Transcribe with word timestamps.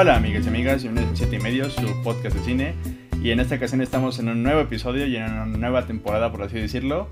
Hola 0.00 0.14
amigas 0.14 0.44
y 0.44 0.48
amigas, 0.48 0.82
bienvenidos 0.84 1.14
a 1.14 1.24
7 1.24 1.34
y 1.34 1.38
medio, 1.40 1.70
su 1.70 2.02
podcast 2.04 2.36
de 2.36 2.44
cine. 2.44 2.74
Y 3.20 3.32
en 3.32 3.40
esta 3.40 3.56
ocasión 3.56 3.80
estamos 3.80 4.20
en 4.20 4.28
un 4.28 4.44
nuevo 4.44 4.60
episodio 4.60 5.04
y 5.08 5.16
en 5.16 5.24
una 5.24 5.44
nueva 5.46 5.88
temporada, 5.88 6.30
por 6.30 6.44
así 6.44 6.54
decirlo. 6.54 7.08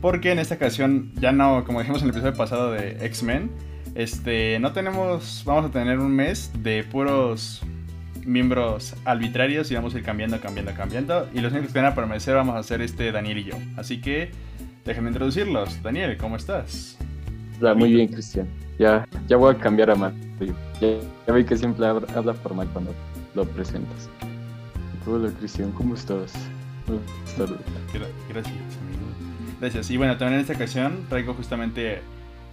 Porque 0.00 0.30
en 0.30 0.38
esta 0.38 0.54
ocasión, 0.54 1.10
ya 1.16 1.32
no, 1.32 1.64
como 1.64 1.80
dijimos 1.80 2.00
en 2.02 2.10
el 2.10 2.14
episodio 2.14 2.36
pasado 2.36 2.70
de 2.70 3.04
X-Men, 3.06 3.50
este, 3.96 4.60
no 4.60 4.70
tenemos, 4.70 5.42
vamos 5.46 5.64
a 5.64 5.72
tener 5.72 5.98
un 5.98 6.12
mes 6.12 6.52
de 6.62 6.84
puros 6.84 7.62
miembros 8.24 8.94
arbitrarios 9.04 9.68
y 9.72 9.74
vamos 9.74 9.96
a 9.96 9.98
ir 9.98 10.04
cambiando, 10.04 10.40
cambiando, 10.40 10.72
cambiando. 10.74 11.28
Y 11.34 11.40
los 11.40 11.52
únicos 11.52 11.72
que 11.72 11.80
van 11.80 11.90
a 11.90 11.96
permanecer 11.96 12.36
vamos 12.36 12.54
a 12.54 12.62
ser 12.62 12.82
este 12.82 13.10
Daniel 13.10 13.38
y 13.38 13.44
yo. 13.46 13.54
Así 13.76 14.00
que 14.00 14.30
déjenme 14.84 15.08
introducirlos. 15.08 15.82
Daniel, 15.82 16.16
¿cómo 16.16 16.36
estás? 16.36 16.98
Hola, 17.60 17.74
muy 17.74 17.92
bien, 17.92 18.08
Cristian. 18.08 18.46
Ya, 18.78 19.06
ya 19.26 19.36
voy 19.36 19.54
a 19.54 19.58
cambiar 19.58 19.90
a 19.90 19.94
Matt. 19.94 20.14
Ya, 20.80 20.88
ya 21.26 21.32
vi 21.34 21.44
que 21.44 21.56
siempre 21.56 21.86
habla, 21.86 22.06
habla 22.14 22.34
formal 22.34 22.68
cuando 22.72 22.94
lo 23.34 23.44
presentas. 23.44 24.08
Hola, 25.06 25.30
Cristian, 25.38 25.72
¿cómo 25.72 25.94
estás? 25.94 26.32
Buenas 26.86 27.56
Gracias, 28.28 28.54
amigo. 28.78 29.02
Gracias. 29.60 29.90
Y 29.90 29.96
bueno, 29.96 30.16
también 30.16 30.34
en 30.34 30.40
esta 30.42 30.52
ocasión 30.54 31.06
traigo 31.08 31.34
justamente 31.34 32.00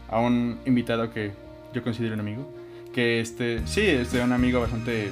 a 0.09 0.19
un 0.19 0.57
invitado 0.65 1.11
que 1.11 1.33
yo 1.73 1.83
considero 1.83 2.15
un 2.15 2.21
amigo. 2.21 2.51
Que 2.93 3.19
este, 3.19 3.61
sí, 3.67 3.81
este, 3.81 4.23
un 4.23 4.31
amigo 4.31 4.61
bastante 4.61 5.11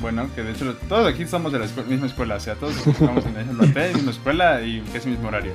bueno, 0.00 0.26
que 0.34 0.42
de 0.42 0.50
hecho 0.52 0.74
todos 0.88 1.06
aquí 1.06 1.26
somos 1.26 1.52
de 1.52 1.60
la 1.60 1.66
escu- 1.66 1.86
misma 1.86 2.06
escuela, 2.06 2.34
o 2.34 2.40
sea, 2.40 2.56
todos 2.56 2.76
estamos 2.86 3.24
en 3.24 3.36
el 3.36 3.56
la 3.56 3.88
misma 3.94 4.10
escuela 4.10 4.60
y 4.62 4.80
casi 4.92 5.08
mismo 5.08 5.28
horario. 5.28 5.52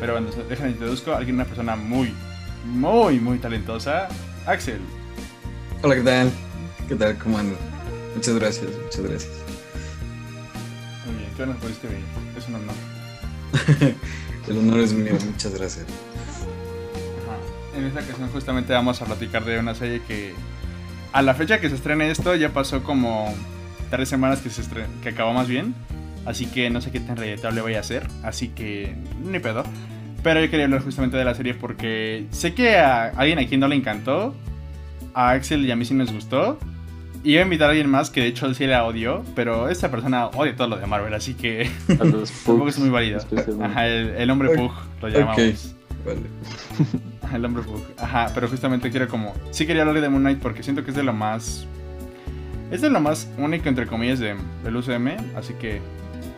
Pero 0.00 0.12
bueno, 0.14 0.28
déjenme 0.48 0.72
introduzco 0.72 1.12
a 1.12 1.18
alguien, 1.18 1.36
una 1.36 1.44
persona 1.44 1.76
muy, 1.76 2.12
muy, 2.66 3.20
muy 3.20 3.38
talentosa, 3.38 4.08
Axel. 4.46 4.80
Hola, 5.82 5.94
¿qué 5.96 6.02
tal? 6.02 6.30
¿Qué 6.88 6.94
tal? 6.94 7.18
¿Cómo 7.18 7.38
andan? 7.38 7.56
Muchas 8.14 8.34
gracias, 8.36 8.66
muchas 8.84 9.00
gracias. 9.02 9.32
Muy 11.06 11.16
bien, 11.16 11.30
¿qué 11.36 11.46
nos 11.46 11.56
pudiste 11.56 11.86
venir? 11.88 12.04
Es 12.36 12.48
un 12.48 12.54
honor. 12.56 12.74
El 14.48 14.58
honor 14.58 14.80
es 14.80 14.92
mío, 14.92 15.12
muchas 15.30 15.54
gracias. 15.54 15.86
Ajá. 17.26 17.78
En 17.78 17.84
esta 17.86 18.00
ocasión 18.00 18.28
justamente 18.30 18.72
vamos 18.72 19.00
a 19.02 19.04
platicar 19.06 19.44
de 19.44 19.58
una 19.58 19.74
serie 19.74 20.02
que 20.06 20.34
a 21.12 21.22
la 21.22 21.34
fecha 21.34 21.60
que 21.60 21.68
se 21.68 21.74
estrene 21.76 22.10
esto 22.10 22.34
ya 22.36 22.50
pasó 22.50 22.82
como 22.82 23.32
tres 23.90 24.08
semanas 24.08 24.40
que 24.40 24.50
se 24.50 24.62
estre- 24.62 24.86
que 25.02 25.10
acabó 25.10 25.32
más 25.32 25.48
bien. 25.48 25.74
Así 26.24 26.46
que 26.46 26.70
no 26.70 26.80
sé 26.80 26.90
qué 26.90 26.98
tan 27.00 27.16
reeditable 27.16 27.60
voy 27.60 27.74
a 27.74 27.80
hacer. 27.80 28.06
Así 28.24 28.48
que 28.48 28.96
ni 29.24 29.38
pedo. 29.38 29.62
Pero 30.22 30.40
yo 30.40 30.50
quería 30.50 30.64
hablar 30.66 30.82
justamente 30.82 31.16
de 31.16 31.24
la 31.24 31.34
serie 31.34 31.54
porque 31.54 32.26
sé 32.30 32.54
que 32.54 32.76
a 32.76 33.08
alguien 33.08 33.38
a 33.38 33.46
quien 33.46 33.60
no 33.60 33.68
le 33.68 33.76
encantó. 33.76 34.34
A 35.14 35.30
Axel 35.30 35.64
y 35.64 35.70
a 35.70 35.76
mí 35.76 35.84
sí 35.84 35.94
nos 35.94 36.12
gustó. 36.12 36.58
Y 37.24 37.32
iba 37.32 37.40
a 37.40 37.44
invitar 37.44 37.68
a 37.68 37.70
alguien 37.70 37.88
más 37.88 38.10
que 38.10 38.20
de 38.20 38.26
hecho 38.26 38.46
él 38.46 38.54
sí 38.54 38.66
la 38.66 38.84
odió. 38.84 39.22
Pero 39.34 39.68
esta 39.68 39.90
persona 39.90 40.26
odia 40.28 40.54
todo 40.56 40.68
lo 40.68 40.76
de 40.76 40.86
Marvel. 40.86 41.14
Así 41.14 41.34
que 41.34 41.70
A 42.00 42.04
los 42.04 42.30
tampoco 42.44 42.68
es 42.68 42.78
muy 42.78 42.90
válido. 42.90 43.20
Ajá, 43.62 43.86
el, 43.86 44.08
el 44.16 44.30
hombre. 44.30 44.50
Pug 44.50 44.72
lo 45.02 45.08
llamamos. 45.08 45.74
Vale. 46.04 46.20
El 47.34 47.44
hombre 47.44 47.62
Pug. 47.64 47.82
Ajá, 47.98 48.30
pero 48.34 48.48
justamente 48.48 48.90
quiero 48.90 49.08
como... 49.08 49.34
Sí 49.50 49.66
quería 49.66 49.82
hablar 49.82 50.00
de 50.00 50.08
Moon 50.08 50.22
Knight 50.22 50.38
porque 50.38 50.62
siento 50.62 50.84
que 50.84 50.90
es 50.90 50.96
de 50.96 51.02
lo 51.02 51.12
más... 51.12 51.66
Es 52.70 52.80
de 52.80 52.90
lo 52.90 53.00
más 53.00 53.28
único, 53.38 53.68
entre 53.68 53.86
comillas, 53.86 54.18
de, 54.18 54.36
del 54.62 54.76
UCM. 54.76 55.36
Así 55.36 55.54
que 55.54 55.80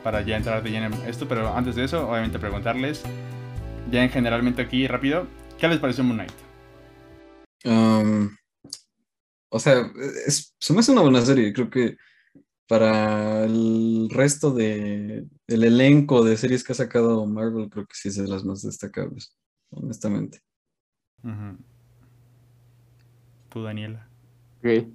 para 0.03 0.23
ya 0.23 0.37
entrar 0.37 0.63
de 0.63 0.71
lleno 0.71 0.87
en 0.87 0.95
esto. 1.09 1.29
Pero 1.29 1.55
antes 1.55 1.77
de 1.77 1.85
eso, 1.85 2.09
obviamente 2.09 2.39
preguntarles, 2.39 3.03
ya 3.91 4.05
en 4.05 4.11
generalmente 4.11 4.63
aquí, 4.63 4.87
rápido, 4.87 5.27
¿qué 5.59 5.69
les 5.69 5.79
pareció 5.79 6.05
Moon 6.05 6.17
Knight? 6.17 6.33
Um, 7.65 8.31
o 9.51 9.59
sea, 9.59 9.91
es, 10.27 10.55
se 10.59 10.73
me 10.73 10.81
hace 10.81 10.93
una 10.93 11.03
buena 11.03 11.23
serie. 11.23 11.53
Creo 11.53 11.71
que 11.71 11.97
para 12.69 13.45
el 13.45 14.09
resto 14.11 14.53
de, 14.53 15.27
del 15.47 15.65
elenco 15.65 16.23
de 16.23 16.37
series 16.37 16.63
que 16.63 16.73
ha 16.73 16.77
sacado 16.77 17.27
Marvel, 17.27 17.71
creo 17.71 17.87
que 17.87 17.95
sí 17.95 18.09
es 18.09 18.17
de 18.17 18.29
las 18.29 18.45
más 18.45 18.63
destacables, 18.63 19.35
honestamente. 19.71 20.41
Tú, 23.49 23.63
Daniela. 23.63 24.09
Ok. 24.59 24.89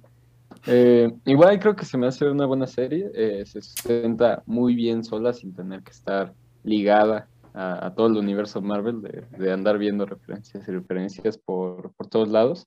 Eh, 0.66 1.12
igual 1.26 1.58
creo 1.58 1.74
que 1.76 1.84
se 1.84 1.98
me 1.98 2.06
hace 2.06 2.26
una 2.30 2.46
buena 2.46 2.66
serie. 2.66 3.10
eh, 3.12 3.44
se 3.44 3.60
sustenta 3.60 4.42
muy 4.46 4.74
bien 4.74 5.02
sola 5.04 5.32
sin 5.32 5.52
tener 5.52 5.82
que 5.82 5.90
estar 5.90 6.32
ligada 6.62 7.28
a, 7.54 7.86
a 7.86 7.94
todo 7.94 8.08
el 8.08 8.16
universo 8.16 8.60
Marvel, 8.60 9.00
de, 9.00 9.26
de 9.38 9.52
andar 9.52 9.78
viendo 9.78 10.04
referencias 10.04 10.66
y 10.68 10.70
referencias 10.72 11.38
por, 11.38 11.92
por 11.94 12.08
todos 12.08 12.28
lados. 12.28 12.66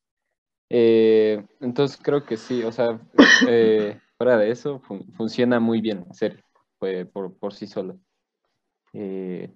Eh, 0.70 1.46
entonces 1.62 2.00
creo 2.02 2.26
que 2.26 2.36
sí, 2.38 2.64
o 2.64 2.72
sea, 2.72 3.00
eh, 3.48 4.00
fuera 4.18 4.38
de 4.38 4.50
eso, 4.52 4.80
fun- 4.80 5.06
funciona 5.14 5.60
muy 5.60 5.80
bien 5.82 6.04
la 6.08 6.14
serie 6.14 6.44
pues, 6.80 7.08
por, 7.08 7.38
por 7.38 7.54
sí 7.54 7.68
sola. 7.68 7.96
Eh, 8.94 9.54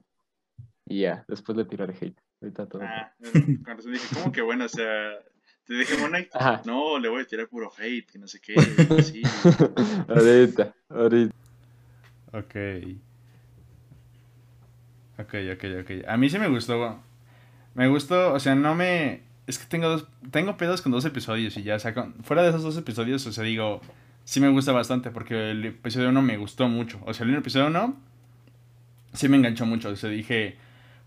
y 0.85 1.01
ya, 1.01 1.25
después 1.27 1.57
le 1.57 1.65
tiraré 1.65 1.93
hate. 1.99 2.19
Ahorita 2.41 2.65
todo. 2.67 2.81
Ah, 2.83 3.13
con 3.63 3.77
razón 3.77 3.93
dije, 3.93 4.07
¿cómo 4.13 4.31
que 4.31 4.41
bueno? 4.41 4.65
O 4.65 4.69
sea, 4.69 5.19
te 5.65 5.73
dije. 5.75 5.93
Ajá. 6.33 6.61
No, 6.65 6.97
le 6.97 7.07
voy 7.07 7.21
a 7.21 7.25
tirar 7.25 7.47
puro 7.47 7.71
hate, 7.77 8.05
que 8.11 8.17
no 8.19 8.27
sé 8.27 8.39
qué. 8.41 8.55
Sí. 9.01 9.21
ahorita, 10.07 10.73
ahorita. 10.89 11.35
Ok. 12.33 12.55
Ok, 15.21 15.33
ok, 15.53 15.63
ok. 15.81 16.07
A 16.07 16.17
mí 16.17 16.29
sí 16.29 16.39
me 16.39 16.47
gustó. 16.47 16.99
Me 17.75 17.87
gustó, 17.87 18.33
o 18.33 18.39
sea, 18.39 18.55
no 18.55 18.75
me... 18.75 19.21
Es 19.47 19.57
que 19.59 19.65
tengo 19.65 19.89
dos... 19.89 20.07
Tengo 20.31 20.57
pedos 20.57 20.81
con 20.81 20.91
dos 20.91 21.05
episodios 21.05 21.57
y 21.57 21.63
ya, 21.63 21.75
o 21.75 21.79
sea, 21.79 21.93
con- 21.93 22.13
fuera 22.23 22.43
de 22.43 22.49
esos 22.49 22.63
dos 22.63 22.77
episodios, 22.77 23.25
o 23.27 23.31
sea, 23.31 23.43
digo, 23.43 23.81
sí 24.23 24.39
me 24.39 24.49
gusta 24.49 24.71
bastante 24.71 25.09
porque 25.11 25.51
el 25.51 25.65
episodio 25.65 26.09
1 26.09 26.21
me 26.21 26.37
gustó 26.37 26.67
mucho. 26.67 26.99
O 27.05 27.13
sea, 27.13 27.25
el 27.25 27.35
episodio 27.35 27.67
1 27.67 27.95
sí 29.13 29.27
me 29.29 29.37
enganchó 29.37 29.65
mucho, 29.65 29.89
o 29.89 29.95
sea, 29.95 30.09
dije... 30.09 30.57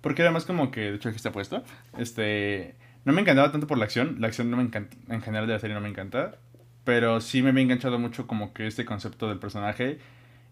Porque 0.00 0.20
además 0.22 0.44
como 0.44 0.70
que, 0.70 0.80
de 0.82 0.96
hecho 0.96 1.08
aquí 1.08 1.16
está 1.16 1.32
puesto, 1.32 1.64
este... 1.98 2.74
No 3.06 3.12
me 3.12 3.20
encantaba 3.22 3.50
tanto 3.52 3.66
por 3.66 3.78
la 3.78 3.84
acción, 3.84 4.16
la 4.18 4.26
acción 4.28 4.50
no 4.50 4.56
me 4.56 4.62
encanta, 4.62 4.96
en 5.08 5.20
general 5.22 5.46
de 5.46 5.52
la 5.54 5.58
serie 5.58 5.74
no 5.74 5.80
me 5.82 5.88
encanta, 5.90 6.36
pero 6.84 7.20
sí 7.20 7.42
me 7.42 7.50
había 7.50 7.62
enganchado 7.62 7.98
mucho 7.98 8.26
como 8.26 8.52
que 8.54 8.66
este 8.66 8.84
concepto 8.86 9.28
del 9.28 9.38
personaje 9.38 9.98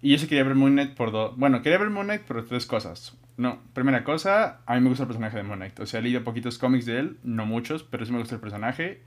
y 0.02 0.10
yo 0.12 0.18
sí 0.18 0.26
quería 0.26 0.44
ver 0.44 0.54
Moon 0.54 0.72
Knight 0.72 0.94
por 0.94 1.12
dos. 1.12 1.36
Bueno, 1.36 1.62
quería 1.62 1.78
ver 1.78 1.88
Moon 1.90 2.06
Knight 2.06 2.22
por 2.22 2.44
tres 2.46 2.66
cosas. 2.66 3.16
No, 3.36 3.60
primera 3.72 4.04
cosa, 4.04 4.60
a 4.66 4.74
mí 4.74 4.80
me 4.80 4.88
gusta 4.88 5.04
el 5.04 5.08
personaje 5.08 5.36
de 5.38 5.42
Moon 5.42 5.58
Knight. 5.58 5.80
O 5.80 5.86
sea, 5.86 6.00
he 6.00 6.02
leído 6.02 6.22
poquitos 6.22 6.58
cómics 6.58 6.86
de 6.86 6.98
él, 6.98 7.18
no 7.24 7.46
muchos, 7.46 7.82
pero 7.82 8.04
sí 8.04 8.12
me 8.12 8.18
gusta 8.18 8.34
el 8.34 8.40
personaje. 8.40 9.02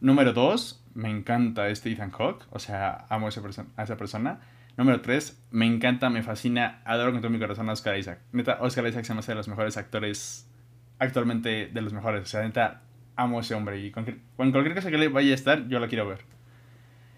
Número 0.00 0.32
dos, 0.32 0.82
me 0.94 1.10
encanta 1.10 1.68
este 1.68 1.90
Ethan 1.92 2.10
Hawke. 2.10 2.44
O 2.50 2.58
sea, 2.58 3.06
amo 3.10 3.26
a 3.26 3.28
esa, 3.28 3.42
perso- 3.42 3.66
a 3.76 3.82
esa 3.82 3.96
persona. 3.96 4.40
Número 4.76 5.00
tres, 5.00 5.42
me 5.50 5.66
encanta, 5.66 6.10
me 6.10 6.22
fascina, 6.22 6.80
adoro 6.84 7.12
con 7.12 7.20
todo 7.20 7.30
mi 7.30 7.38
corazón 7.38 7.68
a 7.68 7.72
Oscar 7.72 7.98
Isaac. 7.98 8.20
Neta, 8.32 8.58
Oscar 8.60 8.86
Isaac 8.86 9.04
se 9.04 9.14
me 9.14 9.20
hace 9.20 9.32
de 9.32 9.36
los 9.36 9.48
mejores 9.48 9.76
actores, 9.76 10.50
actualmente 10.98 11.66
de 11.72 11.80
los 11.82 11.92
mejores. 11.92 12.22
O 12.22 12.26
sea, 12.26 12.42
neta, 12.42 12.82
amo 13.14 13.38
a 13.38 13.40
ese 13.42 13.54
hombre. 13.54 13.78
Y 13.80 13.90
con, 13.90 14.04
con 14.36 14.52
cualquier 14.52 14.74
cosa 14.74 14.90
que 14.90 14.98
le 14.98 15.08
vaya 15.08 15.32
a 15.32 15.34
estar, 15.34 15.68
yo 15.68 15.78
la 15.80 15.88
quiero 15.88 16.06
ver. 16.08 16.20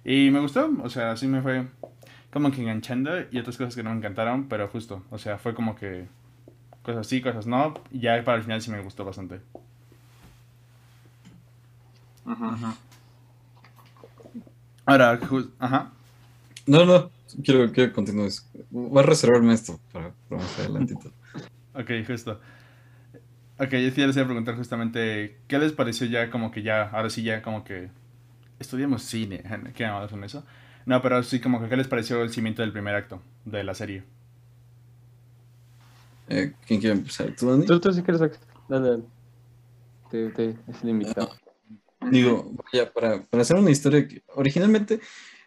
Y 0.04 0.30
me 0.30 0.40
gustó, 0.40 0.70
o 0.82 0.88
sea, 0.88 1.16
sí 1.16 1.26
me 1.26 1.42
fue 1.42 1.66
como 2.30 2.50
que 2.50 2.60
enganchando 2.60 3.10
y 3.30 3.38
otras 3.38 3.56
cosas 3.56 3.74
que 3.74 3.82
no 3.82 3.90
me 3.90 3.96
encantaron, 3.96 4.48
pero 4.48 4.68
justo, 4.68 5.04
o 5.10 5.18
sea, 5.18 5.38
fue 5.38 5.54
como 5.54 5.74
que 5.74 6.06
cosas 6.88 7.06
sí, 7.06 7.20
cosas 7.22 7.46
no, 7.46 7.74
y 7.92 8.00
ya 8.00 8.22
para 8.24 8.38
el 8.38 8.44
final 8.44 8.62
sí 8.62 8.70
me 8.70 8.80
gustó 8.82 9.04
bastante. 9.04 9.40
Ahora, 14.86 15.18
jus- 15.18 15.50
ajá. 15.58 15.90
No, 16.66 16.84
no, 16.84 17.10
quiero 17.44 17.72
que 17.72 17.92
continúes. 17.92 18.46
Voy 18.70 19.02
a 19.02 19.06
reservarme 19.06 19.54
esto 19.54 19.80
para, 19.92 20.12
para 20.28 20.42
más 20.42 20.58
adelantito. 20.58 21.12
Ok, 21.74 21.90
justo. 22.06 22.40
Ok, 23.58 23.70
yo 23.72 23.90
sí 23.90 24.06
les 24.06 24.16
iba 24.16 24.22
a 24.24 24.26
preguntar 24.28 24.54
justamente, 24.56 25.38
¿qué 25.48 25.58
les 25.58 25.72
pareció 25.72 26.06
ya 26.06 26.30
como 26.30 26.50
que 26.52 26.62
ya, 26.62 26.82
ahora 26.90 27.10
sí 27.10 27.22
ya 27.24 27.42
como 27.42 27.64
que 27.64 27.90
estudiamos 28.60 29.02
cine, 29.02 29.42
¿qué 29.74 29.84
llamados 29.84 30.10
son 30.10 30.24
eso? 30.24 30.44
No, 30.86 31.02
pero 31.02 31.22
sí 31.24 31.40
como 31.40 31.60
que, 31.60 31.68
¿qué 31.68 31.76
les 31.76 31.88
pareció 31.88 32.22
el 32.22 32.30
cimiento 32.30 32.62
del 32.62 32.72
primer 32.72 32.94
acto 32.94 33.22
de 33.44 33.64
la 33.64 33.74
serie? 33.74 34.04
Eh, 36.28 36.52
¿Quién 36.66 36.80
quiere 36.80 36.96
empezar? 36.96 37.34
¿Tú, 37.36 37.50
Dani? 37.50 37.64
Tú, 37.66 37.80
tú 37.80 37.92
si 37.92 38.02
quieres, 38.02 38.20
dale, 38.68 38.88
dale. 38.90 39.02
Te, 40.10 40.30
te, 40.30 40.56
es 40.68 40.84
limitado. 40.84 41.30
Digo, 42.10 42.52
vaya, 42.72 42.92
para, 42.92 43.22
para 43.22 43.42
hacer 43.42 43.56
una 43.56 43.70
historia 43.70 44.06
que 44.06 44.22
originalmente, 44.34 45.00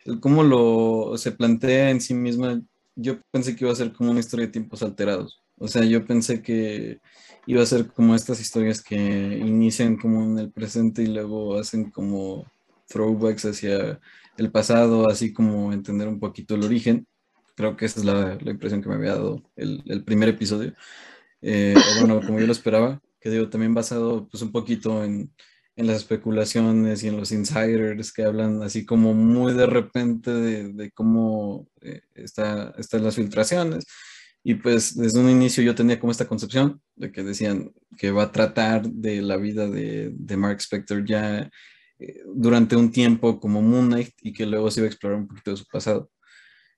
el 0.06 0.19
cómo 0.19 0.44
lo 0.44 1.18
se 1.18 1.31
plantea 1.31 1.89
en 1.89 2.01
sí 2.01 2.13
misma, 2.13 2.62
yo 2.95 3.19
pensé 3.31 3.56
que 3.56 3.66
iba 3.66 3.72
a 3.72 3.75
ser 3.75 3.94
como 3.94 4.12
una 4.12 4.19
historia 4.19 4.48
de 4.48 4.51
tiempos 4.51 4.83
alterados. 4.83 5.42
O 5.57 5.68
sea, 5.68 5.83
yo 5.83 6.06
pensé 6.06 6.42
que 6.42 7.00
iba 7.45 7.62
a 7.62 7.66
ser 7.68 7.88
como 7.88 8.16
estas 8.16 8.39
historias 8.39 8.81
que 8.81 8.95
inician 8.95 9.98
como 9.98 10.24
en 10.24 10.39
el 10.39 10.51
presente 10.51 11.04
y 11.04 11.07
luego 11.07 11.60
hacen 11.60 11.89
como 11.92 12.45
throwbacks 12.88 13.45
hacia 13.45 14.00
el 14.38 14.51
pasado, 14.51 15.07
así 15.07 15.33
como 15.33 15.72
entender 15.74 16.07
un 16.07 16.19
poquito 16.19 16.56
el 16.56 16.63
origen. 16.63 17.07
Creo 17.61 17.77
que 17.77 17.85
esa 17.85 17.99
es 17.99 18.05
la, 18.07 18.39
la 18.41 18.49
impresión 18.49 18.81
que 18.81 18.89
me 18.89 18.95
había 18.95 19.11
dado 19.11 19.43
el, 19.55 19.83
el 19.85 20.03
primer 20.03 20.29
episodio. 20.29 20.73
Eh, 21.43 21.75
bueno, 21.99 22.19
como 22.25 22.39
yo 22.39 22.47
lo 22.47 22.51
esperaba, 22.51 22.99
que 23.19 23.29
digo, 23.29 23.49
también 23.49 23.75
basado 23.75 24.27
pues 24.27 24.41
un 24.41 24.51
poquito 24.51 25.03
en, 25.03 25.31
en 25.75 25.85
las 25.85 25.97
especulaciones 25.97 27.03
y 27.03 27.09
en 27.09 27.17
los 27.17 27.31
insiders 27.31 28.11
que 28.11 28.23
hablan 28.23 28.63
así 28.63 28.83
como 28.83 29.13
muy 29.13 29.53
de 29.53 29.67
repente 29.67 30.31
de, 30.31 30.91
cómo 30.91 31.67
eh, 31.81 32.01
está, 32.15 32.73
están 32.79 33.03
las 33.03 33.13
filtraciones. 33.15 33.85
Y 34.43 34.55
pues 34.55 34.97
desde 34.97 35.19
un 35.19 35.29
inicio 35.29 35.61
yo 35.61 35.75
tenía 35.75 35.99
como 35.99 36.11
esta 36.11 36.27
concepción 36.27 36.81
de 36.95 37.11
que 37.11 37.21
decían 37.21 37.71
que 37.95 38.09
va 38.09 38.23
a 38.23 38.31
tratar 38.31 38.89
de 38.89 39.21
la 39.21 39.37
vida 39.37 39.67
de, 39.69 40.09
de 40.15 40.35
Mark 40.35 40.61
Spector 40.61 41.05
ya 41.05 41.47
eh, 41.99 42.23
durante 42.33 42.75
un 42.75 42.91
tiempo 42.91 43.39
como 43.39 43.61
Moon 43.61 43.85
Knight 43.85 44.13
y 44.23 44.33
que 44.33 44.47
luego 44.47 44.71
se 44.71 44.79
iba 44.79 44.87
a 44.87 44.89
explorar 44.89 45.19
un 45.19 45.27
poquito 45.27 45.51
de 45.51 45.57
su 45.57 45.65
pasado. 45.67 46.09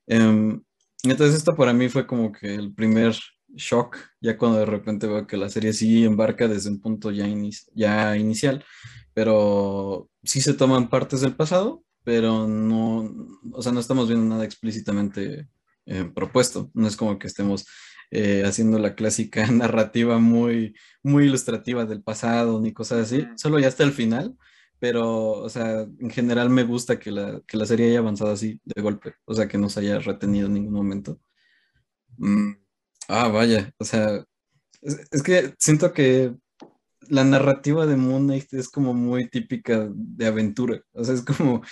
Em, 0.06 0.62
entonces 1.10 1.36
esto 1.36 1.54
para 1.54 1.72
mí 1.72 1.88
fue 1.88 2.06
como 2.06 2.32
que 2.32 2.54
el 2.54 2.72
primer 2.74 3.14
shock, 3.54 3.98
ya 4.20 4.36
cuando 4.36 4.58
de 4.58 4.66
repente 4.66 5.06
veo 5.06 5.26
que 5.26 5.36
la 5.36 5.48
serie 5.48 5.72
sí 5.72 6.04
embarca 6.04 6.48
desde 6.48 6.70
un 6.70 6.80
punto 6.80 7.10
ya, 7.10 7.26
ya 7.74 8.16
inicial, 8.16 8.64
pero 9.12 10.10
sí 10.22 10.40
se 10.40 10.54
toman 10.54 10.88
partes 10.88 11.20
del 11.20 11.36
pasado, 11.36 11.84
pero 12.02 12.46
no, 12.48 13.12
o 13.52 13.62
sea, 13.62 13.72
no 13.72 13.80
estamos 13.80 14.08
viendo 14.08 14.26
nada 14.26 14.44
explícitamente 14.44 15.48
eh, 15.86 16.10
propuesto, 16.14 16.70
no 16.74 16.88
es 16.88 16.96
como 16.96 17.18
que 17.18 17.26
estemos 17.26 17.66
eh, 18.10 18.42
haciendo 18.44 18.78
la 18.78 18.94
clásica 18.94 19.46
narrativa 19.50 20.18
muy, 20.18 20.74
muy 21.02 21.24
ilustrativa 21.26 21.84
del 21.84 22.02
pasado 22.02 22.60
ni 22.60 22.72
cosas 22.72 23.12
así, 23.12 23.26
solo 23.36 23.58
ya 23.58 23.68
hasta 23.68 23.84
el 23.84 23.92
final, 23.92 24.36
pero, 24.84 25.30
o 25.30 25.48
sea, 25.48 25.80
en 25.80 26.10
general 26.10 26.50
me 26.50 26.62
gusta 26.62 26.98
que 26.98 27.10
la, 27.10 27.40
que 27.46 27.56
la 27.56 27.64
serie 27.64 27.88
haya 27.88 28.00
avanzado 28.00 28.32
así 28.32 28.60
de 28.66 28.82
golpe, 28.82 29.14
o 29.24 29.32
sea, 29.34 29.48
que 29.48 29.56
no 29.56 29.70
se 29.70 29.80
haya 29.80 29.98
retenido 29.98 30.46
en 30.46 30.52
ningún 30.52 30.74
momento. 30.74 31.18
Mm, 32.18 32.52
ah, 33.08 33.28
vaya, 33.28 33.72
o 33.78 33.84
sea, 33.86 34.22
es, 34.82 35.22
que 35.22 35.54
siento 35.58 35.94
que 35.94 36.34
la 37.08 37.24
narrativa 37.24 37.86
de 37.86 37.96
Moon 37.96 38.24
Knight 38.24 38.52
es 38.52 38.68
como 38.68 38.92
muy 38.92 39.26
típica 39.30 39.88
de 39.90 40.26
aventura, 40.26 40.82
o 40.92 41.02
sea, 41.02 41.14
es 41.14 41.22
como 41.22 41.62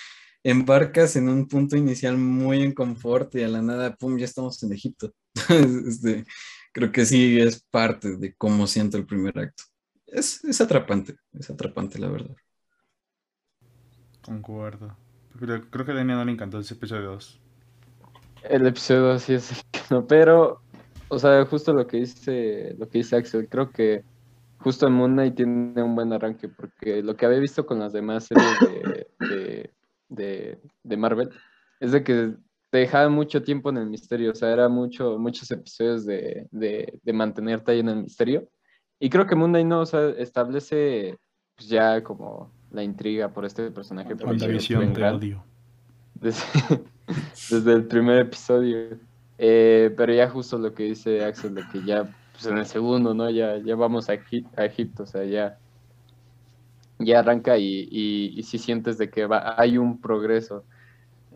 embarcas 0.42 1.14
en 1.16 1.28
un 1.28 1.46
punto 1.48 1.76
inicial 1.76 2.16
muy 2.16 2.62
en 2.62 2.72
confort 2.72 3.34
y 3.34 3.42
a 3.42 3.48
la 3.48 3.60
nada, 3.60 3.94
pum, 3.96 4.16
ya 4.18 4.24
estamos 4.24 4.62
en 4.62 4.72
Egipto. 4.72 5.12
este, 5.86 6.24
creo 6.72 6.90
que 6.90 7.04
sí 7.04 7.38
es 7.38 7.62
parte 7.70 8.16
de 8.16 8.34
cómo 8.36 8.66
siento 8.66 8.96
el 8.96 9.04
primer 9.04 9.38
acto. 9.38 9.64
Es, 10.06 10.42
es 10.44 10.60
atrapante, 10.62 11.16
es 11.34 11.50
atrapante, 11.50 11.98
la 11.98 12.08
verdad. 12.08 12.36
Concuerdo. 14.24 14.96
Creo, 15.38 15.62
creo 15.70 15.84
que 15.86 15.92
a 15.92 16.04
no 16.04 16.24
le 16.24 16.32
encantó 16.32 16.58
ese 16.58 16.74
episodio 16.74 17.10
2. 17.12 17.40
El 18.44 18.66
episodio 18.66 19.02
2 19.02 19.22
sí 19.22 19.34
es 19.34 19.64
no, 19.90 20.06
pero, 20.06 20.62
o 21.08 21.18
sea, 21.18 21.44
justo 21.44 21.72
lo 21.72 21.86
que 21.86 21.98
dice, 21.98 22.74
lo 22.78 22.88
que 22.88 22.98
dice 22.98 23.16
Axel, 23.16 23.48
creo 23.48 23.70
que 23.70 24.04
justo 24.58 24.86
en 24.86 24.94
Moon 24.94 25.12
Knight 25.12 25.34
tiene 25.34 25.82
un 25.82 25.94
buen 25.94 26.12
arranque, 26.12 26.48
porque 26.48 27.02
lo 27.02 27.16
que 27.16 27.26
había 27.26 27.38
visto 27.38 27.66
con 27.66 27.78
las 27.78 27.92
demás 27.92 28.24
series 28.24 28.58
de, 29.20 29.70
de, 30.08 30.96
Marvel 30.96 31.30
es 31.80 31.92
de 31.92 32.02
que 32.04 32.34
te 32.70 32.78
dejaban 32.78 33.12
mucho 33.12 33.42
tiempo 33.42 33.70
en 33.70 33.78
el 33.78 33.86
misterio, 33.86 34.30
o 34.30 34.34
sea, 34.34 34.52
era 34.52 34.68
mucho, 34.68 35.18
muchos 35.18 35.50
episodios 35.50 36.06
de, 36.06 36.46
de, 36.50 36.98
de 37.02 37.12
mantenerte 37.12 37.72
ahí 37.72 37.80
en 37.80 37.88
el 37.88 38.02
misterio. 38.04 38.48
Y 38.98 39.10
creo 39.10 39.26
que 39.26 39.34
Moon 39.34 39.50
Knight 39.50 39.66
no, 39.66 39.82
o 39.82 40.08
establece 40.16 41.18
ya 41.58 42.02
como 42.02 42.50
la 42.72 42.82
intriga 42.82 43.28
por 43.28 43.44
este 43.44 43.70
personaje. 43.70 44.14
visión 44.48 44.92
de 44.92 45.04
odio. 45.04 45.44
Desde, 47.50 47.72
el 47.72 47.84
primer 47.84 48.20
episodio. 48.20 48.96
Eh, 49.38 49.92
pero 49.96 50.14
ya 50.14 50.28
justo 50.28 50.58
lo 50.58 50.72
que 50.72 50.84
dice 50.84 51.24
Axel, 51.24 51.54
de 51.54 51.64
que 51.72 51.82
ya 51.84 52.08
pues 52.32 52.46
en 52.46 52.58
el 52.58 52.66
segundo, 52.66 53.12
¿no? 53.12 53.28
Ya, 53.28 53.58
ya 53.58 53.74
vamos 53.74 54.08
a, 54.08 54.14
Egipto, 54.14 55.02
o 55.02 55.06
sea, 55.06 55.24
ya, 55.24 55.58
ya 56.98 57.18
arranca 57.18 57.58
y, 57.58 57.88
y, 57.90 58.32
y 58.36 58.42
si 58.44 58.58
sientes 58.58 58.98
de 58.98 59.10
que 59.10 59.26
va, 59.26 59.60
hay 59.60 59.78
un 59.78 60.00
progreso. 60.00 60.64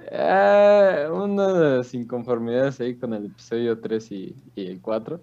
Eh, 0.09 1.09
unas 1.12 1.93
inconformidades 1.94 2.81
ahí 2.81 2.94
con 2.94 3.12
el 3.12 3.27
episodio 3.27 3.79
3 3.81 4.12
y, 4.12 4.37
y 4.55 4.67
el 4.67 4.81
4 4.81 5.21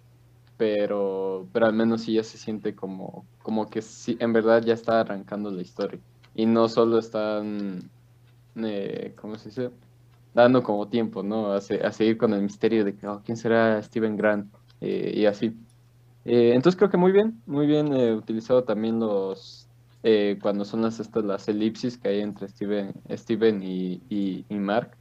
pero, 0.63 1.45
pero 1.51 1.65
al 1.65 1.73
menos 1.73 2.03
sí 2.03 2.13
ya 2.13 2.23
se 2.23 2.37
siente 2.37 2.73
como, 2.73 3.25
como 3.41 3.69
que 3.69 3.81
sí, 3.81 4.15
en 4.21 4.31
verdad 4.31 4.63
ya 4.63 4.73
está 4.73 5.01
arrancando 5.01 5.51
la 5.51 5.61
historia. 5.61 5.99
Y 6.35 6.45
no 6.45 6.69
solo 6.69 6.99
están, 6.99 7.89
eh, 8.55 9.13
¿cómo 9.19 9.35
se 9.35 9.49
dice? 9.49 9.71
Dando 10.33 10.63
como 10.63 10.87
tiempo, 10.87 11.21
¿no? 11.21 11.51
A, 11.51 11.59
seguir 11.59 12.17
con 12.17 12.33
el 12.33 12.43
misterio 12.43 12.85
de 12.85 12.95
que, 12.95 13.05
oh, 13.05 13.21
¿quién 13.25 13.35
será 13.35 13.83
Steven 13.83 14.15
Grant? 14.15 14.53
Eh, 14.79 15.11
y 15.17 15.25
así. 15.25 15.47
Eh, 16.23 16.53
entonces 16.55 16.77
creo 16.77 16.89
que 16.89 16.95
muy 16.97 17.11
bien, 17.11 17.41
muy 17.45 17.67
bien 17.67 17.93
utilizado 18.13 18.63
también 18.63 19.01
los, 19.01 19.67
cuando 20.41 20.63
son 20.63 20.81
las, 20.81 21.01
estas, 21.01 21.25
las 21.25 21.45
elipsis 21.49 21.97
que 21.97 22.07
hay 22.07 22.21
entre 22.21 22.47
Steven, 22.47 22.93
Steven 23.11 23.61
y, 23.61 24.01
y, 24.07 24.45
y 24.47 24.55
Mark, 24.55 24.91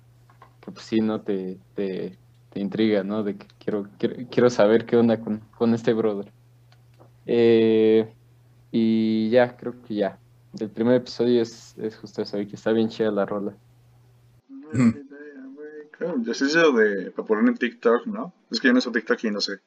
que 0.61 0.73
pues 0.73 0.87
sí, 0.87 1.01
¿no? 1.01 1.21
Te, 1.21 1.57
te, 1.77 2.19
te 2.53 2.61
intriga, 2.61 3.03
¿no? 3.03 3.23
De 3.23 3.37
que 3.37 3.47
quiero, 3.59 3.89
quiero, 3.99 4.51
saber 4.51 4.85
qué 4.85 4.97
onda 4.97 5.19
con, 5.21 5.75
este 5.75 5.93
brother. 5.95 6.31
Eh, 7.27 8.13
y 8.71 9.31
ya, 9.31 9.57
creo 9.57 9.81
que 9.83 9.95
ya. 9.95 10.19
El 10.59 10.69
primer 10.69 10.97
episodio 10.97 11.41
es, 11.41 11.75
es 11.79 11.97
justo 11.97 12.21
eso, 12.23 12.39
y 12.39 12.47
que 12.47 12.57
está 12.57 12.73
bien 12.73 12.91
chida 12.91 13.11
la 13.11 13.25
rola. 13.25 13.55
ya 14.75 16.33
es 16.33 16.43
eso 16.43 16.73
de 16.73 17.11
para 17.11 17.27
poner 17.27 17.49
en 17.49 17.57
TikTok, 17.57 18.07
¿no? 18.07 18.35
Es 18.51 18.61
que 18.61 18.69
yo 18.69 18.75
no 18.75 18.81
soy 18.81 18.93
TikTok 18.93 19.25
y 19.25 19.31
no 19.31 19.41
sé. 19.41 19.61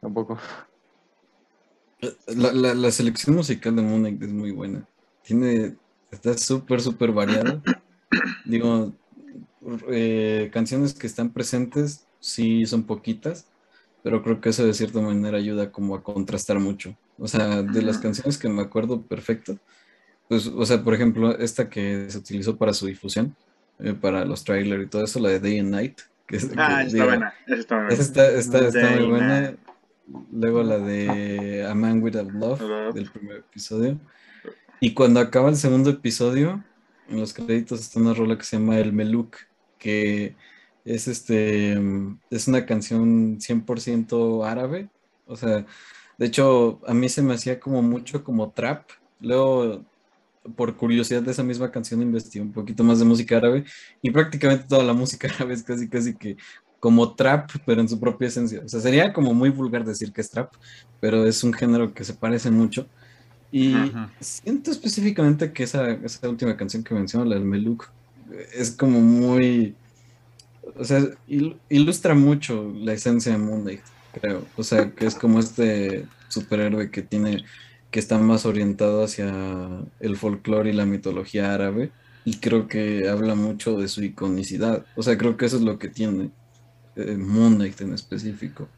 Tampoco. 0.00 0.38
La, 2.26 2.52
la, 2.52 2.74
la 2.74 2.90
selección 2.90 3.36
musical 3.36 3.76
de 3.76 3.82
Moon 3.82 4.06
es 4.06 4.28
muy 4.28 4.50
buena. 4.50 4.86
Tiene, 5.22 5.76
está 6.10 6.36
súper, 6.36 6.82
súper 6.82 7.12
variada. 7.12 7.62
Digo, 8.44 8.92
eh, 9.88 10.50
canciones 10.52 10.94
que 10.94 11.06
están 11.06 11.30
presentes, 11.30 12.06
sí 12.20 12.66
son 12.66 12.84
poquitas, 12.84 13.46
pero 14.02 14.22
creo 14.22 14.40
que 14.40 14.48
eso 14.48 14.66
de 14.66 14.74
cierta 14.74 15.00
manera 15.00 15.38
ayuda 15.38 15.70
como 15.70 15.94
a 15.94 16.02
contrastar 16.02 16.58
mucho. 16.58 16.96
O 17.18 17.28
sea, 17.28 17.62
de 17.62 17.82
las 17.82 17.98
canciones 17.98 18.38
que 18.38 18.48
me 18.48 18.62
acuerdo 18.62 19.02
perfecto, 19.02 19.58
pues, 20.28 20.46
o 20.46 20.64
sea, 20.64 20.82
por 20.82 20.94
ejemplo, 20.94 21.36
esta 21.38 21.68
que 21.68 22.06
se 22.08 22.18
utilizó 22.18 22.56
para 22.56 22.72
su 22.72 22.86
difusión, 22.86 23.36
eh, 23.78 23.94
para 23.94 24.24
los 24.24 24.44
trailers 24.44 24.84
y 24.84 24.86
todo 24.88 25.04
eso, 25.04 25.20
la 25.20 25.28
de 25.28 25.40
Day 25.40 25.58
and 25.58 25.70
Night. 25.70 26.00
Que, 26.26 26.38
ah, 26.56 26.82
está 26.82 27.04
buena, 27.04 27.34
está 27.46 27.76
buena. 27.76 27.94
está, 27.94 28.90
muy 28.96 29.08
buena. 29.08 29.54
Luego 30.32 30.62
la 30.62 30.78
de 30.78 31.66
A 31.68 31.74
Man 31.74 32.02
Without 32.02 32.32
Love, 32.32 32.94
del 32.94 33.10
primer 33.10 33.38
episodio. 33.38 33.98
Y 34.80 34.94
cuando 34.94 35.20
acaba 35.20 35.48
el 35.48 35.56
segundo 35.56 35.90
episodio, 35.90 36.64
en 37.08 37.20
los 37.20 37.32
créditos 37.34 37.80
está 37.80 38.00
una 38.00 38.14
rola 38.14 38.36
que 38.36 38.44
se 38.44 38.58
llama 38.58 38.78
El 38.78 38.92
Meluk, 38.92 39.36
que 39.82 40.36
es 40.84 41.08
este 41.08 41.72
es 42.30 42.48
una 42.48 42.64
canción 42.66 43.38
100% 43.40 44.46
árabe, 44.46 44.88
o 45.26 45.36
sea, 45.36 45.66
de 46.18 46.26
hecho 46.26 46.80
a 46.86 46.94
mí 46.94 47.08
se 47.08 47.22
me 47.22 47.34
hacía 47.34 47.58
como 47.58 47.82
mucho 47.82 48.22
como 48.22 48.50
trap. 48.50 48.88
Luego 49.20 49.84
por 50.56 50.76
curiosidad 50.76 51.22
de 51.22 51.32
esa 51.32 51.42
misma 51.42 51.70
canción 51.70 52.02
investigué 52.02 52.42
un 52.44 52.52
poquito 52.52 52.82
más 52.84 52.98
de 52.98 53.04
música 53.04 53.36
árabe 53.36 53.64
y 54.02 54.10
prácticamente 54.10 54.66
toda 54.68 54.84
la 54.84 54.92
música 55.02 55.28
árabe 55.28 55.54
es 55.54 55.62
casi 55.62 55.88
casi 55.88 56.14
que 56.14 56.36
como 56.80 57.14
trap, 57.14 57.50
pero 57.64 57.80
en 57.80 57.88
su 57.88 57.98
propia 58.00 58.28
esencia. 58.28 58.62
O 58.64 58.68
sea, 58.68 58.80
sería 58.80 59.12
como 59.12 59.34
muy 59.34 59.50
vulgar 59.50 59.84
decir 59.84 60.12
que 60.12 60.20
es 60.20 60.30
trap, 60.30 60.52
pero 61.00 61.26
es 61.26 61.44
un 61.44 61.52
género 61.52 61.94
que 61.94 62.04
se 62.04 62.14
parece 62.14 62.50
mucho. 62.50 62.88
Y 63.52 63.74
siento 64.18 64.70
específicamente 64.70 65.52
que 65.52 65.64
esa, 65.64 65.90
esa 65.90 66.28
última 66.28 66.56
canción 66.56 66.82
que 66.82 66.94
menciono, 66.94 67.26
la 67.26 67.36
del 67.36 67.44
Meluk, 67.44 67.88
es 68.54 68.70
como 68.70 69.00
muy, 69.00 69.74
o 70.76 70.84
sea, 70.84 71.02
ilustra 71.68 72.14
mucho 72.14 72.72
la 72.76 72.92
esencia 72.92 73.32
de 73.32 73.38
Moon 73.38 73.68
creo. 74.12 74.46
O 74.56 74.62
sea, 74.62 74.90
que 74.92 75.06
es 75.06 75.14
como 75.14 75.40
este 75.40 76.06
superhéroe 76.28 76.90
que 76.90 77.02
tiene, 77.02 77.44
que 77.90 78.00
está 78.00 78.18
más 78.18 78.46
orientado 78.46 79.04
hacia 79.04 79.32
el 80.00 80.16
folclore 80.16 80.70
y 80.70 80.74
la 80.74 80.86
mitología 80.86 81.54
árabe. 81.54 81.90
Y 82.24 82.38
creo 82.38 82.68
que 82.68 83.08
habla 83.08 83.34
mucho 83.34 83.76
de 83.78 83.88
su 83.88 84.02
iconicidad. 84.04 84.86
O 84.94 85.02
sea, 85.02 85.18
creo 85.18 85.36
que 85.36 85.46
eso 85.46 85.56
es 85.56 85.62
lo 85.62 85.78
que 85.78 85.88
tiene 85.88 86.30
eh, 86.94 87.18
en 87.18 87.92
específico. 87.92 88.68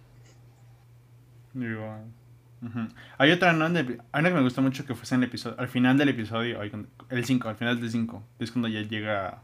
Hay 3.18 3.30
otra, 3.30 3.52
¿no? 3.52 3.66
Hay 3.66 3.98
una 4.12 4.28
que 4.28 4.34
me 4.34 4.42
gustó 4.42 4.62
mucho 4.62 4.84
que 4.84 4.94
fuese 4.94 5.14
en 5.14 5.22
el 5.22 5.28
episodio, 5.28 5.58
al 5.58 5.68
final 5.68 5.98
del 5.98 6.08
episodio, 6.08 6.60
el 6.62 7.24
5, 7.24 7.48
al 7.48 7.56
final 7.56 7.80
del 7.80 7.90
5, 7.90 8.22
es 8.38 8.50
cuando 8.52 8.68
ya 8.68 8.80
llega 8.82 9.42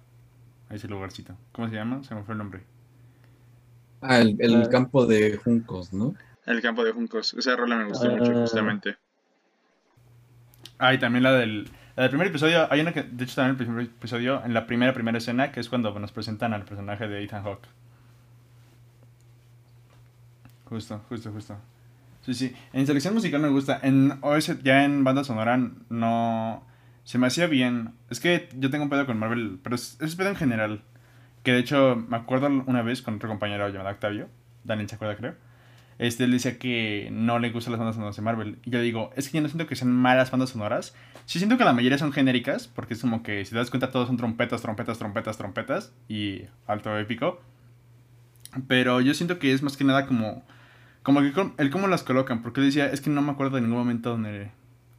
a 0.68 0.74
ese 0.74 0.88
lugarcito. 0.88 1.36
¿Cómo 1.52 1.68
se 1.68 1.74
llama? 1.74 2.02
Se 2.04 2.14
me 2.14 2.22
fue 2.22 2.34
el 2.34 2.38
nombre. 2.38 2.62
Ah, 4.00 4.18
el, 4.18 4.36
el 4.38 4.68
campo 4.68 5.06
de 5.06 5.36
Juncos, 5.36 5.92
¿no? 5.92 6.14
El 6.46 6.62
campo 6.62 6.84
de 6.84 6.92
Juncos. 6.92 7.34
Esa 7.34 7.56
rola 7.56 7.76
me 7.76 7.84
gustó 7.84 8.10
mucho, 8.10 8.32
ah. 8.32 8.40
justamente. 8.40 8.96
Ah, 10.78 10.94
y 10.94 10.98
también 10.98 11.22
la 11.22 11.32
del, 11.32 11.64
la 11.96 12.04
del 12.04 12.10
primer 12.10 12.28
episodio. 12.28 12.66
Hay 12.72 12.80
una 12.80 12.92
que, 12.92 13.02
de 13.02 13.24
hecho, 13.24 13.34
también 13.36 13.50
el 13.50 13.66
primer 13.66 13.84
episodio, 13.84 14.42
en 14.44 14.54
la 14.54 14.66
primera, 14.66 14.94
primera 14.94 15.18
escena, 15.18 15.52
que 15.52 15.60
es 15.60 15.68
cuando 15.68 15.96
nos 15.98 16.12
presentan 16.12 16.54
al 16.54 16.64
personaje 16.64 17.06
de 17.06 17.22
Ethan 17.22 17.44
Hawke. 17.44 17.68
Justo, 20.64 21.00
justo, 21.08 21.32
justo. 21.32 21.56
Sí, 22.22 22.34
sí. 22.34 22.54
En 22.72 22.86
selección 22.86 23.14
musical 23.14 23.40
me 23.40 23.48
gusta. 23.48 23.80
En 23.82 24.18
OS, 24.20 24.62
ya 24.62 24.84
en 24.84 25.04
banda 25.04 25.24
sonora, 25.24 25.58
no. 25.88 26.64
Se 27.04 27.18
me 27.18 27.26
hacía 27.26 27.46
bien. 27.46 27.94
Es 28.10 28.20
que 28.20 28.48
yo 28.56 28.70
tengo 28.70 28.84
un 28.84 28.90
pedo 28.90 29.06
con 29.06 29.18
Marvel, 29.18 29.58
pero 29.62 29.74
es, 29.74 29.98
es 30.00 30.16
pedo 30.16 30.28
en 30.28 30.36
general. 30.36 30.82
Que 31.42 31.52
de 31.52 31.60
hecho, 31.60 31.96
me 31.96 32.16
acuerdo 32.16 32.48
una 32.66 32.82
vez 32.82 33.02
con 33.02 33.14
otro 33.14 33.28
compañero 33.28 33.68
llamado 33.68 33.90
Octavio. 33.90 34.28
Daniel 34.64 34.88
se 34.88 34.96
acuerda, 34.96 35.16
creo. 35.16 35.34
Este, 36.00 36.24
él 36.24 36.30
decía 36.30 36.58
que 36.58 37.10
no 37.12 37.38
le 37.38 37.50
gustan 37.50 37.72
las 37.72 37.78
bandas 37.78 37.96
sonoras 37.96 38.16
de 38.16 38.22
Marvel. 38.22 38.58
Y 38.64 38.70
yo 38.70 38.80
digo, 38.80 39.10
es 39.16 39.28
que 39.28 39.36
yo 39.36 39.42
no 39.42 39.48
siento 39.48 39.66
que 39.66 39.76
sean 39.76 39.92
malas 39.92 40.30
bandas 40.30 40.48
sonoras. 40.48 40.94
Sí 41.26 41.38
siento 41.38 41.58
que 41.58 41.64
la 41.64 41.74
mayoría 41.74 41.98
son 41.98 42.12
genéricas, 42.12 42.68
porque 42.68 42.94
es 42.94 43.00
como 43.02 43.22
que 43.22 43.44
si 43.44 43.50
te 43.50 43.58
das 43.58 43.68
cuenta 43.68 43.90
todos 43.90 44.06
son 44.06 44.16
trompetas, 44.16 44.62
trompetas, 44.62 44.98
trompetas, 44.98 45.36
trompetas 45.36 45.92
y 46.08 46.44
alto 46.66 46.98
épico. 46.98 47.42
Pero 48.66 49.02
yo 49.02 49.12
siento 49.12 49.38
que 49.38 49.52
es 49.52 49.62
más 49.62 49.76
que 49.76 49.84
nada 49.84 50.06
como 50.06 50.42
como 51.02 51.20
que 51.20 51.32
el 51.58 51.70
cómo 51.70 51.88
las 51.88 52.02
colocan, 52.02 52.42
porque 52.42 52.60
decía, 52.60 52.86
es 52.86 53.00
que 53.00 53.10
no 53.10 53.22
me 53.22 53.32
acuerdo 53.32 53.56
de 53.56 53.62
ningún 53.62 53.78
momento 53.78 54.10
donde 54.10 54.50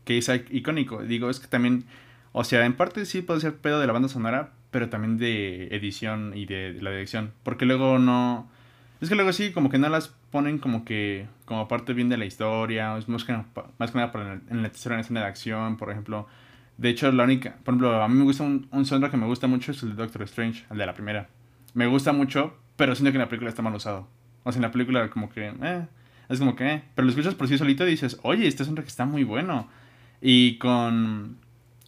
que 0.06 0.18
es 0.18 0.30
icónico. 0.50 1.04
Digo, 1.04 1.30
es 1.30 1.40
que 1.40 1.48
también, 1.48 1.86
o 2.32 2.44
sea, 2.44 2.66
en 2.66 2.74
parte 2.74 3.06
sí 3.06 3.22
puede 3.22 3.40
ser 3.42 3.58
pedo 3.58 3.80
de 3.80 3.88
la 3.88 3.94
banda 3.94 4.10
sonora, 4.10 4.52
pero 4.72 4.90
también 4.90 5.18
de 5.18 5.68
edición 5.68 6.34
y 6.36 6.46
de, 6.46 6.78
la 6.82 6.92
dirección, 6.92 7.34
porque 7.44 7.66
luego 7.66 8.00
no 8.00 8.50
es 9.02 9.10
que 9.10 9.16
luego 9.16 9.34
sí 9.34 9.52
como 9.52 9.70
que 9.70 9.80
no 9.80 9.90
las 9.90 10.10
ponen 10.32 10.60
como 10.60 10.86
que 10.86 11.28
como 11.46 11.68
parte 11.68 11.94
bien 11.94 12.10
de 12.10 12.18
la 12.18 12.26
historia, 12.26 12.98
es 12.98 13.10
más 13.10 13.24
que, 13.24 13.34
más 13.78 13.92
que 13.92 13.98
nada 13.98 14.12
para 14.12 14.40
en 14.50 14.62
la 14.62 14.70
tercera 14.70 15.00
escena 15.00 15.22
de 15.22 15.26
acción, 15.28 15.78
por 15.78 15.92
ejemplo. 15.92 16.28
De 16.78 16.90
hecho, 16.90 17.12
la 17.12 17.24
única, 17.24 17.58
por 17.64 17.74
ejemplo, 17.74 18.02
a 18.02 18.08
mí 18.08 18.16
me 18.16 18.24
gusta 18.24 18.44
un, 18.44 18.68
un 18.72 18.86
soundtrack 18.86 19.12
que 19.12 19.18
me 19.18 19.26
gusta 19.26 19.48
mucho 19.48 19.72
es 19.72 19.84
el 19.84 19.90
de 19.90 19.96
Doctor 19.96 20.24
Strange, 20.24 20.66
el 20.72 20.78
de 20.78 20.86
la 20.86 20.94
primera. 20.94 21.30
Me 21.74 21.88
gusta 21.88 22.14
mucho, 22.14 22.56
pero 22.76 22.96
siento 22.96 23.12
que 23.12 23.18
en 23.18 23.22
la 23.22 23.30
película 23.30 23.50
está 23.50 23.62
mal 23.62 23.76
usado. 23.76 24.08
O 24.44 24.52
sea, 24.52 24.58
en 24.58 24.64
la 24.64 24.72
película 24.72 25.10
como 25.10 25.30
que, 25.30 25.48
eh, 25.48 25.88
es 26.30 26.40
como 26.40 26.56
que, 26.56 26.74
eh. 26.74 26.84
Pero 26.96 27.06
lo 27.06 27.10
escuchas 27.10 27.36
por 27.36 27.48
sí 27.48 27.58
solito 27.58 27.86
y 27.86 27.92
dices, 27.92 28.20
oye, 28.24 28.48
este 28.48 28.64
soundtrack 28.64 28.88
está 28.88 29.06
muy 29.06 29.24
bueno. 29.24 29.68
Y 30.22 30.58
con 30.58 31.38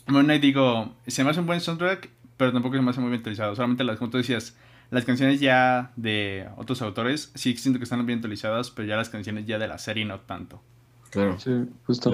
Moon 0.08 0.26
Knight 0.26 0.42
digo, 0.42 0.94
se 1.08 1.24
me 1.24 1.30
hace 1.30 1.40
un 1.40 1.46
buen 1.46 1.62
soundtrack, 1.62 2.10
pero 2.38 2.52
tampoco 2.52 2.76
se 2.76 2.82
me 2.82 2.90
hace 2.90 3.00
muy 3.00 3.10
bien 3.10 3.22
utilizado. 3.22 3.56
Solamente 3.56 3.84
las, 3.84 3.98
como 3.98 4.12
tú 4.12 4.18
decías, 4.18 4.58
las 4.92 5.06
canciones 5.06 5.40
ya 5.40 5.92
de 5.96 6.48
otros 6.58 6.82
autores 6.82 7.32
sí 7.36 7.56
siento 7.58 7.80
que 7.80 7.84
están 7.84 8.06
bien 8.06 8.20
utilizadas, 8.20 8.72
pero 8.72 8.88
ya 8.88 8.96
las 8.96 9.10
canciones 9.10 9.46
ya 9.46 9.60
de 9.60 9.68
la 9.68 9.78
serie 9.78 10.06
no 10.06 10.20
tanto. 10.20 10.62
Claro. 11.10 11.40
Sí, 11.40 11.52
justo. 11.86 12.12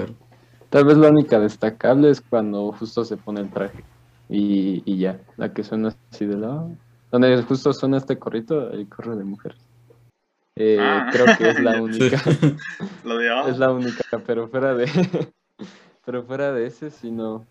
Tal 0.70 0.86
vez 0.86 0.98
la 0.98 1.10
única 1.10 1.40
destacable 1.40 2.12
es 2.12 2.22
cuando 2.22 2.72
justo 2.74 3.04
se 3.04 3.18
pone 3.18 3.42
el 3.42 3.50
traje. 3.50 3.84
Y, 4.30 4.84
y 4.86 4.98
ya, 4.98 5.20
la 5.38 5.52
que 5.52 5.64
suena 5.64 5.96
así 6.12 6.26
de 6.26 6.38
lado. 6.38 6.72
Donde 7.12 7.42
justo 7.44 7.74
suena 7.74 7.98
este 7.98 8.20
corrito, 8.20 8.72
el 8.72 8.88
correo 8.88 9.16
de 9.16 9.24
mujeres. 9.24 9.58
Eh, 10.60 10.78
ah. 10.78 11.08
Creo 11.10 11.26
que 11.38 11.50
es 11.50 11.60
la 11.62 11.82
única. 11.82 12.18
es 13.48 13.58
la 13.58 13.72
única, 13.72 14.22
pero 14.28 14.48
fuera 14.50 14.76
de. 14.76 14.88
pero 16.06 16.24
fuera 16.24 16.52
de 16.52 16.68
ese, 16.68 16.92
sí 16.92 17.10
no. 17.10 17.46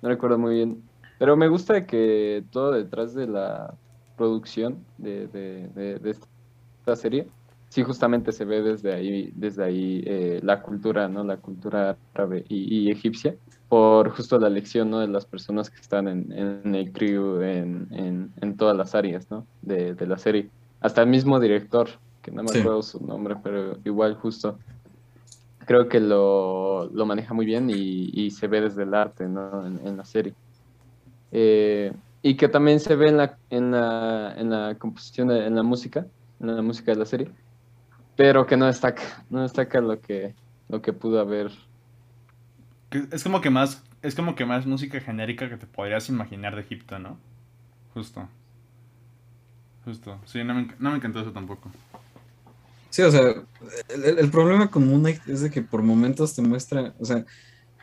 No 0.00 0.08
recuerdo 0.08 0.38
muy 0.38 0.54
bien. 0.54 0.82
Pero 1.18 1.36
me 1.36 1.46
gusta 1.46 1.86
que 1.86 2.42
todo 2.50 2.72
detrás 2.72 3.14
de 3.14 3.26
la 3.26 3.74
producción 4.16 4.84
de, 4.98 5.28
de, 5.28 5.98
de, 5.98 6.10
esta 6.10 6.96
serie, 6.96 7.28
sí 7.68 7.82
justamente 7.82 8.32
se 8.32 8.44
ve 8.44 8.62
desde 8.62 8.92
ahí, 8.92 9.32
desde 9.34 9.64
ahí 9.64 10.02
eh, 10.06 10.40
la 10.42 10.62
cultura, 10.62 11.06
¿no? 11.08 11.22
La 11.22 11.36
cultura 11.36 11.96
árabe 12.14 12.44
y, 12.48 12.90
egipcia, 12.90 13.36
por 13.68 14.10
justo 14.10 14.38
la 14.38 14.48
elección, 14.48 14.90
¿no? 14.90 15.00
De 15.00 15.08
las 15.08 15.26
personas 15.26 15.70
que 15.70 15.80
están 15.80 16.08
en, 16.08 16.32
en 16.32 16.74
el 16.74 16.92
crew, 16.92 17.42
en, 17.42 17.88
en, 17.90 18.32
en, 18.40 18.56
todas 18.56 18.76
las 18.76 18.94
áreas, 18.94 19.30
¿no? 19.30 19.46
De, 19.62 19.94
de 19.94 20.06
la 20.06 20.18
serie 20.18 20.48
hasta 20.84 21.00
el 21.00 21.08
mismo 21.08 21.40
director, 21.40 21.88
que 22.20 22.30
no 22.30 22.42
me 22.42 22.50
acuerdo 22.50 22.82
su 22.82 23.02
nombre, 23.04 23.36
pero 23.42 23.78
igual 23.86 24.16
justo. 24.16 24.58
Creo 25.64 25.88
que 25.88 25.98
lo, 25.98 26.90
lo 26.92 27.06
maneja 27.06 27.32
muy 27.32 27.46
bien 27.46 27.70
y, 27.70 28.10
y, 28.12 28.30
se 28.30 28.48
ve 28.48 28.60
desde 28.60 28.82
el 28.82 28.92
arte, 28.92 29.26
¿no? 29.26 29.66
En, 29.66 29.96
la 29.96 30.04
serie. 30.04 30.34
Eh, 31.32 31.90
y 32.20 32.34
que 32.34 32.48
también 32.48 32.80
se 32.80 32.96
ve 32.96 33.08
en 33.08 33.16
la, 33.16 33.38
en 33.48 33.70
la, 33.70 34.34
en 34.36 34.50
la 34.50 34.74
composición, 34.74 35.30
en 35.30 35.54
la 35.54 35.62
música, 35.62 36.06
en 36.38 36.54
la 36.54 36.60
música 36.60 36.92
de 36.92 36.98
la 36.98 37.06
serie, 37.06 37.30
pero 38.14 38.44
que 38.44 38.58
no 38.58 38.66
destaca, 38.66 39.24
no 39.30 39.40
destaca 39.40 39.80
lo 39.80 39.98
que, 40.02 40.34
lo 40.68 40.82
que 40.82 40.92
pudo 40.92 41.18
haber. 41.18 41.50
Es 43.10 43.22
como 43.22 43.40
que 43.40 43.48
más, 43.48 43.82
es 44.02 44.14
como 44.14 44.34
que 44.34 44.44
más 44.44 44.66
música 44.66 45.00
genérica 45.00 45.48
que 45.48 45.56
te 45.56 45.66
podrías 45.66 46.10
imaginar 46.10 46.54
de 46.54 46.60
Egipto, 46.60 46.98
¿no? 46.98 47.16
Justo. 47.94 48.28
Justo, 49.84 50.18
sí, 50.24 50.42
no 50.44 50.54
me, 50.54 50.68
no 50.78 50.90
me 50.90 50.96
encantó 50.96 51.20
eso 51.20 51.32
tampoco. 51.32 51.70
Sí, 52.94 53.02
o 53.02 53.10
sea, 53.10 53.34
el, 53.88 54.30
problema 54.30 54.70
con 54.70 54.86
Moon 54.86 55.00
Knight 55.00 55.26
es 55.26 55.40
de 55.40 55.50
que 55.50 55.62
por 55.62 55.82
momentos 55.82 56.32
te 56.32 56.42
muestra, 56.42 56.94
o 57.00 57.04
sea, 57.04 57.24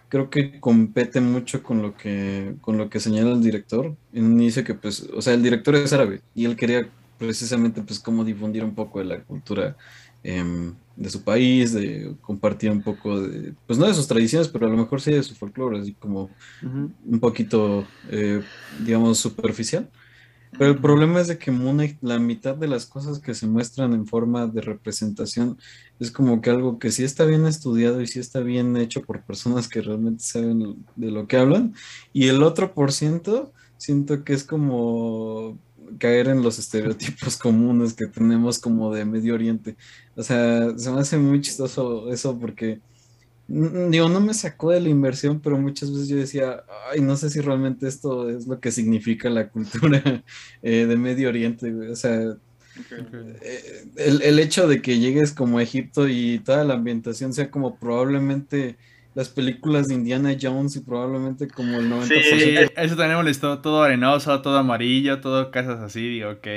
creo 0.07 0.29
que 0.29 0.59
compete 0.61 1.19
mucho 1.19 1.61
con 1.61 1.81
lo 1.81 1.97
que, 1.97 2.55
con 2.61 2.77
lo 2.77 2.89
que 2.89 3.01
señala 3.01 3.31
el 3.33 3.43
director. 3.43 3.93
En 4.13 4.25
un 4.25 4.41
inicio 4.41 4.63
que, 4.63 4.73
pues, 4.73 5.01
o 5.13 5.21
sea, 5.21 5.33
el 5.33 5.43
director 5.43 5.75
es 5.75 5.91
árabe 5.91 6.21
y 6.33 6.45
él 6.45 6.55
quería 6.55 6.87
precisamente, 7.17 7.81
pues, 7.81 7.99
cómo 7.99 8.23
difundir 8.23 8.63
un 8.63 8.73
poco 8.73 8.99
de 8.99 9.05
la 9.05 9.21
cultura 9.21 9.75
em, 10.23 10.73
de 10.95 11.09
su 11.09 11.23
país, 11.23 11.73
de 11.73 12.15
compartir 12.21 12.71
un 12.71 12.81
poco 12.81 13.19
de, 13.19 13.53
pues, 13.67 13.77
no 13.77 13.87
de 13.87 13.93
sus 13.93 14.07
tradiciones, 14.07 14.47
pero 14.47 14.67
a 14.67 14.69
lo 14.69 14.77
mejor 14.77 15.01
sí 15.01 15.11
de 15.11 15.23
su 15.23 15.35
folclore, 15.35 15.79
así 15.79 15.93
como 15.93 16.29
un 16.61 17.19
poquito, 17.19 17.85
eh, 18.09 18.41
digamos, 18.85 19.17
superficial. 19.17 19.89
Pero 20.57 20.71
el 20.71 20.79
problema 20.79 21.21
es 21.21 21.27
de 21.27 21.37
que 21.37 21.51
Moon 21.51 21.97
la 22.01 22.19
mitad 22.19 22.55
de 22.55 22.67
las 22.67 22.85
cosas 22.85 23.19
que 23.19 23.33
se 23.33 23.47
muestran 23.47 23.93
en 23.93 24.05
forma 24.05 24.47
de 24.47 24.61
representación, 24.61 25.57
es 25.99 26.11
como 26.11 26.41
que 26.41 26.49
algo 26.49 26.77
que 26.77 26.91
sí 26.91 27.03
está 27.03 27.25
bien 27.25 27.45
estudiado 27.45 28.01
y 28.01 28.07
sí 28.07 28.19
está 28.19 28.41
bien 28.41 28.75
hecho 28.75 29.01
por 29.01 29.23
personas 29.23 29.67
que 29.67 29.81
realmente 29.81 30.23
saben 30.23 30.85
de 30.95 31.11
lo 31.11 31.27
que 31.27 31.37
hablan. 31.37 31.73
Y 32.13 32.27
el 32.27 32.43
otro 32.43 32.73
por 32.73 32.91
ciento, 32.91 33.53
siento 33.77 34.23
que 34.23 34.33
es 34.33 34.43
como 34.43 35.57
caer 35.99 36.27
en 36.27 36.41
los 36.43 36.59
estereotipos 36.59 37.37
comunes 37.37 37.93
que 37.93 38.07
tenemos 38.07 38.59
como 38.59 38.93
de 38.93 39.05
Medio 39.05 39.33
Oriente. 39.33 39.77
O 40.15 40.23
sea, 40.23 40.77
se 40.77 40.91
me 40.91 40.99
hace 40.99 41.17
muy 41.17 41.41
chistoso 41.41 42.11
eso 42.11 42.37
porque 42.37 42.81
Digo, 43.53 44.07
no 44.07 44.21
me 44.21 44.33
sacó 44.33 44.71
de 44.71 44.79
la 44.79 44.87
inversión, 44.87 45.41
pero 45.41 45.57
muchas 45.57 45.91
veces 45.91 46.07
yo 46.07 46.15
decía, 46.15 46.63
ay, 46.89 47.01
no 47.01 47.17
sé 47.17 47.29
si 47.29 47.41
realmente 47.41 47.85
esto 47.85 48.29
es 48.29 48.47
lo 48.47 48.61
que 48.61 48.71
significa 48.71 49.29
la 49.29 49.49
cultura 49.49 50.01
eh, 50.61 50.85
de 50.85 50.95
Medio 50.95 51.27
Oriente, 51.27 51.69
O 51.89 51.95
sea, 51.97 52.37
eh, 53.41 53.85
el, 53.97 54.39
hecho 54.39 54.69
de 54.69 54.81
que 54.81 54.99
llegues 54.99 55.33
como 55.33 55.57
a 55.57 55.63
Egipto 55.63 56.07
y 56.07 56.39
toda 56.39 56.63
la 56.63 56.75
ambientación 56.75 57.33
sea 57.33 57.51
como 57.51 57.75
probablemente 57.75 58.77
las 59.15 59.27
películas 59.27 59.89
de 59.89 59.95
Indiana 59.95 60.37
Jones 60.41 60.77
y 60.77 60.79
probablemente 60.79 61.49
como 61.49 61.77
el 61.77 61.91
90%. 61.91 62.07
Sí, 62.07 62.55
eso 62.77 62.95
también 62.95 63.09
me 63.09 63.15
molestó, 63.17 63.59
todo 63.59 63.83
arenoso, 63.83 64.41
todo 64.41 64.57
amarillo, 64.57 65.19
todo 65.19 65.51
casas 65.51 65.81
así, 65.81 65.99
digo, 65.99 66.29
ok. 66.29 66.47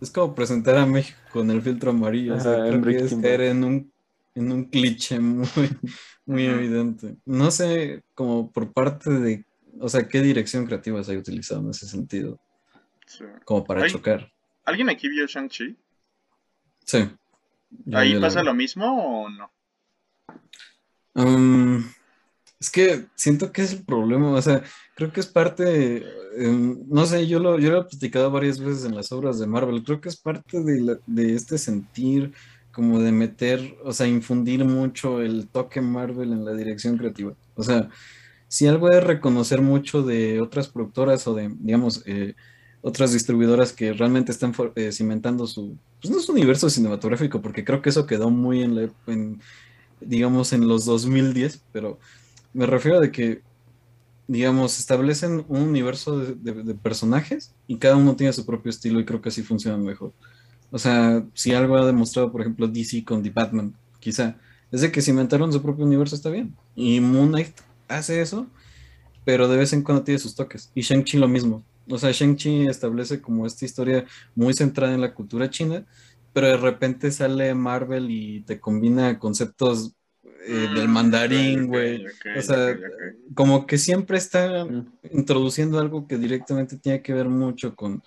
Es 0.00 0.10
como 0.12 0.32
presentar 0.36 0.76
a 0.76 0.86
México 0.86 1.18
con 1.32 1.50
el 1.50 1.60
filtro 1.60 1.90
amarillo, 1.90 2.36
o 2.36 2.40
sea, 2.40 2.68
creo 2.68 2.82
que 2.82 2.96
es 2.98 3.14
caer 3.16 3.40
en 3.40 3.64
un 3.64 3.93
en 4.34 4.52
un 4.52 4.64
cliché 4.64 5.18
muy, 5.20 5.48
muy 6.26 6.46
evidente. 6.46 7.16
No 7.24 7.50
sé, 7.50 8.02
como 8.14 8.50
por 8.50 8.72
parte 8.72 9.10
de, 9.10 9.44
o 9.78 9.88
sea, 9.88 10.08
qué 10.08 10.20
dirección 10.20 10.66
creativa 10.66 11.02
se 11.02 11.14
ha 11.14 11.18
utilizado 11.18 11.60
en 11.62 11.70
ese 11.70 11.86
sentido. 11.86 12.38
Como 13.44 13.64
para 13.64 13.86
chocar. 13.88 14.32
¿Alguien 14.64 14.88
aquí 14.88 15.08
vio 15.08 15.26
Shang-Chi? 15.26 15.76
Sí. 16.84 17.10
¿Ahí 17.92 18.18
pasa 18.20 18.42
lo 18.42 18.54
mismo 18.54 19.24
o 19.24 19.28
no? 19.28 19.50
Um, 21.14 21.84
es 22.58 22.70
que 22.70 23.06
siento 23.14 23.52
que 23.52 23.62
es 23.62 23.72
el 23.72 23.84
problema, 23.84 24.30
o 24.32 24.42
sea, 24.42 24.62
creo 24.94 25.12
que 25.12 25.20
es 25.20 25.26
parte, 25.26 26.04
em, 26.36 26.82
no 26.88 27.06
sé, 27.06 27.26
yo 27.26 27.38
lo, 27.38 27.58
yo 27.58 27.70
lo 27.70 27.82
he 27.82 27.84
platicado 27.84 28.30
varias 28.30 28.58
veces 28.58 28.84
en 28.84 28.96
las 28.96 29.12
obras 29.12 29.38
de 29.38 29.46
Marvel, 29.46 29.84
creo 29.84 30.00
que 30.00 30.08
es 30.08 30.16
parte 30.16 30.62
de, 30.62 30.98
de 31.06 31.34
este 31.34 31.58
sentir 31.58 32.32
como 32.74 33.00
de 33.00 33.12
meter, 33.12 33.76
o 33.84 33.92
sea, 33.92 34.06
infundir 34.08 34.64
mucho 34.64 35.22
el 35.22 35.48
toque 35.48 35.80
Marvel 35.80 36.32
en 36.32 36.44
la 36.44 36.54
dirección 36.54 36.98
creativa. 36.98 37.34
O 37.54 37.62
sea, 37.62 37.88
si 38.48 38.66
algo 38.66 38.90
es 38.90 39.02
reconocer 39.02 39.62
mucho 39.62 40.02
de 40.02 40.40
otras 40.40 40.68
productoras 40.68 41.26
o 41.28 41.34
de, 41.34 41.54
digamos, 41.60 42.02
eh, 42.06 42.34
otras 42.82 43.12
distribuidoras 43.12 43.72
que 43.72 43.92
realmente 43.92 44.32
están 44.32 44.52
eh, 44.74 44.92
cimentando 44.92 45.46
su, 45.46 45.78
pues 46.00 46.12
no 46.12 46.18
es 46.18 46.28
universo 46.28 46.68
cinematográfico, 46.68 47.40
porque 47.40 47.64
creo 47.64 47.80
que 47.80 47.90
eso 47.90 48.06
quedó 48.06 48.28
muy 48.30 48.62
en, 48.62 48.74
la, 48.74 48.90
digamos, 50.00 50.52
en 50.52 50.68
los 50.68 50.84
2010, 50.84 51.62
pero 51.72 51.98
me 52.52 52.66
refiero 52.66 52.98
a 52.98 53.00
de 53.00 53.12
que, 53.12 53.42
digamos, 54.26 54.78
establecen 54.80 55.44
un 55.48 55.62
universo 55.62 56.18
de 56.18 56.74
personajes 56.74 57.54
y 57.66 57.78
cada 57.78 57.96
uno 57.96 58.16
tiene 58.16 58.32
su 58.32 58.44
propio 58.44 58.70
estilo 58.70 59.00
y 59.00 59.04
creo 59.04 59.22
que 59.22 59.28
así 59.28 59.42
funciona 59.42 59.78
mejor. 59.78 60.12
O 60.74 60.78
sea, 60.78 61.24
si 61.34 61.52
algo 61.54 61.76
ha 61.76 61.86
demostrado, 61.86 62.32
por 62.32 62.40
ejemplo, 62.40 62.66
DC 62.66 63.04
con 63.04 63.22
The 63.22 63.30
Batman, 63.30 63.76
quizá, 64.00 64.36
es 64.72 64.80
de 64.80 64.90
que 64.90 65.02
si 65.02 65.12
inventaron 65.12 65.52
su 65.52 65.62
propio 65.62 65.84
universo 65.86 66.16
está 66.16 66.30
bien. 66.30 66.58
Y 66.74 66.98
Moon 67.00 67.28
Knight 67.28 67.54
hace 67.86 68.20
eso, 68.20 68.50
pero 69.24 69.48
de 69.48 69.56
vez 69.56 69.72
en 69.72 69.82
cuando 69.82 70.02
tiene 70.04 70.18
sus 70.18 70.34
toques. 70.34 70.70
Y 70.74 70.82
Shang-Chi 70.82 71.18
lo 71.18 71.28
mismo. 71.28 71.64
O 71.88 71.96
sea, 71.98 72.10
Shang-Chi 72.10 72.66
establece 72.66 73.20
como 73.20 73.46
esta 73.46 73.64
historia 73.64 74.04
muy 74.34 74.52
centrada 74.54 74.94
en 74.94 75.00
la 75.00 75.14
cultura 75.14 75.48
china, 75.48 75.86
pero 76.32 76.48
de 76.48 76.56
repente 76.56 77.12
sale 77.12 77.54
Marvel 77.54 78.10
y 78.10 78.42
te 78.42 78.58
combina 78.58 79.18
conceptos 79.20 79.92
eh, 80.46 80.68
del 80.74 80.88
Mm, 80.88 80.92
mandarín, 80.92 81.66
güey. 81.68 82.04
O 82.36 82.42
sea, 82.42 82.76
como 83.34 83.66
que 83.66 83.78
siempre 83.78 84.18
está 84.18 84.64
Mm. 84.64 84.86
introduciendo 85.12 85.78
algo 85.78 86.06
que 86.08 86.18
directamente 86.18 86.76
tiene 86.78 87.00
que 87.00 87.14
ver 87.14 87.28
mucho 87.28 87.76
con, 87.76 88.02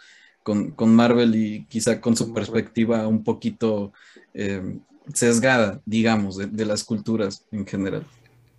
con, 0.47 0.71
con 0.71 0.95
Marvel 0.95 1.35
y 1.35 1.65
quizá 1.65 1.99
con 1.99 2.15
su 2.15 2.33
perspectiva 2.33 3.05
un 3.05 3.21
poquito 3.25 3.91
eh, 4.33 4.79
sesgada, 5.13 5.81
digamos, 5.85 6.37
de, 6.37 6.45
de 6.45 6.65
las 6.65 6.85
culturas 6.85 7.45
en 7.51 7.67
general. 7.67 8.05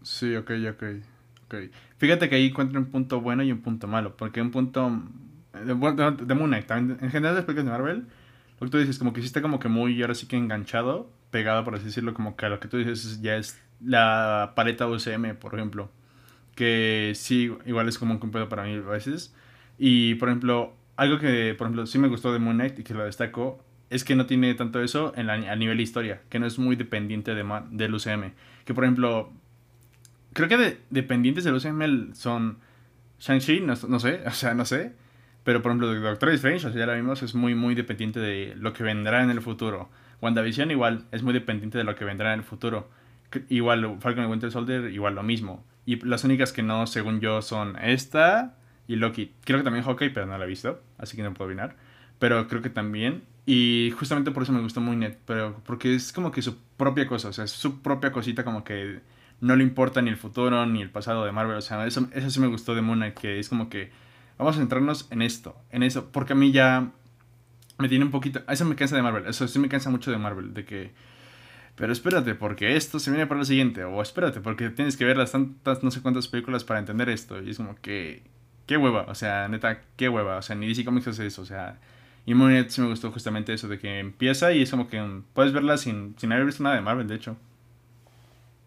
Sí, 0.03 0.37
ok, 0.37 0.51
ok. 0.71 0.83
ok. 1.47 1.55
Fíjate 1.97 2.29
que 2.29 2.35
ahí 2.35 2.49
encuentro 2.49 2.79
un 2.79 2.91
punto 2.91 3.23
bueno 3.23 3.43
y 3.43 3.53
un 3.53 3.63
punto 3.63 3.87
malo. 3.87 4.15
Porque 4.19 4.43
un 4.43 4.51
punto. 4.51 5.03
De, 5.65 5.73
bueno, 5.73 6.13
de 6.13 6.35
Moon 6.35 6.51
Knight, 6.51 6.71
en 6.71 7.11
general, 7.11 7.37
las 7.37 7.47
películas 7.47 7.65
de 7.65 7.71
Marvel, 7.71 8.07
lo 8.61 8.67
que 8.67 8.71
tú 8.71 8.77
dices, 8.77 8.99
como 8.99 9.15
que 9.15 9.23
está 9.23 9.41
como 9.41 9.59
que 9.59 9.69
muy, 9.69 10.03
ahora 10.03 10.15
sí 10.15 10.27
que 10.27 10.37
enganchado, 10.37 11.11
pegado, 11.31 11.65
por 11.65 11.75
así 11.75 11.87
decirlo, 11.87 12.13
como 12.13 12.37
que 12.37 12.51
lo 12.51 12.61
que 12.61 12.69
tú 12.69 12.77
dices 12.77 13.23
ya 13.23 13.37
es 13.39 13.59
la 13.83 14.53
paleta 14.55 14.87
UCM, 14.87 15.37
por 15.37 15.55
ejemplo. 15.55 15.91
Que 16.55 17.13
sí, 17.15 17.51
igual 17.65 17.89
es 17.89 17.99
como 17.99 18.21
un 18.23 18.31
pedo 18.31 18.51
para 18.51 18.65
mí 18.65 18.75
a 18.75 18.81
veces. 18.81 19.35
Y, 19.79 20.17
por 20.17 20.29
ejemplo, 20.29 20.75
algo 20.99 21.19
que, 21.19 21.55
por 21.57 21.67
ejemplo, 21.69 21.87
sí 21.87 21.99
me 21.99 22.09
gustó 22.09 22.33
de 22.33 22.39
Moon 22.41 22.57
Knight 22.57 22.79
y 22.81 22.83
que 22.85 22.93
lo 22.93 23.05
destaco, 23.05 23.65
es 23.89 24.05
que 24.05 24.15
no 24.17 24.27
tiene 24.27 24.53
tanto 24.55 24.83
eso 24.83 25.13
en 25.17 25.27
la- 25.29 25.35
a 25.35 25.57
nivel 25.57 25.81
historia, 25.81 26.21
que 26.29 26.39
no 26.39 26.47
es 26.47 26.59
muy 26.59 26.77
dependiente 26.77 27.35
de, 27.35 27.45
del 27.71 27.95
UCM. 27.95 28.33
Que, 28.67 28.75
por 28.75 28.85
ejemplo, 28.85 29.33
creo 30.35 30.49
que 30.49 30.57
de- 30.59 30.79
dependientes 30.91 31.45
del 31.45 31.55
UCM 31.55 32.15
son 32.15 32.59
Shang-Chi, 33.21 33.61
no, 33.61 33.75
no 33.89 34.01
sé, 34.01 34.21
o 34.27 34.31
sea, 34.33 34.55
no 34.55 34.65
sé. 34.65 34.93
Pero, 35.45 35.63
por 35.63 35.71
ejemplo, 35.73 35.95
Doctor 35.95 36.31
Strange, 36.31 36.67
o 36.67 36.71
sea, 36.73 36.79
ya 36.81 36.87
la 36.87 36.95
vimos, 36.95 37.23
es 37.23 37.35
muy, 37.35 37.55
muy 37.55 37.75
dependiente 37.75 38.21
de 38.21 38.55
lo 38.57 38.73
que 38.75 38.83
vendrá 38.83 39.23
en 39.23 39.31
el 39.31 39.41
futuro. 39.41 39.89
WandaVision 40.21 40.71
igual 40.71 41.05
es 41.13 41.23
muy 41.23 41.33
dependiente 41.33 41.79
de 41.79 41.85
lo 41.85 41.95
que 41.95 42.05
vendrá 42.05 42.35
en 42.35 42.41
el 42.41 42.45
futuro. 42.45 42.91
Igual 43.49 43.99
Falcon 44.01 44.25
y 44.25 44.27
Winter 44.27 44.51
Soldier, 44.51 44.91
igual 44.91 45.15
lo 45.15 45.23
mismo. 45.23 45.65
Y 45.87 46.05
las 46.05 46.25
únicas 46.25 46.53
que 46.53 46.63
no, 46.63 46.87
según 46.87 47.21
yo, 47.21 47.41
son 47.41 47.77
esta 47.83 48.57
y 48.89 48.97
Loki. 48.97 49.33
Creo 49.45 49.59
que 49.59 49.65
también 49.65 49.85
Hawkeye, 49.85 50.11
pero 50.11 50.27
no 50.27 50.37
la 50.37 50.45
he 50.45 50.49
visto, 50.49 50.83
así 50.97 51.17
que 51.17 51.23
no 51.23 51.33
puedo 51.35 51.51
opinar. 51.51 51.77
Pero 52.19 52.49
creo 52.49 52.63
que 52.63 52.71
también. 52.71 53.23
Y 53.47 53.93
justamente 53.97 54.33
por 54.33 54.43
eso 54.43 54.53
me 54.53 54.61
gustó 54.61 54.81
muy 54.81 54.97
net. 54.97 55.19
Pero 55.27 55.61
porque 55.65 55.95
es 55.95 56.13
como 56.13 56.33
que 56.33 56.43
su 56.43 56.57
propia 56.77 57.07
cosa, 57.07 57.29
o 57.29 57.33
sea, 57.33 57.45
es 57.45 57.53
su 57.53 57.81
propia 57.81 58.11
cosita 58.11 58.43
como 58.43 58.65
que 58.65 59.01
no 59.41 59.55
le 59.55 59.63
importa 59.63 60.03
ni 60.03 60.11
el 60.11 60.17
futuro 60.17 60.67
ni 60.67 60.83
el 60.83 60.91
pasado 60.91 61.25
de 61.25 61.33
Marvel. 61.33 61.57
O 61.57 61.61
sea, 61.61 61.87
eso, 61.87 62.09
eso 62.13 62.31
sí 62.31 62.41
me 62.41 62.49
gustó 62.49 62.75
de 62.75 62.83
Moon 62.83 62.99
Knight, 62.99 63.15
que 63.15 63.39
es 63.39 63.49
como 63.49 63.69
que 63.69 63.91
vamos 64.39 64.57
a 64.57 64.59
centrarnos 64.59 65.07
en 65.13 65.23
esto, 65.23 65.57
en 65.71 65.83
eso. 65.83 66.11
Porque 66.11 66.33
a 66.33 66.37
mí 66.37 66.51
ya 66.51 66.91
me 67.79 67.89
tiene 67.89 68.05
un 68.05 68.11
poquito... 68.11 68.41
Eso 68.49 68.65
me 68.65 68.75
cansa 68.75 68.97
de 68.97 69.03
Marvel, 69.03 69.27
eso 69.27 69.47
sí 69.47 69.59
me 69.59 69.69
cansa 69.69 69.91
mucho 69.91 70.11
de 70.11 70.19
Marvel, 70.19 70.55
de 70.55 70.65
que... 70.65 70.93
Pero 71.77 71.93
espérate, 71.93 72.35
porque 72.35 72.75
esto 72.75 72.99
se 72.99 73.11
viene 73.11 73.29
para 73.29 73.39
lo 73.39 73.45
siguiente. 73.45 73.85
O 73.85 74.03
espérate, 74.03 74.41
porque 74.41 74.71
tienes 74.71 74.97
que 74.97 75.05
ver 75.05 75.17
las 75.17 75.31
tantas, 75.31 75.85
no 75.85 75.93
sé 75.93 76.03
cuántas 76.03 76.27
películas 76.27 76.65
para 76.65 76.81
entender 76.81 77.09
esto. 77.09 77.41
Y 77.41 77.51
es 77.51 77.59
como 77.59 77.77
que... 77.77 78.25
Qué 78.69 78.77
hueva, 78.77 79.07
o 79.09 79.15
sea, 79.15 79.49
neta, 79.49 79.81
qué 79.97 80.11
hueva. 80.11 80.37
O 80.37 80.43
sea, 80.43 80.55
ni 80.55 80.69
DC 80.69 80.85
Comics 80.85 81.09
hace 81.09 81.27
eso, 81.27 81.41
o 81.43 81.47
sea... 81.47 81.79
Y 82.27 82.35
Moon 82.35 82.51
Knight 82.51 82.69
sí 82.69 82.83
me 82.83 82.89
gustó 82.89 83.11
justamente 83.11 83.55
eso, 83.55 83.67
de 83.67 83.79
que 83.79 83.99
empieza 83.99 84.53
y 84.53 84.61
es 84.61 84.71
como 84.71 84.89
que 84.89 85.01
mm, 85.01 85.25
puedes 85.33 85.55
verla 85.55 85.79
sin, 85.79 86.15
sin 86.19 86.31
haber 86.31 86.45
visto 86.45 86.63
nada 86.63 86.77
de 86.77 86.83
Marvel, 86.83 87.09
de 87.09 87.15
hecho. 87.15 87.37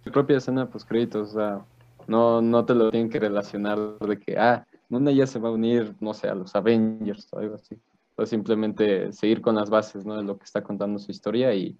Su 0.03 0.11
propia 0.11 0.37
escena 0.37 0.67
post 0.67 0.89
créditos, 0.89 1.29
o 1.29 1.33
sea, 1.33 1.61
no, 2.07 2.41
no 2.41 2.65
te 2.65 2.73
lo 2.73 2.89
tienen 2.89 3.11
que 3.11 3.19
relacionar 3.19 3.77
de 3.99 4.17
que, 4.17 4.39
ah, 4.39 4.65
Moon 4.89 5.05
ya 5.09 5.27
se 5.27 5.37
va 5.37 5.49
a 5.49 5.51
unir, 5.51 5.93
no 5.99 6.15
sé, 6.15 6.29
a 6.29 6.33
los 6.33 6.55
Avengers 6.55 7.27
o 7.31 7.37
algo 7.37 7.53
así. 7.53 7.77
O 8.15 8.25
simplemente 8.25 9.13
seguir 9.13 9.39
con 9.39 9.53
las 9.53 9.69
bases, 9.69 10.03
¿no? 10.03 10.17
De 10.17 10.23
lo 10.23 10.35
que 10.39 10.45
está 10.45 10.63
contando 10.63 10.97
su 10.97 11.11
historia 11.11 11.53
y, 11.53 11.77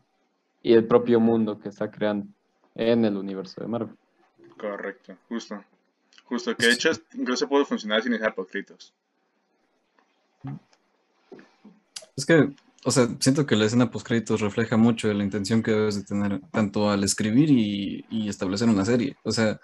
y 0.61 0.73
el 0.73 0.85
propio 0.85 1.19
mundo 1.19 1.59
que 1.59 1.69
está 1.69 1.89
creando 1.89 2.27
en 2.75 3.03
el 3.03 3.17
universo 3.17 3.59
de 3.59 3.67
Marvel. 3.67 3.95
Correcto, 4.59 5.17
justo. 5.27 5.63
Justo, 6.31 6.55
que 6.55 6.67
de 6.67 6.71
hecho 6.71 6.89
incluso 7.13 7.49
puede 7.49 7.65
funcionar 7.65 8.01
sin 8.01 8.13
dejar 8.13 8.33
poscritos. 8.33 8.93
Es 12.15 12.25
que, 12.25 12.55
o 12.85 12.91
sea, 12.91 13.09
siento 13.19 13.45
que 13.45 13.57
la 13.57 13.65
escena 13.65 13.91
post-créditos 13.91 14.39
refleja 14.39 14.77
mucho 14.77 15.11
la 15.11 15.25
intención 15.25 15.61
que 15.61 15.71
debes 15.71 15.95
de 15.95 16.03
tener 16.03 16.39
tanto 16.49 16.89
al 16.89 17.03
escribir 17.03 17.49
y, 17.51 18.05
y 18.09 18.29
establecer 18.29 18.69
una 18.69 18.85
serie. 18.85 19.17
O 19.23 19.33
sea, 19.33 19.59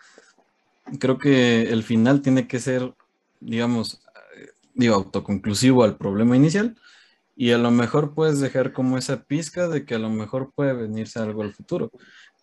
creo 0.99 1.17
que 1.17 1.62
el 1.69 1.84
final 1.84 2.21
tiene 2.21 2.49
que 2.49 2.60
ser, 2.60 2.93
digamos, 3.39 4.01
eh, 4.36 4.49
digo, 4.73 4.95
autoconclusivo 4.95 5.86
al 5.86 5.95
problema 5.95 6.36
inicial 6.36 6.75
y 7.34 7.51
a 7.51 7.58
lo 7.58 7.71
mejor 7.71 8.13
puedes 8.13 8.41
dejar 8.41 8.73
como 8.73 8.97
esa 8.97 9.23
pizca 9.23 9.69
de 9.69 9.86
que 9.86 9.95
a 9.95 9.99
lo 9.99 10.10
mejor 10.10 10.51
puede 10.53 10.73
venirse 10.73 11.19
algo 11.19 11.43
al 11.43 11.53
futuro. 11.53 11.91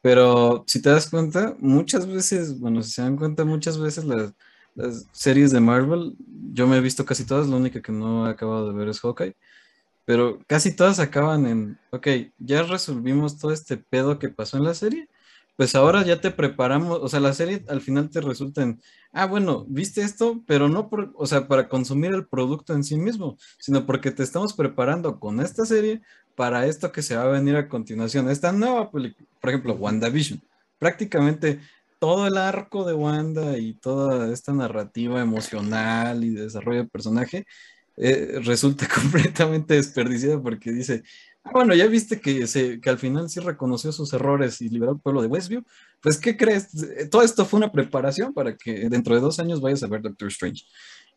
Pero 0.04 0.64
si 0.66 0.82
te 0.82 0.90
das 0.90 1.08
cuenta, 1.08 1.56
muchas 1.60 2.06
veces, 2.06 2.60
bueno, 2.60 2.82
si 2.82 2.92
se 2.92 3.00
dan 3.00 3.16
cuenta, 3.16 3.46
muchas 3.46 3.78
veces 3.78 4.04
las, 4.04 4.34
las 4.74 5.06
series 5.12 5.50
de 5.50 5.60
Marvel, 5.60 6.14
yo 6.52 6.66
me 6.66 6.76
he 6.76 6.80
visto 6.80 7.06
casi 7.06 7.24
todas, 7.24 7.48
la 7.48 7.56
única 7.56 7.80
que 7.80 7.90
no 7.90 8.26
he 8.26 8.30
acabado 8.30 8.68
de 8.68 8.78
ver 8.78 8.88
es 8.88 9.00
Hawkeye 9.00 9.34
pero 10.04 10.38
casi 10.46 10.74
todas 10.76 11.00
acaban 11.00 11.46
en, 11.46 11.78
ok, 11.90 12.08
ya 12.38 12.62
resolvimos 12.62 13.38
todo 13.38 13.52
este 13.52 13.76
pedo 13.76 14.18
que 14.18 14.28
pasó 14.28 14.56
en 14.56 14.64
la 14.64 14.74
serie, 14.74 15.08
pues 15.56 15.74
ahora 15.74 16.02
ya 16.02 16.20
te 16.20 16.30
preparamos, 16.30 16.98
o 17.00 17.08
sea, 17.08 17.20
la 17.20 17.32
serie 17.32 17.64
al 17.68 17.80
final 17.80 18.10
te 18.10 18.20
resulta 18.20 18.62
en, 18.62 18.80
ah, 19.12 19.26
bueno, 19.26 19.64
viste 19.68 20.02
esto, 20.02 20.42
pero 20.46 20.68
no 20.68 20.90
por, 20.90 21.12
o 21.16 21.26
sea, 21.26 21.46
para 21.48 21.68
consumir 21.68 22.12
el 22.12 22.26
producto 22.26 22.74
en 22.74 22.84
sí 22.84 22.96
mismo, 22.96 23.38
sino 23.58 23.86
porque 23.86 24.10
te 24.10 24.24
estamos 24.24 24.52
preparando 24.52 25.20
con 25.20 25.40
esta 25.40 25.64
serie 25.64 26.02
para 26.36 26.66
esto 26.66 26.92
que 26.92 27.02
se 27.02 27.16
va 27.16 27.24
a 27.24 27.28
venir 27.28 27.56
a 27.56 27.68
continuación, 27.68 28.28
esta 28.30 28.52
nueva 28.52 28.90
película, 28.90 29.26
por 29.40 29.50
ejemplo, 29.50 29.74
WandaVision, 29.74 30.40
prácticamente 30.78 31.60
todo 31.98 32.26
el 32.26 32.36
arco 32.36 32.84
de 32.84 32.92
Wanda 32.92 33.56
y 33.56 33.72
toda 33.72 34.30
esta 34.30 34.52
narrativa 34.52 35.22
emocional 35.22 36.22
y 36.22 36.34
desarrollo 36.34 36.82
de 36.82 36.88
personaje 36.88 37.46
eh, 37.96 38.40
resulta 38.42 38.86
completamente 38.94 39.74
desperdiciada 39.74 40.38
porque 40.42 40.70
dice, 40.70 41.02
ah, 41.44 41.50
bueno, 41.54 41.74
ya 41.74 41.86
viste 41.86 42.20
que, 42.20 42.46
se, 42.46 42.80
que 42.80 42.90
al 42.90 42.98
final 42.98 43.30
sí 43.30 43.40
reconoció 43.40 43.90
sus 43.90 44.12
errores 44.12 44.60
y 44.60 44.68
liberó 44.68 44.92
al 44.92 45.00
pueblo 45.00 45.22
de 45.22 45.28
Westview, 45.28 45.64
pues 46.02 46.18
¿qué 46.18 46.36
crees? 46.36 46.68
Todo 47.10 47.22
esto 47.22 47.46
fue 47.46 47.56
una 47.56 47.72
preparación 47.72 48.34
para 48.34 48.54
que 48.54 48.88
dentro 48.90 49.14
de 49.14 49.22
dos 49.22 49.38
años 49.38 49.62
vayas 49.62 49.82
a 49.82 49.86
ver 49.86 50.02
Doctor 50.02 50.28
Strange. 50.28 50.64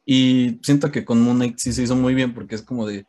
Y 0.06 0.60
siento 0.64 0.90
que 0.90 1.04
con 1.04 1.22
Moon 1.22 1.36
Knight 1.36 1.58
sí 1.58 1.74
se 1.74 1.84
hizo 1.84 1.98
muy 1.98 2.16
bien 2.16 2.34
porque 2.34 2.56
es 2.56 2.62
como 2.62 2.88
de, 2.88 3.06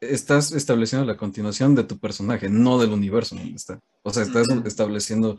estás 0.00 0.52
estableciendo 0.52 1.06
la 1.06 1.16
continuación 1.16 1.74
de 1.74 1.84
tu 1.84 1.98
personaje, 1.98 2.48
no 2.48 2.78
del 2.78 2.90
universo 2.90 3.36
donde 3.36 3.56
está. 3.56 3.80
O 4.02 4.10
sea, 4.12 4.22
estás 4.22 4.48
estableciendo, 4.64 5.38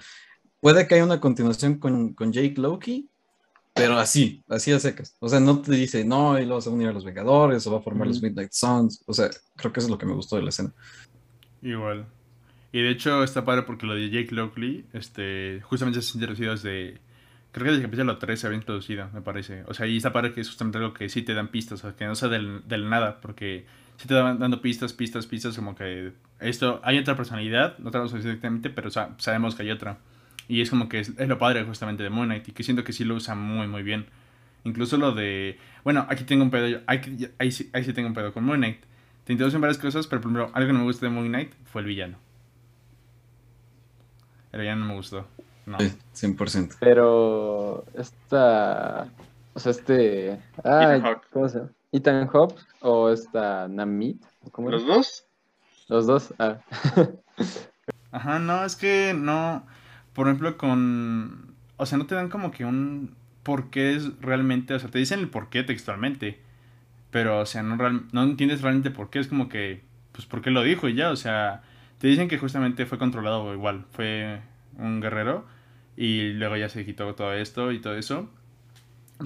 puede 0.59 0.87
que 0.87 0.95
haya 0.95 1.03
una 1.03 1.19
continuación 1.19 1.79
con, 1.79 2.13
con 2.13 2.31
Jake 2.31 2.55
Loki, 2.57 3.09
pero 3.73 3.97
así, 3.97 4.43
así 4.49 4.71
a 4.71 4.79
secas. 4.79 5.15
O 5.19 5.29
sea, 5.29 5.39
no 5.39 5.61
te 5.61 5.71
dice, 5.71 6.03
no, 6.03 6.37
y 6.37 6.45
luego 6.45 6.61
se 6.61 6.69
va 6.69 6.73
a 6.73 6.75
unir 6.75 6.89
a 6.89 6.93
los 6.93 7.05
Vengadores 7.05 7.65
o 7.65 7.71
va 7.71 7.79
a 7.79 7.81
formar 7.81 8.07
los. 8.07 8.21
Midnight 8.21 8.51
Suns. 8.51 9.01
O 9.05 9.13
sea, 9.13 9.29
creo 9.55 9.71
que 9.71 9.79
eso 9.79 9.87
es 9.87 9.91
lo 9.91 9.97
que 9.97 10.05
me 10.05 10.13
gustó 10.13 10.35
de 10.35 10.43
la 10.43 10.49
escena. 10.49 10.73
Igual. 11.61 12.05
Y 12.73 12.81
de 12.81 12.89
hecho 12.89 13.23
está 13.23 13.45
padre 13.45 13.63
porque 13.63 13.85
lo 13.85 13.95
de 13.95 14.09
Jake 14.09 14.33
Lockley, 14.33 14.85
este, 14.93 15.61
justamente 15.61 16.01
se 16.01 16.11
ha 16.11 16.15
introducido 16.15 16.51
desde, 16.51 17.01
creo 17.51 17.65
que 17.65 17.71
desde 17.71 17.83
el 17.83 17.87
capítulo 17.89 18.17
3 18.17 18.39
se 18.39 18.47
había 18.47 18.57
introducido, 18.57 19.09
me 19.13 19.21
parece. 19.21 19.63
O 19.67 19.73
sea, 19.73 19.87
y 19.87 19.97
está 19.97 20.11
padre 20.13 20.33
que 20.33 20.41
es 20.41 20.47
justamente 20.47 20.77
algo 20.77 20.93
que 20.93 21.09
sí 21.09 21.21
te 21.21 21.33
dan 21.33 21.49
pistas, 21.49 21.79
o 21.83 21.87
sea, 21.89 21.95
que 21.95 22.05
no 22.05 22.15
sea 22.15 22.29
del, 22.29 22.61
del 22.67 22.89
nada, 22.89 23.19
porque 23.21 23.65
sí 23.97 24.07
te 24.07 24.13
van 24.15 24.39
dando 24.39 24.61
pistas, 24.61 24.93
pistas, 24.93 25.25
pistas, 25.27 25.55
como 25.55 25.75
que 25.75 26.13
esto, 26.39 26.81
hay 26.83 26.97
otra 26.97 27.15
personalidad, 27.15 27.77
no 27.79 27.91
te 27.91 27.97
lo 27.97 28.05
exactamente, 28.05 28.69
pero 28.69 28.89
sa- 28.89 29.15
sabemos 29.17 29.55
que 29.55 29.63
hay 29.63 29.71
otra. 29.71 29.97
Y 30.47 30.61
es 30.61 30.69
como 30.69 30.89
que 30.89 30.99
es, 30.99 31.11
es 31.17 31.27
lo 31.29 31.37
padre 31.37 31.63
justamente 31.63 32.03
de 32.03 32.09
Moon 32.09 32.27
Knight, 32.27 32.47
y 32.49 32.51
que 32.51 32.63
siento 32.63 32.83
que 32.83 32.93
sí 32.93 33.03
lo 33.05 33.15
usa 33.15 33.35
muy, 33.35 33.67
muy 33.67 33.83
bien. 33.83 34.05
Incluso 34.63 34.97
lo 34.97 35.11
de, 35.13 35.57
bueno, 35.83 36.05
aquí 36.09 36.23
tengo 36.23 36.43
un 36.43 36.51
pedo, 36.51 36.81
aquí- 36.87 37.27
ahí, 37.39 37.51
sí, 37.51 37.69
ahí 37.73 37.83
sí 37.83 37.93
tengo 37.93 38.07
un 38.09 38.13
pedo 38.13 38.33
con 38.33 38.43
Moon 38.43 38.57
Knight. 38.59 38.81
Te 39.23 39.33
introducen 39.33 39.61
varias 39.61 39.77
cosas, 39.77 40.07
pero 40.07 40.21
primero, 40.21 40.51
algo 40.53 40.67
que 40.67 40.73
no 40.73 40.79
me 40.79 40.85
gusta 40.85 41.05
de 41.05 41.11
Moon 41.11 41.27
Knight 41.27 41.51
fue 41.65 41.81
el 41.81 41.87
villano. 41.87 42.17
El 44.51 44.61
villano 44.61 44.81
no 44.81 44.87
me 44.87 44.95
gustó. 44.95 45.27
No. 45.65 45.77
Sí, 45.79 45.91
100%. 46.13 46.75
Pero 46.79 47.85
esta, 47.93 49.07
o 49.53 49.59
sea, 49.59 49.71
este, 49.71 50.39
Ethan 50.63 51.01
Hawke. 51.01 51.27
¿cómo 51.31 51.49
se 51.49 51.59
llama? 51.59 51.71
Ethan 51.91 52.27
Hawke 52.27 52.59
o 52.81 53.09
esta 53.09 53.67
Namit. 53.67 54.23
¿Los 54.57 54.85
dos? 54.85 55.25
Los 55.87 56.07
dos, 56.07 56.33
ah. 56.39 56.57
Ajá, 58.11 58.39
no, 58.39 58.63
es 58.65 58.75
que 58.75 59.13
no. 59.15 59.65
Por 60.13 60.27
ejemplo, 60.27 60.57
con. 60.57 61.55
O 61.77 61.85
sea, 61.85 61.97
no 61.97 62.05
te 62.05 62.15
dan 62.15 62.29
como 62.29 62.51
que 62.51 62.65
un. 62.65 63.15
¿Por 63.43 63.69
qué 63.69 63.95
es 63.95 64.19
realmente? 64.21 64.73
O 64.73 64.79
sea, 64.79 64.89
te 64.89 64.99
dicen 64.99 65.19
el 65.19 65.29
por 65.29 65.49
qué 65.49 65.63
textualmente. 65.63 66.39
Pero, 67.11 67.39
o 67.41 67.45
sea, 67.45 67.63
no, 67.63 67.77
real- 67.77 68.07
no 68.13 68.23
entiendes 68.23 68.61
realmente 68.61 68.91
por 68.91 69.09
qué. 69.09 69.19
Es 69.19 69.27
como 69.27 69.49
que. 69.49 69.83
Pues, 70.13 70.25
¿por 70.27 70.41
qué 70.41 70.51
lo 70.51 70.63
dijo? 70.63 70.87
Y 70.89 70.95
ya, 70.95 71.11
o 71.11 71.15
sea. 71.15 71.63
Te 71.99 72.07
dicen 72.07 72.27
que 72.29 72.37
justamente 72.39 72.85
fue 72.85 72.97
controlado 72.99 73.53
igual. 73.53 73.85
Fue 73.91 74.41
un 74.77 75.01
guerrero. 75.01 75.45
Y 75.97 76.33
luego 76.33 76.55
ya 76.57 76.69
se 76.69 76.85
quitó 76.85 77.13
todo 77.15 77.33
esto 77.33 77.71
y 77.71 77.79
todo 77.79 77.95
eso. 77.95 78.29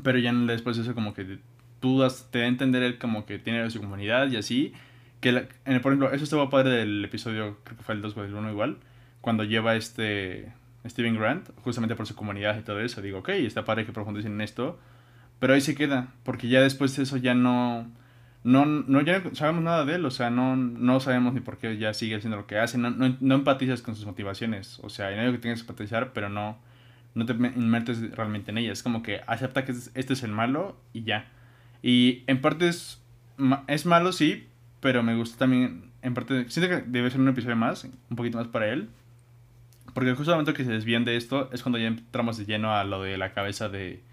Pero 0.03 0.17
ya 0.19 0.33
después 0.33 0.75
de 0.77 0.83
eso, 0.83 0.93
como 0.93 1.13
que 1.13 1.39
tú 1.79 1.99
das- 1.99 2.29
te 2.31 2.39
da 2.39 2.45
a 2.45 2.47
entender 2.47 2.83
él 2.83 2.97
como 2.97 3.25
que 3.25 3.39
tiene 3.39 3.69
su 3.69 3.79
comunidad 3.79 4.29
y 4.29 4.37
así. 4.37 4.73
que, 5.21 5.29
en 5.29 5.47
el, 5.73 5.81
por 5.81 5.91
ejemplo, 5.93 6.11
eso 6.13 6.23
estuvo 6.25 6.49
padre 6.51 6.69
del 6.71 7.03
episodio, 7.03 7.57
creo 7.63 7.77
que 7.77 7.83
fue 7.83 7.95
el 7.95 8.01
2 8.03 8.15
o 8.15 8.23
el 8.23 8.33
1 8.35 8.51
igual, 8.51 8.77
cuando 9.21 9.43
lleva 9.43 9.75
este 9.75 10.51
Steven 10.87 11.17
Grant, 11.17 11.49
justamente 11.63 11.95
por 11.95 12.05
su 12.05 12.15
comunidad 12.15 12.55
y 12.59 12.61
todo 12.61 12.79
eso, 12.79 13.01
digo, 13.01 13.19
ok, 13.19 13.29
está 13.29 13.65
padre 13.65 13.87
que 13.87 13.91
profundicen 13.91 14.33
en 14.33 14.41
esto, 14.41 14.77
pero 15.39 15.53
ahí 15.55 15.61
se 15.61 15.73
queda, 15.73 16.09
porque 16.23 16.47
ya 16.47 16.61
después 16.61 16.95
de 16.95 17.03
eso 17.03 17.17
ya 17.17 17.33
no, 17.33 17.89
no, 18.45 18.65
no 18.65 19.01
ya 19.01 19.21
sabemos 19.33 19.63
nada 19.63 19.83
de 19.85 19.95
él, 19.95 20.05
o 20.05 20.11
sea, 20.11 20.29
no, 20.29 20.55
no 20.55 20.99
sabemos 20.99 21.33
ni 21.33 21.39
por 21.41 21.57
qué 21.57 21.77
ya 21.77 21.93
sigue 21.95 22.15
haciendo 22.15 22.37
lo 22.37 22.45
que 22.45 22.59
hace, 22.59 22.77
no, 22.77 22.91
no, 22.91 23.35
empatizas 23.35 23.81
con 23.81 23.95
sus 23.95 24.05
motivaciones, 24.05 24.79
o 24.83 24.89
sea, 24.89 25.07
hay 25.07 25.17
algo 25.17 25.33
que 25.33 25.39
tienes 25.39 25.63
que 25.63 25.71
empatizar, 25.71 26.13
pero 26.13 26.29
no, 26.29 26.57
no 27.15 27.25
te 27.25 27.33
me- 27.33 27.53
inmertes 27.55 28.15
realmente 28.15 28.51
en 28.51 28.59
ella, 28.59 28.71
es 28.71 28.83
como 28.83 29.01
que 29.01 29.21
acepta 29.25 29.65
que 29.65 29.71
es- 29.71 29.89
este 29.95 30.13
es 30.13 30.21
el 30.23 30.31
malo 30.31 30.77
y 30.93 31.03
ya. 31.03 31.27
Y 31.81 32.23
en 32.27 32.39
parte 32.39 32.67
es, 32.67 33.01
es 33.67 33.85
malo, 33.85 34.11
sí, 34.13 34.47
pero 34.79 35.01
me 35.03 35.15
gusta 35.15 35.37
también, 35.39 35.89
en 36.03 36.13
parte, 36.13 36.47
siento 36.49 36.69
que 36.75 36.83
debe 36.87 37.09
ser 37.09 37.19
un 37.21 37.27
episodio 37.29 37.55
más, 37.55 37.83
un 37.83 38.15
poquito 38.15 38.37
más 38.37 38.47
para 38.47 38.67
él, 38.67 38.89
porque 39.95 40.09
el 40.11 40.15
momento 40.17 40.53
que 40.53 40.65
se 40.65 40.71
desvían 40.71 41.03
de 41.05 41.15
esto 41.15 41.49
es 41.51 41.63
cuando 41.63 41.79
ya 41.79 41.87
entramos 41.87 42.37
de 42.37 42.45
lleno 42.45 42.75
a 42.75 42.83
lo 42.83 43.01
de 43.01 43.17
la 43.17 43.33
cabeza 43.33 43.69
de 43.69 44.03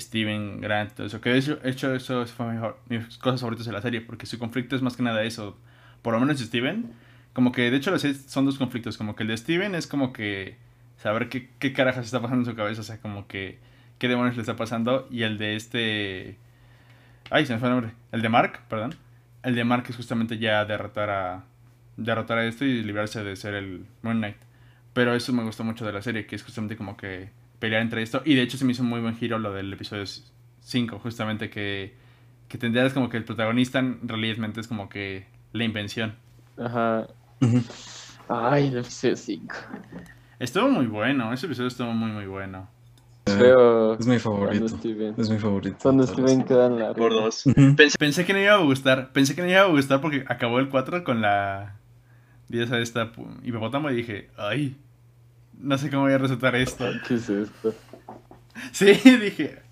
Steven 0.00 0.60
Grant, 0.60 0.92
todo 0.92 1.06
eso. 1.06 1.20
Que 1.20 1.30
de 1.30 1.38
hecho, 1.38 1.94
eso 1.94 2.26
fue 2.26 2.46
mejor, 2.46 2.78
mis 2.88 3.18
cosas 3.18 3.40
favoritas 3.40 3.66
de 3.66 3.72
la 3.72 3.82
serie, 3.82 4.00
porque 4.00 4.26
su 4.26 4.38
conflicto 4.38 4.76
es 4.76 4.82
más 4.82 4.96
que 4.96 5.02
nada 5.02 5.22
eso. 5.22 5.56
Por 6.02 6.14
lo 6.14 6.20
menos 6.20 6.38
Steven, 6.38 6.92
como 7.32 7.52
que 7.52 7.70
de 7.70 7.76
hecho 7.76 7.96
serie 7.98 8.16
son 8.16 8.44
dos 8.44 8.58
conflictos. 8.58 8.96
Como 8.98 9.16
que 9.16 9.22
el 9.22 9.28
de 9.28 9.36
Steven 9.36 9.74
es 9.74 9.86
como 9.86 10.12
que 10.12 10.56
saber 10.96 11.28
qué, 11.28 11.50
qué 11.58 11.72
carajas 11.72 12.06
está 12.06 12.20
pasando 12.20 12.42
en 12.42 12.50
su 12.50 12.56
cabeza, 12.56 12.80
o 12.80 12.84
sea, 12.84 13.00
como 13.00 13.26
que 13.26 13.58
qué 13.98 14.08
demonios 14.08 14.36
le 14.36 14.42
está 14.42 14.56
pasando. 14.56 15.08
Y 15.10 15.22
el 15.22 15.38
de 15.38 15.56
este. 15.56 16.38
Ay, 17.30 17.46
se 17.46 17.54
me 17.54 17.58
fue 17.58 17.68
el 17.68 17.74
nombre. 17.74 17.94
El 18.12 18.22
de 18.22 18.28
Mark, 18.28 18.60
perdón. 18.68 18.94
El 19.42 19.54
de 19.54 19.64
Mark 19.64 19.84
es 19.88 19.96
justamente 19.96 20.38
ya 20.38 20.64
derrotar 20.64 21.10
a. 21.10 21.44
Derrotar 21.96 22.38
a 22.38 22.46
esto 22.46 22.64
y 22.64 22.82
librarse 22.82 23.22
de 23.22 23.36
ser 23.36 23.54
el 23.54 23.86
Moon 24.02 24.18
Knight. 24.18 24.36
Pero 24.92 25.14
eso 25.14 25.32
me 25.32 25.42
gustó 25.44 25.64
mucho 25.64 25.86
de 25.86 25.92
la 25.92 26.02
serie, 26.02 26.26
que 26.26 26.36
es 26.36 26.42
justamente 26.42 26.76
como 26.76 26.96
que 26.96 27.30
pelear 27.64 27.80
entre 27.80 28.02
esto. 28.02 28.20
Y 28.26 28.34
de 28.34 28.42
hecho 28.42 28.58
se 28.58 28.66
me 28.66 28.72
hizo 28.72 28.82
un 28.82 28.90
muy 28.90 29.00
buen 29.00 29.16
giro 29.16 29.38
lo 29.38 29.50
del 29.54 29.72
episodio 29.72 30.04
5, 30.60 30.98
justamente 30.98 31.48
que, 31.48 31.94
que 32.46 32.58
te 32.58 32.66
enteras 32.66 32.92
como 32.92 33.08
que 33.08 33.16
el 33.16 33.24
protagonista 33.24 33.78
en 33.78 34.06
realidad 34.06 34.58
es 34.58 34.68
como 34.68 34.90
que 34.90 35.26
la 35.52 35.64
invención. 35.64 36.14
Ajá. 36.58 37.06
Ay, 38.28 38.66
el 38.66 38.78
episodio 38.78 39.16
5. 39.16 39.54
Estuvo 40.38 40.68
muy 40.68 40.86
bueno, 40.86 41.32
ese 41.32 41.46
episodio 41.46 41.68
estuvo 41.68 41.90
muy 41.92 42.10
muy 42.10 42.26
bueno. 42.26 42.68
Feo. 43.24 43.94
Es 43.94 44.06
mi 44.06 44.18
cuando 44.18 44.20
favorito. 44.20 44.68
Steven. 44.68 45.14
Es 45.16 45.30
mi 45.30 45.38
favorito. 45.38 45.78
Cuando 45.80 46.06
Steven 46.06 46.44
queda 46.44 46.66
en 46.66 46.78
la 46.78 46.92
Por 46.92 47.12
dos. 47.12 47.44
Pensé 47.98 48.26
que 48.26 48.34
no 48.34 48.40
iba 48.40 48.52
a 48.52 48.58
gustar, 48.58 49.10
pensé 49.14 49.34
que 49.34 49.40
no 49.40 49.48
iba 49.48 49.62
a 49.62 49.68
gustar 49.68 50.02
porque 50.02 50.26
acabó 50.28 50.58
el 50.58 50.68
4 50.68 51.02
con 51.02 51.22
la 51.22 51.76
diosa 52.48 52.76
de 52.76 52.82
esta 52.82 53.10
hipopótamo 53.42 53.90
y 53.90 53.94
dije, 53.94 54.28
ay, 54.36 54.76
no 55.58 55.78
sé 55.78 55.90
cómo 55.90 56.02
voy 56.02 56.12
a 56.12 56.18
resultar 56.18 56.54
esto. 56.56 56.84
¿Qué 57.06 57.14
es 57.14 57.28
esto? 57.28 57.74
Sí, 58.72 58.86
dije, 59.04 59.62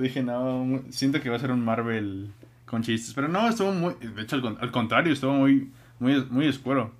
dije, 0.00 0.22
no, 0.22 0.82
siento 0.90 1.20
que 1.20 1.30
va 1.30 1.36
a 1.36 1.40
ser 1.40 1.50
un 1.50 1.64
Marvel 1.64 2.32
con 2.66 2.82
chistes, 2.82 3.12
pero 3.14 3.28
no, 3.28 3.48
estuvo 3.48 3.72
muy, 3.72 3.94
de 3.94 4.22
hecho 4.22 4.36
al, 4.36 4.42
con- 4.42 4.58
al 4.60 4.70
contrario, 4.72 5.12
estuvo 5.12 5.32
muy, 5.32 5.70
muy, 5.98 6.24
muy 6.30 6.48
oscuro. 6.48 6.92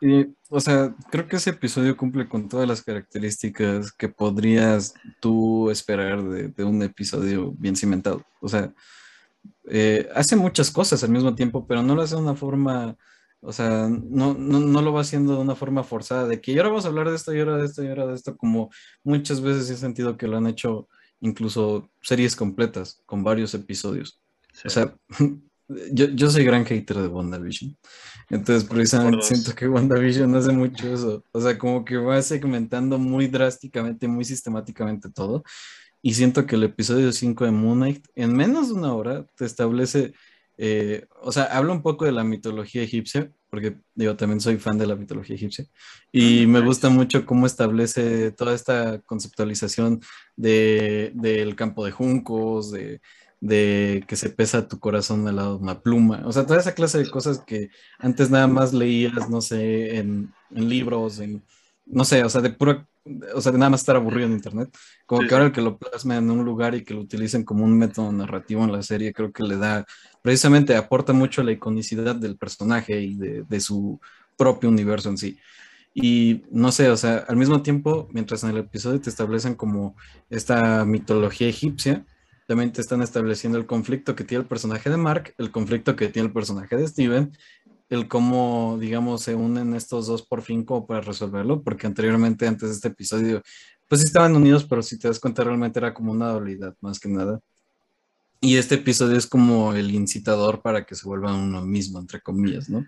Y, 0.00 0.28
o 0.48 0.60
sea, 0.60 0.94
creo 1.10 1.28
que 1.28 1.36
ese 1.36 1.50
episodio 1.50 1.94
cumple 1.94 2.26
con 2.26 2.48
todas 2.48 2.66
las 2.66 2.82
características 2.82 3.92
que 3.92 4.08
podrías 4.08 4.94
tú 5.20 5.70
esperar 5.70 6.22
de, 6.22 6.48
de 6.48 6.64
un 6.64 6.82
episodio 6.82 7.52
bien 7.58 7.76
cimentado. 7.76 8.24
O 8.40 8.48
sea, 8.48 8.72
eh, 9.68 10.08
hace 10.14 10.36
muchas 10.36 10.70
cosas 10.70 11.04
al 11.04 11.10
mismo 11.10 11.34
tiempo, 11.34 11.66
pero 11.66 11.82
no 11.82 11.94
lo 11.94 12.02
hace 12.02 12.14
de 12.16 12.22
una 12.22 12.34
forma, 12.34 12.96
o 13.40 13.52
sea, 13.52 13.88
no, 13.88 14.34
no, 14.34 14.60
no 14.60 14.82
lo 14.82 14.92
va 14.92 15.00
haciendo 15.00 15.34
de 15.34 15.40
una 15.40 15.54
forma 15.54 15.82
forzada, 15.82 16.26
de 16.26 16.40
que 16.40 16.52
y 16.52 16.58
ahora 16.58 16.70
vamos 16.70 16.84
a 16.84 16.88
hablar 16.88 17.08
de 17.08 17.16
esto, 17.16 17.34
y 17.34 17.40
ahora 17.40 17.56
de 17.56 17.66
esto, 17.66 17.82
y 17.82 17.88
ahora 17.88 18.06
de 18.06 18.14
esto, 18.14 18.36
como 18.36 18.70
muchas 19.02 19.40
veces 19.40 19.70
he 19.70 19.76
sentido 19.76 20.16
que 20.16 20.28
lo 20.28 20.36
han 20.36 20.46
hecho 20.46 20.88
incluso 21.20 21.90
series 22.02 22.36
completas 22.36 23.02
con 23.06 23.22
varios 23.22 23.54
episodios. 23.54 24.20
Sí. 24.52 24.66
O 24.66 24.70
sea, 24.70 24.94
yo, 25.92 26.06
yo 26.06 26.30
soy 26.30 26.44
gran 26.44 26.64
hater 26.64 26.98
de 26.98 27.08
WandaVision. 27.08 27.76
Entonces, 28.30 28.68
precisamente 28.68 29.22
siento 29.22 29.54
que 29.54 29.68
WandaVision 29.68 30.34
hace 30.34 30.52
mucho 30.52 30.92
eso. 30.92 31.24
O 31.32 31.40
sea, 31.40 31.58
como 31.58 31.84
que 31.84 31.96
va 31.96 32.20
segmentando 32.22 32.98
muy 32.98 33.26
drásticamente, 33.26 34.06
muy 34.06 34.24
sistemáticamente 34.24 35.10
todo. 35.10 35.42
Y 36.02 36.14
siento 36.14 36.46
que 36.46 36.56
el 36.56 36.64
episodio 36.64 37.12
5 37.12 37.44
de 37.44 37.50
Moon 37.50 37.78
Knight, 37.78 38.06
en 38.14 38.34
menos 38.34 38.68
de 38.68 38.74
una 38.74 38.94
hora, 38.94 39.26
te 39.36 39.44
establece. 39.44 40.14
Eh, 40.62 41.06
o 41.22 41.32
sea, 41.32 41.44
habla 41.44 41.72
un 41.72 41.80
poco 41.82 42.04
de 42.04 42.12
la 42.12 42.22
mitología 42.22 42.82
egipcia, 42.82 43.32
porque 43.48 43.78
yo 43.94 44.14
también 44.16 44.40
soy 44.40 44.58
fan 44.58 44.76
de 44.76 44.86
la 44.86 44.94
mitología 44.94 45.34
egipcia. 45.36 45.64
Y 46.12 46.44
Ah, 46.44 46.48
me 46.48 46.60
gusta 46.60 46.90
mucho 46.90 47.24
cómo 47.24 47.46
establece 47.46 48.30
toda 48.32 48.54
esta 48.54 49.00
conceptualización 49.00 50.00
de, 50.36 51.12
del 51.14 51.56
campo 51.56 51.84
de 51.86 51.92
juncos, 51.92 52.70
de, 52.72 53.00
de 53.40 54.04
que 54.06 54.16
se 54.16 54.28
pesa 54.28 54.68
tu 54.68 54.78
corazón 54.78 55.26
al 55.26 55.36
lado 55.36 55.56
de 55.56 55.62
una 55.62 55.80
pluma. 55.80 56.22
O 56.26 56.32
sea, 56.32 56.44
toda 56.44 56.60
esa 56.60 56.74
clase 56.74 56.98
de 56.98 57.10
cosas 57.10 57.40
que 57.40 57.70
antes 57.98 58.30
nada 58.30 58.46
más 58.46 58.74
leías, 58.74 59.30
no 59.30 59.40
sé, 59.40 59.96
en, 59.96 60.30
en 60.50 60.68
libros, 60.68 61.20
en, 61.20 61.42
no 61.92 62.04
sé, 62.04 62.24
o 62.24 62.28
sea, 62.28 62.40
de 62.40 62.50
pura, 62.50 62.86
o 63.34 63.40
sea, 63.40 63.52
de 63.52 63.58
nada 63.58 63.70
más 63.70 63.80
estar 63.80 63.96
aburrido 63.96 64.26
en 64.26 64.34
internet. 64.34 64.70
Como 65.06 65.22
Sí, 65.22 65.28
que 65.28 65.34
ahora 65.34 65.46
el 65.46 65.52
que 65.52 65.60
lo 65.60 65.78
plasmen 65.78 66.18
en 66.18 66.30
un 66.30 66.44
lugar 66.44 66.74
y 66.74 66.84
que 66.84 66.94
lo 66.94 67.00
utilicen 67.00 67.44
como 67.44 67.64
un 67.64 67.76
método 67.78 68.12
narrativo 68.12 68.64
en 68.64 68.72
la 68.72 68.82
serie, 68.82 69.12
creo 69.12 69.32
que 69.32 69.42
le 69.42 69.56
da, 69.56 69.84
precisamente 70.22 70.76
aporta 70.76 71.12
mucho 71.12 71.40
a 71.40 71.44
la 71.44 71.52
iconicidad 71.52 72.14
del 72.16 72.36
personaje 72.36 73.00
y 73.00 73.16
de, 73.16 73.42
de 73.42 73.60
su 73.60 74.00
propio 74.36 74.68
universo 74.70 75.10
en 75.10 75.18
sí. 75.18 75.38
Y 75.94 76.42
no 76.50 76.70
sé, 76.72 76.88
o 76.90 76.96
sea, 76.96 77.18
al 77.28 77.36
mismo 77.36 77.62
tiempo, 77.62 78.08
mientras 78.12 78.44
en 78.44 78.50
el 78.50 78.58
episodio 78.58 79.00
te 79.00 79.10
establecen 79.10 79.54
como 79.54 79.96
esta 80.28 80.84
mitología 80.84 81.48
egipcia, 81.48 82.06
también 82.46 82.72
te 82.72 82.80
están 82.80 83.02
estableciendo 83.02 83.58
el 83.58 83.66
conflicto 83.66 84.16
que 84.16 84.24
tiene 84.24 84.42
el 84.42 84.48
personaje 84.48 84.90
de 84.90 84.96
Mark, 84.96 85.34
el 85.38 85.52
conflicto 85.52 85.94
que 85.94 86.08
tiene 86.08 86.28
el 86.28 86.34
personaje 86.34 86.76
de 86.76 86.88
Steven, 86.88 87.32
el 87.90 88.08
cómo, 88.08 88.78
digamos, 88.80 89.22
se 89.22 89.34
unen 89.34 89.74
estos 89.74 90.06
dos 90.06 90.22
por 90.22 90.42
fin 90.42 90.64
como 90.64 90.86
para 90.86 91.00
resolverlo, 91.00 91.62
porque 91.62 91.86
anteriormente, 91.86 92.46
antes 92.46 92.68
de 92.68 92.74
este 92.76 92.88
episodio, 92.88 93.42
pues 93.88 94.02
estaban 94.02 94.36
unidos, 94.36 94.64
pero 94.64 94.82
si 94.82 94.98
te 94.98 95.08
das 95.08 95.18
cuenta, 95.18 95.42
realmente 95.42 95.80
era 95.80 95.92
como 95.92 96.12
una 96.12 96.30
dualidad, 96.30 96.74
más 96.80 97.00
que 97.00 97.08
nada. 97.08 97.40
Y 98.40 98.56
este 98.56 98.76
episodio 98.76 99.18
es 99.18 99.26
como 99.26 99.74
el 99.74 99.90
incitador 99.90 100.62
para 100.62 100.86
que 100.86 100.94
se 100.94 101.06
vuelvan 101.06 101.34
uno 101.34 101.62
mismo, 101.62 101.98
entre 101.98 102.20
comillas, 102.20 102.70
¿no? 102.70 102.86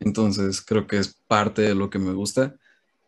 Entonces 0.00 0.60
creo 0.60 0.86
que 0.86 0.98
es 0.98 1.16
parte 1.28 1.62
de 1.62 1.74
lo 1.76 1.88
que 1.88 2.00
me 2.00 2.12
gusta. 2.12 2.56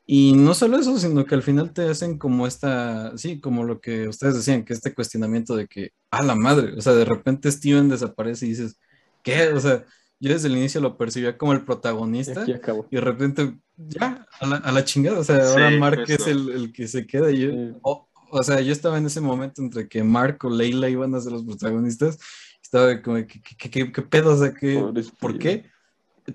Y 0.07 0.35
no 0.35 0.55
solo 0.55 0.79
eso, 0.79 0.97
sino 0.99 1.27
que 1.27 1.35
al 1.35 1.43
final 1.43 1.73
te 1.73 1.89
hacen 1.89 2.17
como 2.17 2.47
esta, 2.47 3.19
sí, 3.19 3.41
como 3.41 3.65
lo 3.65 3.81
que 3.81 4.07
ustedes 4.07 4.37
decían, 4.37 4.65
que 4.65 4.73
este 4.73 4.95
cuestionamiento 4.95 5.57
de 5.57 5.67
que, 5.67 5.91
a 6.13 6.23
la 6.23 6.37
madre, 6.37 6.75
o 6.79 6.81
sea, 6.81 6.93
de 6.93 7.05
repente 7.05 7.51
Steven 7.51 7.89
desaparece 7.89 8.47
y 8.47 8.51
dices, 8.51 8.79
¿qué? 9.25 9.49
O 9.49 9.61
sea, 9.61 9.85
yo 10.21 10.33
desde 10.33 10.49
el 10.49 10.57
inicio 10.57 10.81
lo 10.81 10.97
percibía 10.97 11.37
como 11.39 11.53
el 11.53 11.59
Y 11.59 11.63
protagonista 11.63 12.43
acabó. 12.55 12.87
y 12.91 12.97
de 12.97 13.01
repente, 13.03 13.59
ya, 13.77 14.27
a 14.41 14.47
la, 14.47 14.57
a 14.57 14.73
la 14.73 14.85
chingada, 14.85 15.19
o 15.19 15.25
sea, 15.25 15.37
ahora 15.51 15.71
Sí, 15.71 15.79
Mark 15.79 15.99
justo. 16.07 16.15
es 16.15 16.27
el, 16.27 16.51
el 16.51 16.73
que 16.73 16.89
se 16.89 17.07
queda 17.07 17.31
y 17.31 17.41
yo, 17.41 17.51
Sí. 17.51 17.73
o, 17.83 18.09
o 18.31 18.43
sea, 18.43 18.61
yo 18.61 18.73
estaba 18.73 18.99
en 18.99 19.07
ese 19.07 19.21
momento 19.21 19.63
entre 19.63 19.89
que 19.89 20.03
Mark 20.03 20.39
o 20.45 20.51
Leila 20.51 20.89
iban 20.89 21.15
a 21.15 21.21
ser 21.21 21.33
los 21.33 21.45
protagonistas, 21.45 22.19
estaba 22.63 23.01
como, 23.03 23.17
¿qué, 23.27 23.41
qué, 23.59 23.71
qué, 23.71 23.93
qué 23.93 24.03
pedo? 24.03 24.35
O 24.35 24.37
sea, 24.39 24.53
¿qué, 24.55 24.79
Pobre 24.81 25.05
¿por 25.21 25.39
qué? 25.39 25.67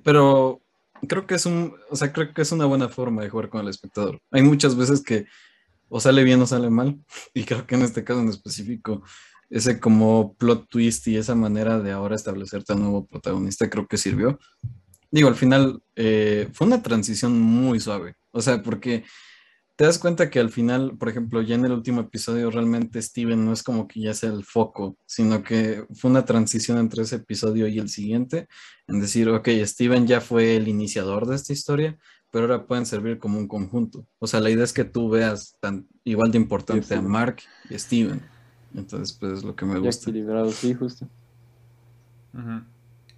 Pero 0.04 0.62
creo 1.08 1.26
que 1.28 1.36
es 1.36 1.46
un, 1.46 1.76
o 1.89 1.96
sea, 1.96 2.13
creo 2.13 2.34
que 2.34 2.41
es 2.44 2.52
una 2.52 2.65
buena 2.65 2.88
forma 2.89 3.22
de 3.24 3.30
jugar 3.30 3.50
con 3.50 3.62
el 3.62 3.67
espectador. 3.67 4.20
Hay 4.32 4.41
muchas 4.44 4.76
veces 4.76 5.02
que 5.04 5.26
o 5.89 6.00
sale 6.00 6.24
bien 6.24 6.41
o 6.41 6.48
sale 6.48 6.70
mal, 6.70 6.98
y 7.34 7.44
creo 7.44 7.65
que 7.67 7.76
en 7.76 7.82
este 7.82 8.04
caso 8.04 8.22
en 8.22 8.30
específico, 8.30 9.04
ese 9.52 9.80
como 9.80 10.34
plot 10.36 10.70
twist 10.70 11.08
y 11.08 11.18
esa 11.18 11.36
manera 11.36 11.80
de 11.80 11.92
ahora 11.92 12.16
establecerte 12.16 12.74
al 12.74 12.80
nuevo 12.80 13.06
protagonista 13.06 13.70
creo 13.70 13.86
que 13.86 13.98
sirvió. 13.98 14.40
Digo, 15.12 15.28
al 15.28 15.36
final 15.36 15.84
eh, 15.96 16.50
fue 16.54 16.68
una 16.68 16.82
transición 16.82 17.40
muy 17.40 17.82
suave, 17.82 18.16
o 18.32 18.42
sea, 18.42 18.64
porque 18.64 19.04
te 19.76 19.84
das 19.84 20.00
cuenta 20.00 20.30
que 20.30 20.40
al 20.40 20.52
final, 20.52 20.98
por 20.98 21.10
ejemplo, 21.10 21.42
ya 21.42 21.56
en 21.56 21.66
el 21.66 21.74
último 21.74 22.02
episodio 22.02 22.50
realmente 22.50 23.02
Steven 23.02 23.44
no 23.44 23.52
es 23.52 23.62
como 23.62 23.88
que 23.88 24.00
ya 24.00 24.14
sea 24.14 24.30
el 24.30 24.46
foco, 24.46 24.98
sino 25.06 25.44
que 25.44 25.86
fue 25.96 26.12
una 26.12 26.24
transición 26.24 26.78
entre 26.78 27.04
ese 27.04 27.18
episodio 27.18 27.68
y 27.68 27.78
el 27.78 27.90
siguiente, 27.90 28.48
en 28.88 29.02
decir, 29.02 29.28
ok, 29.28 29.50
Steven 29.66 30.08
ya 30.08 30.22
fue 30.22 30.56
el 30.56 30.70
iniciador 30.70 31.28
de 31.28 31.36
esta 31.36 31.52
historia, 31.52 31.98
pero 32.32 32.46
ahora 32.46 32.68
pueden 32.68 32.86
servir 32.86 33.20
como 33.20 33.38
un 33.38 33.48
conjunto. 33.48 34.08
O 34.20 34.28
sea, 34.28 34.40
la 34.40 34.50
idea 34.50 34.64
es 34.64 34.72
que 34.72 34.86
tú 34.86 35.10
veas 35.10 35.58
tan 35.60 35.88
igual 36.06 36.32
de 36.32 36.38
importante 36.38 36.88
Sí, 36.88 36.94
a. 36.94 37.02
Mark 37.02 37.42
y 37.70 37.78
Steven. 37.78 38.31
Entonces, 38.74 39.18
pues 39.20 39.34
es 39.34 39.44
lo 39.44 39.56
que 39.56 39.66
me 39.66 39.74
Ya 39.74 39.80
gusta. 39.80 40.10
equilibrado, 40.10 40.50
sí, 40.52 40.74
justo. 40.74 41.08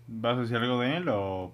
¿Vas 0.08 0.38
a 0.38 0.42
decir 0.42 0.58
algo 0.58 0.80
de 0.80 0.98
él 0.98 1.10
o...? 1.10 1.54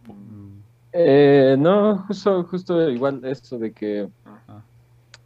Eh, 0.91 1.55
no, 1.59 1.99
justo, 2.07 2.43
justo 2.45 2.89
igual 2.89 3.23
eso 3.25 3.59
de 3.59 3.71
que 3.73 4.09
Ah. 4.25 4.63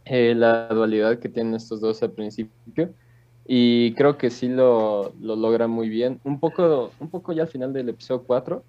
eh, 0.04 0.34
la 0.34 0.68
dualidad 0.68 1.18
que 1.18 1.28
tienen 1.30 1.54
estos 1.54 1.80
dos 1.80 2.02
al 2.02 2.12
principio 2.12 2.94
y 3.46 3.94
creo 3.94 4.18
que 4.18 4.30
sí 4.30 4.48
lo, 4.48 5.12
lo 5.20 5.36
logra 5.36 5.66
muy 5.66 5.88
bien. 5.88 6.20
Un 6.24 6.38
poco, 6.40 6.90
un 6.98 7.10
poco 7.10 7.32
ya 7.32 7.42
al 7.42 7.48
final 7.48 7.72
del 7.72 7.88
episodio 7.90 8.24
4 8.24 8.64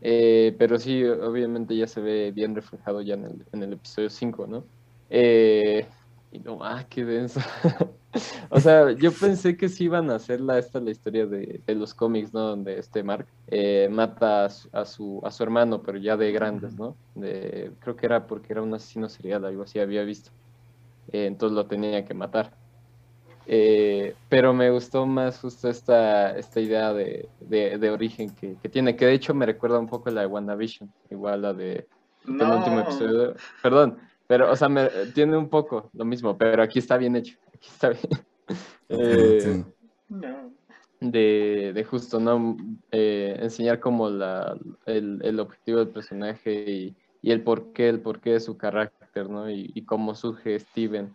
Eh, 0.00 0.54
pero 0.58 0.78
sí, 0.78 1.02
obviamente 1.04 1.74
ya 1.76 1.86
se 1.86 2.00
ve 2.00 2.30
bien 2.30 2.54
reflejado 2.54 3.00
ya 3.00 3.14
en 3.14 3.24
el, 3.24 3.46
en 3.52 3.62
el 3.62 3.72
episodio 3.74 4.10
5, 4.10 4.46
¿no? 4.46 4.66
Eh, 5.08 5.86
y 6.30 6.40
no, 6.40 6.58
ah, 6.62 6.84
qué 6.90 7.04
denso. 7.04 7.40
o 8.50 8.60
sea, 8.60 8.92
yo 8.92 9.12
pensé 9.12 9.56
que 9.56 9.68
sí 9.68 9.84
iban 9.84 10.10
a 10.10 10.16
hacer 10.16 10.40
la, 10.40 10.58
esta 10.58 10.80
la 10.80 10.90
historia 10.90 11.26
de, 11.26 11.60
de 11.66 11.74
los 11.74 11.94
cómics, 11.94 12.32
¿no? 12.32 12.40
Donde 12.40 12.78
este 12.78 13.02
Mark 13.02 13.26
eh, 13.48 13.88
mata 13.90 14.46
a 14.46 14.50
su, 14.50 14.68
a 14.72 14.84
su, 14.84 15.20
a, 15.24 15.30
su, 15.30 15.42
hermano, 15.42 15.82
pero 15.82 15.98
ya 15.98 16.16
de 16.16 16.32
grandes, 16.32 16.76
¿no? 16.76 16.96
De, 17.14 17.72
creo 17.80 17.96
que 17.96 18.06
era 18.06 18.26
porque 18.26 18.52
era 18.52 18.62
un 18.62 18.74
asesino 18.74 19.08
serial, 19.08 19.44
algo 19.44 19.62
así 19.62 19.78
había 19.78 20.02
visto. 20.04 20.30
Eh, 21.12 21.26
entonces 21.26 21.54
lo 21.54 21.66
tenía 21.66 22.04
que 22.04 22.14
matar. 22.14 22.52
Eh, 23.46 24.14
pero 24.28 24.54
me 24.54 24.70
gustó 24.70 25.04
más 25.04 25.38
justo 25.38 25.68
esta, 25.68 26.36
esta 26.36 26.60
idea 26.60 26.94
de, 26.94 27.28
de, 27.40 27.76
de 27.76 27.90
origen 27.90 28.30
que, 28.30 28.56
que, 28.62 28.68
tiene, 28.70 28.96
que 28.96 29.04
de 29.04 29.12
hecho 29.12 29.34
me 29.34 29.44
recuerda 29.44 29.78
un 29.78 29.86
poco 29.86 30.10
la 30.10 30.22
de 30.22 30.26
WandaVision, 30.28 30.90
igual 31.10 31.42
la 31.42 31.52
de 31.52 31.86
no. 32.24 32.44
el 32.44 32.58
último 32.58 32.80
episodio. 32.80 33.34
Perdón, 33.62 33.98
pero, 34.26 34.50
o 34.50 34.56
sea, 34.56 34.68
me, 34.68 34.88
tiene 35.14 35.36
un 35.36 35.48
poco 35.48 35.90
lo 35.92 36.04
mismo, 36.04 36.36
pero 36.38 36.62
aquí 36.62 36.78
está 36.78 36.96
bien 36.96 37.16
hecho. 37.16 37.36
Está 37.66 37.90
bien. 37.90 38.08
Eh, 38.90 39.64
de, 41.00 41.72
de, 41.74 41.84
justo, 41.84 42.20
¿no? 42.20 42.58
Eh, 42.92 43.38
enseñar 43.40 43.80
como 43.80 44.10
la, 44.10 44.56
el, 44.84 45.20
el, 45.24 45.40
objetivo 45.40 45.78
del 45.78 45.88
personaje 45.88 46.70
y, 46.70 46.96
y, 47.22 47.30
el 47.30 47.42
porqué, 47.42 47.88
el 47.88 48.00
porqué 48.00 48.32
de 48.32 48.40
su 48.40 48.58
carácter, 48.58 49.30
¿no? 49.30 49.50
Y, 49.50 49.72
y 49.74 49.86
cómo 49.86 50.14
surge 50.14 50.60
Steven. 50.60 51.12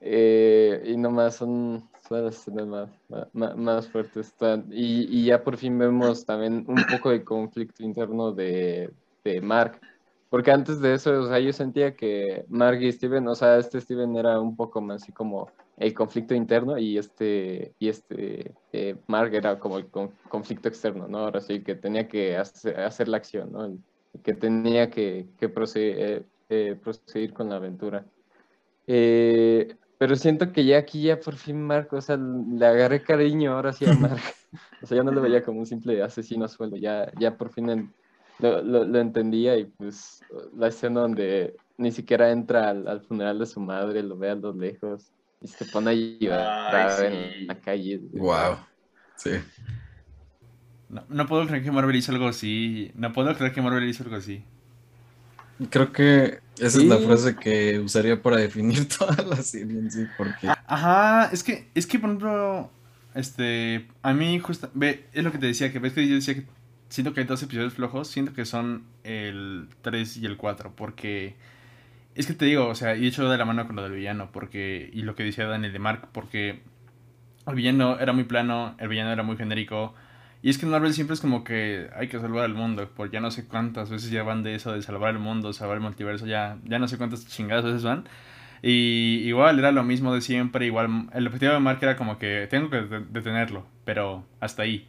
Eh, 0.00 0.82
y 0.86 0.96
nomás 0.96 1.36
son, 1.36 1.88
son 2.08 2.24
las 2.24 2.36
escenas 2.36 2.66
más, 2.66 2.90
más, 3.32 3.56
más 3.56 3.88
fuertes. 3.88 4.34
Y, 4.70 5.06
y, 5.10 5.26
ya 5.26 5.42
por 5.42 5.56
fin 5.56 5.78
vemos 5.78 6.24
también 6.24 6.64
un 6.66 6.84
poco 6.90 7.10
de 7.10 7.24
conflicto 7.24 7.82
interno 7.82 8.32
de, 8.32 8.92
de 9.24 9.40
Mark. 9.40 9.80
Porque 10.30 10.52
antes 10.52 10.80
de 10.80 10.94
eso, 10.94 11.22
o 11.22 11.26
sea, 11.26 11.40
yo 11.40 11.52
sentía 11.52 11.94
que 11.94 12.44
Mark 12.48 12.80
y 12.80 12.92
Steven, 12.92 13.26
o 13.28 13.34
sea, 13.34 13.58
este 13.58 13.80
Steven 13.80 14.16
era 14.16 14.40
un 14.40 14.56
poco 14.56 14.80
más 14.80 15.02
así 15.02 15.12
como 15.12 15.50
el 15.80 15.94
conflicto 15.94 16.34
interno 16.34 16.76
y 16.76 16.98
este, 16.98 17.74
y 17.78 17.88
este 17.88 18.54
eh, 18.70 18.96
Mark 19.06 19.34
era 19.34 19.58
como 19.58 19.78
el 19.78 19.86
conflicto 20.28 20.68
externo, 20.68 21.08
¿no? 21.08 21.20
Ahora 21.20 21.40
sí, 21.40 21.62
que 21.62 21.74
tenía 21.74 22.06
que 22.06 22.36
hacer, 22.36 22.78
hacer 22.78 23.08
la 23.08 23.16
acción, 23.16 23.50
¿no? 23.50 23.78
Que 24.22 24.34
tenía 24.34 24.90
que, 24.90 25.26
que 25.38 25.48
proseguir, 25.48 25.96
eh, 25.98 26.22
eh, 26.50 26.78
proseguir 26.80 27.32
con 27.32 27.48
la 27.48 27.56
aventura. 27.56 28.04
Eh, 28.86 29.74
pero 29.96 30.16
siento 30.16 30.52
que 30.52 30.66
ya 30.66 30.76
aquí 30.76 31.04
ya 31.04 31.18
por 31.18 31.36
fin 31.36 31.62
Mark, 31.62 31.88
o 31.92 32.00
sea, 32.02 32.18
le 32.18 32.66
agarré 32.66 33.02
cariño 33.02 33.54
ahora 33.54 33.72
sí 33.72 33.86
a 33.86 33.94
Mark. 33.94 34.20
o 34.82 34.86
sea, 34.86 34.98
ya 34.98 35.02
no 35.02 35.12
lo 35.12 35.22
veía 35.22 35.42
como 35.42 35.60
un 35.60 35.66
simple 35.66 36.02
asesino 36.02 36.44
a 36.44 36.48
sueldo, 36.48 36.76
ya, 36.76 37.10
ya 37.18 37.38
por 37.38 37.52
fin 37.54 37.90
lo, 38.38 38.62
lo, 38.62 38.84
lo, 38.84 38.98
entendía 38.98 39.56
y 39.56 39.64
pues 39.64 40.22
la 40.54 40.68
escena 40.68 41.00
donde 41.00 41.56
ni 41.78 41.90
siquiera 41.90 42.30
entra 42.30 42.68
al, 42.68 42.86
al, 42.86 43.00
funeral 43.00 43.38
de 43.38 43.46
su 43.46 43.60
madre, 43.60 44.02
lo 44.02 44.18
ve 44.18 44.28
a 44.28 44.34
lo 44.34 44.52
lejos 44.52 45.10
y 45.40 45.48
se 45.48 45.64
pone 45.64 45.90
a 45.90 45.94
llorar 45.94 46.98
sí. 46.98 47.04
en 47.06 47.46
la 47.46 47.58
calle. 47.58 48.00
Wow, 48.12 48.58
sí. 49.16 49.30
No, 50.88 51.04
no, 51.08 51.26
puedo 51.26 51.46
creer 51.46 51.62
que 51.62 51.70
Marvel 51.70 51.96
hizo 51.96 52.12
algo 52.12 52.28
así. 52.28 52.90
No 52.94 53.12
puedo 53.12 53.34
creer 53.34 53.52
que 53.52 53.62
Marvel 53.62 53.88
hizo 53.88 54.02
algo 54.02 54.16
así. 54.16 54.42
Creo 55.68 55.92
que 55.92 56.40
esa 56.58 56.78
sí. 56.78 56.84
es 56.84 56.88
la 56.88 56.98
frase 56.98 57.36
que 57.36 57.78
usaría 57.78 58.20
para 58.22 58.38
definir 58.38 58.88
toda 58.98 59.22
la 59.24 59.36
serie 59.36 59.78
en 59.78 59.90
sí, 59.90 60.06
porque... 60.16 60.48
Ajá, 60.66 61.30
es 61.32 61.42
que, 61.42 61.68
es 61.74 61.86
que 61.86 61.98
por 61.98 62.10
ejemplo, 62.10 62.70
este, 63.14 63.86
a 64.02 64.14
mí 64.14 64.38
justo, 64.38 64.70
ve, 64.74 65.06
es 65.12 65.22
lo 65.22 65.32
que 65.32 65.38
te 65.38 65.46
decía, 65.46 65.70
que 65.70 65.78
ves 65.78 65.92
que 65.92 66.08
yo 66.08 66.14
decía 66.14 66.34
que 66.34 66.46
siento 66.88 67.12
que 67.12 67.20
hay 67.20 67.26
dos 67.26 67.42
episodios 67.42 67.74
flojos, 67.74 68.08
siento 68.08 68.32
que 68.32 68.44
son 68.46 68.84
el 69.04 69.68
3 69.82 70.16
y 70.18 70.26
el 70.26 70.36
4, 70.36 70.74
porque 70.74 71.36
es 72.14 72.26
que 72.26 72.34
te 72.34 72.44
digo, 72.44 72.66
o 72.68 72.74
sea, 72.74 72.96
y 72.96 73.06
hecho 73.06 73.28
de 73.28 73.38
la 73.38 73.44
mano 73.44 73.66
con 73.66 73.76
lo 73.76 73.82
del 73.82 73.92
villano, 73.92 74.30
porque, 74.32 74.90
y 74.92 75.02
lo 75.02 75.14
que 75.14 75.24
decía 75.24 75.46
Daniel 75.46 75.72
de 75.72 75.78
Mark, 75.78 76.08
porque 76.12 76.60
el 77.46 77.54
villano 77.54 77.98
era 77.98 78.12
muy 78.12 78.24
plano, 78.24 78.74
el 78.78 78.88
villano 78.88 79.12
era 79.12 79.22
muy 79.22 79.36
genérico, 79.36 79.94
y 80.42 80.50
es 80.50 80.58
que 80.58 80.66
en 80.66 80.72
Marvel 80.72 80.94
siempre 80.94 81.14
es 81.14 81.20
como 81.20 81.44
que 81.44 81.88
hay 81.94 82.08
que 82.08 82.18
salvar 82.18 82.44
al 82.44 82.54
mundo, 82.54 82.88
por 82.88 83.10
ya 83.10 83.20
no 83.20 83.30
sé 83.30 83.46
cuántas 83.46 83.90
veces 83.90 84.10
ya 84.10 84.22
van 84.22 84.42
de 84.42 84.54
eso, 84.54 84.72
de 84.72 84.82
salvar 84.82 85.10
el 85.10 85.18
mundo, 85.18 85.52
salvar 85.52 85.76
el 85.76 85.82
multiverso, 85.82 86.26
ya, 86.26 86.58
ya 86.64 86.78
no 86.78 86.88
sé 86.88 86.98
cuántas 86.98 87.26
chingadas 87.26 87.64
veces 87.64 87.82
van. 87.82 88.04
Y 88.62 89.22
igual 89.24 89.58
era 89.58 89.72
lo 89.72 89.84
mismo 89.84 90.14
de 90.14 90.20
siempre, 90.20 90.66
igual 90.66 91.08
el 91.14 91.26
objetivo 91.26 91.52
de 91.52 91.60
Mark 91.60 91.78
era 91.82 91.96
como 91.96 92.18
que 92.18 92.46
tengo 92.50 92.70
que 92.70 92.82
detenerlo, 93.10 93.66
pero 93.84 94.26
hasta 94.40 94.62
ahí. 94.62 94.86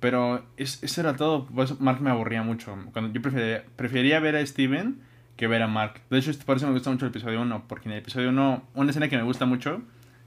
Pero 0.00 0.46
es, 0.56 0.82
eso 0.82 1.00
era 1.02 1.16
todo. 1.16 1.46
Pues 1.46 1.78
Mark 1.80 2.00
me 2.00 2.10
aburría 2.10 2.42
mucho. 2.42 2.74
Cuando 2.92 3.12
yo 3.12 3.20
prefería, 3.20 3.64
prefería 3.76 4.20
ver 4.20 4.36
a 4.36 4.46
Steven 4.46 5.02
que 5.40 5.46
ver 5.46 5.62
a 5.62 5.66
Mark. 5.66 6.02
De 6.10 6.18
hecho, 6.18 6.30
por 6.44 6.58
eso 6.58 6.66
me 6.66 6.74
gusta 6.74 6.90
mucho 6.90 7.06
el 7.06 7.10
episodio 7.10 7.40
1. 7.40 7.64
Porque 7.66 7.88
en 7.88 7.94
el 7.94 7.98
episodio 8.00 8.28
1, 8.28 8.68
una 8.74 8.90
escena 8.90 9.08
que 9.08 9.16
me 9.16 9.22
gusta 9.22 9.46
mucho, 9.46 9.82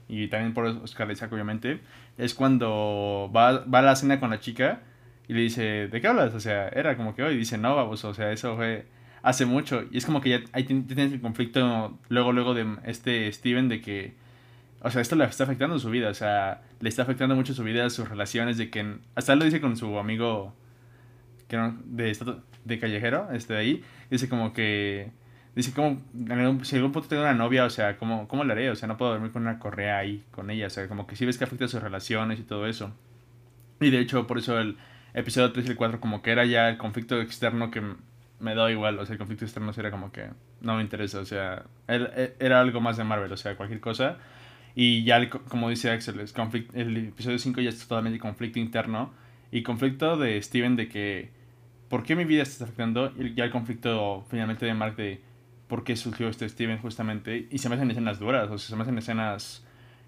y 0.08 0.26
también 0.26 0.52
por 0.52 0.66
Oscar 0.66 1.08
Isaac, 1.10 1.32
obviamente, 1.32 1.80
es 2.18 2.34
cuando 2.34 3.30
va, 3.34 3.64
va 3.64 3.78
a 3.78 3.82
la 3.82 3.94
cena 3.94 4.18
con 4.18 4.30
la 4.30 4.40
chica 4.40 4.80
y 5.28 5.34
le 5.34 5.40
dice, 5.40 5.88
¿de 5.88 6.00
qué 6.00 6.08
hablas? 6.08 6.34
O 6.34 6.40
sea, 6.40 6.68
era 6.68 6.96
como 6.96 7.14
que 7.14 7.22
hoy 7.22 7.36
dice, 7.36 7.56
no, 7.56 7.76
vamos, 7.76 8.04
o 8.04 8.12
sea, 8.12 8.32
eso 8.32 8.56
fue 8.56 8.86
hace 9.22 9.46
mucho. 9.46 9.84
Y 9.92 9.98
es 9.98 10.04
como 10.04 10.20
que 10.20 10.30
ya 10.30 10.40
ahí 10.52 10.64
tienes 10.64 11.12
el 11.12 11.20
conflicto 11.20 11.96
luego, 12.08 12.32
luego 12.32 12.52
de 12.52 12.66
este 12.84 13.32
Steven 13.32 13.68
de 13.68 13.80
que 13.80 14.14
o 14.82 14.90
sea, 14.90 15.00
esto 15.00 15.16
le 15.16 15.24
está 15.24 15.44
afectando 15.44 15.78
su 15.78 15.88
vida, 15.88 16.10
o 16.10 16.14
sea, 16.14 16.60
le 16.80 16.90
está 16.90 17.02
afectando 17.02 17.34
mucho 17.34 17.54
su 17.54 17.64
vida, 17.64 17.88
sus 17.88 18.06
relaciones, 18.06 18.58
de 18.58 18.68
que, 18.68 18.98
hasta 19.14 19.32
él 19.32 19.38
lo 19.38 19.46
dice 19.46 19.62
con 19.62 19.78
su 19.78 19.98
amigo 19.98 20.54
que 21.48 21.56
de, 21.86 22.10
de 22.64 22.78
callejero, 22.78 23.28
este 23.32 23.54
de 23.54 23.58
ahí, 23.58 23.84
dice 24.10 24.28
como 24.28 24.52
que, 24.52 25.10
dice 25.54 25.72
como, 25.72 26.02
si 26.64 26.76
algún 26.76 26.92
punto 26.92 27.08
tengo 27.08 27.22
una 27.22 27.34
novia, 27.34 27.64
o 27.64 27.70
sea, 27.70 27.96
¿cómo, 27.96 28.28
¿cómo 28.28 28.44
le 28.44 28.52
haré? 28.52 28.70
O 28.70 28.76
sea, 28.76 28.88
no 28.88 28.96
puedo 28.96 29.12
dormir 29.12 29.32
con 29.32 29.42
una 29.42 29.58
correa 29.58 29.98
ahí, 29.98 30.24
con 30.30 30.50
ella, 30.50 30.66
o 30.66 30.70
sea, 30.70 30.88
como 30.88 31.06
que 31.06 31.16
sí 31.16 31.26
ves 31.26 31.38
que 31.38 31.44
afecta 31.44 31.68
sus 31.68 31.82
relaciones 31.82 32.40
y 32.40 32.42
todo 32.42 32.66
eso. 32.66 32.92
Y 33.80 33.90
de 33.90 34.00
hecho, 34.00 34.26
por 34.26 34.38
eso 34.38 34.58
el 34.58 34.76
episodio 35.14 35.52
3 35.52 35.66
y 35.66 35.70
el 35.70 35.76
4 35.76 36.00
como 36.00 36.22
que 36.22 36.30
era 36.30 36.44
ya 36.44 36.68
el 36.68 36.78
conflicto 36.78 37.20
externo 37.20 37.70
que 37.70 37.82
me 38.40 38.54
da 38.54 38.70
igual, 38.70 38.98
o 38.98 39.06
sea, 39.06 39.14
el 39.14 39.18
conflicto 39.18 39.44
externo 39.44 39.72
era 39.76 39.90
como 39.90 40.12
que 40.12 40.28
no 40.60 40.76
me 40.76 40.82
interesa, 40.82 41.20
o 41.20 41.24
sea, 41.24 41.64
era 41.86 42.60
algo 42.60 42.80
más 42.80 42.96
de 42.96 43.04
Marvel, 43.04 43.32
o 43.32 43.36
sea, 43.36 43.56
cualquier 43.56 43.80
cosa 43.80 44.18
y 44.74 45.04
ya, 45.04 45.18
el, 45.18 45.28
como 45.28 45.70
dice 45.70 45.90
Axel, 45.90 46.20
conflicto, 46.32 46.76
el 46.76 46.96
episodio 46.96 47.38
5 47.38 47.60
ya 47.60 47.68
es 47.68 47.78
totalmente 47.86 48.18
conflicto 48.18 48.58
interno. 48.58 49.12
Y 49.52 49.62
conflicto 49.62 50.16
de 50.16 50.40
Steven 50.42 50.74
de 50.74 50.88
que, 50.88 51.30
¿por 51.88 52.02
qué 52.02 52.16
mi 52.16 52.24
vida 52.24 52.42
está 52.42 52.64
afectando? 52.64 53.12
Y 53.18 53.34
ya 53.34 53.44
el 53.44 53.50
conflicto 53.50 54.24
finalmente 54.28 54.66
de 54.66 54.74
Mark 54.74 54.96
de, 54.96 55.20
¿por 55.68 55.84
qué 55.84 55.96
surgió 55.96 56.28
este 56.28 56.48
Steven 56.48 56.78
justamente? 56.78 57.48
Y 57.50 57.58
se 57.58 57.68
me 57.68 57.76
hacen 57.76 57.90
escenas 57.90 58.18
duras, 58.18 58.50
o 58.50 58.58
sea, 58.58 58.70
se 58.70 58.76
me 58.76 58.82
hacen 58.82 58.98
escenas 58.98 59.64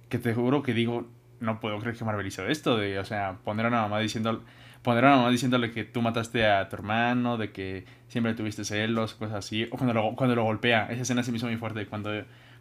que 0.09 0.19
te 0.19 0.35
juro 0.35 0.62
que 0.62 0.73
digo, 0.73 1.09
no 1.41 1.61
puedo 1.61 1.79
creer 1.79 1.97
que 1.97 2.05
Marvel 2.05 2.27
hizo 2.27 2.47
esto. 2.47 2.77
De, 2.77 2.99
o 2.99 3.05
sea, 3.05 3.39
poner 3.45 3.67
a 3.67 3.69
una 3.69 3.83
mamá 3.83 4.01
diciendo, 4.01 4.43
poner 4.83 5.05
a 5.05 5.09
una 5.09 5.17
mamá 5.17 5.31
diciéndole 5.31 5.71
que 5.71 5.85
tú 5.85 6.03
mataste 6.03 6.47
a 6.47 6.69
tu 6.69 6.77
hermano, 6.77 7.37
de 7.37 7.53
que 7.53 7.85
siempre 8.09 8.35
tuviste 8.35 8.65
celos, 8.65 9.15
cosas 9.15 9.37
así. 9.37 9.65
O 9.71 9.77
cuando 9.77 9.95
lo, 9.95 10.15
cuando 10.17 10.35
lo 10.35 10.45
golpea, 10.45 10.87
esa 10.91 11.03
escena 11.03 11.23
se 11.23 11.31
me 11.31 11.39
hizo 11.39 11.47
muy 11.47 11.57
fuerte. 11.57 11.87
Cuando, 11.87 12.11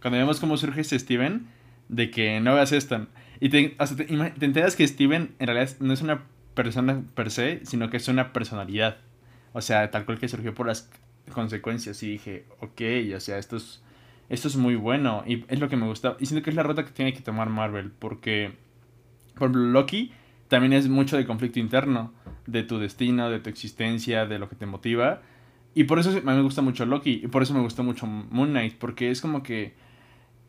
cuando 0.01 0.17
vemos 0.17 0.39
cómo 0.39 0.57
surge 0.57 0.81
este 0.81 0.99
Steven 0.99 1.47
de 1.89 2.09
que 2.09 2.39
no 2.39 2.51
hagas 2.51 2.71
esto. 2.71 3.07
Y 3.39 3.49
te, 3.49 3.75
hasta 3.77 3.95
te, 3.95 4.13
enteras 4.13 4.75
que 4.75 4.87
Steven 4.87 5.35
en 5.39 5.47
realidad 5.47 5.75
no 5.79 5.93
es 5.93 6.01
una 6.01 6.23
persona 6.55 7.03
per 7.13 7.29
se, 7.29 7.65
sino 7.65 7.89
que 7.89 7.97
es 7.97 8.07
una 8.07 8.33
personalidad. 8.33 8.97
O 9.53 9.61
sea, 9.61 9.91
tal 9.91 10.05
cual 10.05 10.19
que 10.19 10.27
surgió 10.27 10.53
por 10.53 10.67
las 10.67 10.89
consecuencias. 11.31 12.01
Y 12.03 12.11
dije, 12.11 12.45
ok, 12.59 12.81
o 13.15 13.19
sea, 13.19 13.37
esto 13.37 13.57
es, 13.57 13.83
esto 14.29 14.47
es 14.47 14.55
muy 14.55 14.75
bueno. 14.75 15.23
Y 15.27 15.45
es 15.47 15.59
lo 15.59 15.69
que 15.69 15.77
me 15.77 15.85
gusta. 15.85 16.17
Y 16.19 16.25
siento 16.25 16.43
que 16.43 16.49
es 16.49 16.55
la 16.55 16.63
ruta 16.63 16.83
que 16.83 16.91
tiene 16.91 17.13
que 17.13 17.21
tomar 17.21 17.49
Marvel. 17.49 17.91
Porque, 17.91 18.53
por 19.35 19.49
ejemplo, 19.49 19.61
Loki 19.61 20.11
también 20.47 20.73
es 20.73 20.89
mucho 20.89 21.17
de 21.17 21.25
conflicto 21.25 21.59
interno. 21.59 22.13
De 22.47 22.63
tu 22.63 22.79
destino, 22.79 23.29
de 23.29 23.39
tu 23.39 23.49
existencia, 23.49 24.25
de 24.25 24.39
lo 24.39 24.49
que 24.49 24.55
te 24.55 24.65
motiva. 24.65 25.21
Y 25.73 25.85
por 25.85 25.99
eso 25.99 26.11
me 26.23 26.41
gusta 26.41 26.61
mucho 26.61 26.85
Loki. 26.85 27.21
Y 27.23 27.27
por 27.27 27.43
eso 27.43 27.53
me 27.53 27.61
gusta 27.61 27.83
mucho 27.83 28.07
Moon 28.07 28.49
Knight. 28.49 28.75
Porque 28.77 29.11
es 29.11 29.21
como 29.21 29.43
que 29.43 29.73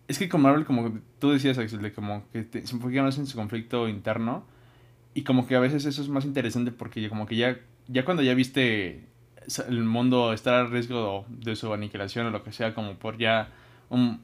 es 0.09 0.19
que 0.19 0.29
con 0.29 0.41
Marvel, 0.41 0.65
como 0.65 1.01
tú 1.19 1.31
decías, 1.31 1.59
Axel, 1.59 1.83
de 1.83 1.93
como 1.93 2.25
que 2.33 2.43
te, 2.43 2.67
se 2.67 2.75
enfoca 2.75 3.03
más 3.03 3.19
en 3.19 3.27
su 3.27 3.37
conflicto 3.37 3.89
interno. 3.89 4.45
Y 5.17 5.23
como 5.23 5.47
que 5.47 5.57
a 5.57 5.61
veces 5.61 5.87
eso 5.87 6.03
es 6.03 6.11
más 6.11 6.27
interesante 6.27 6.73
porque 6.73 7.09
como 7.09 7.25
que 7.25 7.37
ya, 7.37 7.59
ya 7.89 8.05
cuando 8.05 8.23
ya 8.23 8.35
viste 8.35 9.09
el 9.67 9.83
mundo 9.83 10.35
estar 10.35 10.55
a 10.57 10.67
riesgo 10.67 11.25
de 11.31 11.57
su 11.57 11.73
aniquilación 11.73 12.27
o 12.27 12.31
lo 12.31 12.45
que 12.45 12.53
sea, 12.53 12.75
como 12.75 12.99
por 12.99 13.17
ya 13.17 13.49
un 13.89 14.21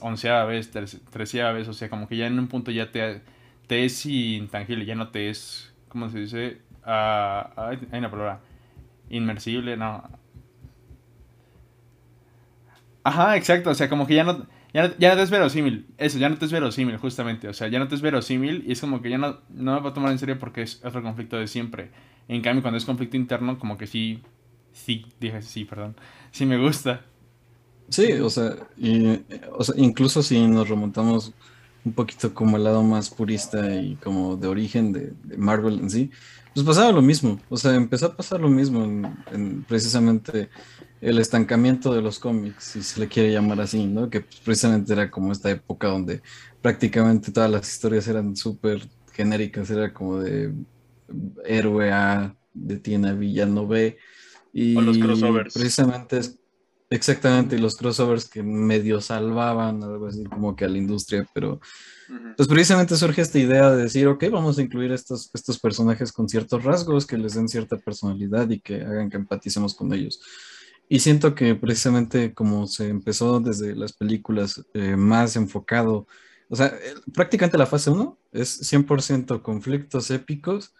onceava 0.00 0.46
vez, 0.46 0.70
treceava 1.10 1.52
vez, 1.52 1.68
o 1.68 1.74
sea, 1.74 1.90
como 1.90 2.08
que 2.08 2.16
ya 2.16 2.26
en 2.26 2.38
un 2.38 2.48
punto 2.48 2.70
ya 2.70 2.90
te, 2.90 3.20
te 3.66 3.84
es 3.84 4.06
intangible, 4.06 4.86
ya 4.86 4.94
no 4.94 5.08
te 5.10 5.28
es, 5.28 5.74
¿cómo 5.90 6.08
se 6.08 6.20
dice? 6.20 6.62
Uh, 6.86 7.60
hay 7.60 7.78
una 7.92 8.10
palabra, 8.10 8.40
inmersible, 9.10 9.76
no. 9.76 10.08
Ajá, 13.02 13.36
exacto, 13.36 13.68
o 13.68 13.74
sea, 13.74 13.90
como 13.90 14.06
que 14.06 14.14
ya 14.14 14.24
no 14.24 14.46
ya 14.74 14.88
no, 14.88 14.94
ya 14.98 15.10
no 15.10 15.16
te 15.16 15.22
es 15.22 15.30
verosímil. 15.30 15.86
Eso, 15.98 16.18
ya 16.18 16.28
no 16.28 16.38
te 16.38 16.46
es 16.46 16.52
verosímil, 16.52 16.98
justamente. 16.98 17.48
O 17.48 17.54
sea, 17.54 17.68
ya 17.68 17.78
no 17.80 17.88
te 17.88 17.94
es 17.96 18.02
verosímil 18.02 18.64
y 18.66 18.72
es 18.72 18.80
como 18.82 19.02
que 19.02 19.10
ya 19.10 19.18
no, 19.18 19.40
no 19.50 19.74
me 19.74 19.80
va 19.80 19.90
a 19.90 19.94
tomar 19.94 20.12
en 20.12 20.18
serio 20.18 20.38
porque 20.38 20.62
es 20.62 20.84
otro 20.84 21.02
conflicto 21.02 21.36
de 21.38 21.48
siempre. 21.48 21.92
En 22.28 22.42
cambio, 22.42 22.62
cuando 22.62 22.78
es 22.78 22.84
conflicto 22.84 23.16
interno, 23.16 23.58
como 23.58 23.78
que 23.78 23.86
sí 23.86 24.22
Sí, 24.72 25.06
dije 25.20 25.42
sí, 25.42 25.64
perdón. 25.64 25.96
Sí 26.32 26.46
me 26.46 26.58
gusta. 26.58 27.04
Sí, 27.88 28.12
o 28.14 28.30
sea, 28.30 28.56
o 29.52 29.64
sea, 29.64 29.74
incluso 29.78 30.22
si 30.22 30.46
nos 30.46 30.68
remontamos 30.68 31.32
un 31.84 31.92
poquito 31.92 32.32
como 32.34 32.56
el 32.56 32.64
lado 32.64 32.82
más 32.82 33.10
purista 33.10 33.74
y 33.76 33.96
como 33.96 34.36
de 34.36 34.48
origen 34.48 34.92
de, 34.92 35.12
de 35.22 35.36
Marvel 35.36 35.80
en 35.80 35.90
sí, 35.90 36.10
pues 36.54 36.64
pasaba 36.64 36.92
lo 36.92 37.02
mismo. 37.02 37.40
O 37.48 37.56
sea, 37.56 37.74
empezó 37.74 38.06
a 38.06 38.16
pasar 38.16 38.40
lo 38.40 38.48
mismo 38.48 38.84
en, 38.84 39.16
en 39.32 39.64
precisamente 39.64 40.48
el 41.00 41.18
estancamiento 41.18 41.92
de 41.92 42.00
los 42.00 42.18
cómics, 42.18 42.64
si 42.64 42.82
se 42.82 43.00
le 43.00 43.08
quiere 43.08 43.32
llamar 43.32 43.60
así, 43.60 43.86
¿no? 43.86 44.08
Que 44.08 44.22
precisamente 44.22 44.92
era 44.92 45.10
como 45.10 45.32
esta 45.32 45.50
época 45.50 45.88
donde 45.88 46.22
prácticamente 46.62 47.32
todas 47.32 47.50
las 47.50 47.70
historias 47.70 48.08
eran 48.08 48.36
súper 48.36 48.88
genéricas, 49.12 49.70
era 49.70 49.92
como 49.92 50.18
de 50.20 50.54
héroe 51.44 51.92
A, 51.92 52.36
de 52.54 52.78
tiene 52.78 53.14
villano 53.14 53.66
B. 53.66 53.98
Y 54.52 54.76
O 54.76 54.80
los 54.82 54.98
crossovers. 54.98 55.52
precisamente 55.52 56.18
es 56.18 56.38
exactamente 56.90 57.58
los 57.58 57.76
crossovers 57.76 58.28
que 58.28 58.42
medio 58.42 59.00
salvaban 59.00 59.82
algo 59.82 60.06
así 60.06 60.24
como 60.24 60.54
que 60.54 60.64
a 60.64 60.68
la 60.68 60.78
industria, 60.78 61.26
pero 61.34 61.60
pues 62.36 62.48
precisamente 62.48 62.96
surge 62.96 63.22
esta 63.22 63.38
idea 63.38 63.70
de 63.70 63.84
decir, 63.84 64.06
ok, 64.06 64.24
vamos 64.30 64.58
a 64.58 64.62
incluir 64.62 64.92
estos, 64.92 65.30
estos 65.32 65.58
personajes 65.58 66.12
con 66.12 66.28
ciertos 66.28 66.62
rasgos 66.62 67.06
que 67.06 67.18
les 67.18 67.34
den 67.34 67.48
cierta 67.48 67.76
personalidad 67.78 68.48
y 68.50 68.60
que 68.60 68.82
hagan 68.82 69.10
que 69.10 69.16
empaticemos 69.16 69.74
con 69.74 69.92
ellos. 69.92 70.20
Y 70.88 71.00
siento 71.00 71.34
que 71.34 71.54
precisamente 71.54 72.34
como 72.34 72.66
se 72.66 72.88
empezó 72.88 73.40
desde 73.40 73.74
las 73.74 73.94
películas 73.94 74.62
eh, 74.74 74.96
más 74.96 75.36
enfocado, 75.36 76.06
o 76.50 76.56
sea, 76.56 76.74
prácticamente 77.14 77.56
la 77.56 77.66
fase 77.66 77.90
1 77.90 78.18
es 78.32 78.70
100% 78.70 79.40
conflictos 79.40 80.10
épicos, 80.10 80.74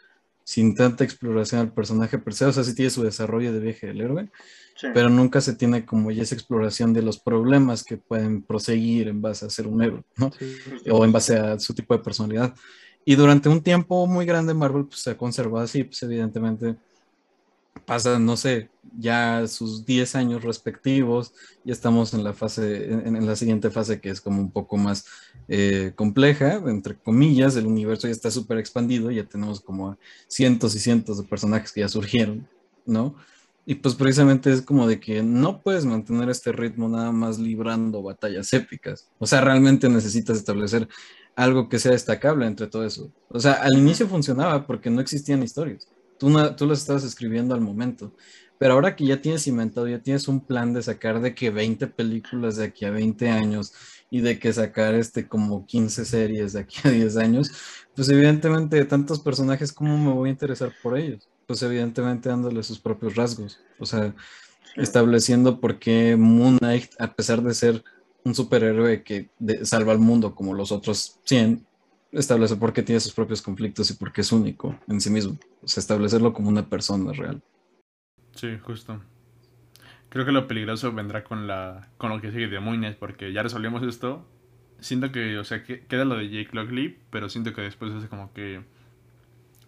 sin 0.45 0.75
tanta 0.75 1.05
exploración 1.05 1.62
al 1.62 1.73
personaje 1.73 2.19
per 2.19 2.35
se, 2.35 2.45
o 2.45 2.53
sea, 2.53 2.64
sí 2.64 2.75
tiene 2.75 2.90
su 2.90 3.03
desarrollo 3.03 3.53
de 3.53 3.61
viaje 3.61 3.87
del 3.87 4.03
héroe, 4.03 4.31
Sí. 4.77 4.89
pero 4.93 5.09
nunca 5.09 5.41
se 5.41 5.55
tiene 5.55 5.87
como 5.87 6.11
ya 6.11 6.23
esa 6.23 6.35
exploración 6.35 6.93
de 6.93 7.03
los 7.03 7.21
problemas 7.21 7.85
que 7.85 7.97
pueden 7.97 8.43
proseguir 8.43 9.07
en 9.07 9.23
base 9.23 9.47
a 9.47 9.51
ser 9.51 9.69
un 9.69 9.83
héroe, 9.83 10.03
¿no? 10.17 10.33
O 10.91 11.05
en 11.05 11.13
base 11.13 11.37
a 11.37 11.59
su 11.61 11.75
tipo 11.75 11.97
de 11.97 12.03
personalidad. 12.03 12.55
Y 13.05 13.15
durante 13.15 13.49
un 13.49 13.63
tiempo 13.63 14.07
muy 14.07 14.27
grande 14.27 14.53
Marvel 14.53 14.87
pues, 14.87 15.01
se 15.01 15.11
ha 15.11 15.17
conservado 15.17 15.65
así, 15.65 15.85
pues 15.85 16.03
evidentemente 16.03 16.77
pasa, 17.85 18.19
no 18.19 18.37
sé, 18.37 18.71
ya 18.99 19.47
sus 19.47 19.85
10 19.85 20.15
años 20.15 20.43
respectivos, 20.43 21.35
ya 21.65 21.73
estamos 21.73 22.15
en 22.15 22.25
la 22.25 22.33
fase, 22.33 22.93
en, 22.93 23.17
en 23.17 23.27
la 23.27 23.37
siguiente 23.37 23.71
fase 23.71 24.01
que 24.01 24.11
es 24.11 24.21
como 24.21 24.41
un 24.41 24.51
poco 24.51 24.77
más 24.77 25.07
eh, 25.49 25.93
compleja, 25.95 26.55
entre 26.67 26.97
comillas, 26.97 27.57
el 27.57 27.67
universo 27.67 28.07
ya 28.07 28.13
está 28.13 28.31
súper 28.31 28.59
expandido, 28.59 29.11
ya 29.11 29.25
tenemos 29.25 29.61
como 29.61 29.99
cientos 30.27 30.75
y 30.75 30.79
cientos 30.79 31.19
de 31.19 31.25
personajes 31.25 31.73
que 31.73 31.81
ya 31.81 31.89
surgieron, 31.89 32.49
¿no? 32.87 33.15
Y 33.66 33.77
pues 33.77 33.94
precisamente 33.94 34.53
es 34.53 34.61
como 34.62 34.87
de 34.87 35.00
que 35.00 35.22
no 35.22 35.62
puedes 35.62 35.87
mantener 35.87 36.29
este 36.29 36.53
ritmo 36.53 36.88
nada 36.88 37.12
más 37.12 37.38
librando 37.38 38.03
batallas 38.03 38.53
épicas. 38.53 39.09
O 39.18 39.27
sea, 39.27 39.40
realmente 39.40 39.88
necesitas 39.88 40.37
establecer 40.37 40.88
algo 41.35 41.68
que 41.68 41.79
sea 41.79 41.92
destacable 41.92 42.46
entre 42.46 42.66
todo 42.66 42.85
eso. 42.85 43.11
O 43.29 43.40
sea, 43.40 43.55
al 43.55 43.79
inicio 43.79 44.07
funcionaba 44.07 44.66
porque 44.66 44.90
no 44.90 45.00
existían 45.00 45.42
historias. 45.42 45.88
Tú, 46.18 46.29
no, 46.31 46.55
tú 46.55 46.66
las 46.66 46.81
estabas 46.81 47.05
escribiendo 47.05 47.55
al 47.55 47.61
momento. 47.61 48.12
Pero 48.59 48.74
ahora 48.74 48.94
que 48.94 49.07
ya 49.07 49.20
tienes 49.20 49.46
inventado, 49.46 49.88
ya 49.88 49.98
tienes 50.00 50.29
un 50.29 50.40
plan 50.44 50.72
de 50.72 50.83
sacar 50.83 51.20
de 51.20 51.35
que 51.35 51.50
20 51.50 51.87
películas 51.88 52.57
de 52.57 52.64
aquí 52.66 52.85
a 52.85 52.90
20 52.90 53.29
años 53.29 53.72
y 54.11 54.20
de 54.20 54.38
que 54.38 54.53
sacar 54.53 54.94
este 54.94 55.27
como 55.27 55.66
15 55.66 56.05
series 56.05 56.53
de 56.53 56.61
aquí 56.61 56.77
a 56.85 56.90
10 56.90 57.16
años, 57.16 57.50
pues 57.96 58.09
evidentemente 58.09 58.77
de 58.77 58.85
tantos 58.85 59.20
personajes, 59.20 59.72
¿cómo 59.72 59.98
me 59.98 60.12
voy 60.12 60.29
a 60.29 60.33
interesar 60.33 60.72
por 60.83 60.96
ellos? 60.96 61.29
Pues 61.47 61.63
evidentemente 61.63 62.29
dándole 62.29 62.63
sus 62.63 62.79
propios 62.79 63.17
rasgos. 63.17 63.61
O 63.79 63.87
sea, 63.87 64.15
estableciendo 64.77 65.61
por 65.61 65.79
qué 65.79 66.17
Moon 66.17 66.59
Knight, 66.59 66.91
a 66.99 67.13
pesar 67.15 67.43
de 67.43 67.55
ser 67.55 67.85
un 68.25 68.35
superhéroe 68.35 69.03
que 69.03 69.31
de- 69.39 69.65
salva 69.67 69.93
al 69.93 69.99
mundo 69.99 70.35
como 70.35 70.55
los 70.55 70.73
otros 70.73 71.21
100, 71.25 71.67
establece 72.13 72.57
por 72.57 72.73
qué 72.73 72.83
tiene 72.83 73.01
sus 73.01 73.13
propios 73.13 73.43
conflictos 73.43 73.91
y 73.91 73.95
por 73.95 74.13
qué 74.13 74.23
es 74.23 74.33
único 74.33 74.79
en 74.89 75.01
sí 75.01 75.11
mismo. 75.11 75.37
O 75.63 75.69
sea, 75.69 75.81
establecerlo 75.81 76.33
como 76.33 76.49
una 76.49 76.69
persona 76.69 77.13
real. 77.13 77.43
Sí, 78.35 78.59
justo. 78.63 79.01
Creo 80.09 80.25
que 80.25 80.33
lo 80.33 80.47
peligroso 80.47 80.93
vendrá 80.93 81.25
con 81.25 81.47
la 81.47 81.91
con 81.99 82.11
lo 82.11 82.21
que 82.21 82.31
sigue 82.31 82.47
de 82.49 82.61
Moines, 82.61 82.95
porque 82.97 83.33
ya 83.33 83.43
resolvimos 83.43 83.83
esto. 83.83 84.25
Siento 84.79 85.11
que, 85.13 85.39
o 85.39 85.45
sea, 85.45 85.65
que 85.65 85.87
queda 85.87 86.05
lo 86.05 86.17
de 86.17 86.29
Jake 86.31 86.51
Lockley, 86.53 86.99
pero 87.11 87.29
siento 87.29 87.53
que 87.53 87.63
después 87.63 87.93
es 87.95 88.09
como 88.09 88.33
que 88.33 88.63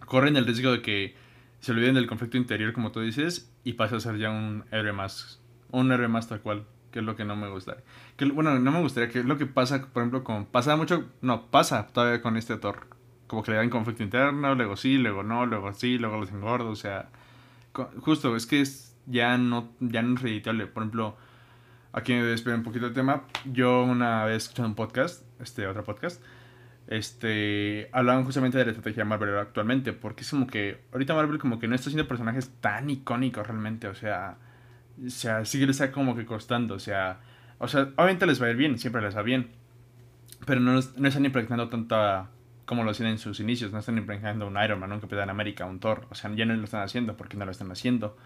corren 0.07 0.37
el 0.37 0.47
riesgo 0.47 0.71
de 0.73 0.83
que 0.83 1.15
se 1.61 1.73
olviden 1.73 1.95
del 1.95 2.07
conflicto 2.07 2.37
interior, 2.37 2.73
como 2.73 2.92
tú 2.92 3.01
dices, 3.01 3.53
y 3.64 3.75
pase 3.75 3.97
a 3.97 4.01
ser 4.01 4.19
ya 4.19 4.31
un 4.31 4.64
héroe 4.71 4.92
más, 4.92 5.40
un 5.71 5.90
héroe 5.92 6.09
más 6.09 6.29
tal 6.29 6.40
cual, 6.40 6.64
que 6.90 7.01
es 7.01 7.05
lo 7.05 7.16
que 7.16 7.25
no 7.25 7.37
me 7.37 7.49
gusta. 7.49 7.79
Que, 8.16 8.25
bueno, 8.27 8.59
no 8.59 8.71
me 8.73 8.81
gustaría, 8.81 9.09
que 9.11 9.21
es 9.21 9.25
lo 9.25 9.37
que 9.38 9.47
pasa, 9.47 9.87
por 9.87 10.03
ejemplo, 10.03 10.23
con, 10.25 10.47
pasa 10.47 10.77
mucho, 10.77 11.05
no, 11.23 11.47
pasa 11.47 11.87
todavía 11.88 12.23
con 12.23 12.37
este 12.37 12.57
Thor. 12.57 12.87
Como 13.27 13.42
que 13.42 13.51
le 13.51 13.57
dan 13.57 13.71
conflicto 13.71 14.05
interno, 14.05 14.55
luego 14.55 14.77
sí, 14.77 14.99
luego 14.99 15.23
no, 15.25 15.47
luego 15.47 15.73
sí, 15.73 15.99
luego 15.99 16.19
los 16.19 16.31
engordo, 16.31 16.71
o 16.71 16.77
sea, 16.77 17.09
co- 17.73 17.90
justo, 18.01 18.37
es 18.37 18.47
que 18.47 18.61
es 18.61 18.97
ya 19.07 19.37
no, 19.37 19.73
ya 19.81 20.03
no 20.03 20.14
es 20.14 20.23
reditable. 20.23 20.66
Por 20.69 20.85
ejemplo, 20.85 21.16
aquí 21.92 22.12
me 22.12 22.23
despido 22.23 22.55
un 22.57 22.62
poquito 22.62 22.85
del 22.85 22.95
tema. 22.95 23.25
Yo 23.45 23.83
una 23.83 24.25
vez 24.25 24.45
escuchando 24.45 24.69
un 24.69 24.75
podcast, 24.77 25.25
este 25.40 25.66
otro 25.66 25.83
podcast, 25.83 26.23
este, 26.88 27.88
hablaban 27.92 28.25
justamente 28.25 28.59
de 28.59 28.64
la 28.64 28.70
estrategia 28.70 29.03
de 29.03 29.09
Marvel 29.09 29.37
actualmente, 29.38 29.92
porque 29.92 30.22
es 30.22 30.31
como 30.31 30.46
que 30.46 30.81
ahorita 30.92 31.14
Marvel 31.14 31.38
como 31.38 31.59
que 31.59 31.68
no 31.68 31.75
está 31.75 31.88
haciendo 31.88 32.09
personajes 32.09 32.51
tan 32.61 32.88
icónicos 32.90 33.46
realmente, 33.46 33.88
o 33.88 33.94
sea, 33.94 34.38
o 35.05 35.11
sea, 35.11 35.44
sí 35.44 35.59
les 35.61 35.81
está 35.81 35.92
como 35.92 36.16
que 36.16 36.25
costando, 36.25 36.75
o 36.75 36.79
sea, 36.79 37.20
o 37.59 37.68
sea, 37.68 37.90
obviamente 37.96 38.27
les 38.27 38.40
va 38.40 38.46
a 38.46 38.51
ir 38.51 38.57
bien, 38.57 38.79
siempre 38.79 39.03
les 39.03 39.16
va 39.16 39.22
bien, 39.22 39.51
pero 40.46 40.61
no, 40.61 40.72
no 40.75 41.09
están 41.09 41.25
impregnando 41.25 41.68
tanta 41.68 42.31
como 42.66 42.83
lo 42.83 42.90
hacían 42.90 43.09
en 43.09 43.18
sus 43.18 43.40
inicios, 43.40 43.72
no 43.72 43.79
están 43.79 43.96
impregnando 43.96 44.46
un 44.46 44.62
Iron 44.62 44.81
Man, 44.81 44.92
un 44.92 45.01
Capitán 45.01 45.31
América, 45.31 45.64
un 45.64 45.79
Thor, 45.81 46.07
o 46.11 46.14
sea, 46.14 46.33
ya 46.35 46.44
no 46.44 46.55
lo 46.55 46.64
están 46.64 46.83
haciendo 46.83 47.16
porque 47.16 47.37
no 47.37 47.44
lo 47.44 47.53
están 47.53 47.70
haciendo. 47.70 48.16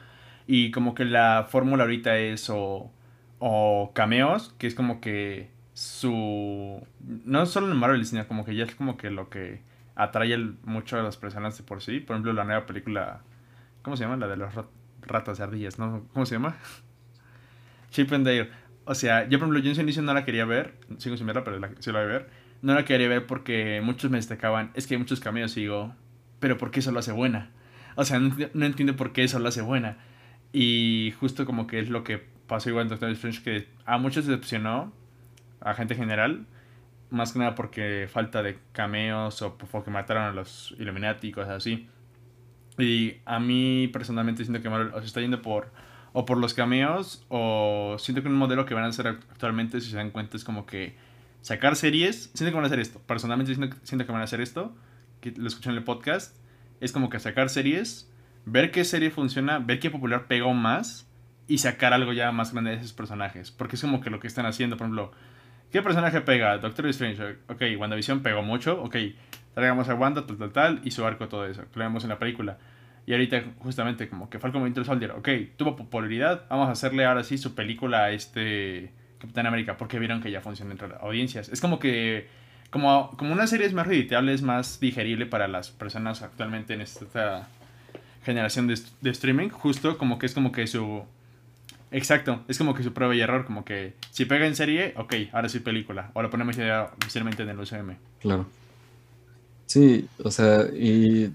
Y 0.47 0.71
como 0.71 0.95
que 0.95 1.05
la 1.05 1.47
fórmula 1.49 1.85
ahorita 1.85 2.17
es 2.17 2.49
o, 2.51 2.91
o 3.39 3.93
cameos, 3.95 4.55
que 4.59 4.67
es 4.67 4.75
como 4.75 5.01
que 5.01 5.51
su... 5.81 6.87
No 7.25 7.47
solo 7.47 7.71
en 7.73 7.77
Marvel, 7.79 8.05
sino 8.05 8.29
como 8.29 8.45
que 8.45 8.55
ya 8.55 8.65
es 8.65 8.75
como 8.75 8.99
que 8.99 9.11
lo 9.11 9.31
que 9.31 9.63
atrae 9.95 10.37
mucho 10.65 10.99
a 10.99 11.03
las 11.03 11.17
personas 11.17 11.57
de 11.57 11.65
por 11.65 11.81
sí. 11.81 12.01
Por 12.01 12.17
ejemplo, 12.17 12.35
la 12.35 12.45
nueva 12.45 12.67
película... 12.67 13.23
¿Cómo 13.81 13.97
se 13.97 14.05
llama? 14.05 14.17
La 14.19 14.29
de 14.29 14.37
los 14.37 14.55
rat- 14.55 14.69
ratas 15.01 15.39
de 15.39 15.45
ardillas, 15.45 15.79
¿no? 15.79 16.07
¿Cómo 16.13 16.27
se 16.27 16.35
llama? 16.35 16.57
Chip 17.91 18.13
and 18.13 18.27
Dale. 18.27 18.51
O 18.85 18.95
sea, 18.95 19.23
yo 19.27 19.39
por 19.39 19.47
ejemplo, 19.47 19.59
yo 19.61 19.71
en 19.71 19.75
su 19.75 19.81
inicio 19.81 20.03
no 20.03 20.13
la 20.13 20.25
quería 20.25 20.45
ver, 20.45 20.75
sigo 20.99 21.17
sin 21.17 21.27
verla, 21.27 21.45
pero 21.45 21.59
la, 21.59 21.71
sí 21.79 21.93
la 21.93 22.01
voy 22.01 22.09
a 22.09 22.13
ver. 22.13 22.31
No 22.61 22.75
la 22.75 22.85
quería 22.85 23.09
ver 23.09 23.27
porque 23.27 23.81
muchos 23.83 24.11
me 24.11 24.19
destacaban, 24.19 24.71
es 24.75 24.87
que 24.87 24.95
hay 24.95 24.99
muchos 24.99 25.21
cameos 25.21 25.57
y 25.57 25.61
digo, 25.63 25.95
pero 26.41 26.59
¿por 26.59 26.71
qué 26.71 26.81
eso 26.81 26.93
lo 26.93 26.99
hace 26.99 27.13
buena? 27.13 27.53
O 27.97 28.05
sea, 28.05 28.19
no 28.19 28.67
entiendo 28.67 28.97
por 28.97 29.13
qué 29.13 29.25
eso 29.25 29.39
lo 29.39 29.49
hace 29.49 29.63
buena. 29.63 29.97
Y 30.53 31.15
justo 31.19 31.47
como 31.47 31.67
que 31.67 31.81
es 31.81 31.89
lo 31.89 32.05
que 32.05 32.19
pasó 32.47 32.69
igual 32.69 32.85
en 32.85 32.89
Doctor 32.91 33.11
Strange, 33.11 33.43
que 33.43 33.69
a 33.87 33.97
muchos 33.99 34.27
decepcionó, 34.27 34.93
a 35.61 35.75
gente 35.75 35.95
en 35.95 36.01
general, 36.01 36.47
más 37.11 37.33
que 37.33 37.39
nada 37.39 37.55
porque 37.55 38.09
falta 38.11 38.43
de 38.43 38.59
cameos 38.73 39.43
o 39.43 39.57
porque 39.59 39.91
mataron 39.91 40.25
a 40.25 40.33
los 40.33 40.75
Illuminati 40.79 41.33
cosas 41.33 41.51
así. 41.51 41.89
Y 42.79 43.17
a 43.27 43.41
mí 43.41 43.89
personalmente 43.93 44.45
siento 44.45 44.63
que 44.63 44.71
Marvel 44.71 44.93
se 45.01 45.07
está 45.07 45.21
yendo 45.21 45.43
por 45.43 45.71
o 46.13 46.25
por 46.25 46.39
los 46.39 46.55
cameos 46.55 47.25
o 47.29 47.97
siento 47.99 48.23
que 48.23 48.29
un 48.29 48.35
modelo 48.35 48.67
que 48.67 48.75
van 48.75 48.85
a 48.85 48.89
hacer 48.89 49.07
actualmente 49.07 49.81
si 49.81 49.91
se 49.91 49.97
dan 49.97 50.11
cuenta 50.11 50.37
es 50.37 50.45
como 50.45 50.67
que 50.67 50.97
sacar 51.41 51.77
series, 51.77 52.31
siento 52.35 52.51
que 52.51 52.57
van 52.57 52.65
a 52.65 52.67
hacer 52.67 52.81
esto, 52.81 53.01
personalmente 53.07 53.55
siento, 53.55 53.77
siento 53.83 54.07
que 54.07 54.13
van 54.13 54.21
a 54.21 54.25
hacer 54.25 54.41
esto, 54.41 54.75
que 55.21 55.33
lo 55.33 55.47
escuché 55.47 55.71
en 55.71 55.77
el 55.77 55.85
podcast, 55.85 56.37
es 56.81 56.93
como 56.93 57.11
que 57.11 57.19
sacar 57.19 57.49
series, 57.49 58.11
ver 58.45 58.71
qué 58.71 58.85
serie 58.85 59.11
funciona, 59.11 59.59
ver 59.59 59.79
qué 59.79 59.91
popular 59.91 60.27
pegó 60.27 60.53
más 60.55 61.09
y 61.47 61.59
sacar 61.59 61.93
algo 61.93 62.13
ya 62.13 62.33
más 62.33 62.53
grande 62.53 62.71
de 62.73 62.77
esos 62.79 62.93
personajes, 62.93 63.51
porque 63.51 63.77
es 63.77 63.83
como 63.83 64.01
que 64.01 64.11
lo 64.11 64.21
que 64.21 64.27
están 64.27 64.47
haciendo, 64.47 64.77
por 64.77 64.87
ejemplo, 64.87 65.13
¿qué 65.71 65.83
personaje 65.83 66.21
pega? 66.21 66.59
Doctor 66.59 66.87
Strange, 66.89 67.37
ok, 67.49 67.63
WandaVision 67.79 68.23
pegó 68.23 68.43
mucho, 68.43 68.83
ok, 68.83 68.97
traigamos 69.55 69.89
a 69.89 69.95
Wanda, 69.95 70.27
tal, 70.27 70.37
tal, 70.37 70.53
tal, 70.53 70.81
y 70.85 70.91
su 70.91 71.05
arco, 71.05 71.29
todo 71.29 71.47
eso, 71.47 71.63
lo 71.75 71.85
vemos 71.85 72.05
en 72.05 72.11
la 72.11 72.19
película. 72.19 72.59
Y 73.07 73.13
ahorita 73.13 73.43
justamente 73.59 74.09
como 74.09 74.31
que 74.31 74.39
Falcon 74.39 74.63
Winter 74.63 74.85
Soldier, 74.85 75.13
ok, 75.13 75.29
tuvo 75.57 75.77
popularidad, 75.77 76.45
vamos 76.49 76.69
a 76.69 76.73
hacerle 76.73 77.05
ahora 77.05 77.25
sí 77.25 77.39
su 77.39 77.55
película 77.55 78.05
a 78.05 78.11
este 78.13 78.93
Capitán 79.19 79.47
América, 79.47 79.77
porque 79.77 79.99
vieron 79.99 80.23
que 80.23 80.31
ya 80.31 80.41
funciona 80.41 80.73
entre 80.73 80.89
las 80.89 81.01
audiencias. 81.03 81.49
Es 81.49 81.61
como 81.61 81.79
que, 81.79 82.29
como, 82.71 83.11
como 83.17 83.33
una 83.33 83.47
serie 83.47 83.67
es 83.67 83.73
más 83.73 83.87
rediteable, 83.87 84.33
es 84.33 84.43
más 84.43 84.81
digerible 84.81 85.27
para 85.27 85.49
las 85.49 85.71
personas 85.71 86.23
actualmente 86.23 86.75
en 86.75 86.81
esta 86.81 87.49
generación 88.25 88.67
de 88.67 89.11
streaming, 89.11 89.49
justo 89.49 89.99
como 89.99 90.19
que 90.19 90.27
es 90.27 90.35
como 90.35 90.53
que 90.53 90.67
su... 90.67 91.05
Exacto, 91.93 92.45
es 92.47 92.57
como 92.57 92.75
que 92.75 92.83
su 92.83 92.93
prueba 92.93 93.15
y 93.15 93.21
error, 93.21 93.45
como 93.45 93.65
que 93.65 93.95
si 94.11 94.25
pega 94.25 94.47
en 94.47 94.55
serie, 94.55 94.95
ok, 94.97 95.15
ahora 95.33 95.49
sí 95.49 95.59
película, 95.59 96.13
o 96.15 96.23
lo 96.23 96.31
ponemos 96.31 96.57
ya 96.57 96.93
oficialmente 97.03 97.43
en 97.43 97.49
el 97.49 97.59
UCM. 97.59 97.97
Claro. 98.21 98.47
Sí, 99.67 100.09
o 100.23 100.31
sea, 100.31 100.67
y 100.73 101.33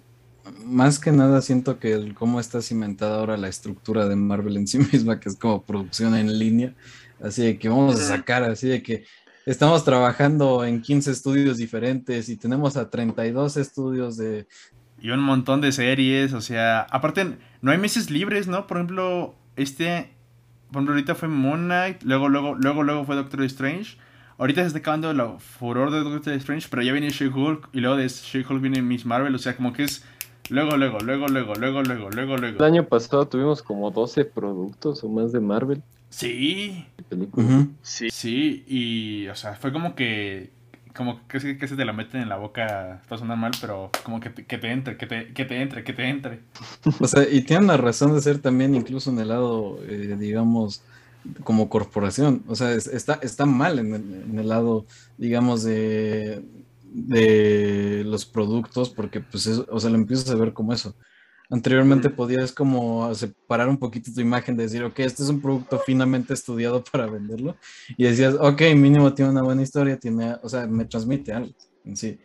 más 0.64 0.99
que 0.99 1.12
nada 1.12 1.41
siento 1.41 1.80
que 1.80 1.93
el 1.93 2.14
cómo 2.14 2.39
está 2.39 2.62
cimentada 2.62 3.18
ahora 3.18 3.38
la 3.38 3.49
estructura 3.49 4.08
de 4.08 4.16
Marvel 4.16 4.58
en 4.58 4.68
sí 4.68 4.78
misma, 4.91 5.20
que 5.20 5.30
es 5.30 5.36
como 5.36 5.62
producción 5.64 6.16
en 6.16 6.39
línea, 6.39 6.74
así 7.22 7.43
de 7.43 7.60
que 7.60 7.70
vamos 7.70 7.99
a 7.99 8.03
sacar, 8.03 8.43
así 8.43 8.68
de 8.68 8.82
que 8.82 9.06
estamos 9.45 9.84
trabajando 9.84 10.64
en 10.64 10.82
15 10.82 11.12
estudios 11.12 11.58
diferentes 11.58 12.30
y 12.30 12.38
tenemos 12.38 12.78
a 12.78 12.89
32 12.89 13.58
estudios 13.58 14.18
de... 14.18 14.47
Y 15.01 15.10
un 15.10 15.20
montón 15.20 15.62
de 15.62 15.72
series, 15.72 16.34
o 16.34 16.41
sea, 16.41 16.82
aparte, 16.82 17.38
no 17.62 17.72
hay 17.72 17.78
meses 17.78 18.10
libres, 18.10 18.47
¿no? 18.47 18.66
Por 18.66 18.78
ejemplo, 18.78 19.36
este, 19.56 20.14
por 20.72 20.78
ejemplo, 20.78 20.93
ahorita 20.93 21.16
fue 21.16 21.28
Moon 21.28 21.66
Knight, 21.66 22.03
luego, 22.03 22.30
luego, 22.30 22.55
luego, 22.55 22.84
luego 22.84 23.05
fue 23.05 23.16
Doctor 23.16 23.43
Strange. 23.43 23.97
Ahorita 24.38 24.61
se 24.61 24.68
está 24.68 24.80
acabando 24.80 25.11
el 25.11 25.22
furor 25.39 25.91
de 25.91 26.03
Doctor 26.03 26.34
Strange, 26.34 26.68
pero 26.70 26.82
ya 26.82 26.91
viene 26.91 27.09
She-Hulk 27.09 27.70
y 27.72 27.80
luego 27.80 27.95
de 27.95 28.07
She-Hulk 28.07 28.61
viene 28.61 28.82
Miss 28.82 29.05
Marvel, 29.05 29.34
o 29.34 29.38
sea, 29.38 29.55
como 29.55 29.72
que 29.72 29.84
es 29.84 30.03
luego, 30.49 30.76
luego, 30.76 30.99
luego, 30.99 31.28
luego, 31.28 31.53
luego, 31.55 31.84
luego, 31.84 32.09
luego, 32.09 32.38
luego. 32.38 32.57
El 32.57 32.63
año 32.66 32.86
pasado 32.86 33.28
tuvimos 33.28 33.63
como 33.63 33.91
12 33.91 34.26
productos 34.26 35.03
o 35.03 35.09
más 35.09 35.32
de 35.32 35.39
Marvel. 35.39 35.82
Sí. 36.09 36.86
Sí. 37.82 38.09
Sí, 38.11 38.63
y, 38.68 39.28
o 39.28 39.36
sea, 39.36 39.55
fue 39.55 39.72
como 39.72 39.95
que, 39.95 40.51
como 40.95 41.27
que, 41.27 41.39
se- 41.39 41.55
te 41.55 41.85
la 41.85 41.93
meten 41.93 42.21
en 42.21 42.29
la 42.29 42.37
boca, 42.37 42.99
está 43.01 43.17
sonando 43.17 43.37
mal, 43.41 43.51
pero 43.61 43.91
como 44.03 44.19
que 44.19 44.29
te, 44.29 44.45
que 44.45 44.57
te 44.57 44.71
entre, 44.71 44.97
que 44.97 45.07
te, 45.07 45.33
que 45.33 45.45
te 45.45 45.61
entre, 45.61 45.83
que 45.83 45.93
te 45.93 46.07
entre. 46.09 46.39
O 46.99 47.07
sea, 47.07 47.27
y 47.29 47.41
tiene 47.43 47.65
una 47.65 47.77
razón 47.77 48.13
de 48.13 48.21
ser 48.21 48.39
también 48.39 48.75
incluso 48.75 49.09
en 49.11 49.19
el 49.19 49.29
lado, 49.29 49.79
eh, 49.87 50.15
digamos, 50.19 50.81
como 51.43 51.69
corporación. 51.69 52.43
O 52.47 52.55
sea, 52.55 52.73
es- 52.73 52.87
está, 52.87 53.15
está 53.21 53.45
mal 53.45 53.79
en 53.79 53.93
el, 53.95 54.13
en 54.29 54.39
el 54.39 54.47
lado, 54.49 54.85
digamos, 55.17 55.63
de, 55.63 56.43
de 56.83 58.03
los 58.05 58.25
productos, 58.25 58.89
porque 58.89 59.21
pues, 59.21 59.47
es- 59.47 59.63
o 59.69 59.79
sea, 59.79 59.89
lo 59.89 59.97
empiezas 59.97 60.29
a 60.29 60.35
ver 60.35 60.53
como 60.53 60.73
eso. 60.73 60.95
Anteriormente 61.49 62.09
podías 62.09 62.51
como 62.51 63.13
separar 63.13 63.69
un 63.69 63.77
poquito 63.77 64.11
tu 64.13 64.21
imagen 64.21 64.57
de 64.57 64.63
decir, 64.63 64.83
ok, 64.83 64.99
este 64.99 65.23
es 65.23 65.29
un 65.29 65.41
producto 65.41 65.79
finamente 65.79 66.33
estudiado 66.33 66.83
para 66.91 67.07
venderlo. 67.07 67.55
Y 67.97 68.05
decías, 68.05 68.35
ok, 68.39 68.61
mínimo 68.75 69.13
tiene 69.13 69.31
una 69.31 69.43
buena 69.43 69.61
historia, 69.61 69.99
tiene, 69.99 70.35
o 70.41 70.49
sea, 70.49 70.67
me 70.67 70.85
transmite 70.85 71.33
algo 71.33 71.53
en 71.85 71.95
sí. 71.95 72.19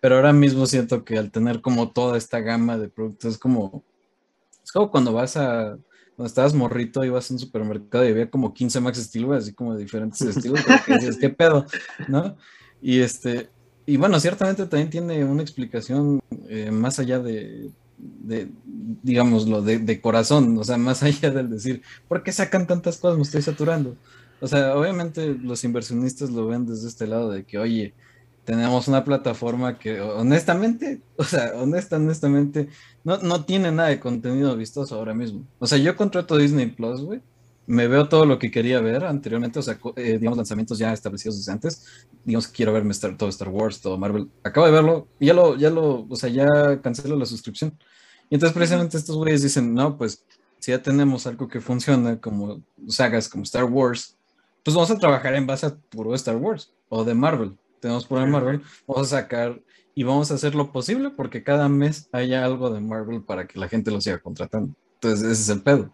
Pero 0.00 0.16
ahora 0.16 0.32
mismo 0.32 0.66
siento 0.66 1.04
que 1.04 1.18
al 1.18 1.30
tener 1.30 1.60
como 1.60 1.90
toda 1.90 2.16
esta 2.16 2.40
gama 2.40 2.78
de 2.78 2.88
productos, 2.88 3.34
es 3.34 3.38
como, 3.38 3.82
es 4.62 4.72
como 4.72 4.90
cuando 4.90 5.12
vas 5.12 5.36
a, 5.36 5.76
cuando 6.16 6.28
estabas 6.28 6.54
morrito, 6.54 7.04
ibas 7.04 7.30
a 7.30 7.34
un 7.34 7.40
supermercado 7.40 8.06
y 8.06 8.10
había 8.10 8.30
como 8.30 8.54
15 8.54 8.80
Max 8.80 8.98
Steel, 8.98 9.32
así 9.32 9.52
como 9.52 9.74
de 9.74 9.82
diferentes 9.82 10.20
estilos, 10.36 10.62
como 10.62 10.78
que 10.84 10.94
decías, 10.94 11.16
¿qué 11.16 11.28
pedo? 11.28 11.66
¿No? 12.08 12.36
Y 12.80 13.00
este, 13.00 13.50
y 13.84 13.96
bueno, 13.96 14.20
ciertamente 14.20 14.66
también 14.66 14.90
tiene 14.90 15.24
una 15.24 15.42
explicación 15.42 16.20
eh, 16.48 16.70
más 16.70 16.98
allá 16.98 17.18
de, 17.18 17.70
de 18.00 18.48
digámoslo, 19.02 19.62
de, 19.62 19.78
de 19.78 20.00
corazón, 20.00 20.56
o 20.58 20.64
sea, 20.64 20.76
más 20.76 21.02
allá 21.02 21.30
del 21.30 21.50
decir, 21.50 21.82
¿por 22.08 22.22
qué 22.22 22.32
sacan 22.32 22.66
tantas 22.66 22.98
cosas? 22.98 23.16
Me 23.16 23.22
estoy 23.22 23.42
saturando. 23.42 23.96
O 24.40 24.48
sea, 24.48 24.76
obviamente 24.76 25.34
los 25.34 25.64
inversionistas 25.64 26.30
lo 26.30 26.46
ven 26.46 26.66
desde 26.66 26.88
este 26.88 27.06
lado 27.06 27.30
de 27.30 27.44
que, 27.44 27.58
oye, 27.58 27.94
tenemos 28.44 28.88
una 28.88 29.04
plataforma 29.04 29.78
que 29.78 30.00
honestamente, 30.00 31.02
o 31.16 31.24
sea, 31.24 31.52
honesta, 31.56 31.96
honestamente, 31.96 32.68
no, 33.04 33.18
no 33.18 33.44
tiene 33.44 33.70
nada 33.70 33.90
de 33.90 34.00
contenido 34.00 34.56
vistoso 34.56 34.96
ahora 34.96 35.14
mismo. 35.14 35.46
O 35.58 35.66
sea, 35.66 35.78
yo 35.78 35.96
contrato 35.96 36.36
Disney 36.38 36.66
Plus, 36.66 37.02
güey, 37.02 37.20
me 37.70 37.86
veo 37.86 38.08
todo 38.08 38.26
lo 38.26 38.38
que 38.38 38.50
quería 38.50 38.80
ver 38.80 39.04
anteriormente, 39.04 39.60
o 39.60 39.62
sea, 39.62 39.78
eh, 39.96 40.18
digamos, 40.18 40.36
lanzamientos 40.36 40.78
ya 40.78 40.92
establecidos 40.92 41.36
desde 41.38 41.52
antes. 41.52 41.86
Digamos 42.24 42.48
quiero 42.48 42.72
verme 42.72 42.90
Star- 42.92 43.16
todo 43.16 43.28
Star 43.28 43.48
Wars, 43.48 43.80
todo 43.80 43.96
Marvel. 43.96 44.28
Acabo 44.42 44.66
de 44.66 44.72
verlo 44.72 45.06
y 45.20 45.26
ya 45.26 45.34
lo, 45.34 45.56
ya 45.56 45.70
lo, 45.70 46.06
o 46.08 46.16
sea, 46.16 46.28
ya 46.30 46.80
cancelo 46.82 47.16
la 47.16 47.26
suscripción. 47.26 47.78
Y 48.28 48.34
entonces 48.34 48.54
precisamente 48.54 48.96
estos 48.96 49.16
güeyes 49.16 49.42
dicen, 49.42 49.72
no, 49.74 49.96
pues 49.96 50.24
si 50.58 50.72
ya 50.72 50.82
tenemos 50.82 51.26
algo 51.26 51.48
que 51.48 51.60
funciona 51.60 52.20
como 52.20 52.60
sagas 52.88 53.28
como 53.28 53.44
Star 53.44 53.64
Wars, 53.64 54.16
pues 54.64 54.74
vamos 54.74 54.90
a 54.90 54.98
trabajar 54.98 55.34
en 55.34 55.46
base 55.46 55.66
a 55.66 55.74
puro 55.74 56.14
Star 56.14 56.36
Wars 56.36 56.72
o 56.88 57.04
de 57.04 57.14
Marvel. 57.14 57.56
Tenemos 57.80 58.04
puro 58.06 58.20
de 58.20 58.26
Marvel, 58.26 58.62
vamos 58.86 59.12
a 59.12 59.20
sacar 59.20 59.60
y 59.94 60.02
vamos 60.02 60.30
a 60.30 60.34
hacer 60.34 60.54
lo 60.54 60.70
posible 60.72 61.10
porque 61.10 61.42
cada 61.42 61.68
mes 61.68 62.08
haya 62.12 62.44
algo 62.44 62.68
de 62.70 62.80
Marvel 62.80 63.22
para 63.22 63.46
que 63.46 63.58
la 63.58 63.68
gente 63.68 63.90
lo 63.90 64.00
siga 64.00 64.18
contratando. 64.18 64.74
Entonces 64.94 65.22
ese 65.22 65.42
es 65.42 65.48
el 65.48 65.62
pedo. 65.62 65.90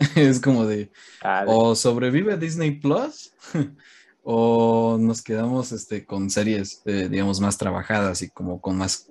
es 0.16 0.40
como 0.40 0.66
de, 0.66 0.90
Ah, 1.22 1.44
de- 1.44 1.52
o 1.52 1.74
sobrevive 1.74 2.36
Disney 2.38 2.80
Plus 2.80 3.32
o 4.22 4.98
nos 5.00 5.22
quedamos 5.22 5.72
este, 5.72 6.04
con 6.04 6.30
series, 6.30 6.82
eh, 6.86 7.08
digamos, 7.10 7.40
más 7.40 7.56
trabajadas 7.58 8.22
y 8.22 8.30
como 8.30 8.60
con 8.60 8.76
más, 8.76 9.10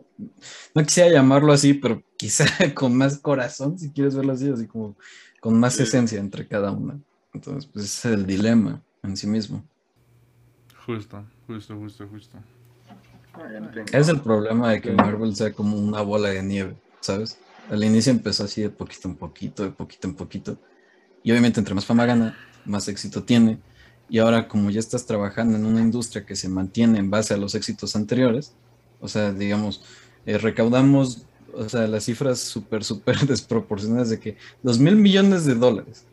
no 0.75 0.83
quisiera 0.83 1.09
llamarlo 1.11 1.53
así, 1.53 1.73
pero 1.73 2.01
quizá 2.17 2.45
con 2.75 2.95
más 2.95 3.19
corazón, 3.19 3.77
si 3.79 3.91
quieres 3.91 4.15
verlo 4.15 4.33
así, 4.33 4.49
así 4.49 4.67
como 4.67 4.97
con 5.41 5.59
más 5.59 5.75
Sí. 5.75 5.83
esencia 5.83 6.19
entre 6.19 6.47
cada 6.47 6.71
una. 6.71 6.99
Entonces, 7.33 7.69
pues 7.71 7.85
ese 7.85 8.09
es 8.09 8.15
el 8.15 8.25
dilema 8.25 8.83
en 9.03 9.15
sí 9.15 9.27
mismo. 9.27 9.67
Justo, 10.85 11.23
justo, 11.47 11.77
justo, 11.77 12.07
justo. 12.07 12.37
Es 13.93 14.09
el 14.09 14.21
problema 14.21 14.71
de 14.71 14.81
que 14.81 14.91
Marvel 14.91 15.35
sea 15.35 15.53
como 15.53 15.77
una 15.77 16.01
bola 16.01 16.29
de 16.29 16.43
nieve, 16.43 16.81
¿sabes? 17.01 17.37
Al 17.69 17.83
inicio 17.83 18.11
empezó 18.11 18.43
así 18.43 18.61
de 18.61 18.69
poquito 18.69 19.07
en 19.07 19.15
poquito, 19.15 19.63
de 19.63 19.71
poquito 19.71 20.07
en 20.07 20.15
poquito. 20.15 20.59
Y 21.23 21.31
obviamente 21.31 21.59
entre 21.59 21.75
más 21.75 21.85
fama 21.85 22.05
gana, 22.05 22.37
más 22.65 22.87
éxito 22.87 23.23
tiene. 23.23 23.59
Y 24.09 24.19
ahora 24.19 24.47
como 24.47 24.69
ya 24.69 24.79
estás 24.79 25.05
trabajando 25.05 25.57
en 25.57 25.65
una 25.65 25.81
industria 25.81 26.25
que 26.25 26.35
se 26.35 26.49
mantiene 26.49 26.99
en 26.99 27.09
base 27.09 27.33
a 27.33 27.37
los 27.37 27.55
éxitos 27.55 27.95
anteriores, 27.95 28.53
o 28.99 29.07
sea, 29.07 29.31
digamos, 29.31 29.83
eh, 30.25 30.37
recaudamos, 30.37 31.25
o 31.53 31.67
sea, 31.69 31.87
las 31.87 32.05
cifras 32.05 32.39
súper, 32.39 32.83
súper 32.83 33.17
desproporcionadas 33.27 34.09
de 34.09 34.19
que 34.19 34.37
dos 34.63 34.79
mil 34.79 34.95
millones 34.95 35.45
de 35.45 35.55
dólares. 35.55 36.05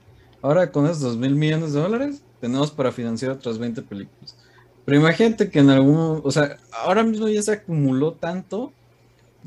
Ahora 0.43 0.71
con 0.71 0.85
esos 0.87 1.01
dos 1.01 1.17
mil 1.17 1.35
millones 1.35 1.73
de 1.73 1.81
dólares 1.81 2.23
tenemos 2.41 2.71
para 2.71 2.93
financiar 2.93 3.33
otras 3.33 3.59
20 3.59 3.83
películas. 3.83 4.37
Pero 4.85 4.99
imagínate 4.99 5.51
que 5.51 5.59
en 5.59 5.71
algún, 5.71 6.21
o 6.23 6.31
sea, 6.31 6.59
ahora 6.73 7.03
mismo 7.03 7.29
ya 7.29 7.43
se 7.43 7.53
acumuló 7.53 8.13
tanto 8.13 8.73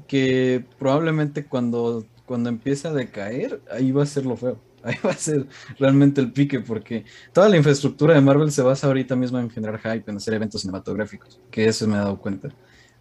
que 0.07 0.65
probablemente 0.77 1.45
cuando, 1.45 2.05
cuando 2.25 2.49
empiece 2.49 2.87
a 2.87 2.93
decaer, 2.93 3.61
ahí 3.71 3.91
va 3.91 4.03
a 4.03 4.05
ser 4.05 4.25
lo 4.25 4.35
feo. 4.35 4.59
Ahí 4.83 4.95
va 5.05 5.11
a 5.11 5.13
ser 5.17 5.47
realmente 5.77 6.21
el 6.21 6.31
pique, 6.33 6.59
porque 6.61 7.05
toda 7.33 7.49
la 7.49 7.57
infraestructura 7.57 8.13
de 8.13 8.21
Marvel 8.21 8.51
se 8.51 8.61
basa 8.61 8.87
ahorita 8.87 9.15
mismo 9.15 9.39
en 9.39 9.49
generar 9.49 9.79
hype, 9.79 10.09
en 10.11 10.17
hacer 10.17 10.33
eventos 10.33 10.61
cinematográficos, 10.61 11.41
que 11.49 11.65
eso 11.67 11.87
me 11.87 11.95
he 11.95 11.97
dado 11.99 12.19
cuenta. 12.19 12.49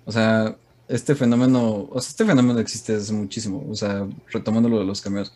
O 0.05 0.12
sea, 0.12 0.59
este 0.89 1.14
fenómeno, 1.14 1.89
o 1.91 2.01
sea, 2.01 2.09
este 2.11 2.24
fenómeno 2.26 2.59
existe 2.61 2.95
desde 2.95 3.12
muchísimo, 3.14 3.66
o 3.68 3.74
sea, 3.74 4.09
retomando 4.33 4.68
lo 4.68 4.79
de 4.79 4.87
los 4.87 5.01
cameos, 5.03 5.35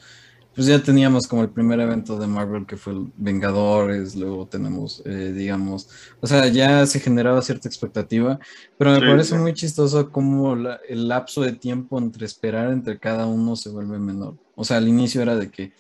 pues 0.55 0.67
ya 0.67 0.83
teníamos 0.83 1.27
como 1.27 1.43
el 1.43 1.51
primer 1.51 1.81
evento 1.81 2.19
de 2.19 2.27
Marvel 2.27 2.67
que 2.67 2.77
fue 2.77 2.93
el 2.93 3.13
Vengadores, 3.17 4.15
luego 4.17 4.47
tenemos, 4.49 5.03
eh, 5.07 5.33
digamos, 5.35 5.89
o 6.21 6.27
sea, 6.27 6.47
ya 6.49 6.85
se 6.87 7.01
generaba 7.01 7.41
cierta 7.43 7.69
expectativa, 7.69 8.39
pero 8.77 8.91
me 8.93 9.01
Sí, 9.01 9.07
parece 9.07 9.35
sí. 9.37 9.41
muy 9.41 9.55
chistoso 9.55 10.11
cómo 10.11 10.55
la- 10.57 10.81
el 10.89 11.09
lapso 11.09 11.41
de 11.43 11.53
tiempo 11.53 11.99
entre 11.99 12.27
esperar 12.27 12.71
entre 12.73 12.99
cada 12.99 13.27
uno 13.27 13.57
se 13.57 13.71
vuelve 13.71 13.99
menor. 13.99 14.37
O 14.55 14.65
sea, 14.65 14.77
al 14.79 14.89
inicio 14.89 15.23
era 15.23 15.37
de 15.37 15.51
que 15.51 15.73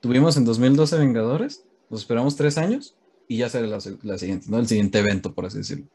tuvimos 0.00 0.36
en 0.36 0.44
2012 0.44 0.98
Vengadores, 0.98 1.64
los 1.90 2.00
esperamos 2.00 2.36
tres 2.36 2.58
años 2.58 2.96
y 3.28 3.38
ya 3.38 3.48
sale 3.48 3.68
la, 3.68 3.80
siguiente, 3.80 4.46
¿no? 4.48 4.58
El 4.58 4.66
siguiente 4.68 4.98
evento, 4.98 5.34
por 5.34 5.46
así 5.46 5.58
decirlo, 5.58 5.86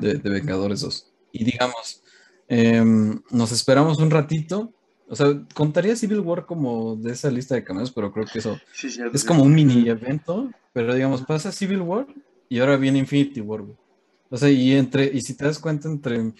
de, 0.00 0.14
de 0.14 0.30
Vengadores 0.30 0.80
2. 0.80 1.12
Y 1.32 1.44
digamos, 1.44 2.02
em, 2.48 3.20
nos 3.30 3.52
esperamos 3.52 3.98
un 3.98 4.10
ratito. 4.10 4.72
O 5.08 5.14
sea, 5.14 5.26
contaría 5.54 5.94
Civil 5.94 6.20
War 6.20 6.46
como 6.46 6.96
de 6.96 7.12
esa 7.12 7.30
lista 7.30 7.54
de 7.54 7.64
cameos, 7.64 7.92
pero 7.92 8.12
creo 8.12 8.26
que 8.26 8.40
eso 8.40 8.58
Sí, 8.72 8.88
es 9.12 9.20
sí. 9.20 9.26
como 9.26 9.42
un 9.44 9.54
mini 9.54 9.88
evento, 9.88 10.50
pero 10.72 10.94
digamos, 10.94 11.22
pasa 11.22 11.52
Civil 11.52 11.80
War 11.80 12.06
y 12.48 12.58
ahora 12.58 12.76
viene 12.76 12.98
Infinity 12.98 13.40
War, 13.40 13.62
güey. 13.62 13.76
O 14.30 14.36
sea, 14.36 14.50
y 14.50 14.72
entre, 14.72 15.04
y 15.12 15.20
si 15.20 15.34
te 15.34 15.44
das 15.44 15.58
cuenta, 15.58 15.88
entre, 15.88 16.32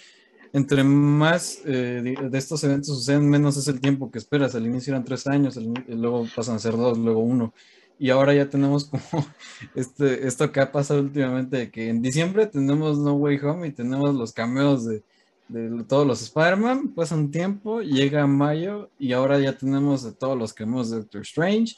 entre 0.52 0.84
más 0.84 1.60
eh, 1.64 2.16
de, 2.30 2.38
estos 2.38 2.62
eventos 2.64 2.96
suceden, 2.98 3.28
menos 3.28 3.56
es 3.56 3.68
el 3.68 3.80
tiempo 3.80 4.10
que 4.10 4.18
esperas. 4.18 4.54
Al 4.54 4.66
inicio 4.66 4.92
eran 4.92 5.04
tres 5.04 5.26
años, 5.26 5.56
luego 5.88 6.26
pasan 6.34 6.56
a 6.56 6.58
ser 6.58 6.76
dos, 6.76 6.98
luego 6.98 7.20
uno. 7.20 7.52
Y 7.98 8.10
ahora 8.10 8.34
ya 8.34 8.48
tenemos 8.48 8.84
como 9.10 9.26
este, 9.74 10.26
esto 10.26 10.52
que 10.52 10.60
ha 10.60 10.72
pasado 10.72 11.00
últimamente, 11.00 11.70
que 11.70 11.88
en 11.88 12.02
diciembre 12.02 12.46
tenemos 12.46 12.98
No 12.98 13.14
Way 13.14 13.38
Home 13.38 13.68
y 13.68 13.72
tenemos 13.72 14.14
los 14.14 14.32
cameos 14.32 14.84
de, 14.84 15.02
todos 15.86 16.06
los 16.06 16.22
Spider-Man, 16.22 16.88
pasa 16.88 17.14
un 17.14 17.30
tiempo, 17.30 17.80
llega 17.80 18.26
mayo 18.26 18.90
y 18.98 19.12
ahora 19.12 19.38
ya 19.38 19.56
tenemos 19.56 20.18
todos 20.18 20.36
los 20.36 20.52
cameos 20.52 20.90
de 20.90 20.96
Doctor 20.98 21.20
Strange, 21.22 21.76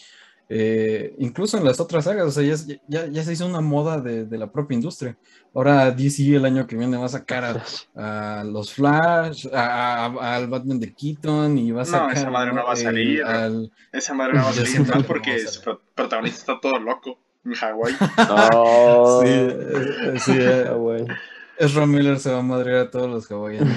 eh, 0.50 1.14
incluso 1.18 1.58
en 1.58 1.64
las 1.64 1.78
otras 1.80 2.04
sagas, 2.04 2.26
o 2.26 2.30
sea, 2.30 2.42
ya, 2.42 2.56
ya, 2.88 3.06
ya 3.06 3.22
se 3.22 3.32
hizo 3.34 3.46
una 3.46 3.60
moda 3.60 4.00
de, 4.00 4.24
de 4.24 4.38
la 4.38 4.50
propia 4.50 4.74
industria. 4.76 5.16
Ahora 5.54 5.90
DC 5.90 6.34
el 6.36 6.44
año 6.44 6.66
que 6.66 6.76
viene 6.76 6.96
va 6.96 7.06
a 7.06 7.08
sacar 7.10 7.44
a, 7.44 8.40
a 8.40 8.44
los 8.44 8.72
Flash, 8.72 9.46
al 9.52 10.46
Batman 10.48 10.80
de 10.80 10.92
Keaton 10.94 11.58
y 11.58 11.70
va 11.72 11.82
a 11.82 11.84
No, 11.84 11.90
sacar 11.90 12.16
esa 12.16 12.30
madre 12.30 12.52
no 12.52 12.64
va 12.64 12.70
a 12.70 12.74
eh, 12.74 12.76
salir. 12.76 13.22
al- 13.24 13.70
Esa 13.92 14.14
madre 14.14 14.34
no 14.34 14.44
va 14.44 14.50
a 14.50 14.52
salir 14.54 14.90
que 14.90 15.02
porque 15.04 15.42
no 15.42 15.50
su 15.50 15.78
protagonista 15.94 16.38
está 16.52 16.60
todo 16.60 16.78
loco 16.78 17.18
en 17.44 17.52
Hawái. 17.54 17.94
No. 18.28 19.20
Sí, 19.22 19.28
eh, 19.28 20.14
sí, 20.18 20.32
eh. 20.38 21.06
Ezra 21.60 21.86
Miller 21.86 22.20
se 22.20 22.30
va 22.30 22.38
a 22.38 22.42
madrear 22.42 22.76
a 22.86 22.90
todos 22.90 23.10
los 23.10 23.28
hawaianos. 23.32 23.74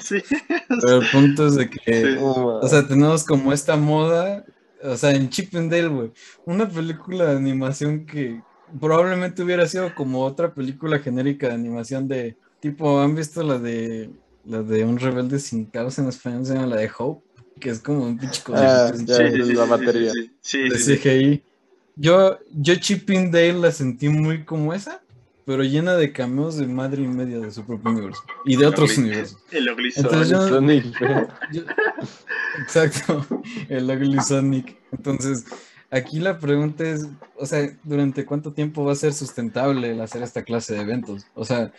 Sí. 0.00 0.22
Pero 0.68 1.00
el 1.00 1.06
punto 1.10 1.48
es 1.48 1.56
de 1.56 1.68
que, 1.68 2.14
Sí. 2.14 2.16
o 2.20 2.66
sea, 2.68 2.86
tenemos 2.86 3.24
como 3.24 3.52
esta 3.52 3.76
moda, 3.76 4.44
o 4.84 4.96
sea, 4.96 5.12
en 5.12 5.28
Chip 5.30 5.54
and 5.56 5.70
Dale, 5.70 5.88
güey, 5.88 6.12
una 6.44 6.68
película 6.68 7.26
de 7.26 7.36
animación 7.36 8.06
que 8.06 8.42
probablemente 8.80 9.42
hubiera 9.42 9.66
sido 9.66 9.94
como 9.94 10.24
otra 10.24 10.52
película 10.52 10.98
genérica 10.98 11.48
de 11.48 11.54
animación 11.54 12.06
de 12.08 12.36
tipo, 12.60 13.00
¿han 13.00 13.14
visto 13.14 13.42
la 13.42 13.58
de 13.58 14.10
la 14.44 14.62
de 14.62 14.84
un 14.84 14.98
rebelde 14.98 15.38
sin 15.38 15.64
causa 15.66 16.02
en 16.02 16.08
español? 16.08 16.44
Se 16.44 16.54
llama 16.54 16.66
la 16.66 16.76
de 16.76 16.90
Hope, 16.96 17.24
que 17.60 17.70
es 17.70 17.78
como 17.80 18.04
un 18.04 18.18
pinche 18.18 18.42
Ah, 18.52 18.92
ya, 19.04 19.16
así 19.16 19.52
la 19.54 19.64
batería. 19.64 20.12
Sí, 20.12 20.30
sí, 20.40 20.68
de 20.68 20.78
sí, 20.78 20.96
sí. 20.96 20.98
CGI. 20.98 21.42
Yo, 21.96 22.38
yo 22.52 22.74
Chip 22.76 23.08
and 23.10 23.32
Dale 23.32 23.54
la 23.54 23.70
sentí 23.70 24.08
muy 24.08 24.44
como 24.44 24.74
esa, 24.74 25.03
pero 25.44 25.62
llena 25.62 25.94
de 25.94 26.12
cameos 26.12 26.56
de 26.56 26.66
madre 26.66 27.02
y 27.02 27.06
media 27.08 27.38
de 27.38 27.50
su 27.50 27.64
propio 27.64 27.90
universo 27.90 28.22
y 28.44 28.56
de 28.56 28.66
otros 28.66 28.96
universos. 28.98 29.38
El 29.50 29.68
Ugly 29.70 29.92
Entonces 29.96 30.28
Son. 30.28 30.40
yo- 30.48 30.54
Sonic, 30.54 30.96
pero- 30.98 31.28
Yo- 31.52 31.62
Exacto, 32.62 33.26
el 33.68 33.90
Ugly 33.90 34.20
Sonic. 34.20 34.76
Entonces, 34.92 35.44
aquí 35.90 36.20
la 36.20 36.38
pregunta 36.38 36.84
es, 36.84 37.06
o 37.36 37.46
sea, 37.46 37.68
¿durante 37.82 38.24
cuánto 38.24 38.52
tiempo 38.52 38.84
va 38.84 38.92
a 38.92 38.96
ser 38.96 39.12
sustentable 39.12 39.90
el 39.90 40.00
hacer 40.00 40.22
esta 40.22 40.42
clase 40.44 40.74
de 40.74 40.80
eventos? 40.82 41.26
O 41.34 41.44
sea, 41.44 41.72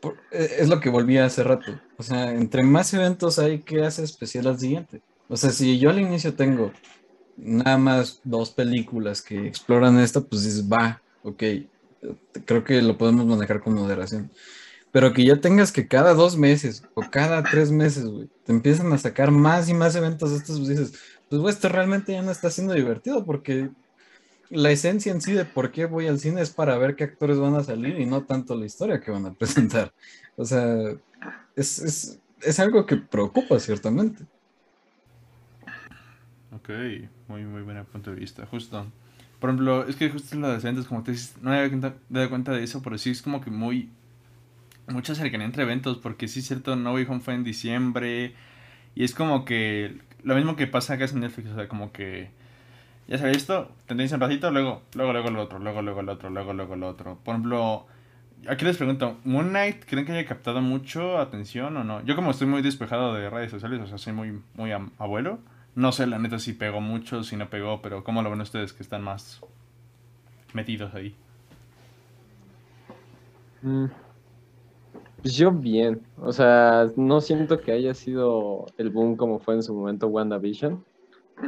por- 0.00 0.16
eh, 0.32 0.56
es 0.60 0.68
lo 0.68 0.80
que 0.80 0.88
volvía 0.88 1.26
hace 1.26 1.42
rato. 1.44 1.78
O 1.98 2.02
sea, 2.02 2.32
entre 2.32 2.62
más 2.62 2.92
eventos 2.94 3.38
hay, 3.38 3.60
¿qué 3.60 3.84
hace 3.84 4.02
especial 4.02 4.46
al 4.46 4.58
siguiente? 4.58 5.02
O 5.28 5.36
sea, 5.36 5.50
si 5.50 5.78
yo 5.78 5.90
al 5.90 6.00
inicio 6.00 6.34
tengo 6.34 6.72
nada 7.36 7.76
más 7.78 8.20
dos 8.24 8.50
películas 8.50 9.20
que 9.20 9.46
exploran 9.46 9.98
esto, 9.98 10.26
pues 10.26 10.44
dices, 10.44 10.70
va, 10.70 11.02
ok, 11.22 11.42
creo 12.44 12.64
que 12.64 12.82
lo 12.82 12.98
podemos 12.98 13.26
manejar 13.26 13.60
con 13.60 13.74
moderación. 13.74 14.30
Pero 14.92 15.12
que 15.12 15.24
ya 15.24 15.40
tengas 15.40 15.72
que 15.72 15.88
cada 15.88 16.14
dos 16.14 16.36
meses 16.36 16.84
o 16.94 17.02
cada 17.10 17.42
tres 17.42 17.72
meses, 17.72 18.04
te 18.44 18.52
empiezan 18.52 18.92
a 18.92 18.98
sacar 18.98 19.30
más 19.30 19.68
y 19.68 19.74
más 19.74 19.96
eventos 19.96 20.30
de 20.30 20.36
estos, 20.36 20.58
pues 20.58 20.68
dices, 20.68 20.92
pues 21.28 21.42
güey, 21.42 21.52
esto 21.52 21.68
realmente 21.68 22.12
ya 22.12 22.22
no 22.22 22.30
está 22.30 22.50
siendo 22.50 22.74
divertido 22.74 23.24
porque 23.24 23.70
la 24.50 24.70
esencia 24.70 25.10
en 25.10 25.20
sí 25.20 25.32
de 25.32 25.44
por 25.44 25.72
qué 25.72 25.86
voy 25.86 26.06
al 26.06 26.20
cine 26.20 26.40
es 26.40 26.50
para 26.50 26.78
ver 26.78 26.94
qué 26.94 27.04
actores 27.04 27.38
van 27.38 27.56
a 27.56 27.64
salir 27.64 27.98
y 27.98 28.06
no 28.06 28.22
tanto 28.22 28.54
la 28.54 28.66
historia 28.66 29.00
que 29.00 29.10
van 29.10 29.26
a 29.26 29.34
presentar. 29.38 29.92
O 30.36 30.44
sea, 30.44 30.94
es, 31.56 31.78
es, 31.80 32.20
es 32.40 32.60
algo 32.60 32.86
que 32.86 32.96
preocupa 32.96 33.58
ciertamente. 33.58 34.24
Ok, 36.52 36.70
muy, 37.26 37.44
muy 37.44 37.62
buen 37.62 37.84
punto 37.86 38.10
de 38.10 38.20
vista, 38.20 38.46
justo. 38.46 38.86
Por 39.38 39.50
ejemplo, 39.50 39.86
es 39.86 39.96
que 39.96 40.08
justo 40.10 40.36
lo 40.36 40.48
de 40.48 40.54
los 40.54 40.64
eventos, 40.64 40.86
como 40.86 41.02
te 41.02 41.12
dices, 41.12 41.36
no 41.42 41.50
me 41.50 41.56
había 41.56 41.68
cuenta- 41.68 41.94
dado 42.08 42.30
cuenta 42.30 42.52
de 42.52 42.64
eso, 42.64 42.82
pero 42.82 42.96
sí 42.98 43.10
es 43.10 43.22
como 43.22 43.40
que 43.40 43.50
muy... 43.50 43.90
Mucha 44.88 45.14
cercanía 45.14 45.46
entre 45.46 45.62
eventos, 45.62 45.98
porque 45.98 46.28
sí 46.28 46.40
es 46.40 46.46
cierto, 46.46 46.76
No 46.76 46.92
Way 46.92 47.06
Home 47.08 47.20
fue 47.20 47.34
en 47.34 47.44
diciembre, 47.44 48.34
y 48.94 49.04
es 49.04 49.14
como 49.14 49.44
que... 49.44 49.98
Lo 50.22 50.34
mismo 50.34 50.56
que 50.56 50.66
pasa 50.66 50.94
acá 50.94 51.04
en 51.04 51.20
Netflix, 51.20 51.50
o 51.50 51.54
sea, 51.54 51.68
como 51.68 51.92
que... 51.92 52.30
Ya 53.06 53.18
sabéis 53.18 53.38
esto, 53.38 53.70
tendencia 53.86 54.14
un 54.16 54.22
ratito, 54.22 54.50
luego, 54.50 54.82
luego, 54.94 55.12
luego 55.12 55.28
el 55.28 55.36
otro, 55.36 55.58
luego, 55.58 55.82
luego 55.82 56.00
el 56.00 56.08
otro, 56.08 56.30
luego, 56.30 56.54
luego 56.54 56.74
el 56.74 56.82
otro. 56.84 57.18
Por 57.22 57.34
ejemplo, 57.34 57.86
aquí 58.48 58.64
les 58.64 58.78
pregunto, 58.78 59.18
¿Moon 59.24 59.50
Knight 59.50 59.84
creen 59.84 60.06
que 60.06 60.12
haya 60.12 60.26
captado 60.26 60.62
mucho 60.62 61.18
atención 61.18 61.76
o 61.76 61.84
no? 61.84 62.02
Yo 62.04 62.16
como 62.16 62.30
estoy 62.30 62.46
muy 62.46 62.62
despejado 62.62 63.12
de 63.12 63.28
redes 63.28 63.50
sociales, 63.50 63.80
o 63.82 63.86
sea, 63.86 63.98
soy 63.98 64.14
muy, 64.14 64.40
muy 64.54 64.72
abuelo, 64.72 65.38
no 65.74 65.92
sé 65.92 66.06
la 66.06 66.18
neta 66.18 66.38
si 66.38 66.52
pegó 66.52 66.80
mucho, 66.80 67.22
si 67.22 67.36
no 67.36 67.48
pegó, 67.50 67.82
pero 67.82 68.04
¿cómo 68.04 68.22
lo 68.22 68.30
ven 68.30 68.40
ustedes 68.40 68.72
que 68.72 68.82
están 68.82 69.02
más 69.02 69.40
metidos 70.52 70.94
ahí? 70.94 71.14
Mm. 73.62 73.86
Pues 75.22 75.36
yo 75.36 75.50
bien, 75.50 76.02
o 76.16 76.32
sea, 76.32 76.86
no 76.96 77.20
siento 77.20 77.58
que 77.60 77.72
haya 77.72 77.94
sido 77.94 78.66
el 78.76 78.90
boom 78.90 79.16
como 79.16 79.38
fue 79.40 79.54
en 79.54 79.62
su 79.62 79.74
momento 79.74 80.06
WandaVision, 80.08 80.84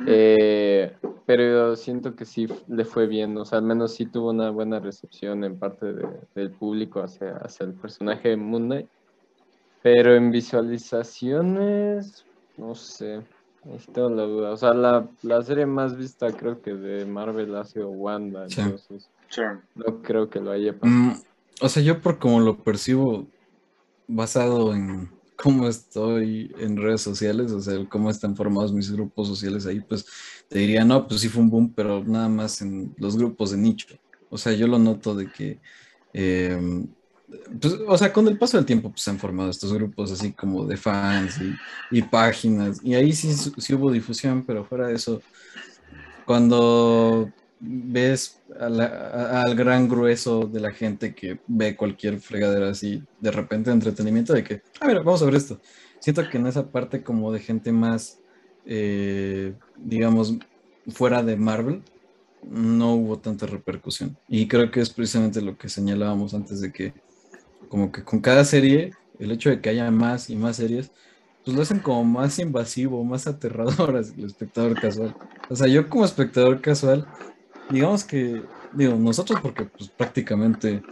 eh, 0.07 0.97
pero 1.27 1.77
siento 1.77 2.17
que 2.17 2.25
sí 2.25 2.47
le 2.69 2.87
fue 2.87 3.07
bien, 3.07 3.37
o 3.37 3.45
sea, 3.45 3.59
al 3.59 3.65
menos 3.65 3.95
sí 3.95 4.07
tuvo 4.07 4.31
una 4.31 4.51
buena 4.51 4.81
recepción 4.81 5.45
en 5.45 5.59
parte 5.59 5.93
de- 5.93 6.09
del 6.35 6.53
público 6.53 7.01
hacia, 7.01 7.37
hacia 7.37 7.67
el 7.67 7.75
personaje 7.75 8.31
de 8.31 8.37
Moon 8.39 8.65
Knight, 8.65 8.89
pero 9.83 10.15
en 10.15 10.31
visualizaciones, 10.31 12.25
no 12.57 12.75
sé, 12.75 13.21
tengo 13.93 14.11
la 14.11 14.23
duda, 14.25 14.51
o 14.53 14.57
sea, 14.57 14.75
la, 14.75 15.09
la 15.23 15.43
serie 15.43 15.67
más 15.67 15.97
vista 15.97 16.33
creo 16.33 16.61
que 16.61 16.75
de 16.75 17.05
Marvel 17.07 17.55
ha 17.57 17.65
sido 17.65 17.91
Wanda, 17.91 18.49
Sí. 18.49 18.61
entonces 18.61 19.09
Sí. 19.29 19.43
no 19.75 20.03
creo 20.03 20.31
que 20.31 20.41
lo 20.41 20.53
haya 20.53 20.73
pasado. 20.73 20.91
Mm, 20.93 21.13
o 21.63 21.69
sea, 21.69 21.83
yo 21.83 22.01
por 22.01 22.19
como 22.19 22.41
lo 22.41 22.63
percibo, 22.63 23.27
basado 24.09 24.75
en 24.75 25.11
cómo 25.37 25.69
estoy 25.69 26.55
en 26.59 26.77
redes 26.77 27.03
sociales, 27.03 27.53
o 27.53 27.61
sea, 27.61 27.75
cómo 27.89 28.11
están 28.11 28.37
formados 28.37 28.73
mis 28.73 28.91
grupos 28.91 29.29
sociales 29.29 29.67
ahí, 29.67 29.81
pues 29.81 30.07
te 30.49 30.59
diría, 30.61 30.85
no, 30.85 31.07
pues 31.07 31.21
sí 31.21 31.29
fue 31.29 31.43
un 31.43 31.51
boom, 31.51 31.73
pero 31.75 32.03
nada 32.05 32.29
más 32.29 32.63
en 32.63 32.95
los 32.99 33.17
grupos 33.17 33.51
de 33.51 33.59
nicho. 33.59 33.95
O 34.31 34.39
sea, 34.39 34.53
yo 34.53 34.67
lo 34.67 34.79
noto 34.79 35.15
de 35.15 35.31
que, 35.31 35.61
eh, 36.13 36.59
pues, 37.61 37.75
o 37.87 37.99
sea, 37.99 38.13
con 38.13 38.29
el 38.29 38.39
paso 38.39 38.57
del 38.57 38.67
tiempo, 38.67 38.91
pues 38.91 39.03
se 39.03 39.11
han 39.11 39.19
formado 39.19 39.51
estos 39.51 39.73
grupos 39.73 40.13
así 40.13 40.33
como 40.33 40.65
de 40.65 40.77
fans 40.77 41.39
y, 41.91 42.03
páginas, 42.03 42.81
y 42.83 42.95
ahí 42.95 43.13
sí, 43.13 43.75
hubo 43.75 43.91
difusión, 43.91 44.45
pero 44.47 44.65
fuera 44.65 44.89
de 44.89 44.95
eso, 44.95 45.21
cuando 46.25 47.31
ves 47.59 48.41
al 48.61 49.55
gran 49.55 49.89
grueso 49.89 50.47
de 50.47 50.61
la 50.61 50.71
gente 50.71 51.15
que 51.15 51.41
ve 51.47 51.77
cualquier 51.77 52.21
fregadera 52.21 52.71
así, 52.71 53.03
de 53.21 53.31
repente 53.31 53.71
entretenimiento, 53.71 54.33
de 54.33 54.45
que, 54.45 54.63
ah, 54.81 54.87
mira, 54.87 55.01
vamos 55.01 55.23
a 55.23 55.27
ver 55.27 55.35
esto. 55.35 55.61
Siento 55.99 56.29
que 56.29 56.37
en 56.37 56.47
esa 56.47 56.71
parte 56.71 57.03
como 57.03 57.33
de 57.33 57.41
gente 57.41 57.73
más, 57.73 58.21
eh, 58.67 59.55
digamos, 59.77 60.35
fuera 60.89 61.23
de 61.23 61.37
Marvel, 61.37 61.83
no 62.43 62.95
hubo 62.95 63.19
tanta 63.19 63.47
repercusión. 63.47 64.17
Y 64.29 64.47
creo 64.47 64.71
que 64.71 64.81
es 64.81 64.91
precisamente 64.91 65.41
lo 65.41 65.57
que 65.59 65.69
señalábamos 65.69 66.35
antes 66.35 66.61
de 66.61 66.73
que, 66.73 66.95
como 67.69 67.93
que 67.93 68.05
con 68.05 68.21
cada 68.21 68.45
serie, 68.45 68.93
el 69.19 69.33
hecho 69.33 69.51
de 69.51 69.61
que 69.61 69.71
haya 69.71 69.91
más 69.91 70.31
y 70.31 70.37
más 70.37 70.57
series, 70.57 70.91
pues 71.45 71.57
lo 71.57 71.63
hacen 71.63 71.81
como 71.81 72.05
más 72.05 72.39
invasivo, 72.39 73.05
más 73.05 73.27
aterrador 73.27 73.97
al 73.97 74.25
espectador 74.25 74.79
casual. 74.81 75.15
O 75.49 75.57
sea, 75.57 75.69
yo 75.69 75.89
como 75.89 76.05
espectador 76.05 76.61
casual, 76.61 77.07
digamos 77.71 78.05
que, 78.05 78.43
digo, 78.73 78.97
nosotros 78.97 79.41
porque 79.41 79.67
pues 79.67 79.91
prácticamente 79.91 80.83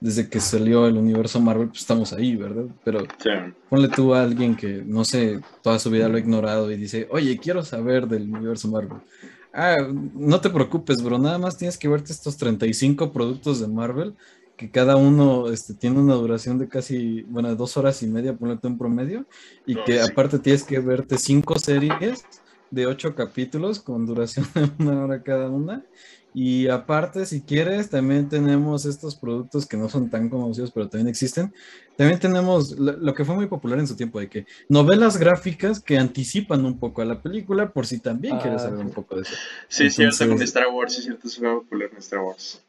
desde 0.00 0.28
que 0.28 0.40
salió 0.40 0.86
el 0.86 0.96
universo 0.96 1.40
Marvel, 1.40 1.68
pues 1.68 1.80
estamos 1.80 2.12
ahí, 2.12 2.34
¿verdad? 2.36 2.64
Pero 2.82 3.00
Sí. 3.22 3.30
ponle 3.68 3.88
tú 3.88 4.14
a 4.14 4.22
alguien 4.22 4.56
que, 4.56 4.82
no 4.84 5.04
sé, 5.04 5.40
toda 5.62 5.78
su 5.78 5.90
vida 5.90 6.08
lo 6.08 6.16
ha 6.16 6.20
ignorado 6.20 6.70
y 6.72 6.76
dice, 6.76 7.06
oye, 7.10 7.38
quiero 7.38 7.62
saber 7.62 8.08
del 8.08 8.22
universo 8.22 8.68
Marvel. 8.68 8.98
Ah, 9.52 9.76
no 9.92 10.40
te 10.40 10.48
preocupes, 10.50 11.02
bro, 11.02 11.18
nada 11.18 11.38
más 11.38 11.56
tienes 11.58 11.76
que 11.76 11.88
verte 11.88 12.12
estos 12.12 12.36
35 12.36 13.12
productos 13.12 13.60
de 13.60 13.68
Marvel, 13.68 14.16
que 14.60 14.70
cada 14.70 14.96
uno 14.96 15.48
este, 15.48 15.72
tiene 15.72 15.98
una 15.98 16.12
duración 16.16 16.58
de 16.58 16.68
casi, 16.68 17.22
bueno, 17.22 17.54
dos 17.56 17.78
horas 17.78 18.02
y 18.02 18.06
media, 18.06 18.36
ponle 18.36 18.58
tú 18.58 18.68
en 18.68 18.76
promedio, 18.76 19.24
y 19.64 19.74
que 19.84 19.94
sí. 20.02 20.10
aparte 20.10 20.38
tienes 20.38 20.64
que 20.64 20.78
verte 20.80 21.16
cinco 21.16 21.58
series 21.58 22.26
de 22.70 22.86
ocho 22.86 23.14
capítulos 23.14 23.80
con 23.80 24.04
duración 24.04 24.46
de 24.54 24.84
una 24.84 25.02
hora 25.02 25.22
cada 25.22 25.48
una. 25.48 25.82
Y 26.34 26.68
aparte, 26.68 27.24
si 27.24 27.40
quieres, 27.40 27.88
también 27.88 28.28
tenemos 28.28 28.84
estos 28.84 29.16
productos 29.16 29.64
que 29.64 29.78
no 29.78 29.88
son 29.88 30.10
tan 30.10 30.28
conocidos, 30.28 30.70
pero 30.72 30.90
también 30.90 31.08
existen. 31.08 31.54
También 31.96 32.20
tenemos 32.20 32.72
lo, 32.78 33.14
que 33.14 33.24
fue 33.24 33.34
muy 33.36 33.46
popular 33.46 33.78
en 33.78 33.86
su 33.86 33.96
tiempo, 33.96 34.20
de 34.20 34.28
que 34.28 34.46
novelas 34.68 35.16
gráficas 35.16 35.80
que 35.80 35.96
anticipan 35.96 36.66
un 36.66 36.78
poco 36.78 37.00
a 37.00 37.06
la 37.06 37.22
película, 37.22 37.72
por 37.72 37.86
si 37.86 37.98
también 37.98 38.36
Ah, 38.36 38.40
quieres 38.42 38.60
saber 38.60 38.80
sí. 38.80 38.84
un 38.84 38.92
poco 38.92 39.16
de 39.16 39.22
eso. 39.22 39.34
Sí, 39.68 39.88
cierto, 39.88 40.18
con 40.18 40.24
Entonces- 40.32 40.48
Star 40.50 40.66
Wars, 40.68 40.94
sí, 40.94 41.00
cierto, 41.02 41.28
se 41.30 41.40
fue 41.40 41.54
popular 41.62 41.88
en 41.92 41.96
Star 41.98 42.20
Wars. 42.20 42.60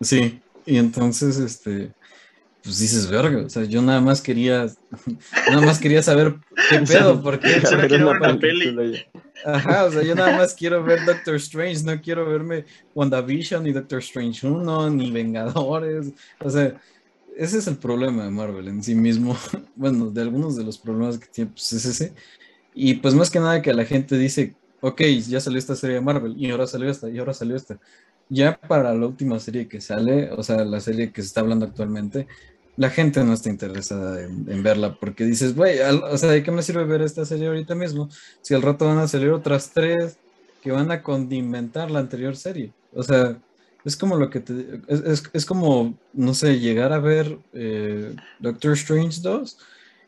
Sí, 0.00 0.40
y 0.66 0.76
entonces, 0.78 1.38
este, 1.38 1.92
pues 2.62 2.78
dices, 2.78 3.08
verga, 3.10 3.44
o 3.44 3.48
sea, 3.48 3.64
yo 3.64 3.82
nada 3.82 4.00
más 4.00 4.20
quería, 4.22 4.66
nada 5.50 5.62
más 5.62 5.78
quería 5.78 6.02
saber 6.02 6.36
qué 6.68 6.78
pedo, 6.86 7.22
porque 7.22 7.60
quiero 7.60 8.08
una 8.10 8.18
ver 8.18 8.20
una 8.20 8.38
película 8.38 8.84
y- 8.84 9.04
Ajá, 9.44 9.86
o 9.86 9.90
sea, 9.90 10.02
yo 10.02 10.14
nada 10.14 10.36
más 10.36 10.54
quiero 10.54 10.84
ver 10.84 11.04
Doctor 11.04 11.34
Strange, 11.34 11.82
no 11.82 12.00
quiero 12.00 12.28
verme 12.28 12.64
WandaVision, 12.94 13.64
ni 13.64 13.72
Doctor 13.72 13.98
Strange 13.98 14.46
1, 14.46 14.90
ni 14.90 15.10
Vengadores. 15.10 16.12
O 16.38 16.48
sea, 16.48 16.80
ese 17.36 17.58
es 17.58 17.66
el 17.66 17.76
problema 17.76 18.24
de 18.24 18.30
Marvel 18.30 18.68
en 18.68 18.82
sí 18.82 18.94
mismo. 18.94 19.36
Bueno, 19.74 20.10
de 20.10 20.20
algunos 20.22 20.56
de 20.56 20.62
los 20.62 20.78
problemas 20.78 21.18
que 21.18 21.26
tiene, 21.26 21.50
pues 21.50 21.72
es 21.72 21.84
ese. 21.86 22.12
Y 22.72 22.94
pues 22.94 23.14
más 23.14 23.30
que 23.30 23.40
nada 23.40 23.62
que 23.62 23.74
la 23.74 23.84
gente 23.84 24.16
dice, 24.16 24.54
ok, 24.80 25.00
ya 25.28 25.40
salió 25.40 25.58
esta 25.58 25.74
serie 25.74 25.96
de 25.96 26.02
Marvel, 26.02 26.34
y 26.36 26.50
ahora 26.50 26.66
salió 26.68 26.88
esta, 26.88 27.10
y 27.10 27.18
ahora 27.18 27.34
salió 27.34 27.56
esta. 27.56 27.78
Ya 28.28 28.58
para 28.58 28.94
la 28.94 29.06
última 29.06 29.38
serie 29.40 29.68
que 29.68 29.80
sale, 29.80 30.30
o 30.32 30.42
sea, 30.42 30.64
la 30.64 30.80
serie 30.80 31.12
que 31.12 31.20
se 31.22 31.28
está 31.28 31.40
hablando 31.42 31.66
actualmente, 31.66 32.26
la 32.76 32.88
gente 32.90 33.22
no 33.24 33.34
está 33.34 33.50
interesada 33.50 34.22
en, 34.22 34.62
verla 34.62 34.98
porque 34.98 35.24
dices, 35.24 35.54
güey, 35.54 35.78
o 35.80 36.16
sea, 36.18 36.30
¿de 36.30 36.42
qué 36.42 36.50
me 36.50 36.62
sirve 36.62 36.84
ver 36.84 37.02
esta 37.02 37.26
serie 37.26 37.48
ahorita 37.48 37.74
mismo? 37.74 38.08
Si 38.40 38.54
al 38.54 38.62
rato 38.62 38.86
van 38.86 38.98
a 38.98 39.08
salir 39.08 39.30
otras 39.30 39.72
tres 39.72 40.18
que 40.60 40.70
van 40.72 40.90
a 40.90 41.02
condimentar 41.02 41.90
la 41.90 41.98
anterior 42.00 42.36
serie. 42.36 42.74
O 42.90 43.02
sea, 43.02 43.42
Es 43.84 43.96
como 43.96 44.16
lo 44.16 44.30
que 44.30 44.40
te... 44.40 44.80
Es, 44.88 45.00
es- 45.00 45.30
es 45.32 45.44
como, 45.46 46.00
no 46.12 46.34
sé, 46.34 46.58
llegar 46.60 46.92
a 46.92 47.00
ver 47.00 47.42
eh, 47.52 48.14
Doctor 48.38 48.72
Strange 48.74 49.20
2 49.22 49.58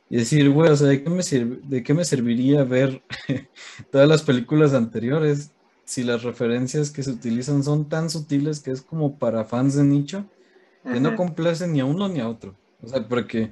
y 0.08 0.16
decir, 0.18 0.48
güey, 0.50 0.70
o 0.70 0.76
sea, 0.76 0.88
¿de 0.88 1.02
qué 1.02 1.10
me 1.10 1.22
sir- 1.22 1.60
de 1.62 1.82
qué 1.82 1.92
me 1.94 2.04
serviría 2.04 2.62
ver 2.64 3.04
todas 3.90 4.08
las 4.08 4.22
películas 4.22 4.74
anteriores 4.74 5.53
si 5.84 6.02
las 6.04 6.22
referencias 6.22 6.90
que 6.90 7.02
se 7.02 7.10
utilizan 7.10 7.62
son 7.62 7.88
tan 7.88 8.10
sutiles 8.10 8.60
que 8.60 8.70
es 8.70 8.82
como 8.82 9.18
para 9.18 9.44
fans 9.44 9.74
de 9.74 9.84
nicho 9.84 10.24
que 10.82 11.00
no 11.00 11.10
complacen 11.16 11.72
ni 11.72 11.80
a 11.80 11.84
uno 11.84 12.08
ni 12.08 12.20
a 12.20 12.28
otro? 12.28 12.54
O 12.82 12.88
sea, 12.88 13.06
porque 13.08 13.50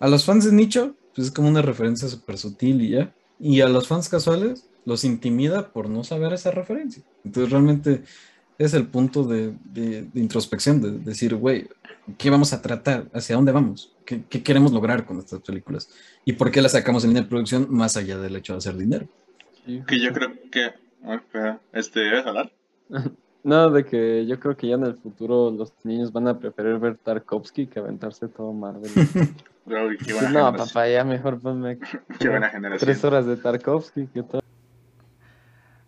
a 0.00 0.08
los 0.08 0.24
fans 0.24 0.44
de 0.44 0.52
nicho, 0.52 0.94
pues 1.14 1.28
es 1.28 1.32
como 1.34 1.48
una 1.48 1.62
referencia 1.62 2.08
súper 2.08 2.36
sutil 2.38 2.80
y 2.82 2.90
ya. 2.90 3.14
Y 3.38 3.60
a 3.60 3.68
los 3.68 3.88
fans 3.88 4.08
casuales 4.08 4.68
los 4.84 5.04
intimida 5.04 5.72
por 5.72 5.88
no 5.88 6.04
saber 6.04 6.32
esa 6.32 6.50
referencia. 6.50 7.02
Entonces 7.24 7.50
realmente 7.50 8.02
es 8.58 8.72
el 8.74 8.86
punto 8.86 9.24
de, 9.24 9.54
de- 9.64 10.02
de 10.04 10.20
introspección, 10.20 10.80
de 10.80 10.92
decir, 10.92 11.34
güey, 11.34 11.68
¿qué 12.16 12.30
vamos 12.30 12.52
a 12.52 12.62
tratar? 12.62 13.08
¿Hacia 13.12 13.36
dónde 13.36 13.52
vamos? 13.52 13.94
¿Qué, 14.06 14.22
qué 14.28 14.42
queremos 14.42 14.72
lograr 14.72 15.04
con 15.04 15.18
estas 15.18 15.40
películas? 15.40 15.88
¿Y 16.24 16.34
por 16.34 16.50
qué 16.50 16.62
las 16.62 16.72
sacamos 16.72 17.04
en 17.04 17.10
línea 17.10 17.22
de 17.24 17.28
producción 17.28 17.66
más 17.70 17.96
allá 17.96 18.16
del 18.18 18.36
hecho 18.36 18.52
de 18.54 18.58
hacer 18.58 18.76
dinero? 18.76 19.06
Que 19.86 20.00
yo 20.00 20.12
creo 20.12 20.32
que. 20.50 20.70
Ah, 21.04 21.58
Este, 21.72 22.00
¿debes 22.00 22.26
hablar? 22.26 22.52
No, 23.44 23.70
de 23.70 23.84
que 23.84 24.26
yo 24.26 24.40
creo 24.40 24.56
que 24.56 24.66
ya 24.66 24.74
en 24.74 24.86
el 24.86 24.96
futuro 24.96 25.52
los 25.52 25.72
niños 25.84 26.10
van 26.10 26.26
a 26.26 26.36
preferir 26.36 26.78
ver 26.80 26.96
Tarkovsky 26.96 27.68
que 27.68 27.78
aventarse 27.78 28.26
todo 28.26 28.52
Marvel. 28.52 28.90
Uy, 29.66 29.98
qué 29.98 30.04
Sí, 30.06 30.12
buena 30.14 30.50
no, 30.50 30.56
papá, 30.56 30.88
ya 30.88 31.04
mejor 31.04 31.38
ponme 31.40 31.78
Qué 32.18 32.28
buena 32.28 32.48
generación. 32.50 32.84
tres 32.88 33.04
horas 33.04 33.24
de 33.24 33.36
Tarkovsky 33.36 34.08
que 34.08 34.24
todo. 34.24 34.40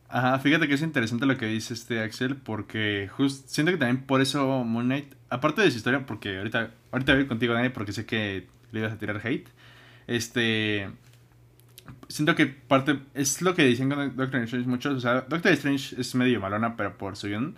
Ajá, 0.09 0.39
fíjate 0.39 0.69
que 0.69 0.75
es 0.75 0.83
interesante 0.83 1.27
lo 1.27 1.37
que 1.37 1.47
dice 1.47 1.75
este 1.75 2.01
Axel, 2.01 2.37
porque 2.37 3.09
just, 3.09 3.49
siento 3.49 3.73
que 3.73 3.79
también 3.79 4.07
por 4.07 4.21
eso 4.21 4.63
Moon 4.65 4.87
Knight, 4.87 5.15
aparte 5.29 5.61
de 5.61 5.71
su 5.73 5.79
historia, 5.79 6.07
porque 6.07 6.39
ahorita, 6.39 6.71
ahorita 6.93 7.15
voy 7.15 7.27
contigo, 7.27 7.55
Dani, 7.55 7.69
porque 7.71 7.93
sé 7.93 8.07
que 8.07 8.47
le 8.71 8.81
ibas 8.81 8.93
a 8.93 8.99
tirar 8.99 9.21
hate, 9.23 9.49
este, 10.07 10.91
siento 12.09 12.35
que 12.35 12.47
parte, 12.47 13.01
es 13.15 13.43
lo 13.43 13.55
que 13.55 13.65
dicen 13.65 13.89
con 13.89 14.17
Doctor 14.17 14.43
Strange 14.43 14.69
muchos, 14.69 14.97
o 14.97 15.01
sea, 15.01 15.23
Doctor 15.23 15.53
Strange 15.53 16.01
es 16.01 16.15
medio 16.15 16.41
malona, 16.41 16.77
pero 16.77 16.97
por 16.99 17.17
su 17.17 17.29
guion, 17.29 17.57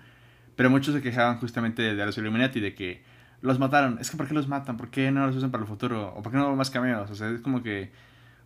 pero 0.56 0.70
muchos 0.70 0.94
se 0.94 1.02
quejaban 1.02 1.38
justamente 1.38 1.82
de 1.82 2.06
los 2.06 2.18
Illuminati, 2.18 2.60
de 2.60 2.74
que 2.74 3.02
los 3.40 3.58
mataron, 3.58 3.98
es 4.00 4.10
que 4.10 4.16
¿por 4.16 4.28
qué 4.28 4.34
los 4.34 4.48
matan? 4.48 4.76
¿Por 4.76 4.90
qué 4.90 5.10
no 5.10 5.26
los 5.26 5.36
usan 5.36 5.50
para 5.50 5.62
el 5.62 5.68
futuro? 5.68 6.12
¿O 6.14 6.22
por 6.22 6.32
qué 6.32 6.38
no 6.38 6.54
más 6.56 6.70
cameos? 6.70 7.10
O 7.10 7.14
sea, 7.14 7.30
es 7.30 7.40
como 7.40 7.62
que 7.62 7.90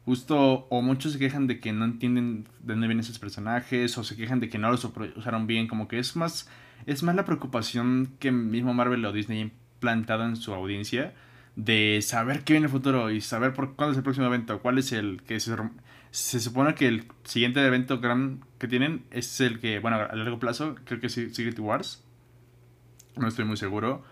Justo, 0.05 0.66
o 0.68 0.82
muchos 0.82 1.14
se 1.14 1.18
quejan 1.18 1.46
de 1.46 1.61
que 1.61 1.72
no 1.72 1.86
entienden 1.86 2.44
de 2.61 2.74
dónde 2.74 2.88
vienen 2.88 3.00
esos 3.00 3.18
personajes, 3.18 3.96
o 3.96 4.05
se 4.05 4.16
quejan 4.16 4.38
de 4.38 4.50
que 4.50 4.59
no 4.59 4.70
los 4.70 4.84
usaron 5.16 5.46
bien, 5.46 5.66
como 5.66 5.88
que 5.88 5.98
es 5.98 6.14
más, 6.14 6.48
es 6.84 7.02
más 7.02 7.14
la 7.14 7.24
preocupación 7.24 8.11
que 8.18 8.30
mismo 8.30 8.74
Marvel 8.74 9.05
o 9.07 9.12
Disney 9.12 9.38
ha 9.38 9.42
implantado 9.42 10.24
en 10.26 10.36
su 10.36 10.52
audiencia 10.52 11.14
de 11.57 12.00
saber 12.02 12.44
qué 12.44 12.52
viene 12.52 12.66
el 12.66 12.72
futuro 12.72 13.11
y 13.11 13.22
saber 13.22 13.55
por 13.55 13.76
cuándo 13.76 13.92
es 13.92 13.98
el 13.98 14.05
próximo 14.05 14.26
evento, 14.26 14.61
cuál 14.61 14.76
es 14.78 14.92
el 14.92 15.22
que 15.22 15.40
se, 15.40 15.57
se 16.14 16.38
supone 16.38 16.76
que 16.76 16.86
el 16.86 17.08
siguiente 17.24 17.60
evento 17.66 17.98
gran 17.98 18.44
que 18.58 18.68
tienen 18.68 19.04
es 19.10 19.40
el 19.40 19.58
que, 19.58 19.80
bueno, 19.80 19.96
a 19.96 20.14
largo 20.14 20.38
plazo, 20.38 20.76
creo 20.84 21.00
que 21.00 21.08
es 21.08 21.14
Secret 21.14 21.58
Wars, 21.58 22.04
no 23.16 23.26
estoy 23.26 23.44
muy 23.44 23.56
seguro, 23.56 24.04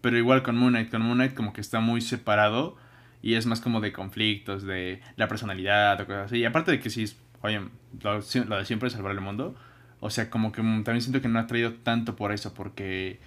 pero 0.00 0.16
igual 0.16 0.42
con 0.42 0.56
Moon 0.56 0.72
Knight, 0.72 0.90
con 0.90 1.02
Moon 1.02 1.18
Knight 1.18 1.34
como 1.34 1.52
que 1.52 1.60
está 1.60 1.80
muy 1.80 2.00
separado 2.00 2.78
y 3.20 3.34
es 3.34 3.44
más 3.44 3.60
como 3.60 3.82
de 3.82 3.92
conflictos, 3.92 4.62
de 4.62 5.02
la 5.16 5.28
personalidad 5.28 6.00
o 6.00 6.06
cosas 6.06 6.26
así. 6.26 6.38
Y 6.38 6.46
aparte 6.46 6.70
de 6.70 6.80
que 6.80 6.88
sí, 6.88 7.04
oye, 7.42 7.60
lo, 8.02 8.14
lo 8.14 8.56
de 8.56 8.64
siempre 8.64 8.86
es 8.86 8.94
salvar 8.94 9.12
el 9.12 9.20
mundo. 9.20 9.54
O 10.00 10.08
sea, 10.08 10.30
como 10.30 10.52
que 10.52 10.62
mm, 10.62 10.84
también 10.84 11.02
siento 11.02 11.20
que 11.20 11.28
no 11.28 11.38
ha 11.38 11.46
traído 11.46 11.74
tanto 11.74 12.16
por 12.16 12.32
eso, 12.32 12.54
porque... 12.54 13.20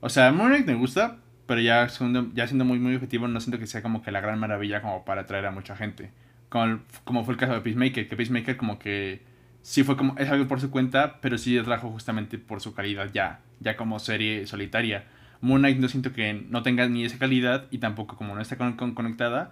O 0.00 0.08
sea, 0.08 0.32
Moon 0.32 0.48
Knight 0.48 0.66
me 0.66 0.74
gusta, 0.74 1.18
pero 1.46 1.60
ya 1.60 1.88
siendo, 1.88 2.32
ya 2.34 2.48
siendo 2.48 2.64
muy, 2.64 2.80
muy 2.80 2.96
objetivo, 2.96 3.28
no 3.28 3.38
siento 3.40 3.60
que 3.60 3.68
sea 3.68 3.80
como 3.80 4.02
que 4.02 4.10
la 4.10 4.20
gran 4.20 4.40
maravilla 4.40 4.82
como 4.82 5.04
para 5.04 5.20
atraer 5.20 5.46
a 5.46 5.52
mucha 5.52 5.76
gente. 5.76 6.10
Como, 6.48 6.80
como 7.04 7.24
fue 7.24 7.34
el 7.34 7.40
caso 7.40 7.52
de 7.54 7.60
Peacemaker, 7.60 8.08
que 8.08 8.16
Peacemaker 8.16 8.56
como 8.56 8.78
que 8.78 9.22
sí 9.62 9.82
fue 9.82 9.96
como, 9.96 10.16
es 10.18 10.28
algo 10.30 10.46
por 10.46 10.60
su 10.60 10.70
cuenta, 10.70 11.20
pero 11.20 11.38
sí 11.38 11.58
atrajo 11.58 11.90
justamente 11.90 12.38
por 12.38 12.60
su 12.60 12.72
calidad 12.74 13.10
ya, 13.12 13.40
ya 13.60 13.76
como 13.76 13.98
serie 13.98 14.46
solitaria. 14.46 15.04
Moon 15.40 15.60
Knight 15.60 15.78
no 15.78 15.88
siento 15.88 16.12
que 16.12 16.32
no 16.48 16.62
tenga 16.62 16.88
ni 16.88 17.04
esa 17.04 17.18
calidad 17.18 17.66
y 17.70 17.78
tampoco 17.78 18.16
como 18.16 18.34
no 18.34 18.40
está 18.40 18.56
con- 18.56 18.74
con- 18.76 18.94
conectada. 18.94 19.50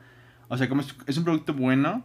O 0.49 0.57
sea, 0.57 0.69
como 0.69 0.81
es, 0.83 0.95
es 1.07 1.19
un 1.19 1.25
producto 1.25 1.53
bueno, 1.55 2.05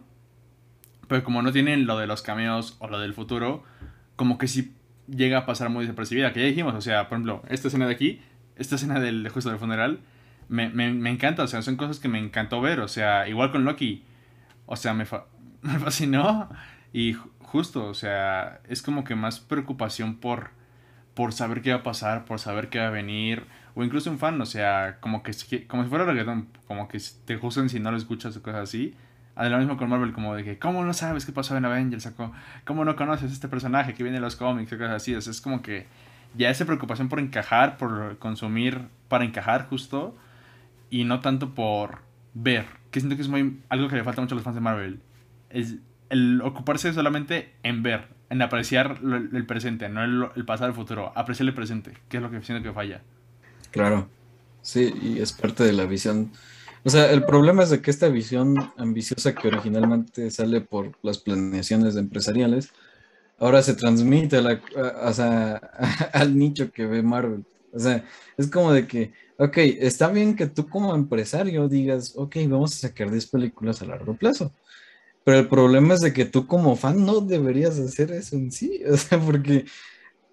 pero 1.08 1.24
como 1.24 1.42
no 1.42 1.52
tienen 1.52 1.86
lo 1.86 1.98
de 1.98 2.06
los 2.06 2.22
cameos 2.22 2.76
o 2.78 2.88
lo 2.88 2.98
del 3.00 3.14
futuro, 3.14 3.64
como 4.16 4.38
que 4.38 4.48
sí 4.48 4.72
llega 5.08 5.38
a 5.38 5.46
pasar 5.46 5.70
muy 5.70 5.84
desapercibida. 5.84 6.32
Que 6.32 6.40
ya 6.40 6.46
dijimos, 6.46 6.74
o 6.74 6.80
sea, 6.80 7.08
por 7.08 7.16
ejemplo, 7.16 7.42
esta 7.48 7.68
escena 7.68 7.86
de 7.86 7.94
aquí, 7.94 8.20
esta 8.56 8.76
escena 8.76 9.00
del 9.00 9.28
justo 9.28 9.50
del 9.50 9.58
funeral, 9.58 10.00
me, 10.48 10.68
me, 10.68 10.92
me 10.92 11.10
encanta, 11.10 11.42
o 11.42 11.46
sea, 11.46 11.62
son 11.62 11.76
cosas 11.76 11.98
que 12.00 12.08
me 12.08 12.18
encantó 12.18 12.60
ver. 12.60 12.80
O 12.80 12.88
sea, 12.88 13.28
igual 13.28 13.50
con 13.50 13.64
Loki, 13.64 14.04
o 14.70 14.76
sea, 14.76 14.94
me, 14.94 15.06
fa- 15.06 15.26
me 15.62 15.78
fascinó 15.80 16.50
y 16.94 17.14
ju- 17.14 17.30
justo, 17.42 17.86
o 17.86 17.94
sea, 17.94 18.62
es 18.68 18.82
como 18.82 19.04
que 19.04 19.16
más 19.16 19.40
preocupación 19.40 20.16
por, 20.20 20.52
por 21.14 21.32
saber 21.32 21.62
qué 21.62 21.72
va 21.72 21.80
a 21.80 21.82
pasar, 21.82 22.24
por 22.24 22.38
saber 22.38 22.68
qué 22.70 22.78
va 22.80 22.88
a 22.88 22.90
venir, 22.90 23.44
o 23.74 23.84
incluso 23.84 24.10
un 24.10 24.18
fan, 24.18 24.40
o 24.40 24.46
sea, 24.46 24.98
como 25.00 25.22
que 25.22 25.32
como 25.68 25.84
si 25.84 25.88
fuera 25.90 26.04
reggaetón, 26.04 26.48
como 26.66 26.88
que 26.88 26.98
te 27.24 27.36
juzgan 27.36 27.68
si 27.68 27.80
no 27.80 27.90
lo 27.90 27.96
escuchas 27.96 28.36
o 28.36 28.42
cosas 28.42 28.62
así. 28.62 28.94
Ah, 29.36 29.48
Lo 29.48 29.58
mismo 29.58 29.76
con 29.78 29.88
Marvel, 29.88 30.12
como 30.12 30.34
de 30.34 30.44
que, 30.44 30.58
¿cómo 30.58 30.84
no 30.84 30.92
sabes 30.94 31.26
qué 31.26 31.32
pasó 31.32 31.56
en 31.56 31.64
Avengers? 31.64 32.06
O 32.18 32.32
¿Cómo 32.66 32.84
no 32.84 32.96
conoces 32.96 33.32
este 33.32 33.48
personaje 33.48 33.94
que 33.94 34.02
viene 34.02 34.18
en 34.18 34.22
los 34.24 34.36
cómics? 34.36 34.72
O 34.72 34.78
cosas 34.78 34.96
así. 34.96 35.14
O 35.14 35.20
sea, 35.22 35.30
es 35.30 35.40
como 35.40 35.62
que 35.62 35.86
ya 36.36 36.50
esa 36.50 36.64
preocupación 36.66 37.08
por 37.08 37.20
encajar, 37.20 37.76
por 37.78 38.18
consumir 38.18 38.88
para 39.08 39.24
encajar 39.24 39.68
justo, 39.68 40.16
y 40.90 41.04
no 41.04 41.20
tanto 41.20 41.54
por 41.54 42.00
ver, 42.34 42.66
que 42.90 43.00
siento 43.00 43.16
que 43.16 43.22
es 43.22 43.28
muy 43.28 43.62
algo 43.68 43.88
que 43.88 43.96
le 43.96 44.04
falta 44.04 44.20
mucho 44.22 44.34
a 44.34 44.36
los 44.36 44.44
fans 44.44 44.56
de 44.56 44.60
Marvel. 44.60 45.00
Es 45.50 45.76
el 46.10 46.40
ocuparse 46.42 46.92
solamente 46.92 47.54
en 47.62 47.82
ver, 47.82 48.08
en 48.30 48.42
apreciar 48.42 49.00
lo- 49.02 49.16
el 49.16 49.46
presente, 49.46 49.88
no 49.88 50.02
el, 50.04 50.26
el 50.36 50.44
pasado, 50.44 50.68
el 50.70 50.74
futuro, 50.74 51.12
apreciar 51.16 51.48
el 51.48 51.54
presente, 51.54 51.94
que 52.08 52.16
es 52.18 52.22
lo 52.22 52.30
que 52.30 52.42
siento 52.42 52.62
que 52.62 52.72
falla. 52.74 53.02
Claro, 53.70 54.10
sí, 54.62 54.92
y 55.00 55.20
es 55.20 55.32
parte 55.32 55.64
de 55.64 55.72
la 55.72 55.86
visión. 55.86 56.32
O 56.84 56.90
sea, 56.90 57.12
el 57.12 57.24
problema 57.24 57.62
es 57.62 57.70
de 57.70 57.82
que 57.82 57.90
esta 57.90 58.08
visión 58.08 58.72
ambiciosa 58.76 59.36
que 59.36 59.48
originalmente 59.48 60.30
sale 60.30 60.60
por 60.62 60.92
las 61.02 61.18
planeaciones 61.18 61.96
empresariales, 61.96 62.72
ahora 63.38 63.62
se 63.62 63.74
transmite 63.74 64.38
a 64.38 64.42
la, 64.42 64.62
a- 64.76 65.12
sea, 65.14 65.56
al 66.14 66.36
nicho 66.38 66.72
que 66.72 66.86
ve 66.86 67.02
Marvel. 67.02 67.46
O 67.72 67.78
sea, 67.80 68.04
es 68.36 68.50
como 68.50 68.72
de 68.72 68.86
que, 68.86 69.12
ok, 69.40 69.56
está 69.56 70.08
bien 70.08 70.36
que 70.36 70.46
tú 70.46 70.68
como 70.68 70.94
empresario 70.94 71.66
digas, 71.66 72.12
ok, 72.14 72.36
vamos 72.46 72.74
a 72.74 72.88
sacar 72.88 73.10
10 73.10 73.26
películas 73.26 73.80
a 73.80 73.86
largo 73.86 74.14
plazo. 74.14 74.52
Pero 75.24 75.38
el 75.38 75.48
problema 75.48 75.94
es 75.94 76.00
de 76.00 76.12
que 76.12 76.26
tú 76.26 76.46
como 76.46 76.76
fan 76.76 77.04
no 77.04 77.20
deberías 77.20 77.78
hacer 77.78 78.12
eso 78.12 78.36
en 78.36 78.52
sí. 78.52 78.82
O 78.90 78.96
sea, 78.96 79.18
porque 79.18 79.64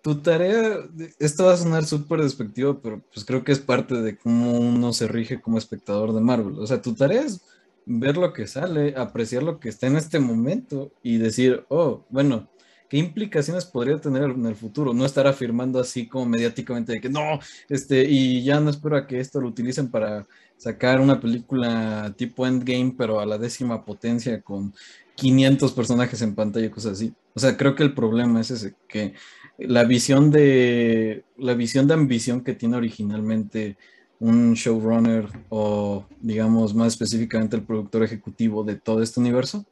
tu 0.01 0.21
tarea, 0.21 0.79
esto 1.19 1.45
va 1.45 1.53
a 1.53 1.57
sonar 1.57 1.85
súper 1.85 2.21
despectivo, 2.21 2.81
pero 2.81 3.01
pues 3.13 3.25
creo 3.25 3.43
que 3.43 3.53
es 3.53 3.59
parte 3.59 3.95
de 3.95 4.17
cómo 4.17 4.59
uno 4.59 4.91
se 4.91 5.07
rige 5.07 5.41
como 5.41 5.57
espectador 5.57 6.13
de 6.13 6.21
Marvel. 6.21 6.59
O 6.59 6.67
sea, 6.67 6.81
tu 6.81 6.93
tarea 6.93 7.21
es 7.21 7.41
ver 7.85 8.17
lo 8.17 8.33
que 8.33 8.45
sale, 8.47 8.93
apreciar 8.97 9.43
lo 9.43 9.59
que 9.59 9.69
está 9.69 9.87
en 9.87 9.95
este 9.95 10.19
momento 10.19 10.91
y 11.01 11.17
decir, 11.17 11.65
oh, 11.69 12.05
bueno, 12.09 12.49
¿qué 12.89 12.97
implicaciones 12.97 13.65
podría 13.65 13.99
tener 13.99 14.23
en 14.23 14.45
el 14.45 14.55
futuro? 14.55 14.93
No 14.93 15.05
estar 15.05 15.27
afirmando 15.27 15.79
así 15.79 16.07
como 16.07 16.25
mediáticamente 16.25 16.93
de 16.93 17.01
que 17.01 17.09
no, 17.09 17.39
este, 17.69 18.03
y 18.03 18.43
ya 18.43 18.59
no 18.59 18.69
espero 18.69 18.97
a 18.97 19.07
que 19.07 19.19
esto 19.19 19.41
lo 19.41 19.49
utilicen 19.49 19.89
para 19.89 20.25
sacar 20.57 20.99
una 20.99 21.19
película 21.19 22.13
tipo 22.17 22.45
Endgame, 22.47 22.95
pero 22.97 23.19
a 23.19 23.25
la 23.25 23.37
décima 23.37 23.85
potencia 23.85 24.41
con 24.41 24.73
500 25.15 25.71
personajes 25.73 26.21
en 26.21 26.35
pantalla 26.35 26.71
cosas 26.71 26.93
así. 26.93 27.13
O 27.33 27.39
sea, 27.39 27.57
creo 27.57 27.75
que 27.75 27.83
el 27.83 27.93
problema 27.93 28.41
es 28.41 28.51
ese, 28.51 28.75
que 28.87 29.13
la 29.57 29.83
visión 29.83 30.31
de 30.31 31.23
la 31.37 31.53
visión 31.53 31.87
de 31.87 31.95
ambición 31.95 32.43
que 32.43 32.53
tiene 32.53 32.77
originalmente 32.77 33.77
un 34.19 34.53
showrunner 34.53 35.27
o 35.49 36.05
digamos 36.21 36.73
más 36.73 36.89
específicamente 36.89 37.55
el 37.55 37.63
productor 37.63 38.03
ejecutivo 38.03 38.63
de 38.63 38.75
todo 38.75 39.01
este 39.01 39.19
universo, 39.19 39.65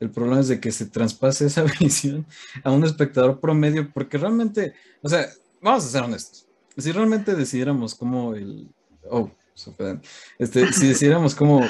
el 0.00 0.10
problema 0.10 0.40
es 0.40 0.48
de 0.48 0.60
que 0.60 0.72
se 0.72 0.86
traspase 0.86 1.46
esa 1.46 1.62
visión 1.80 2.26
a 2.62 2.70
un 2.70 2.84
espectador 2.84 3.40
promedio 3.40 3.90
porque 3.92 4.18
realmente, 4.18 4.74
o 5.02 5.08
sea, 5.08 5.28
vamos 5.60 5.84
a 5.84 5.88
ser 5.88 6.02
honestos, 6.02 6.46
si 6.76 6.92
realmente 6.92 7.34
decidiéramos 7.34 7.94
cómo 7.94 8.34
el 8.34 8.68
oh, 9.10 9.30
este, 10.38 10.72
si 10.72 10.88
decidiéramos 10.88 11.34
cómo 11.34 11.62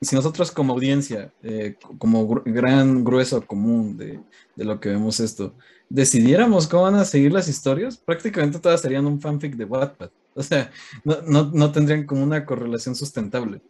si 0.00 0.14
nosotros 0.14 0.50
como 0.50 0.74
audiencia, 0.74 1.32
eh, 1.42 1.76
como 1.98 2.26
gr 2.26 2.42
gran 2.44 3.02
grueso 3.02 3.46
común 3.46 3.96
de, 3.96 4.20
de 4.54 4.64
lo 4.64 4.78
que 4.78 4.90
vemos 4.90 5.20
esto, 5.20 5.54
decidiéramos 5.88 6.66
cómo 6.66 6.84
van 6.84 6.96
a 6.96 7.04
seguir 7.04 7.32
las 7.32 7.48
historias, 7.48 7.96
prácticamente 7.96 8.58
todas 8.58 8.80
serían 8.80 9.06
un 9.06 9.20
fanfic 9.20 9.54
de 9.56 9.64
Wattpad. 9.64 10.10
O 10.34 10.42
sea, 10.42 10.70
no, 11.04 11.22
no, 11.22 11.50
no, 11.52 11.72
tendrían 11.72 12.04
como 12.04 12.22
una 12.22 12.44
correlación 12.44 12.94
sustentable. 12.94 13.62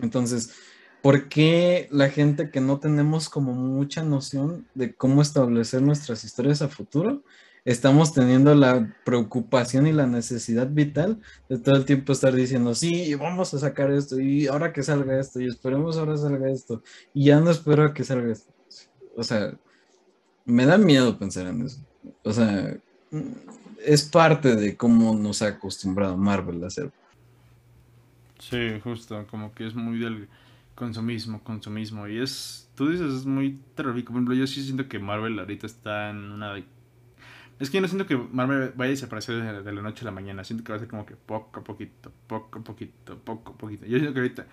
Entonces, 0.00 0.50
¿por 1.02 1.28
qué 1.28 1.88
la 1.90 2.08
gente 2.08 2.50
que 2.50 2.60
no 2.60 2.78
tenemos 2.78 3.28
como 3.28 3.52
mucha 3.52 4.02
noción 4.02 4.66
de 4.74 4.94
cómo 4.94 5.22
establecer 5.22 5.82
nuestras 5.82 6.24
historias 6.24 6.62
a 6.62 6.68
futuro 6.68 7.22
estamos 7.64 8.12
teniendo 8.12 8.54
la 8.54 8.94
preocupación 9.04 9.86
y 9.86 9.92
la 9.92 10.06
necesidad 10.06 10.68
vital 10.68 11.20
de 11.48 11.58
todo 11.58 11.76
el 11.76 11.84
tiempo 11.84 12.12
estar 12.12 12.34
diciendo, 12.34 12.74
sí, 12.74 13.14
vamos 13.14 13.52
a 13.54 13.58
sacar 13.58 13.90
esto, 13.90 14.18
y 14.20 14.46
ahora 14.46 14.72
que 14.72 14.82
salga 14.82 15.18
esto, 15.18 15.40
y 15.40 15.46
esperemos 15.46 15.96
ahora 15.96 16.16
salga 16.16 16.50
esto, 16.50 16.82
y 17.12 17.26
ya 17.26 17.40
no 17.40 17.50
espero 17.50 17.92
que 17.92 18.04
salga 18.04 18.32
esto. 18.32 18.52
O 19.16 19.22
sea, 19.22 19.54
me 20.44 20.66
da 20.66 20.78
miedo 20.78 21.18
pensar 21.18 21.46
en 21.46 21.66
eso. 21.66 21.80
O 22.24 22.32
sea, 22.32 22.76
es 23.84 24.02
parte 24.04 24.56
de 24.56 24.76
cómo 24.76 25.14
nos 25.14 25.42
ha 25.42 25.48
acostumbrado 25.48 26.16
Marvel 26.16 26.64
a 26.64 26.68
hacer. 26.68 26.90
Sí, 28.38 28.80
justo, 28.82 29.26
como 29.30 29.52
que 29.52 29.66
es 29.66 29.74
muy 29.74 29.98
del 29.98 30.28
consumismo, 30.80 31.44
consumismo, 31.44 32.08
y 32.08 32.18
es, 32.18 32.70
tú 32.74 32.88
dices, 32.88 33.12
es 33.12 33.26
muy 33.26 33.60
terrorífico. 33.74 34.12
Por 34.12 34.20
ejemplo, 34.20 34.34
yo 34.34 34.46
sí 34.46 34.62
siento 34.64 34.88
que 34.88 34.98
Marvel 34.98 35.38
ahorita 35.38 35.66
está 35.66 36.08
en 36.08 36.16
una 36.16 36.54
es 37.60 37.68
que 37.68 37.76
yo 37.76 37.82
no 37.82 37.88
siento 37.88 38.06
que 38.06 38.16
Marvel 38.16 38.72
vaya 38.74 38.88
a 38.88 38.92
desaparecer 38.92 39.62
de, 39.62 39.72
la 39.72 39.82
noche 39.82 40.00
a 40.00 40.04
la 40.06 40.12
mañana. 40.12 40.42
Siento 40.44 40.64
que 40.64 40.72
va 40.72 40.76
a 40.76 40.78
ser 40.78 40.88
como 40.88 41.04
que 41.04 41.14
poco 41.14 41.60
a 41.60 41.62
poquito, 41.62 42.10
poco 42.26 42.60
a 42.60 42.64
poquito, 42.64 43.18
poco 43.18 43.52
a 43.52 43.58
poquito. 43.58 43.84
Yo 43.84 43.98
siento 43.98 44.14
que 44.14 44.20
ahorita. 44.20 44.46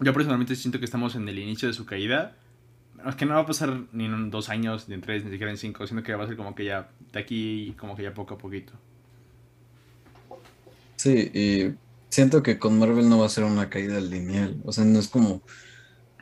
Yo 0.00 0.14
personalmente 0.14 0.56
siento 0.56 0.78
que 0.78 0.86
estamos 0.86 1.14
en 1.14 1.28
el 1.28 1.38
inicio 1.38 1.68
de 1.68 1.74
su 1.74 1.84
caída. 1.84 2.38
Es 3.06 3.16
que 3.16 3.26
no 3.26 3.34
va 3.34 3.40
a 3.40 3.46
pasar 3.46 3.82
ni 3.92 4.06
en 4.06 4.30
dos 4.30 4.48
años, 4.48 4.88
ni 4.88 4.94
en 4.94 5.02
tres, 5.02 5.26
ni 5.26 5.30
siquiera 5.30 5.50
en 5.50 5.58
cinco. 5.58 5.86
Siento 5.86 6.02
que 6.02 6.14
va 6.14 6.24
a 6.24 6.26
ser 6.26 6.38
como 6.38 6.54
que 6.54 6.64
ya 6.64 6.88
de 7.12 7.20
aquí, 7.20 7.74
como 7.78 7.94
que 7.94 8.04
ya 8.04 8.14
poco 8.14 8.32
a 8.32 8.38
poquito. 8.38 8.72
Sí, 10.96 11.30
y 11.34 11.74
siento 12.10 12.42
que 12.42 12.58
con 12.58 12.78
Marvel 12.78 13.08
no 13.08 13.18
va 13.18 13.26
a 13.26 13.30
ser 13.30 13.44
una 13.44 13.70
caída 13.70 13.98
lineal. 14.00 14.60
O 14.64 14.72
sea, 14.72 14.84
no 14.84 14.98
es 14.98 15.08
como. 15.08 15.40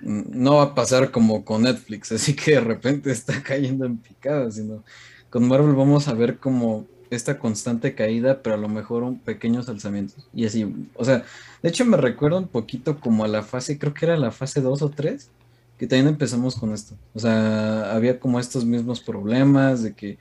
No 0.00 0.56
va 0.56 0.62
a 0.62 0.74
pasar 0.76 1.10
como 1.10 1.44
con 1.44 1.62
Netflix, 1.62 2.12
así 2.12 2.34
que 2.34 2.52
de 2.52 2.60
repente 2.60 3.10
está 3.10 3.42
cayendo 3.42 3.84
en 3.84 3.98
picada, 3.98 4.48
sino 4.52 4.84
con 5.28 5.48
Marvel 5.48 5.74
vamos 5.74 6.06
a 6.06 6.14
ver 6.14 6.38
como 6.38 6.86
esta 7.10 7.38
constante 7.38 7.94
caída, 7.94 8.42
pero 8.42 8.54
a 8.54 8.58
lo 8.58 8.68
mejor 8.68 9.02
un 9.02 9.18
pequeños 9.18 9.68
alzamientos. 9.68 10.28
Y 10.32 10.46
así, 10.46 10.72
o 10.94 11.04
sea, 11.04 11.24
de 11.62 11.68
hecho 11.68 11.84
me 11.84 11.96
recuerda 11.96 12.38
un 12.38 12.48
poquito 12.48 13.00
como 13.00 13.24
a 13.24 13.28
la 13.28 13.42
fase, 13.42 13.78
creo 13.78 13.94
que 13.94 14.06
era 14.06 14.16
la 14.16 14.30
fase 14.30 14.60
2 14.60 14.82
o 14.82 14.90
3, 14.90 15.30
que 15.78 15.86
también 15.86 16.08
empezamos 16.08 16.54
con 16.56 16.72
esto. 16.72 16.94
O 17.14 17.18
sea, 17.18 17.92
había 17.94 18.20
como 18.20 18.38
estos 18.38 18.64
mismos 18.64 19.00
problemas 19.00 19.82
de 19.82 19.94
que, 19.94 20.18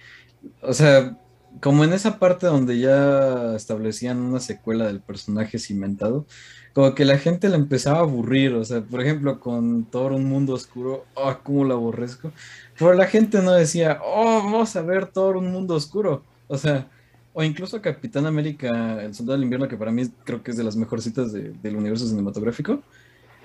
o 0.61 0.73
sea, 0.73 1.17
como 1.61 1.83
en 1.83 1.93
esa 1.93 2.19
parte 2.19 2.47
donde 2.47 2.79
ya 2.79 3.55
establecían 3.55 4.19
una 4.19 4.39
secuela 4.39 4.85
del 4.87 5.01
personaje 5.01 5.59
cimentado, 5.59 6.25
como 6.73 6.93
que 6.93 7.05
la 7.05 7.17
gente 7.17 7.49
le 7.49 7.55
empezaba 7.55 7.99
a 7.99 8.01
aburrir, 8.01 8.53
o 8.53 8.63
sea, 8.63 8.81
por 8.81 9.01
ejemplo, 9.01 9.39
con 9.39 9.85
todo 9.85 10.15
un 10.15 10.25
mundo 10.25 10.53
oscuro, 10.53 11.05
oh, 11.15 11.35
cómo 11.43 11.63
lo 11.63 11.75
aborrezco, 11.75 12.31
pero 12.77 12.93
la 12.93 13.07
gente 13.07 13.41
no 13.41 13.53
decía, 13.53 13.99
oh, 14.03 14.43
vamos 14.43 14.75
a 14.75 14.81
ver 14.81 15.07
todo 15.07 15.39
un 15.39 15.51
mundo 15.51 15.75
oscuro, 15.75 16.23
o 16.47 16.57
sea, 16.57 16.87
o 17.33 17.43
incluso 17.43 17.81
Capitán 17.81 18.25
América, 18.25 19.03
El 19.03 19.13
Soldado 19.13 19.37
del 19.37 19.43
Invierno, 19.43 19.67
que 19.67 19.77
para 19.77 19.91
mí 19.91 20.03
creo 20.23 20.43
que 20.43 20.51
es 20.51 20.57
de 20.57 20.63
las 20.63 20.75
mejorcitas 20.75 21.31
de, 21.31 21.53
del 21.61 21.75
universo 21.75 22.07
cinematográfico, 22.07 22.81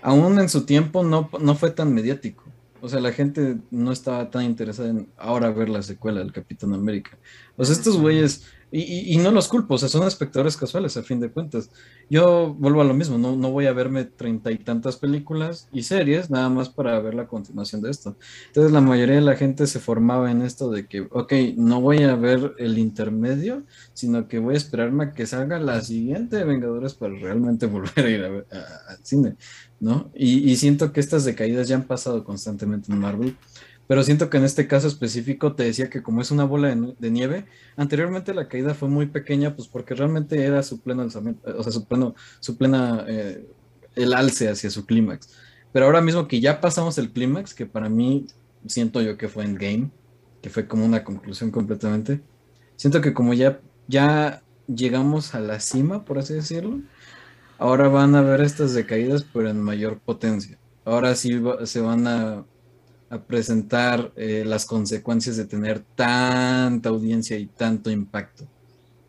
aún 0.02 0.38
en 0.38 0.48
su 0.48 0.64
tiempo 0.64 1.02
no, 1.02 1.30
no 1.40 1.54
fue 1.54 1.70
tan 1.70 1.92
mediático. 1.94 2.41
O 2.82 2.88
sea, 2.88 2.98
la 2.98 3.12
gente 3.12 3.58
no 3.70 3.92
estaba 3.92 4.28
tan 4.28 4.42
interesada 4.42 4.88
en 4.88 5.08
ahora 5.16 5.50
ver 5.50 5.68
la 5.68 5.82
secuela 5.82 6.18
del 6.18 6.32
Capitán 6.32 6.74
América. 6.74 7.16
O 7.56 7.64
sea, 7.64 7.76
estos 7.76 7.96
güeyes, 7.96 8.44
y, 8.72 9.14
y, 9.14 9.18
no 9.18 9.30
los 9.30 9.46
culpo, 9.46 9.74
o 9.74 9.78
sea, 9.78 9.88
son 9.88 10.04
espectadores 10.04 10.56
casuales 10.56 10.96
a 10.96 11.02
fin 11.04 11.20
de 11.20 11.30
cuentas. 11.30 11.70
Yo 12.10 12.54
vuelvo 12.58 12.80
a 12.80 12.84
lo 12.84 12.92
mismo, 12.92 13.18
no, 13.18 13.36
no 13.36 13.52
voy 13.52 13.66
a 13.66 13.72
verme 13.72 14.06
treinta 14.06 14.50
y 14.50 14.58
tantas 14.58 14.96
películas 14.96 15.68
y 15.72 15.84
series 15.84 16.28
nada 16.28 16.48
más 16.48 16.70
para 16.70 16.98
ver 16.98 17.14
la 17.14 17.28
continuación 17.28 17.82
de 17.82 17.90
esto. 17.90 18.16
Entonces 18.48 18.72
la 18.72 18.80
mayoría 18.80 19.16
de 19.16 19.20
la 19.20 19.36
gente 19.36 19.66
se 19.68 19.78
formaba 19.78 20.30
en 20.30 20.42
esto 20.42 20.70
de 20.70 20.86
que, 20.86 21.02
ok, 21.02 21.32
no 21.56 21.80
voy 21.80 22.02
a 22.02 22.16
ver 22.16 22.54
el 22.58 22.78
intermedio, 22.78 23.62
sino 23.92 24.26
que 24.26 24.40
voy 24.40 24.54
a 24.54 24.58
esperarme 24.58 25.04
a 25.04 25.12
que 25.12 25.26
salga 25.26 25.60
la 25.60 25.82
siguiente 25.82 26.36
de 26.36 26.44
Vengadores 26.44 26.94
para 26.94 27.14
realmente 27.14 27.66
volver 27.68 28.06
a 28.06 28.10
ir 28.10 28.24
al 28.24 28.44
cine, 29.02 29.36
¿no? 29.82 30.12
Y, 30.14 30.54
siento 30.56 30.92
que 30.92 31.00
estas 31.00 31.24
decaídas 31.24 31.66
ya 31.66 31.74
han 31.74 31.82
pasado 31.82 32.22
constantemente 32.22 32.92
en 32.92 33.00
Marvel 33.00 33.36
pero 33.88 34.04
siento 34.04 34.30
que 34.30 34.38
en 34.38 34.44
este 34.44 34.68
caso 34.68 34.86
específico 34.88 35.54
te 35.54 35.64
decía 35.64 35.90
que 35.90 36.02
como 36.02 36.22
es 36.22 36.30
una 36.30 36.44
bola 36.44 36.74
de, 36.74 37.10
nieve, 37.10 37.44
anteriormente 37.76 38.32
la 38.32 38.48
caída 38.48 38.74
fue 38.74 38.88
muy 38.88 39.06
pequeña, 39.06 39.54
pues 39.54 39.68
porque 39.68 39.94
realmente 39.94 40.42
era 40.42 40.62
su 40.62 40.80
pleno 40.80 41.02
alzamiento, 41.02 41.42
o 41.58 41.62
sea, 41.62 41.72
su 41.72 41.84
pleno, 41.84 42.14
su 42.40 42.56
plena, 42.56 43.04
eh, 43.08 43.44
el 43.96 44.14
alce 44.14 44.48
hacia 44.48 44.70
su 44.70 44.86
clímax. 44.86 45.28
Pero 45.72 45.86
ahora 45.86 46.00
mismo 46.00 46.26
que 46.26 46.40
ya 46.40 46.60
pasamos 46.60 46.96
el 46.96 47.10
clímax, 47.10 47.52
que 47.52 47.66
para 47.66 47.90
mí 47.90 48.26
siento 48.66 49.02
yo 49.02 49.18
que 49.18 49.28
fue 49.28 49.44
en 49.44 49.56
game, 49.56 49.90
que 50.40 50.48
fue 50.48 50.66
como 50.66 50.86
una 50.86 51.04
conclusión 51.04 51.50
completamente, 51.50 52.22
siento 52.76 53.00
que 53.02 53.12
como 53.12 53.34
ya, 53.34 53.60
ya 53.88 54.42
llegamos 54.68 55.34
a 55.34 55.40
la 55.40 55.60
cima, 55.60 56.04
por 56.04 56.18
así 56.18 56.32
decirlo, 56.34 56.80
ahora 57.62 57.88
van 57.88 58.14
a 58.14 58.20
haber 58.20 58.40
estas 58.42 58.74
decaídas, 58.74 59.24
pero 59.32 59.48
en 59.50 59.60
mayor 59.60 59.98
potencia. 59.98 60.58
Ahora 60.84 61.14
sí 61.14 61.40
se 61.64 61.80
van 61.80 62.06
a 62.06 62.44
a 63.12 63.18
presentar 63.26 64.10
eh, 64.16 64.42
las 64.46 64.64
consecuencias 64.64 65.36
de 65.36 65.44
tener 65.44 65.80
tanta 65.80 66.88
audiencia 66.88 67.36
y 67.36 67.44
tanto 67.44 67.90
impacto. 67.90 68.46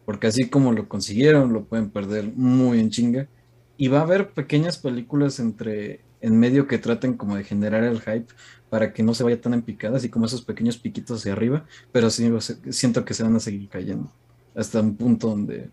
Porque 0.03 0.27
así 0.27 0.49
como 0.49 0.73
lo 0.73 0.89
consiguieron, 0.89 1.53
lo 1.53 1.63
pueden 1.63 1.89
perder 1.89 2.29
muy 2.35 2.81
en 2.81 2.89
chinga. 2.89 3.29
Y 3.77 3.87
va 3.87 3.99
a 3.99 4.01
haber 4.01 4.31
pequeñas 4.33 4.77
películas 4.77 5.39
entre 5.39 6.01
en 6.19 6.37
medio 6.37 6.67
que 6.67 6.79
traten 6.79 7.13
como 7.13 7.37
de 7.37 7.45
generar 7.45 7.85
el 7.85 8.01
hype 8.01 8.27
para 8.69 8.91
que 8.91 9.03
no 9.03 9.13
se 9.13 9.23
vaya 9.23 9.39
tan 9.39 9.53
en 9.53 9.61
picada, 9.61 9.95
así 9.95 10.09
como 10.09 10.25
esos 10.25 10.41
pequeños 10.41 10.77
piquitos 10.77 11.21
hacia 11.21 11.31
arriba, 11.31 11.65
pero 11.93 12.09
sí, 12.09 12.29
siento 12.71 13.05
que 13.05 13.13
se 13.13 13.23
van 13.23 13.37
a 13.37 13.39
seguir 13.39 13.69
cayendo 13.69 14.11
hasta 14.53 14.81
un 14.81 14.97
punto 14.97 15.29
donde... 15.29 15.69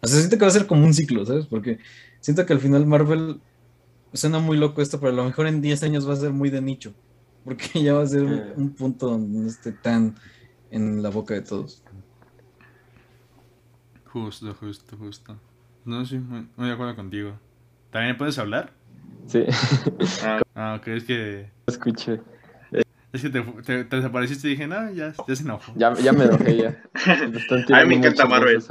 O 0.00 0.06
sea, 0.06 0.18
siento 0.18 0.38
que 0.38 0.44
va 0.44 0.48
a 0.48 0.52
ser 0.54 0.66
como 0.66 0.84
un 0.84 0.94
ciclo, 0.94 1.24
¿sabes? 1.26 1.46
Porque 1.46 1.78
siento 2.20 2.46
que 2.46 2.52
al 2.52 2.60
final 2.60 2.86
Marvel 2.86 3.40
suena 4.12 4.38
muy 4.38 4.56
loco 4.56 4.80
esto, 4.80 5.00
pero 5.00 5.12
a 5.12 5.16
lo 5.16 5.24
mejor 5.24 5.46
en 5.46 5.60
10 5.60 5.82
años 5.82 6.08
va 6.08 6.12
a 6.12 6.16
ser 6.16 6.32
muy 6.32 6.50
de 6.50 6.60
nicho 6.60 6.94
porque 7.48 7.68
ya 7.82 7.94
va 7.94 8.02
a 8.02 8.06
ser 8.06 8.24
un, 8.56 8.74
punto 8.74 9.08
donde 9.08 9.38
no 9.38 9.48
esté 9.48 9.72
tan 9.72 10.14
en 10.70 11.02
la 11.02 11.08
boca 11.08 11.34
de 11.34 11.42
todos. 11.42 11.82
Justo, 14.04 14.54
justo, 14.54 14.96
justo. 14.96 15.40
No, 15.84 16.04
sí, 16.04 16.18
muy, 16.18 16.46
de 16.56 16.72
acuerdo 16.72 16.94
contigo. 16.96 17.38
¿También 17.90 18.18
puedes 18.18 18.38
hablar? 18.38 18.72
Sí. 19.26 19.44
ah, 20.54 20.76
ok, 20.78 20.88
es 20.88 21.04
que... 21.04 21.50
Escuché. 21.66 22.20
Es 23.10 23.22
que 23.22 23.30
te, 23.30 23.40
te, 23.84 23.96
desapareciste 23.96 24.48
y 24.48 24.50
dije, 24.50 24.66
no, 24.66 24.92
ya, 24.92 25.14
ya 25.26 25.36
se 25.36 25.42
enojó. 25.42 25.72
Ya, 25.76 25.94
ya 25.94 26.12
me 26.12 26.24
enojé 26.24 26.56
ya. 26.58 26.82
a 27.74 27.84
mí 27.84 27.88
me 27.88 27.94
encanta 27.94 28.26
Marvel. 28.26 28.62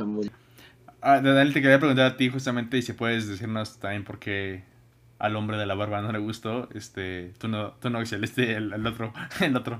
Ah, 1.01 1.21
Daniel, 1.21 1.53
te 1.53 1.61
quería 1.61 1.79
preguntar 1.79 2.05
a 2.05 2.17
ti 2.17 2.29
justamente 2.29 2.77
y 2.77 2.81
si 2.81 2.93
puedes 2.93 3.27
decirnos 3.27 3.77
también 3.79 4.03
por 4.03 4.19
qué 4.19 4.63
al 5.19 5.35
hombre 5.35 5.57
de 5.57 5.65
la 5.65 5.75
barba 5.75 6.01
no 6.01 6.11
le 6.11 6.19
gustó, 6.19 6.69
este, 6.73 7.33
tú 7.37 7.47
no, 7.47 7.71
tú 7.73 7.89
no, 7.89 8.01
este, 8.01 8.55
el, 8.55 8.85
otro, 8.85 9.13
el 9.41 9.55
otro. 9.55 9.79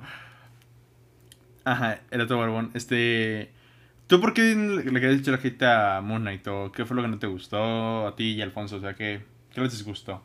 Ajá, 1.66 2.02
el 2.12 2.22
otro 2.22 2.38
barbón, 2.38 2.72
este... 2.74 3.52
¿Tú 4.08 4.22
por 4.22 4.34
qué 4.34 4.56
le 4.56 5.02
querías 5.02 5.20
echar 5.20 5.34
la 5.34 5.40
gente 5.40 5.66
a 5.66 6.00
Moon 6.02 6.22
Knight? 6.22 6.48
¿O 6.48 6.72
qué 6.72 6.86
fue 6.86 6.96
lo 6.96 7.02
que 7.02 7.10
no 7.10 7.20
te 7.20 7.28
gustó 7.28 8.08
a 8.08 8.16
ti 8.16 8.36
y 8.36 8.42
a 8.42 8.46
Alfonso? 8.46 8.78
O 8.78 8.80
sea, 8.80 8.94
¿qué, 8.94 9.22
qué 9.54 9.60
les 9.60 9.74
disgustó? 9.74 10.24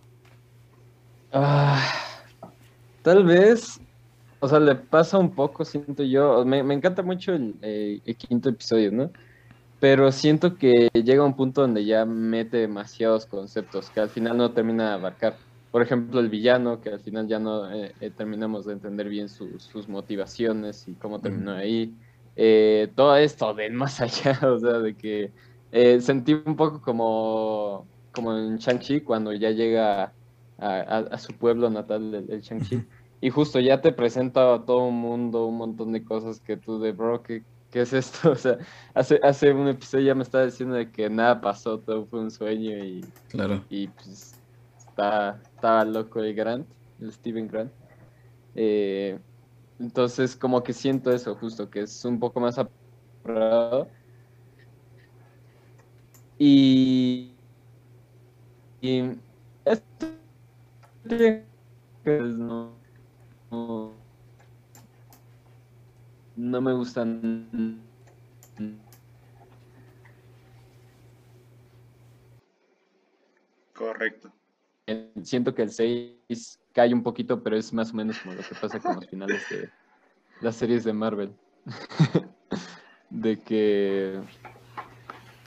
Ah, 1.32 1.82
tal 3.02 3.24
vez, 3.24 3.80
o 4.38 4.46
sea, 4.46 4.60
le 4.60 4.76
pasa 4.76 5.18
un 5.18 5.34
poco, 5.34 5.64
siento 5.64 6.04
yo. 6.04 6.44
Me, 6.44 6.62
me 6.62 6.74
encanta 6.74 7.02
mucho 7.02 7.32
el, 7.32 7.56
eh, 7.62 8.00
el, 8.04 8.16
quinto 8.16 8.50
episodio, 8.50 8.92
¿no? 8.92 9.10
Pero 9.82 10.12
siento 10.12 10.58
que 10.58 10.90
llega 10.94 11.24
un 11.24 11.34
punto 11.34 11.62
donde 11.62 11.84
ya 11.84 12.04
mete 12.04 12.58
demasiados 12.58 13.26
conceptos 13.26 13.90
que 13.90 13.98
al 13.98 14.10
final 14.10 14.36
no 14.36 14.52
termina 14.52 14.90
de 14.90 14.94
abarcar. 14.94 15.34
Por 15.72 15.82
ejemplo, 15.82 16.20
el 16.20 16.28
villano, 16.28 16.80
que 16.80 16.90
al 16.90 17.00
final 17.00 17.26
ya 17.26 17.40
no 17.40 17.68
eh, 17.68 17.92
eh, 18.00 18.10
terminamos 18.16 18.64
de 18.64 18.74
entender 18.74 19.08
bien 19.08 19.28
sus 19.28 19.88
motivaciones 19.88 20.86
y 20.86 20.92
cómo 20.92 21.18
terminó 21.18 21.50
ahí. 21.50 21.92
Eh, 22.36 22.92
todo 22.94 23.16
esto 23.16 23.54
de 23.54 23.70
más 23.70 24.00
allá, 24.00 24.38
o 24.48 24.56
sea, 24.60 24.78
de 24.78 24.94
que 24.94 25.32
sentí 26.00 26.32
un 26.32 26.54
poco 26.54 26.80
como, 26.80 27.84
como 28.12 28.38
en 28.38 28.58
Shang-Chi 28.58 29.00
cuando 29.00 29.32
ya 29.32 29.50
llega 29.50 30.12
a, 30.58 30.98
a, 31.10 31.18
su 31.18 31.32
pueblo 31.32 31.70
natal, 31.70 32.14
el, 32.14 32.30
el 32.30 32.40
Shang-Chi. 32.40 32.84
Y 33.20 33.30
justo 33.30 33.58
ya 33.58 33.80
te 33.80 33.92
presenta 33.92 34.54
a 34.54 34.64
todo 34.64 34.84
un 34.84 35.00
mundo, 35.00 35.44
un 35.44 35.56
montón 35.56 35.90
de 35.90 36.04
cosas 36.04 36.38
que 36.38 36.56
tú 36.56 36.78
de, 36.78 36.92
bro, 36.92 37.24
¿qué, 37.24 37.42
¿qué 37.72 37.80
es 37.80 37.92
esto? 37.92 38.30
O 38.30 38.36
sea, 38.36 38.58
hace, 38.94 39.18
hace 39.24 39.52
un 39.52 39.66
episodio 39.66 40.06
ya 40.06 40.14
me 40.14 40.22
estaba 40.22 40.44
diciendo 40.44 40.76
de 40.76 40.92
que 40.92 41.10
nada 41.10 41.40
pasó, 41.40 41.80
todo 41.80 42.06
fue 42.06 42.20
un 42.20 42.30
sueño 42.30 42.76
y, 42.84 43.04
claro. 43.28 43.64
y 43.68 43.88
pues 43.88 44.40
está, 44.78 45.40
estaba 45.42 45.84
loco 45.84 46.20
el 46.20 46.34
Grant, 46.34 46.68
el 47.00 47.10
Steven 47.12 47.48
Grant. 47.48 47.72
Eh, 48.54 49.18
entonces 49.80 50.36
como 50.36 50.62
que 50.62 50.72
siento 50.72 51.10
eso 51.10 51.34
justo, 51.34 51.68
que 51.68 51.80
es 51.80 52.04
un 52.04 52.20
poco 52.20 52.38
más 52.38 52.58
apurado. 52.58 53.88
Y, 56.38 57.34
y 58.80 59.12
esto 59.64 60.06
no, 62.04 62.72
no 63.50 64.01
no 66.42 66.60
me 66.60 66.72
gustan. 66.72 67.80
Correcto. 73.72 74.32
Siento 75.22 75.54
que 75.54 75.62
el 75.62 75.70
6 75.70 76.60
cae 76.72 76.92
un 76.92 77.02
poquito, 77.02 77.42
pero 77.42 77.56
es 77.56 77.72
más 77.72 77.92
o 77.92 77.96
menos 77.96 78.18
como 78.18 78.34
lo 78.34 78.42
que 78.42 78.54
pasa 78.60 78.80
con 78.80 78.96
los 78.96 79.06
finales 79.06 79.48
de 79.48 79.70
las 80.40 80.56
series 80.56 80.82
de 80.84 80.92
Marvel. 80.92 81.32
de 83.10 83.38
que. 83.38 84.20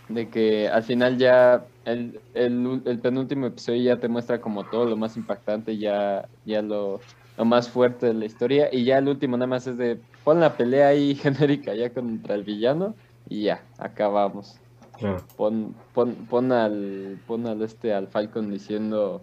De 0.08 0.30
que 0.30 0.70
al 0.70 0.84
final 0.84 1.18
ya 1.18 1.66
el, 1.84 2.22
el, 2.36 2.82
el 2.86 3.00
penúltimo 3.00 3.48
episodio 3.48 3.84
ya 3.84 4.00
te 4.00 4.08
muestra 4.08 4.40
como 4.40 4.64
todo 4.64 4.86
lo 4.86 4.96
más 4.96 5.18
impactante, 5.18 5.78
ya, 5.78 6.30
ya 6.46 6.62
lo, 6.62 7.02
lo 7.38 7.46
más 7.46 7.70
fuerte 7.70 8.06
de 8.06 8.14
la 8.14 8.26
historia. 8.26 8.70
Y 8.72 8.86
ya 8.86 9.00
el 9.00 9.10
último 9.10 9.36
nada 9.36 9.48
más 9.48 9.68
es 9.68 9.78
de 9.78 10.00
pon 10.26 10.42
la 10.42 10.58
pelea 10.58 10.90
ahí 10.90 11.16
genérica 11.24 11.74
ya 11.74 11.92
contra 11.92 12.36
el 12.36 12.44
villano 12.44 12.96
y 13.30 13.44
ya, 13.44 13.62
acabamos. 13.78 14.60
Claro. 14.98 15.24
Pon, 15.38 15.74
pon, 15.94 16.16
pon 16.30 16.52
al 16.52 17.18
pon 17.28 17.48
al 17.48 17.62
este 17.62 17.94
al 17.94 18.08
Falcon 18.08 18.50
diciendo 18.52 19.22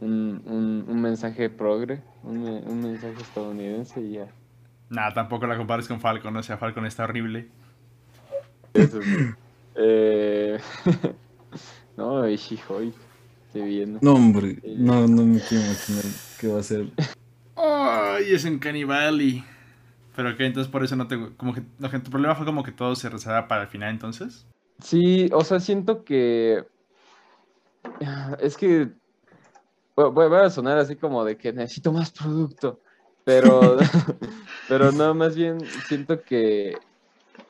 un, 0.00 0.42
un, 0.46 0.84
un 0.88 1.00
mensaje 1.02 1.48
progre, 1.50 2.00
un, 2.22 2.42
me- 2.42 2.60
un 2.60 2.82
mensaje 2.82 3.20
estadounidense 3.20 4.00
y 4.00 4.12
ya. 4.12 4.28
Nah, 4.90 5.12
tampoco 5.12 5.46
la 5.46 5.56
compares 5.56 5.88
con 5.88 6.00
Falcon, 6.00 6.36
o 6.36 6.42
sea, 6.42 6.56
Falcon 6.58 6.84
está 6.86 7.04
horrible. 7.04 7.48
Eso 8.74 9.00
sí. 9.02 9.16
Eh, 9.76 10.58
no, 11.96 12.28
y 12.28 12.36
She-Hulk, 12.36 12.94
se 13.52 13.62
viene. 13.62 13.98
No, 14.02 14.14
hombre, 14.14 14.58
no, 14.76 15.06
no 15.08 15.24
me 15.24 15.40
quiero 15.40 15.64
imaginar 15.64 16.04
qué 16.38 16.48
va 16.48 16.60
a 16.60 16.62
ser. 16.62 16.86
Ay, 17.56 18.34
es 18.34 18.44
en 18.44 18.58
Cannibali. 18.58 19.44
Pero 20.16 20.36
que 20.36 20.46
entonces 20.46 20.70
por 20.70 20.84
eso 20.84 20.96
no 20.96 21.08
te. 21.08 21.18
Como 21.36 21.54
que, 21.54 21.62
que 21.62 21.98
tu 21.98 22.10
problema 22.10 22.34
fue 22.34 22.46
como 22.46 22.62
que 22.62 22.72
todo 22.72 22.94
se 22.94 23.08
reserva 23.08 23.48
para 23.48 23.62
el 23.62 23.68
final, 23.68 23.90
entonces. 23.90 24.46
Sí, 24.80 25.28
o 25.32 25.42
sea, 25.42 25.60
siento 25.60 26.04
que 26.04 26.64
es 28.40 28.56
que 28.56 28.90
voy 29.96 30.36
a 30.36 30.50
sonar 30.50 30.78
así 30.78 30.96
como 30.96 31.24
de 31.24 31.36
que 31.36 31.52
necesito 31.52 31.92
más 31.92 32.10
producto, 32.10 32.80
pero 33.24 33.76
pero 34.68 34.92
no, 34.92 35.14
más 35.14 35.36
bien 35.36 35.58
siento 35.86 36.22
que 36.22 36.76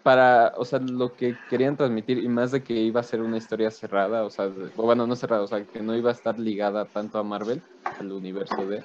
para, 0.05 0.55
o 0.59 0.66
sea, 0.66 0.80
lo 0.80 1.16
que 1.16 1.40
querían 1.48 1.76
transmitir 1.78 2.18
y 2.20 2.28
más 2.28 2.52
de 2.52 2.62
que 2.64 2.74
iba 2.74 3.00
a 3.00 3.05
ser 3.05 3.22
una 3.22 3.38
historia 3.38 3.72
cerrada, 3.72 4.24
o 4.26 4.30
sea, 4.30 4.48
bueno, 4.76 5.07
no 5.09 5.16
cerrada, 5.16 5.42
o 5.44 5.48
sea, 5.48 5.66
que 5.66 5.82
no 5.82 5.96
iba 5.96 6.11
a 6.11 6.14
estar 6.14 6.38
ligada 6.38 6.90
tanto 6.90 7.18
a 7.18 7.24
Marvel, 7.24 7.64
al 7.98 8.12
universo 8.12 8.66
de 8.68 8.84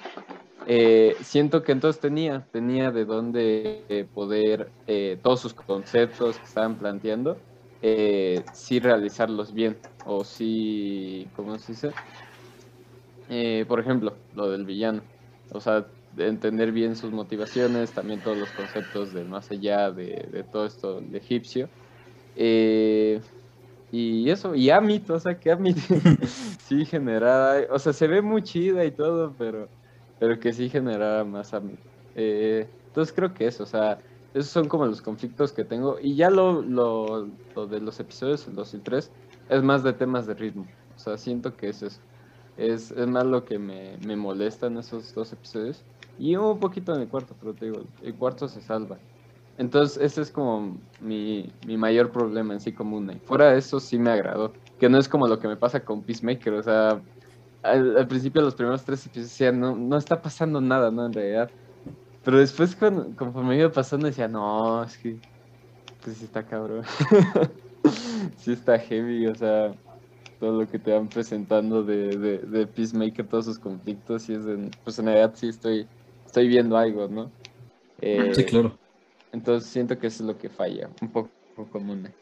eh, 0.66 1.16
siento 1.22 1.62
que 1.64 1.72
entonces 1.72 2.00
tenía, 2.00 2.48
tenía 2.52 2.90
de 2.92 3.04
dónde 3.06 3.86
eh, 3.88 4.08
poder 4.12 4.74
eh, 4.86 5.20
todos 5.22 5.40
sus 5.40 5.54
conceptos 5.54 6.38
que 6.40 6.46
estaban 6.46 6.78
planteando, 6.78 7.44
eh, 7.82 8.44
sí 8.52 8.80
realizarlos 8.80 9.52
bien, 9.54 9.80
o 10.04 10.24
sí, 10.24 11.30
¿cómo 11.34 11.58
se 11.58 11.72
dice? 11.72 11.94
Por 13.68 13.80
ejemplo, 13.80 14.24
lo 14.32 14.50
del 14.50 14.64
villano, 14.64 15.08
o 15.50 15.60
sea, 15.60 15.92
entender 16.16 16.72
bien 16.72 16.96
sus 16.96 17.12
motivaciones, 17.12 17.92
también 17.94 18.22
todos 18.22 18.36
los 18.38 18.52
conceptos 18.52 19.12
del 19.12 19.28
más 19.28 19.50
allá 19.50 19.90
de, 19.92 20.28
de 20.30 20.44
todo 20.44 20.66
esto 20.66 21.00
de 21.02 21.18
egipcio. 21.18 21.70
Eh, 22.34 23.20
y 23.90 24.30
eso, 24.30 24.54
y 24.54 24.70
Amit, 24.70 25.10
o 25.10 25.18
sea, 25.18 25.38
que 25.40 25.50
Amit 25.50 25.78
sí 26.60 26.84
generaba, 26.86 27.56
o 27.70 27.78
sea, 27.78 27.92
se 27.92 28.06
ve 28.06 28.22
muy 28.22 28.42
chida 28.42 28.84
y 28.84 28.94
todo, 28.94 29.36
pero, 29.36 29.72
pero 30.18 30.38
que 30.38 30.52
sí 30.52 30.68
generaba 30.70 31.24
más 31.24 31.52
Amit. 31.54 31.80
Eh, 32.14 32.72
entonces 32.86 33.14
creo 33.14 33.34
que 33.34 33.46
eso, 33.46 33.64
o 33.64 33.66
sea, 33.66 34.04
esos 34.32 34.50
son 34.52 34.68
como 34.68 34.86
los 34.86 35.02
conflictos 35.02 35.52
que 35.52 35.64
tengo. 35.64 35.98
Y 36.00 36.16
ya 36.16 36.30
lo, 36.30 36.62
lo, 36.62 37.26
lo 37.54 37.66
de 37.66 37.80
los 37.80 37.98
episodios, 38.00 38.46
el 38.46 38.54
2 38.54 38.74
y 38.74 38.80
3, 38.82 39.12
es 39.48 39.62
más 39.62 39.82
de 39.82 39.92
temas 39.94 40.26
de 40.26 40.34
ritmo. 40.34 40.72
O 40.94 40.98
sea, 40.98 41.18
siento 41.18 41.56
que 41.56 41.68
es 41.70 41.82
eso. 41.82 42.00
Es, 42.56 42.90
es 42.92 43.06
más 43.08 43.24
lo 43.26 43.44
que 43.44 43.58
me, 43.58 43.96
me 43.98 44.16
molesta 44.16 44.66
en 44.66 44.78
esos 44.78 45.12
dos 45.14 45.32
episodios. 45.32 45.86
Y 46.16 46.36
un 46.36 46.58
poquito 46.60 46.94
en 46.94 47.02
el 47.02 47.08
cuarto, 47.08 47.36
pero 47.38 47.54
te 47.56 47.66
digo, 47.66 47.88
el 48.00 48.16
cuarto 48.16 48.48
se 48.48 48.60
salva. 48.60 49.00
Entonces, 49.56 49.98
ese 50.02 50.22
es 50.22 50.30
como 50.32 50.82
mi, 50.98 51.56
mi 51.62 51.76
mayor 51.78 52.12
problema 52.12 52.54
en 52.54 52.60
sí 52.60 52.74
como 52.74 52.96
una. 52.96 53.18
Fuera 53.24 53.52
de 53.52 53.58
eso, 53.58 53.80
sí 53.80 53.98
me 53.98 54.10
agradó. 54.10 54.58
Que 54.78 54.88
no 54.88 54.98
es 54.98 55.08
como 55.08 55.28
lo 55.28 55.38
que 55.38 55.48
me 55.48 55.56
pasa 55.56 55.84
con 55.84 56.04
Peacemaker. 56.04 56.54
O 56.54 56.62
sea, 56.62 57.02
al, 57.62 57.96
al 57.98 58.08
principio, 58.08 58.42
los 58.42 58.54
primeros 58.56 58.84
tres 58.84 59.06
episodios 59.06 59.30
decía, 59.32 59.52
no, 59.52 59.76
no 59.76 59.96
está 59.98 60.22
pasando 60.22 60.60
nada, 60.60 60.90
¿no? 60.90 61.06
En 61.06 61.14
realidad. 61.14 61.52
Pero 62.22 62.38
después, 62.38 62.76
con- 62.76 63.14
conforme 63.16 63.58
iba 63.58 63.72
pasando, 63.72 64.06
decía, 64.08 64.28
no, 64.28 64.84
es 64.84 64.98
que, 64.98 65.20
pues 66.00 66.18
sí 66.18 66.24
está 66.24 66.46
cabrón. 66.46 66.84
sí 68.36 68.52
está 68.52 68.78
heavy, 68.78 69.26
o 69.26 69.34
sea, 69.34 69.76
todo 70.38 70.62
lo 70.62 70.68
que 70.68 70.78
te 70.78 70.92
van 70.92 71.10
presentando 71.10 71.84
de, 71.84 72.18
de, 72.18 72.38
de 72.40 72.66
Peacemaker, 72.66 73.28
todos 73.28 73.46
sus 73.46 73.58
conflictos, 73.58 74.28
y 74.28 74.34
es 74.34 74.44
de, 74.44 74.72
pues 74.84 74.98
en 74.98 75.06
realidad 75.06 75.34
sí 75.36 75.48
estoy, 75.48 75.90
estoy 76.30 76.48
viendo 76.48 76.76
algo, 76.76 77.08
¿no? 77.08 77.32
Eh, 77.98 78.32
Sí, 78.34 78.44
claro. 78.44 78.78
entonces 79.32 79.70
siento 79.70 79.98
que 79.98 80.08
eso 80.08 80.22
es 80.24 80.28
lo 80.28 80.38
que 80.38 80.48
falla, 80.50 80.90
un 81.00 81.12
poco 81.12 81.32
común. 81.70 82.14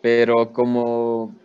Pero 0.00 0.52
como 0.52 1.36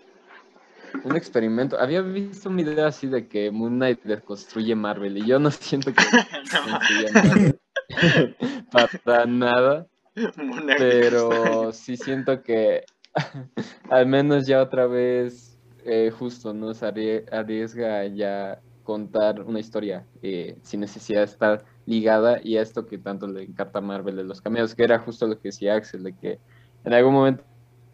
un 1.03 1.15
experimento, 1.15 1.79
había 1.79 2.01
visto 2.01 2.49
un 2.49 2.57
video 2.57 2.85
así 2.85 3.07
de 3.07 3.27
que 3.27 3.49
Moon 3.51 3.73
Knight 3.75 3.99
construye 4.23 4.75
Marvel 4.75 5.17
y 5.17 5.25
yo 5.25 5.39
no 5.39 5.49
siento 5.51 5.93
que 5.93 6.01
Marvel 6.63 7.57
para 9.03 9.25
nada, 9.25 9.87
pero 10.77 11.71
sí 11.73 11.97
siento 11.97 12.43
que 12.43 12.85
al 13.89 14.05
menos 14.07 14.47
ya 14.47 14.61
otra 14.61 14.87
vez 14.87 15.59
eh, 15.85 16.11
justo 16.11 16.53
nos 16.53 16.81
arrie- 16.83 17.25
arriesga 17.31 18.05
ya 18.07 18.61
contar 18.83 19.41
una 19.41 19.59
historia 19.59 20.07
eh, 20.21 20.57
sin 20.63 20.79
necesidad 20.81 21.19
de 21.21 21.25
estar 21.25 21.65
ligada 21.85 22.39
y 22.43 22.57
a 22.57 22.61
esto 22.61 22.85
que 22.85 22.97
tanto 22.97 23.27
le 23.27 23.43
encanta 23.43 23.81
Marvel 23.81 24.15
de 24.15 24.23
los 24.23 24.41
cameos, 24.41 24.75
que 24.75 24.83
era 24.83 24.99
justo 24.99 25.27
lo 25.27 25.39
que 25.39 25.49
decía 25.49 25.75
Axel, 25.75 26.03
de 26.03 26.13
que 26.13 26.39
en 26.83 26.93
algún 26.93 27.13
momento 27.13 27.43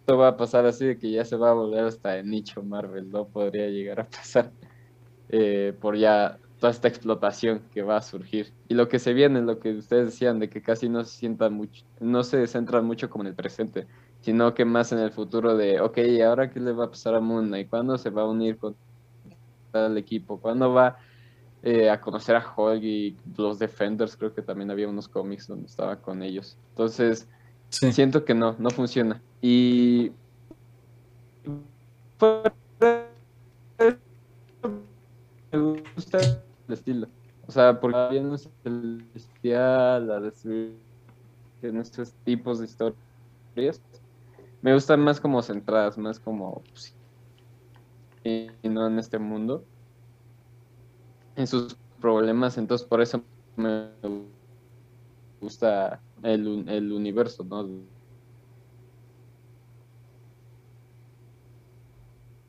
va 0.09 0.29
a 0.29 0.37
pasar 0.37 0.65
así, 0.65 0.85
de 0.85 0.97
que 0.97 1.11
ya 1.11 1.25
se 1.25 1.35
va 1.35 1.51
a 1.51 1.53
volver 1.53 1.85
hasta 1.85 2.17
el 2.17 2.29
nicho 2.29 2.63
Marvel, 2.63 3.09
¿no? 3.09 3.27
Podría 3.27 3.67
llegar 3.67 3.99
a 3.99 4.07
pasar 4.07 4.51
eh, 5.29 5.73
por 5.79 5.97
ya 5.97 6.37
toda 6.59 6.71
esta 6.71 6.87
explotación 6.87 7.61
que 7.71 7.83
va 7.83 7.97
a 7.97 8.01
surgir. 8.01 8.53
Y 8.67 8.73
lo 8.73 8.87
que 8.87 8.99
se 8.99 9.13
viene, 9.13 9.41
lo 9.41 9.59
que 9.59 9.73
ustedes 9.73 10.07
decían, 10.07 10.39
de 10.39 10.49
que 10.49 10.61
casi 10.61 10.89
no 10.89 11.03
se 11.03 11.17
sientan 11.17 11.53
mucho, 11.53 11.85
no 11.99 12.23
se 12.23 12.47
centran 12.47 12.85
mucho 12.85 13.09
como 13.09 13.23
en 13.23 13.29
el 13.29 13.35
presente, 13.35 13.87
sino 14.21 14.53
que 14.53 14.65
más 14.65 14.91
en 14.91 14.99
el 14.99 15.11
futuro 15.11 15.55
de, 15.55 15.81
ok, 15.81 15.97
¿y 15.99 16.21
ahora 16.21 16.49
qué 16.49 16.59
le 16.59 16.71
va 16.71 16.85
a 16.85 16.89
pasar 16.89 17.15
a 17.15 17.19
Moon 17.19 17.47
Knight? 17.47 17.69
¿Cuándo 17.69 17.97
se 17.97 18.09
va 18.09 18.23
a 18.23 18.25
unir 18.25 18.57
con 18.57 18.75
tal 19.71 19.97
equipo? 19.97 20.39
¿Cuándo 20.39 20.73
va 20.73 20.97
eh, 21.69 21.89
a 21.89 21.99
conocer 21.99 22.33
a 22.37 22.53
Hulk 22.55 22.81
y 22.81 23.17
los 23.35 23.59
Defenders? 23.59 24.15
Creo 24.15 24.33
que 24.33 24.41
también 24.41 24.71
había 24.71 24.87
unos 24.87 25.09
cómics 25.09 25.47
donde 25.47 25.65
estaba 25.65 25.97
con 26.01 26.23
ellos. 26.23 26.57
Entonces, 26.69 27.27
Sí. 27.69 27.91
siento 27.91 28.23
que 28.23 28.33
no, 28.33 28.55
no 28.57 28.69
funciona. 28.69 29.21
Y 29.41 30.13
me 35.51 35.57
gusta 35.95 36.19
el 36.19 36.73
estilo. 36.73 37.07
O 37.45 37.51
sea, 37.51 37.77
porque 37.79 38.07
bien 38.11 38.31
es 38.33 38.49
celestial, 38.63 40.07
la 40.07 40.19
destruir 40.21 40.77
en 41.61 41.77
estos 41.81 42.13
tipos 42.23 42.59
de 42.59 42.65
historias. 42.65 43.81
Me 44.61 44.73
gustan 44.73 45.01
más 45.01 45.19
como 45.19 45.41
centradas, 45.41 45.97
más 45.97 46.19
como 46.19 46.61
pues, 46.71 46.95
y 48.23 48.49
no 48.63 48.87
en 48.87 48.99
este 48.99 49.19
mundo. 49.19 49.65
En 51.37 51.47
sus 51.47 51.77
problemas, 52.01 52.57
entonces 52.57 52.85
por 52.85 53.01
eso 53.01 53.23
me 53.55 53.89
gusta 55.39 56.01
el, 56.23 56.67
el 56.67 56.91
universo, 56.91 57.45
¿no? 57.45 57.87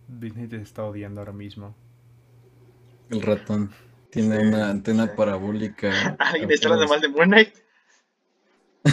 Disney 0.08 0.48
te 0.48 0.56
está 0.56 0.84
odiando 0.84 1.20
ahora 1.20 1.32
mismo. 1.32 1.74
El 3.10 3.22
ratón 3.22 3.70
tiene 4.10 4.38
una 4.48 4.70
antena 4.70 5.14
parabólica. 5.14 6.16
¿Alguien 6.18 6.50
está 6.50 6.68
hablando 6.68 6.88
mal 6.88 7.00
de 7.00 7.08
Moon 7.08 7.28
Knight? 7.28 7.54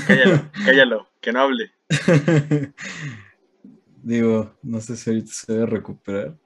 Cállalo, 0.08 0.52
cállalo, 0.66 1.08
que 1.22 1.32
no 1.32 1.42
hable. 1.42 1.72
Digo, 4.04 4.56
no 4.62 4.82
sé 4.82 4.96
si 4.96 5.10
ahorita 5.10 5.32
se 5.32 5.54
debe 5.54 5.66
recuperar. 5.66 6.38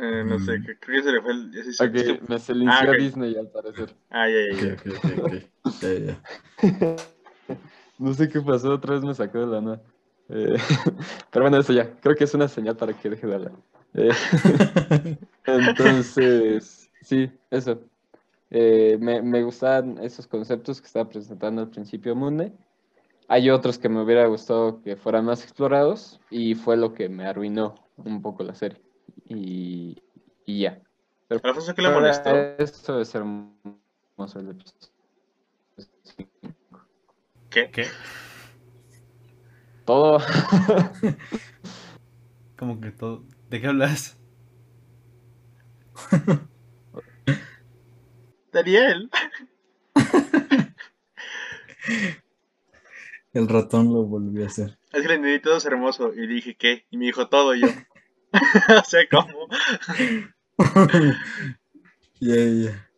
Eh, 0.00 0.22
no 0.24 0.38
sé, 0.38 0.58
Mm. 0.58 0.64
que- 0.66 0.78
creo 0.78 0.96
que 0.98 1.02
se 1.02 1.12
le 1.12 1.20
fue 1.22 1.32
el... 1.32 1.50
ya 1.52 1.64
se- 1.72 1.84
Ok, 1.84 1.94
es 1.94 2.02
que- 2.04 2.20
me 2.28 2.38
silenció 2.38 2.90
Ah. 2.90 2.96
Disney 2.96 3.36
al 3.36 3.48
parecer. 3.48 3.94
Ah, 4.10 4.26
ya, 4.28 4.76
ya, 5.82 5.98
ya. 5.98 6.22
No 7.98 8.14
sé 8.14 8.28
qué 8.28 8.40
pasó, 8.40 8.72
otra 8.74 8.94
vez 8.94 9.02
me 9.02 9.12
sacó 9.14 9.38
de 9.40 9.46
la 9.46 9.60
nada. 9.60 9.82
Eh, 10.28 10.54
pero 11.32 11.44
bueno, 11.46 11.58
eso 11.58 11.72
ya, 11.72 11.90
creo 12.00 12.14
que 12.14 12.24
es 12.24 12.34
una 12.34 12.46
señal 12.46 12.76
para 12.76 12.92
que 12.92 13.10
deje 13.10 13.26
de 13.26 13.34
hablar. 13.34 13.52
Eh, 13.94 14.10
entonces, 15.46 16.90
sí, 17.02 17.30
eso. 17.50 17.80
Eh, 18.50 18.96
me, 19.00 19.20
me 19.20 19.42
gustaban 19.42 19.98
esos 19.98 20.26
conceptos 20.26 20.80
que 20.80 20.86
estaba 20.86 21.08
presentando 21.08 21.60
al 21.62 21.68
principio 21.70 22.14
Mune. 22.14 22.52
hay 23.26 23.50
otros 23.50 23.78
que 23.78 23.88
me 23.90 24.00
hubiera 24.02 24.26
gustado 24.26 24.80
que 24.80 24.96
fueran 24.96 25.24
más 25.26 25.42
explorados 25.42 26.18
y 26.30 26.54
fue 26.54 26.76
lo 26.78 26.94
que 26.94 27.08
me 27.10 27.26
arruinó 27.26 27.74
un 27.96 28.22
poco 28.22 28.42
la 28.44 28.54
serie. 28.54 28.80
Y, 29.26 30.02
y 30.46 30.60
ya. 30.60 30.80
Pero 31.28 31.40
Alfonso, 31.44 31.74
¿qué 31.74 31.82
le 31.82 31.90
molestó? 31.90 32.34
Esto 32.58 33.00
es 33.00 33.14
hermoso 33.14 33.52
el 34.36 34.50
episodio. 34.50 34.88
¿Qué? 37.50 37.70
¿Qué? 37.70 37.86
Todo. 39.84 40.20
Como 42.56 42.80
que 42.80 42.90
todo. 42.90 43.24
¿De 43.50 43.60
qué 43.60 43.68
hablas? 43.68 44.18
Daniel. 48.52 49.10
El 53.32 53.48
ratón 53.48 53.92
lo 53.92 54.04
volvió 54.04 54.44
a 54.44 54.48
hacer. 54.48 54.78
Es 54.92 55.02
que 55.02 55.08
le 55.08 55.14
entendí 55.14 55.40
todo 55.40 55.56
es 55.56 55.64
hermoso. 55.64 56.12
Y 56.14 56.26
dije, 56.26 56.56
¿qué? 56.56 56.86
Y 56.90 56.96
me 56.96 57.06
dijo 57.06 57.28
todo 57.28 57.54
y 57.54 57.60
yo. 57.60 57.68
o 58.80 58.84
sea, 58.84 59.02
¿cómo? 59.10 59.48
Ya, 62.20 62.34
ya. 62.34 62.88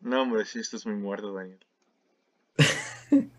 No, 0.00 0.22
hombre, 0.22 0.46
sí, 0.46 0.58
esto 0.58 0.78
es 0.78 0.86
muy 0.86 0.96
muerto, 0.96 1.34
Daniel. 1.34 1.58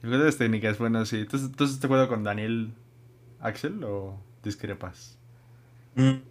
Cuestiones 0.00 0.38
técnicas, 0.38 0.78
bueno, 0.78 1.04
sí. 1.04 1.26
¿Tú, 1.26 1.36
tú 1.52 1.64
estás 1.64 1.80
de 1.80 1.86
acuerdo 1.86 2.08
con 2.08 2.24
Daniel 2.24 2.72
Axel 3.38 3.84
o 3.84 4.18
discrepas? 4.42 5.18
Mm. 5.94 6.22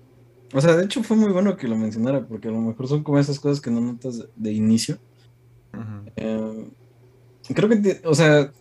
O 0.54 0.62
sea, 0.62 0.76
de 0.76 0.86
hecho 0.86 1.04
fue 1.04 1.18
muy 1.18 1.32
bueno 1.32 1.56
que 1.56 1.68
lo 1.68 1.76
mencionara, 1.76 2.26
porque 2.26 2.48
a 2.48 2.52
lo 2.52 2.62
mejor 2.62 2.88
son 2.88 3.04
como 3.04 3.20
esas 3.20 3.40
cosas 3.40 3.62
que 3.62 3.70
no 3.70 3.80
notas 3.80 4.18
de, 4.18 4.28
de 4.36 4.54
inicio. 4.54 4.98
Eh, 6.16 6.70
creo 7.54 7.70
que, 7.70 8.02
o 8.06 8.16
sea, 8.16 8.52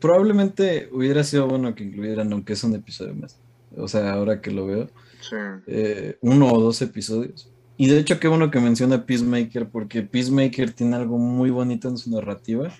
probablemente 0.00 0.88
hubiera 0.92 1.24
sido 1.24 1.46
bueno 1.46 1.74
que 1.74 1.84
incluyeran, 1.84 2.32
aunque 2.32 2.54
es 2.54 2.64
un 2.64 2.74
episodio 2.74 3.14
más. 3.14 3.38
O 3.76 3.88
sea, 3.88 4.12
ahora 4.12 4.40
que 4.40 4.50
lo 4.50 4.66
veo, 4.66 4.90
Sí. 5.20 5.36
eh, 5.66 6.16
uno 6.20 6.52
o 6.52 6.60
dos 6.60 6.82
episodios. 6.82 7.50
Y 7.76 7.88
de 7.88 7.98
hecho, 7.98 8.20
qué 8.20 8.28
bueno 8.28 8.50
que 8.50 8.60
menciona 8.60 9.06
Peacemaker, 9.06 9.68
porque 9.70 10.02
Peacemaker 10.02 10.72
tiene 10.72 10.96
algo 10.96 11.18
muy 11.18 11.50
bonito 11.50 11.88
en 11.88 11.96
su 11.96 12.10
narrativa, 12.10 12.72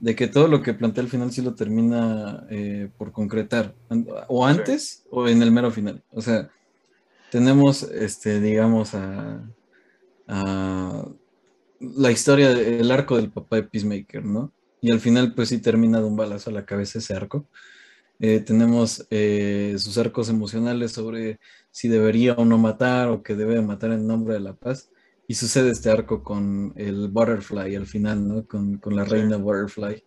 de 0.00 0.14
que 0.14 0.26
todo 0.26 0.48
lo 0.48 0.60
que 0.62 0.74
plantea 0.74 1.04
al 1.04 1.10
final 1.10 1.30
sí 1.32 1.40
lo 1.40 1.54
termina 1.54 2.46
eh, 2.50 2.90
por 2.98 3.12
concretar, 3.12 3.74
o 4.28 4.44
antes 4.44 5.04
o 5.10 5.28
en 5.28 5.42
el 5.42 5.50
mero 5.50 5.70
final. 5.70 6.02
O 6.10 6.20
sea, 6.20 6.50
tenemos, 7.30 7.82
este, 7.84 8.40
digamos, 8.40 8.94
a, 8.94 9.42
a 10.28 11.08
la 11.80 12.10
historia, 12.10 12.50
el 12.50 12.90
arco 12.90 13.16
del 13.16 13.30
papá 13.30 13.56
de 13.56 13.62
Peacemaker, 13.64 14.24
¿no? 14.24 14.52
Y 14.80 14.90
al 14.90 15.00
final, 15.00 15.34
pues 15.34 15.48
sí 15.48 15.58
termina 15.58 15.98
de 16.00 16.04
un 16.04 16.16
balazo 16.16 16.50
a 16.50 16.52
la 16.52 16.66
cabeza 16.66 16.98
ese 16.98 17.14
arco. 17.14 17.46
Eh, 18.20 18.40
tenemos 18.40 19.06
eh, 19.10 19.74
sus 19.78 19.98
arcos 19.98 20.28
emocionales 20.28 20.92
sobre 20.92 21.40
si 21.70 21.88
debería 21.88 22.34
o 22.34 22.44
no 22.44 22.58
matar 22.58 23.08
o 23.08 23.22
que 23.22 23.34
debe 23.34 23.54
de 23.54 23.62
matar 23.62 23.92
en 23.92 24.06
nombre 24.06 24.34
de 24.34 24.40
la 24.40 24.54
paz. 24.54 24.90
Y 25.26 25.34
sucede 25.34 25.70
este 25.70 25.90
arco 25.90 26.22
con 26.22 26.72
el 26.76 27.08
Butterfly 27.08 27.74
al 27.76 27.86
final, 27.86 28.28
¿no? 28.28 28.46
Con, 28.46 28.78
con 28.78 28.94
la 28.94 29.04
reina 29.04 29.38
Butterfly. 29.38 30.04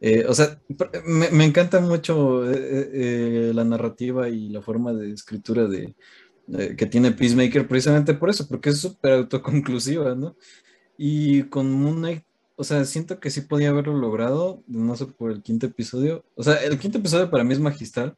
Eh, 0.00 0.26
o 0.28 0.34
sea, 0.34 0.60
me, 1.06 1.30
me 1.30 1.44
encanta 1.44 1.80
mucho 1.80 2.44
eh, 2.52 3.52
la 3.54 3.64
narrativa 3.64 4.28
y 4.28 4.48
la 4.50 4.60
forma 4.60 4.92
de 4.92 5.12
escritura 5.12 5.66
de, 5.66 5.94
que 6.76 6.86
tiene 6.86 7.12
Peacemaker 7.12 7.66
precisamente 7.66 8.14
por 8.14 8.30
eso, 8.30 8.46
porque 8.46 8.70
es 8.70 8.78
súper 8.80 9.12
autoconclusiva, 9.12 10.14
¿no? 10.14 10.36
Y 10.96 11.44
con 11.44 11.70
Moon 11.72 11.96
Knight, 11.98 12.24
o 12.56 12.64
sea, 12.64 12.84
siento 12.84 13.20
que 13.20 13.30
sí 13.30 13.42
podía 13.42 13.68
haberlo 13.68 13.94
logrado, 13.94 14.62
no 14.66 14.96
sé, 14.96 15.06
por 15.06 15.30
el 15.30 15.42
quinto 15.42 15.66
episodio. 15.66 16.24
O 16.34 16.42
sea, 16.42 16.54
el 16.56 16.78
quinto 16.78 16.98
episodio 16.98 17.30
para 17.30 17.44
mí 17.44 17.52
es 17.52 17.60
magistral, 17.60 18.16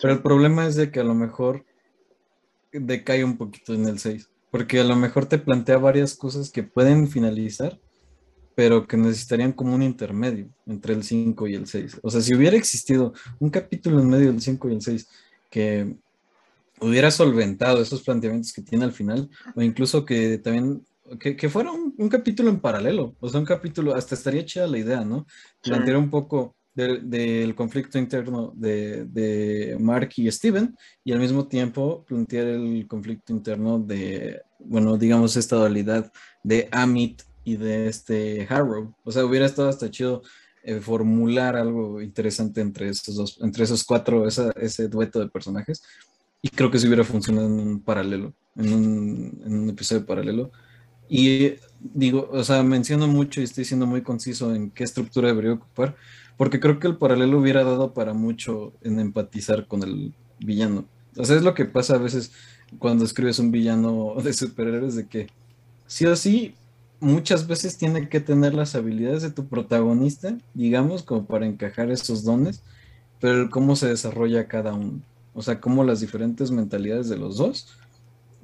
pero 0.00 0.12
el 0.12 0.22
problema 0.22 0.66
es 0.66 0.76
de 0.76 0.90
que 0.90 1.00
a 1.00 1.04
lo 1.04 1.14
mejor 1.14 1.64
decae 2.72 3.24
un 3.24 3.36
poquito 3.36 3.74
en 3.74 3.88
el 3.88 3.98
6, 3.98 4.28
porque 4.50 4.80
a 4.80 4.84
lo 4.84 4.96
mejor 4.96 5.26
te 5.26 5.38
plantea 5.38 5.78
varias 5.78 6.14
cosas 6.14 6.50
que 6.50 6.62
pueden 6.62 7.08
finalizar, 7.08 7.80
pero 8.54 8.86
que 8.86 8.96
necesitarían 8.96 9.52
como 9.52 9.74
un 9.74 9.82
intermedio 9.82 10.48
entre 10.66 10.94
el 10.94 11.02
5 11.02 11.46
y 11.46 11.54
el 11.54 11.66
6. 11.66 12.00
O 12.02 12.10
sea, 12.10 12.20
si 12.20 12.34
hubiera 12.34 12.56
existido 12.56 13.12
un 13.38 13.50
capítulo 13.50 14.00
en 14.00 14.08
medio 14.08 14.32
del 14.32 14.40
5 14.40 14.68
y 14.68 14.74
el 14.74 14.82
6 14.82 15.08
que 15.50 15.96
hubiera 16.80 17.10
solventado 17.10 17.80
esos 17.80 18.02
planteamientos 18.02 18.52
que 18.52 18.62
tiene 18.62 18.84
al 18.84 18.92
final, 18.92 19.30
o 19.54 19.62
incluso 19.62 20.04
que 20.04 20.38
también, 20.38 20.84
que, 21.20 21.36
que 21.36 21.48
fuera 21.48 21.70
un, 21.70 21.94
un 21.96 22.08
capítulo 22.08 22.50
en 22.50 22.60
paralelo, 22.60 23.14
o 23.20 23.28
sea, 23.28 23.40
un 23.40 23.46
capítulo, 23.46 23.94
hasta 23.94 24.14
estaría 24.14 24.44
chida 24.44 24.66
la 24.66 24.78
idea, 24.78 25.04
¿no? 25.04 25.26
Sí. 25.62 25.70
Plantear 25.70 25.96
un 25.96 26.10
poco 26.10 26.56
del, 26.74 27.08
del 27.08 27.54
conflicto 27.54 27.98
interno 27.98 28.52
de, 28.54 29.04
de 29.06 29.76
Mark 29.80 30.10
y 30.16 30.30
Steven, 30.30 30.74
y 31.04 31.12
al 31.12 31.20
mismo 31.20 31.46
tiempo 31.48 32.04
plantear 32.04 32.46
el 32.48 32.86
conflicto 32.86 33.32
interno 33.32 33.78
de, 33.78 34.40
bueno, 34.58 34.96
digamos, 34.96 35.36
esta 35.36 35.56
dualidad 35.56 36.12
de 36.42 36.68
Amit 36.72 37.22
y 37.44 37.56
de 37.56 37.88
este 37.88 38.46
Harrow. 38.50 38.94
O 39.04 39.10
sea, 39.12 39.24
hubiera 39.24 39.46
estado 39.46 39.68
hasta 39.68 39.90
chido 39.90 40.22
eh, 40.64 40.80
formular 40.80 41.56
algo 41.56 42.02
interesante 42.02 42.60
entre 42.60 42.88
esos 42.88 43.14
dos, 43.14 43.38
entre 43.40 43.64
esos 43.64 43.84
cuatro, 43.84 44.26
esa- 44.26 44.52
ese 44.60 44.88
dueto 44.88 45.20
de 45.20 45.28
personajes. 45.28 45.82
Y 46.42 46.48
creo 46.50 46.70
que 46.70 46.78
si 46.78 46.86
hubiera 46.86 47.04
funcionado 47.04 47.46
en 47.46 47.58
un 47.58 47.80
paralelo, 47.80 48.34
en 48.56 48.72
un, 48.72 49.42
en 49.46 49.58
un 49.60 49.70
episodio 49.70 50.04
paralelo. 50.04 50.50
Y 51.08 51.54
digo, 51.80 52.28
o 52.32 52.44
sea, 52.44 52.62
menciono 52.62 53.06
mucho 53.06 53.40
y 53.40 53.44
estoy 53.44 53.64
siendo 53.64 53.86
muy 53.86 54.02
conciso 54.02 54.54
en 54.54 54.70
qué 54.70 54.84
estructura 54.84 55.28
debería 55.28 55.52
ocupar, 55.52 55.96
porque 56.36 56.60
creo 56.60 56.78
que 56.78 56.88
el 56.88 56.96
paralelo 56.96 57.38
hubiera 57.38 57.64
dado 57.64 57.94
para 57.94 58.14
mucho 58.14 58.72
en 58.82 59.00
empatizar 59.00 59.66
con 59.66 59.82
el 59.82 60.12
villano. 60.40 60.84
O 61.16 61.24
sea, 61.24 61.36
es 61.36 61.42
lo 61.42 61.54
que 61.54 61.64
pasa 61.64 61.94
a 61.94 61.98
veces 61.98 62.32
cuando 62.78 63.04
escribes 63.04 63.38
un 63.38 63.50
villano 63.50 64.14
de 64.22 64.32
superhéroes, 64.32 64.96
de 64.96 65.06
que 65.06 65.28
sí 65.86 66.06
o 66.06 66.16
sí, 66.16 66.54
muchas 67.00 67.46
veces 67.46 67.76
tiene 67.76 68.08
que 68.08 68.20
tener 68.20 68.54
las 68.54 68.74
habilidades 68.74 69.22
de 69.22 69.30
tu 69.30 69.46
protagonista, 69.46 70.36
digamos, 70.54 71.02
como 71.02 71.26
para 71.26 71.46
encajar 71.46 71.90
esos 71.90 72.24
dones, 72.24 72.62
pero 73.20 73.50
cómo 73.50 73.76
se 73.76 73.88
desarrolla 73.88 74.48
cada 74.48 74.74
uno. 74.74 75.00
O 75.34 75.42
sea, 75.42 75.60
cómo 75.60 75.84
las 75.84 76.00
diferentes 76.00 76.50
mentalidades 76.50 77.08
de 77.08 77.18
los 77.18 77.36
dos 77.36 77.68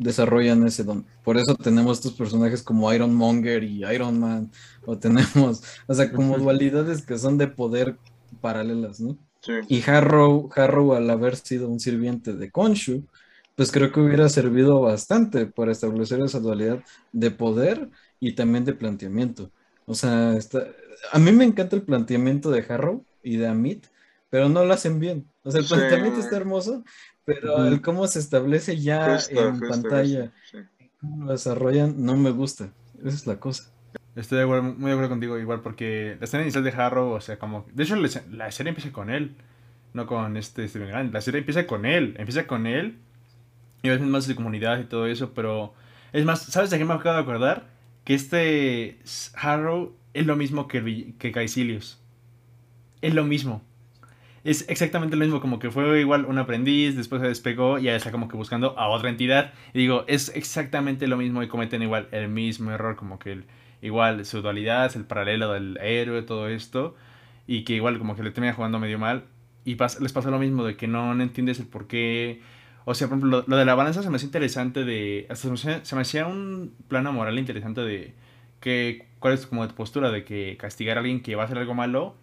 desarrollan 0.03 0.67
ese 0.67 0.85
don. 0.85 1.07
Por 1.23 1.37
eso 1.39 1.55
tenemos 1.57 1.99
estos 1.99 2.15
personajes 2.15 2.63
como 2.63 2.93
Iron 2.93 3.15
Monger 3.15 3.63
y 3.65 3.85
Iron 3.85 4.19
Man, 4.21 4.51
o 4.85 4.99
tenemos, 4.99 5.63
o 5.87 5.95
sea, 5.95 6.13
como 6.13 6.39
dualidades 6.39 7.05
que 7.07 7.19
son 7.19 7.39
de 7.39 7.49
poder 7.49 7.99
paralelas, 8.41 9.01
¿no? 9.01 9.19
Sí. 9.41 9.53
Y 9.69 9.83
Harrow, 9.89 10.51
Harrow 10.55 10.95
al 10.95 11.11
haber 11.11 11.37
sido 11.37 11.69
un 11.69 11.81
sirviente 11.81 12.35
de 12.35 12.51
Khonshu, 12.51 13.07
pues 13.55 13.71
creo 13.73 13.93
que 13.93 14.01
hubiera 14.01 14.29
servido 14.29 14.81
bastante 14.81 15.47
para 15.47 15.73
establecer 15.73 16.21
esa 16.23 16.41
dualidad 16.41 16.83
de 17.13 17.31
poder 17.31 17.91
y 18.21 18.35
también 18.35 18.65
de 18.65 18.75
planteamiento. 18.75 19.51
O 19.85 19.95
sea, 19.95 20.37
está... 20.37 20.67
a 21.13 21.19
mí 21.19 21.33
me 21.33 21.45
encanta 21.45 21.77
el 21.77 21.83
planteamiento 21.83 22.51
de 22.51 22.65
Harrow 22.69 23.05
y 23.23 23.37
de 23.37 23.47
Amit, 23.49 23.87
pero 24.31 24.49
no 24.49 24.65
lo 24.65 24.73
hacen 24.73 24.99
bien. 24.99 25.31
O 25.43 25.51
sea, 25.51 25.61
el 25.61 25.67
Sí. 25.67 25.75
planteamiento 25.75 26.21
está 26.21 26.37
hermoso, 26.37 26.85
pero 27.25 27.67
el 27.67 27.81
cómo 27.83 28.07
se 28.07 28.19
establece 28.19 28.81
ya 28.81 29.15
Justo, 29.15 29.49
en 29.49 29.61
justo, 29.61 29.69
pantalla, 29.69 30.33
justo, 30.33 30.59
sí. 30.79 30.89
cómo 31.01 31.25
lo 31.27 31.33
desarrollan, 31.33 32.05
no 32.05 32.17
me 32.17 32.31
gusta. 32.31 32.73
Esa 32.99 33.09
es 33.17 33.27
la 33.27 33.39
cosa. 33.41 33.71
Estoy 34.15 34.39
de 34.39 34.45
acuerdo- 34.45 34.63
muy 34.75 34.87
de 34.91 34.93
acuerdo 34.93 35.09
contigo, 35.11 35.39
igual, 35.39 35.61
porque 35.63 36.17
la 36.19 36.25
escena 36.25 36.43
inicial 36.43 36.65
de 36.65 36.71
Harrow, 36.73 37.11
o 37.13 37.21
sea, 37.21 37.39
como. 37.39 37.67
De 37.73 37.83
hecho, 37.85 37.97
la, 37.97 38.51
serie 38.53 38.71
empieza 38.71 38.93
con 38.93 39.11
él, 39.11 39.37
no 39.95 40.07
con 40.07 40.37
este 40.37 40.69
Steven 40.69 40.89
Grant. 40.89 41.13
La 41.15 41.21
serie 41.23 41.41
empieza 41.41 41.67
con 41.67 41.87
él, 41.87 42.15
empieza 42.19 42.47
con 42.47 42.67
él, 42.67 42.99
y 43.83 43.89
ves 43.89 44.01
más 44.01 44.27
de 44.27 44.35
su 44.35 44.37
comunidad 44.37 44.81
y 44.81 44.85
todo 44.85 45.07
eso, 45.07 45.33
pero. 45.35 45.75
Es 46.13 46.25
más, 46.25 46.43
¿sabes 46.43 46.71
de 46.71 46.79
qué 46.79 46.85
me 46.85 46.95
acabo 46.95 47.17
de 47.17 47.23
acordar? 47.23 47.69
Que 48.05 48.15
este 48.15 48.99
Harrow 49.35 49.95
es 50.15 50.27
lo 50.27 50.37
mismo 50.37 50.69
que, 50.69 51.15
que 51.19 51.33
Caecilius. 51.33 51.99
Es 53.01 53.15
lo 53.15 53.25
mismo. 53.25 53.63
Es 54.45 54.69
exactamente 54.69 55.15
lo 55.17 55.25
mismo, 55.25 55.41
como 55.41 55.61
que 55.61 55.71
fue 55.71 56.01
igual 56.01 56.25
un 56.25 56.37
aprendiz, 56.39 56.97
después 56.97 57.23
se 57.23 57.29
despegó 57.29 57.79
y 57.79 57.85
ya 57.85 57.95
está 57.95 58.11
como 58.11 58.27
que 58.27 58.37
buscando 58.37 58.77
a 58.77 58.89
otra 58.89 59.09
entidad. 59.09 59.53
Y 59.73 59.79
digo, 59.79 60.05
es 60.09 60.31
exactamente 60.35 61.07
lo 61.07 61.17
mismo 61.17 61.43
y 61.45 61.49
cometen 61.49 61.81
igual 61.83 62.09
el 62.11 62.29
mismo 62.29 62.73
error, 62.73 62.97
como 62.97 63.21
que 63.21 63.43
igual 63.83 64.25
su 64.25 64.43
dualidad, 64.43 64.91
el 64.97 65.05
paralelo 65.05 65.53
del 65.53 65.79
héroe, 65.81 66.23
todo 66.23 66.49
esto, 66.49 66.97
y 67.47 67.63
que 67.65 67.75
igual 67.75 67.99
como 67.99 68.17
que 68.17 68.25
le 68.25 68.33
termina 68.33 68.53
jugando 68.55 68.81
medio 68.81 68.99
mal. 68.99 69.27
Y 69.65 69.77
pas- 69.77 70.01
les 70.01 70.13
pasa 70.13 70.31
lo 70.31 70.41
mismo, 70.41 70.65
de 70.65 70.77
que 70.77 70.89
no, 70.89 71.13
entiendes 71.23 71.61
el 71.61 71.67
por 71.67 71.87
qué. 71.87 72.41
O 72.85 72.95
sea, 72.95 73.07
por 73.09 73.19
ejemplo, 73.19 73.45
lo, 73.47 73.57
de 73.57 73.65
la 73.65 73.77
balanza 73.77 74.03
se 74.03 74.11
me 74.11 74.17
hacía 74.17 74.27
interesante 74.27 74.85
de... 74.85 75.27
Hasta 75.31 75.43
se 75.43 75.49
me 75.49 75.55
hacía, 75.55 75.85
se 75.85 75.95
me 75.95 76.03
hacía 76.03 76.27
un 76.27 76.75
plano 76.89 77.13
moral 77.13 77.39
interesante 77.39 77.81
de 77.83 78.15
que, 78.61 79.07
cuál 79.21 79.35
es 79.35 79.47
como 79.47 79.67
tu 79.69 79.75
postura 79.77 80.11
de 80.11 80.25
que 80.25 80.57
castigar 80.59 80.97
a 80.97 81.01
alguien 81.01 81.23
que 81.23 81.37
va 81.37 81.43
a 81.43 81.47
hacer 81.47 81.59
algo 81.59 81.75
malo 81.75 82.17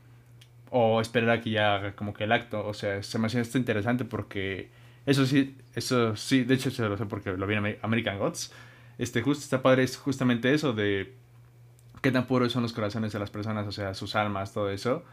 o 0.71 1.01
esperar 1.01 1.29
a 1.31 1.41
que 1.41 1.51
ya 1.51 1.75
haga 1.75 1.95
como 1.95 2.13
que 2.13 2.25
el 2.25 2.31
acto. 2.31 2.65
O 2.65 2.73
sea, 2.73 3.01
se 3.03 3.19
me 3.19 3.27
hacía 3.27 3.41
esto 3.41 3.57
interesante 3.57 4.05
porque 4.05 4.69
eso 5.05 5.25
sí, 5.25 5.55
eso 5.75 6.15
sí, 6.15 6.43
de 6.43 6.55
hecho 6.55 6.71
se 6.71 6.87
lo 6.87 6.97
sé 6.97 7.05
porque 7.05 7.31
lo 7.37 7.47
vi 7.47 7.55
en 7.55 7.59
Amer- 7.63 7.79
American 7.81 8.19
Gods. 8.19 8.53
Este, 8.97 9.21
justo 9.21 9.43
está 9.43 9.61
padre, 9.61 9.83
es 9.83 9.97
justamente 9.97 10.53
eso 10.53 10.73
de 10.73 11.13
qué 12.01 12.11
tan 12.11 12.25
puros 12.27 12.51
son 12.51 12.63
los 12.63 12.73
corazones 12.73 13.11
de 13.13 13.19
las 13.19 13.29
personas, 13.29 13.67
o 13.67 13.71
sea, 13.71 13.93
sus 13.93 14.15
almas, 14.15 14.53
todo 14.53 14.69
eso. 14.69 15.03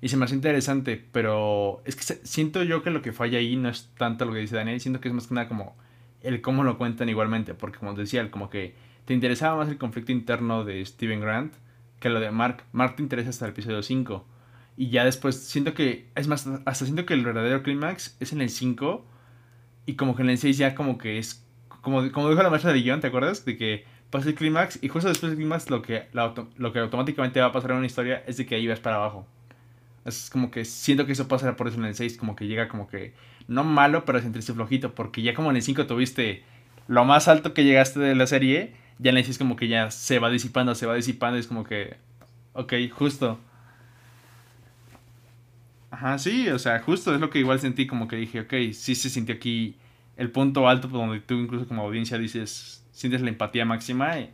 Y 0.00 0.08
se 0.08 0.16
me 0.16 0.24
hace 0.26 0.34
interesante, 0.34 1.02
pero 1.12 1.82
es 1.84 1.96
que 1.96 2.02
siento 2.02 2.62
yo 2.62 2.82
que 2.82 2.90
lo 2.90 3.02
que 3.02 3.12
falla 3.12 3.38
ahí 3.38 3.56
no 3.56 3.68
es 3.68 3.90
tanto 3.96 4.24
lo 4.24 4.32
que 4.32 4.40
dice 4.40 4.56
Daniel, 4.56 4.80
siento 4.80 5.00
que 5.00 5.08
es 5.08 5.14
más 5.14 5.26
que 5.26 5.34
nada 5.34 5.48
como 5.48 5.76
el 6.22 6.40
cómo 6.40 6.64
lo 6.64 6.78
cuentan 6.78 7.08
igualmente, 7.08 7.54
porque 7.54 7.78
como 7.78 7.94
decía 7.94 8.20
él, 8.20 8.30
como 8.30 8.50
que 8.50 8.74
te 9.04 9.14
interesaba 9.14 9.56
más 9.56 9.68
el 9.68 9.78
conflicto 9.78 10.12
interno 10.12 10.64
de 10.64 10.84
Steven 10.84 11.20
Grant 11.20 11.54
que 12.00 12.08
lo 12.10 12.20
de 12.20 12.30
Mark. 12.30 12.64
Mark 12.72 12.96
te 12.96 13.02
interesa 13.02 13.30
hasta 13.30 13.46
el 13.46 13.52
episodio 13.52 13.82
5. 13.82 14.26
Y 14.76 14.90
ya 14.90 15.04
después 15.04 15.36
siento 15.36 15.74
que, 15.74 16.08
es 16.14 16.26
más, 16.26 16.46
hasta 16.64 16.84
siento 16.84 17.06
que 17.06 17.14
el 17.14 17.24
verdadero 17.24 17.62
clímax 17.62 18.16
es 18.20 18.32
en 18.32 18.40
el 18.40 18.50
5 18.50 19.04
y 19.86 19.94
como 19.94 20.16
que 20.16 20.22
en 20.22 20.30
el 20.30 20.38
6 20.38 20.58
ya 20.58 20.74
como 20.74 20.98
que 20.98 21.18
es, 21.18 21.46
como, 21.82 22.10
como 22.10 22.30
dijo 22.30 22.42
la 22.42 22.50
maestra 22.50 22.72
de 22.72 22.80
guion, 22.80 23.00
¿te 23.00 23.06
acuerdas? 23.06 23.44
De 23.44 23.56
que 23.56 23.84
pasa 24.10 24.28
el 24.28 24.34
clímax 24.34 24.78
y 24.82 24.88
justo 24.88 25.08
después 25.08 25.30
del 25.30 25.38
clímax 25.38 25.70
lo 25.70 25.82
que, 25.82 26.08
lo 26.12 26.72
que 26.72 26.78
automáticamente 26.78 27.40
va 27.40 27.46
a 27.46 27.52
pasar 27.52 27.72
en 27.72 27.78
una 27.78 27.86
historia 27.86 28.22
es 28.26 28.36
de 28.36 28.46
que 28.46 28.56
ahí 28.56 28.66
vas 28.66 28.80
para 28.80 28.96
abajo. 28.96 29.26
Es 30.04 30.28
como 30.28 30.50
que 30.50 30.64
siento 30.64 31.06
que 31.06 31.12
eso 31.12 31.28
pasa 31.28 31.56
por 31.56 31.68
eso 31.68 31.78
en 31.78 31.86
el 31.86 31.94
6, 31.94 32.18
como 32.18 32.36
que 32.36 32.46
llega 32.46 32.68
como 32.68 32.86
que, 32.88 33.14
no 33.48 33.64
malo, 33.64 34.04
pero 34.04 34.20
sentirse 34.20 34.52
flojito, 34.52 34.94
porque 34.94 35.22
ya 35.22 35.34
como 35.34 35.50
en 35.50 35.56
el 35.56 35.62
5 35.62 35.86
tuviste 35.86 36.44
lo 36.86 37.04
más 37.04 37.28
alto 37.28 37.54
que 37.54 37.64
llegaste 37.64 38.00
de 38.00 38.14
la 38.14 38.26
serie, 38.26 38.74
ya 38.98 39.10
en 39.10 39.16
el 39.16 39.24
6 39.24 39.38
como 39.38 39.56
que 39.56 39.68
ya 39.68 39.90
se 39.90 40.18
va 40.18 40.30
disipando, 40.30 40.74
se 40.74 40.86
va 40.86 40.94
disipando, 40.94 41.38
es 41.38 41.46
como 41.46 41.64
que, 41.64 41.96
ok, 42.52 42.72
justo. 42.92 43.38
Ajá, 45.94 46.18
sí, 46.18 46.48
o 46.48 46.58
sea, 46.58 46.80
justo 46.82 47.14
es 47.14 47.20
lo 47.20 47.30
que 47.30 47.38
igual 47.38 47.60
sentí, 47.60 47.86
como 47.86 48.08
que 48.08 48.16
dije, 48.16 48.40
ok, 48.40 48.52
sí 48.72 48.96
se 48.96 49.08
sintió 49.08 49.36
aquí 49.36 49.76
el 50.16 50.32
punto 50.32 50.66
alto 50.66 50.88
donde 50.88 51.20
tú 51.20 51.34
incluso 51.34 51.68
como 51.68 51.82
audiencia 51.82 52.18
dices, 52.18 52.82
sientes 52.90 53.20
la 53.20 53.28
empatía 53.28 53.64
máxima 53.64 54.18
y 54.18 54.28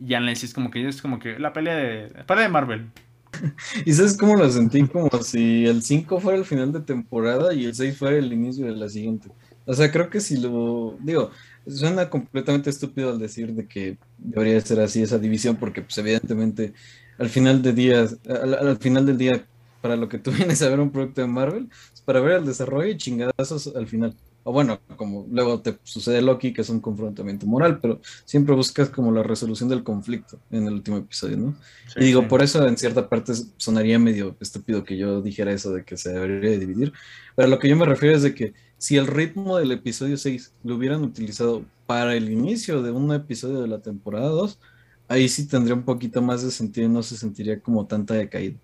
ya 0.00 0.18
el 0.18 0.34
6 0.34 0.54
como 0.54 0.70
que 0.70 0.88
es 0.88 1.02
como 1.02 1.18
que 1.18 1.38
la 1.38 1.52
pelea 1.52 1.76
de, 1.76 2.10
la 2.16 2.24
pelea 2.24 2.44
de 2.44 2.48
Marvel. 2.48 2.90
¿Y 3.84 3.92
sabes 3.92 4.16
cómo 4.16 4.36
lo 4.36 4.50
sentí? 4.50 4.86
Como 4.88 5.10
si 5.22 5.66
el 5.66 5.82
5 5.82 6.18
fuera 6.18 6.38
el 6.38 6.46
final 6.46 6.72
de 6.72 6.80
temporada 6.80 7.52
y 7.52 7.66
el 7.66 7.74
6 7.74 7.98
fuera 7.98 8.16
el 8.16 8.32
inicio 8.32 8.64
de 8.64 8.72
la 8.72 8.88
siguiente. 8.88 9.28
O 9.66 9.74
sea, 9.74 9.92
creo 9.92 10.08
que 10.08 10.20
si 10.20 10.38
lo 10.38 10.96
digo, 11.00 11.30
suena 11.66 12.08
completamente 12.08 12.70
estúpido 12.70 13.10
al 13.10 13.18
decir 13.18 13.52
de 13.52 13.66
que 13.66 13.98
debería 14.16 14.58
ser 14.62 14.80
así 14.80 15.02
esa 15.02 15.18
división, 15.18 15.56
porque 15.56 15.82
pues 15.82 15.98
evidentemente 15.98 16.72
al 17.18 17.28
final 17.28 17.60
de 17.60 17.74
días, 17.74 18.16
al, 18.26 18.54
al 18.54 18.78
final 18.78 19.04
del 19.04 19.18
día, 19.18 19.46
para 19.82 19.96
lo 19.96 20.08
que 20.08 20.18
tú 20.18 20.30
vienes 20.38 20.62
a 20.62 20.70
ver 20.70 20.80
un 20.80 20.90
producto 20.90 21.20
de 21.20 21.26
Marvel, 21.26 21.68
es 21.92 22.00
para 22.00 22.20
ver 22.20 22.38
el 22.38 22.46
desarrollo 22.46 22.90
y 22.90 22.96
chingadazos 22.96 23.74
al 23.76 23.86
final. 23.86 24.16
O 24.44 24.52
bueno, 24.52 24.80
como 24.96 25.26
luego 25.30 25.60
te 25.60 25.78
sucede 25.84 26.20
Loki, 26.20 26.52
que 26.52 26.62
es 26.62 26.68
un 26.68 26.80
confrontamiento 26.80 27.46
moral, 27.46 27.78
pero 27.80 28.00
siempre 28.24 28.54
buscas 28.54 28.88
como 28.88 29.12
la 29.12 29.22
resolución 29.22 29.68
del 29.68 29.84
conflicto 29.84 30.40
en 30.50 30.66
el 30.66 30.74
último 30.74 30.96
episodio, 30.96 31.36
¿no? 31.36 31.54
Sí, 31.86 32.00
y 32.00 32.04
digo, 32.06 32.22
sí. 32.22 32.26
por 32.28 32.42
eso 32.42 32.66
en 32.66 32.76
cierta 32.76 33.08
parte 33.08 33.34
sonaría 33.56 34.00
medio 34.00 34.36
estúpido 34.40 34.82
que 34.82 34.96
yo 34.96 35.22
dijera 35.22 35.52
eso 35.52 35.72
de 35.72 35.84
que 35.84 35.96
se 35.96 36.12
debería 36.12 36.50
de 36.50 36.58
dividir. 36.58 36.92
Pero 37.36 37.46
a 37.46 37.50
lo 37.50 37.58
que 37.60 37.68
yo 37.68 37.76
me 37.76 37.86
refiero 37.86 38.16
es 38.16 38.22
de 38.22 38.34
que 38.34 38.52
si 38.78 38.96
el 38.96 39.06
ritmo 39.06 39.58
del 39.58 39.70
episodio 39.70 40.16
6 40.16 40.54
lo 40.64 40.74
hubieran 40.74 41.04
utilizado 41.04 41.64
para 41.86 42.16
el 42.16 42.28
inicio 42.28 42.82
de 42.82 42.90
un 42.90 43.12
episodio 43.12 43.60
de 43.60 43.68
la 43.68 43.80
temporada 43.80 44.28
2, 44.28 44.58
ahí 45.06 45.28
sí 45.28 45.46
tendría 45.46 45.74
un 45.74 45.84
poquito 45.84 46.20
más 46.20 46.42
de 46.42 46.50
sentido 46.50 46.88
y 46.88 46.90
no 46.90 47.04
se 47.04 47.16
sentiría 47.16 47.60
como 47.60 47.86
tanta 47.86 48.14
decaída. 48.14 48.58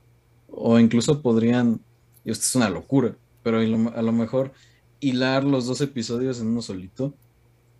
O 0.48 0.78
incluso 0.78 1.22
podrían, 1.22 1.80
y 2.24 2.30
esto 2.30 2.44
es 2.44 2.54
una 2.56 2.70
locura, 2.70 3.16
pero 3.42 3.58
a 3.58 4.02
lo, 4.02 4.12
mejor 4.12 4.52
hilar 5.00 5.44
los 5.44 5.66
dos 5.66 5.80
episodios 5.80 6.40
en 6.40 6.48
uno 6.48 6.62
solito. 6.62 7.14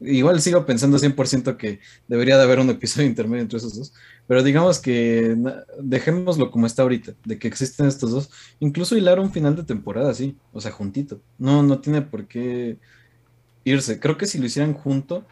Igual 0.01 0.41
sigo 0.41 0.65
pensando 0.65 0.97
100% 0.99 1.57
que 1.57 1.81
debería 2.07 2.37
de 2.37 2.45
haber 2.45 2.61
un 2.61 2.71
episodio 2.71 3.07
intermedio 3.09 3.43
entre 3.43 3.59
esos 3.59 3.77
dos, 3.77 3.93
pero 4.29 4.43
digamos 4.43 4.79
que 4.79 5.37
dejémoslo 5.81 6.51
como 6.51 6.67
está 6.67 6.83
ahorita, 6.83 7.15
de 7.25 7.39
que 7.39 7.49
existen 7.49 7.87
estos 7.87 8.13
dos, 8.13 8.31
incluso 8.61 8.97
hilar 8.97 9.19
un 9.19 9.33
final 9.33 9.57
de 9.57 9.65
temporada, 9.65 10.15
sí, 10.15 10.37
o 10.53 10.61
sea, 10.61 10.71
juntito. 10.71 11.21
No, 11.39 11.63
no 11.63 11.81
tiene 11.81 12.03
por 12.03 12.29
qué 12.29 12.79
irse. 13.65 13.99
Creo 13.99 14.17
que 14.17 14.27
si 14.27 14.39
lo 14.39 14.47
hicieran 14.47 14.75
junto, 14.75 15.25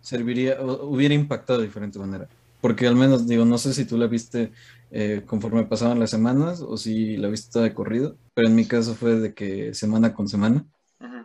serviría, 0.00 0.60
hubiera 0.60 1.14
impactado 1.14 1.60
de 1.60 1.66
diferente 1.66 1.98
manera. 1.98 2.28
Porque 2.60 2.86
al 2.86 2.96
menos, 2.96 3.26
digo, 3.26 3.44
no 3.44 3.58
sé 3.58 3.72
si 3.74 3.84
tú 3.84 3.96
la 3.96 4.06
viste 4.06 4.52
eh, 4.90 5.22
conforme 5.26 5.64
pasaban 5.64 5.98
las 6.00 6.10
semanas 6.10 6.60
o 6.60 6.76
si 6.76 7.16
la 7.16 7.28
viste 7.28 7.52
toda 7.52 7.64
de 7.64 7.74
corrido, 7.74 8.16
pero 8.34 8.48
en 8.48 8.54
mi 8.54 8.66
caso 8.66 8.94
fue 8.94 9.16
de 9.16 9.34
que 9.34 9.74
semana 9.74 10.14
con 10.14 10.28
semana. 10.28 10.66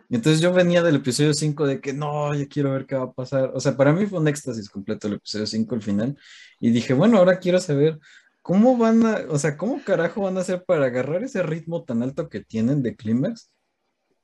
Y 0.08 0.14
entonces 0.14 0.40
yo 0.40 0.52
venía 0.52 0.82
del 0.82 0.96
episodio 0.96 1.34
5 1.34 1.66
de 1.66 1.80
que 1.80 1.92
no, 1.92 2.32
yo 2.34 2.48
quiero 2.48 2.72
ver 2.72 2.86
qué 2.86 2.94
va 2.94 3.04
a 3.04 3.12
pasar. 3.12 3.50
O 3.54 3.60
sea, 3.60 3.76
para 3.76 3.92
mí 3.92 4.06
fue 4.06 4.20
un 4.20 4.28
éxtasis 4.28 4.70
completo 4.70 5.08
el 5.08 5.14
episodio 5.14 5.46
5 5.46 5.74
al 5.74 5.82
final. 5.82 6.18
Y 6.60 6.70
dije, 6.70 6.94
bueno, 6.94 7.18
ahora 7.18 7.38
quiero 7.40 7.58
saber 7.60 7.98
cómo 8.40 8.76
van 8.78 9.04
a, 9.04 9.24
o 9.28 9.38
sea, 9.38 9.56
cómo 9.56 9.82
carajo 9.84 10.22
van 10.22 10.36
a 10.38 10.40
hacer 10.40 10.64
para 10.64 10.86
agarrar 10.86 11.24
ese 11.24 11.42
ritmo 11.42 11.82
tan 11.84 12.02
alto 12.02 12.28
que 12.28 12.40
tienen 12.40 12.82
de 12.82 12.94
clímax 12.94 13.50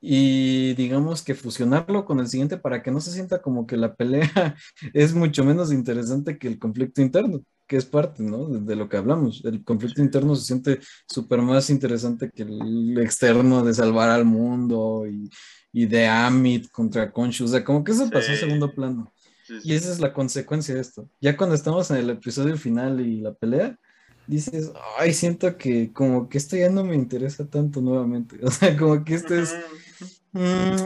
y 0.05 0.75
digamos 0.75 1.23
que 1.23 1.37
fusionarlo 1.37 2.05
con 2.05 2.19
el 2.19 2.27
siguiente 2.27 2.57
para 2.57 2.83
que 2.83 2.91
no 2.91 3.01
se 3.01 3.13
sienta 3.13 3.41
como 3.41 3.69
que 3.69 3.77
la 3.77 3.95
pelea 3.95 4.57
es 4.93 5.15
mucho 5.15 5.45
menos 5.45 5.73
interesante 5.73 6.39
que 6.39 6.49
el 6.49 6.59
conflicto 6.59 7.01
interno, 7.01 7.45
que 7.69 7.77
es 7.77 7.85
parte, 7.85 8.25
¿no? 8.25 8.49
De, 8.49 8.75
lo 8.75 8.89
que 8.89 8.97
hablamos. 8.97 9.45
El 9.45 9.63
conflicto 9.63 10.03
interno 10.03 10.35
se 10.35 10.45
siente 10.45 10.81
súper 11.09 11.41
más 11.41 11.71
interesante 11.71 12.31
que 12.35 12.43
el 12.43 12.99
externo 12.99 13.63
de 13.65 13.75
salvar 13.75 14.11
al 14.11 14.25
mundo 14.25 15.07
y, 15.09 15.31
y 15.73 15.87
de 15.87 16.09
Amit 16.09 16.69
contra 16.73 17.13
Khonshu. 17.13 17.45
O 17.45 17.49
sea, 17.49 17.65
como 17.65 17.85
que 17.85 17.93
eso 17.93 18.11
pasó 18.11 18.33
a 18.33 18.37
segundo 18.37 18.75
plano. 18.75 19.13
Y 19.63 19.75
esa 19.75 19.93
es 19.93 20.01
la 20.01 20.13
consecuencia 20.13 20.75
de 20.75 20.81
esto. 20.81 21.09
Ya 21.21 21.37
cuando 21.37 21.55
estamos 21.55 21.91
en 21.93 21.99
el 21.99 22.11
episodio 22.11 22.57
final 22.57 23.01
y 23.01 23.21
la 23.21 23.35
pelea, 23.35 23.79
dices, 24.27 24.73
ay, 24.99 25.13
siento 25.13 25.57
que 25.57 25.93
como 25.93 26.29
que 26.29 26.39
esto 26.39 26.57
ya 26.57 26.71
no 26.71 26.85
me 26.85 26.97
interesa 26.97 27.47
tanto 27.47 27.81
nuevamente. 27.81 28.37
O 28.43 28.51
sea, 28.51 28.77
como 28.77 29.05
que 29.05 29.15
esto 29.15 29.35
es... 29.35 29.55
Mm, 30.33 30.77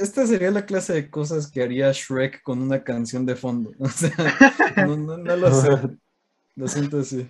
esta 0.00 0.26
sería 0.26 0.50
la 0.50 0.64
clase 0.64 0.92
de 0.94 1.10
cosas 1.10 1.50
que 1.50 1.62
haría 1.62 1.92
Shrek 1.92 2.42
con 2.42 2.60
una 2.62 2.82
canción 2.82 3.26
de 3.26 3.36
fondo. 3.36 3.72
O 3.78 3.88
sea, 3.88 4.10
no, 4.86 4.96
no, 4.96 5.16
no 5.18 5.36
lo 5.36 5.52
sé. 5.52 5.70
Lo 6.56 6.68
siento 6.68 7.00
así. 7.00 7.28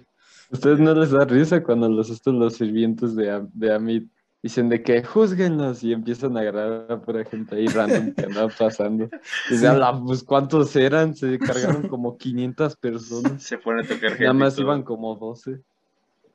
¿Ustedes 0.51 0.79
no 0.81 0.95
les 0.95 1.11
da 1.11 1.25
risa 1.25 1.63
cuando 1.63 1.89
los 1.89 2.11
estos 2.11 2.35
los 2.35 2.55
sirvientes 2.57 3.15
de, 3.17 3.47
de 3.55 3.73
Amit 3.75 4.11
dicen 4.43 4.69
de 4.69 4.83
que 4.83 5.03
juzguenlos 5.05 5.83
y 5.85 5.93
empiezan 5.93 6.37
a 6.37 6.41
agarrar 6.41 6.91
a 6.93 7.01
pura 7.01 7.25
gente 7.25 7.55
ahí 7.57 7.67
random 7.69 8.13
que 8.13 8.25
andaba 8.27 8.49
pasando? 8.59 9.09
Y 9.51 9.57
Sí. 9.57 9.65
"Ala, 9.65 9.99
pues 10.05 10.23
¿cuántos 10.25 10.75
eran? 10.77 11.15
Se 11.15 11.39
cargaron 11.39 11.89
como 11.89 12.19
500 12.19 12.77
personas. 12.77 13.43
Se 13.43 13.57
pone 13.59 13.83
a 13.83 13.89
tocar 13.89 14.11
gente. 14.11 14.25
Nada 14.25 14.35
más 14.35 14.55
todo. 14.57 14.65
iban 14.67 14.83
como 14.83 15.15
12. 15.17 15.61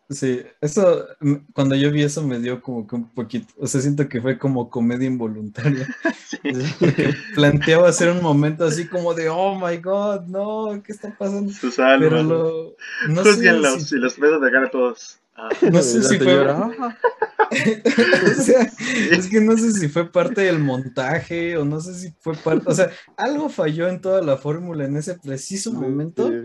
Sí, 0.10 0.42
eso, 0.62 1.06
mm, 1.20 1.34
cuando 1.54 1.76
yo 1.76 1.92
vi 1.92 2.02
eso 2.04 2.24
me 2.24 2.40
dio 2.40 2.62
como 2.62 2.88
que 2.88 2.96
un 2.96 3.10
poquito, 3.10 3.54
o 3.58 3.68
sea, 3.68 3.82
siento 3.82 4.08
que 4.08 4.22
fue 4.22 4.38
como 4.38 4.70
comedia 4.70 5.08
involuntaria. 5.08 5.88
Sí. 6.28 6.40
Porque 6.80 7.14
planteaba 7.36 7.88
hacer 7.88 8.10
un 8.12 8.22
momento 8.22 8.66
así 8.66 8.86
como 8.88 9.14
de, 9.14 9.30
oh 9.30 9.56
my 9.58 9.78
god, 9.78 10.24
no, 10.28 10.82
¿qué 10.84 10.92
está 10.92 11.16
pasando? 11.18 11.52
Sus 11.54 11.80
almas. 11.80 12.10
Pero 12.10 12.24
lo, 12.24 12.76
no 13.08 13.24
sé 13.24 13.36
si- 13.36 13.96
y 13.96 14.00
los 14.00 14.20
meto 14.20 14.40
de 14.40 14.52
cara 14.52 14.68
a 14.68 14.72
todos. 14.72 15.20
Ah, 15.38 15.50
No 15.72 15.82
sé 15.82 16.04
si 16.04 16.18
fue- 16.18 16.38
o 16.42 18.34
sea, 18.44 18.72
es 19.12 19.28
que 19.28 19.40
no 19.40 19.58
sé 19.58 19.72
si 19.72 19.88
fue 19.88 20.12
parte 20.12 20.42
del 20.42 20.60
montaje 20.60 21.56
o 21.58 21.64
no 21.66 21.80
sé 21.80 21.94
si 21.94 22.14
fue 22.20 22.34
parte, 22.36 22.66
o 22.70 22.74
sea, 22.74 22.90
algo 23.16 23.48
falló 23.50 23.88
en 23.88 24.02
toda 24.02 24.22
la 24.22 24.36
fórmula 24.38 24.86
en 24.86 24.98
ese 24.98 25.16
preciso 25.18 25.72
momento 25.72 26.28
Sí. 26.28 26.36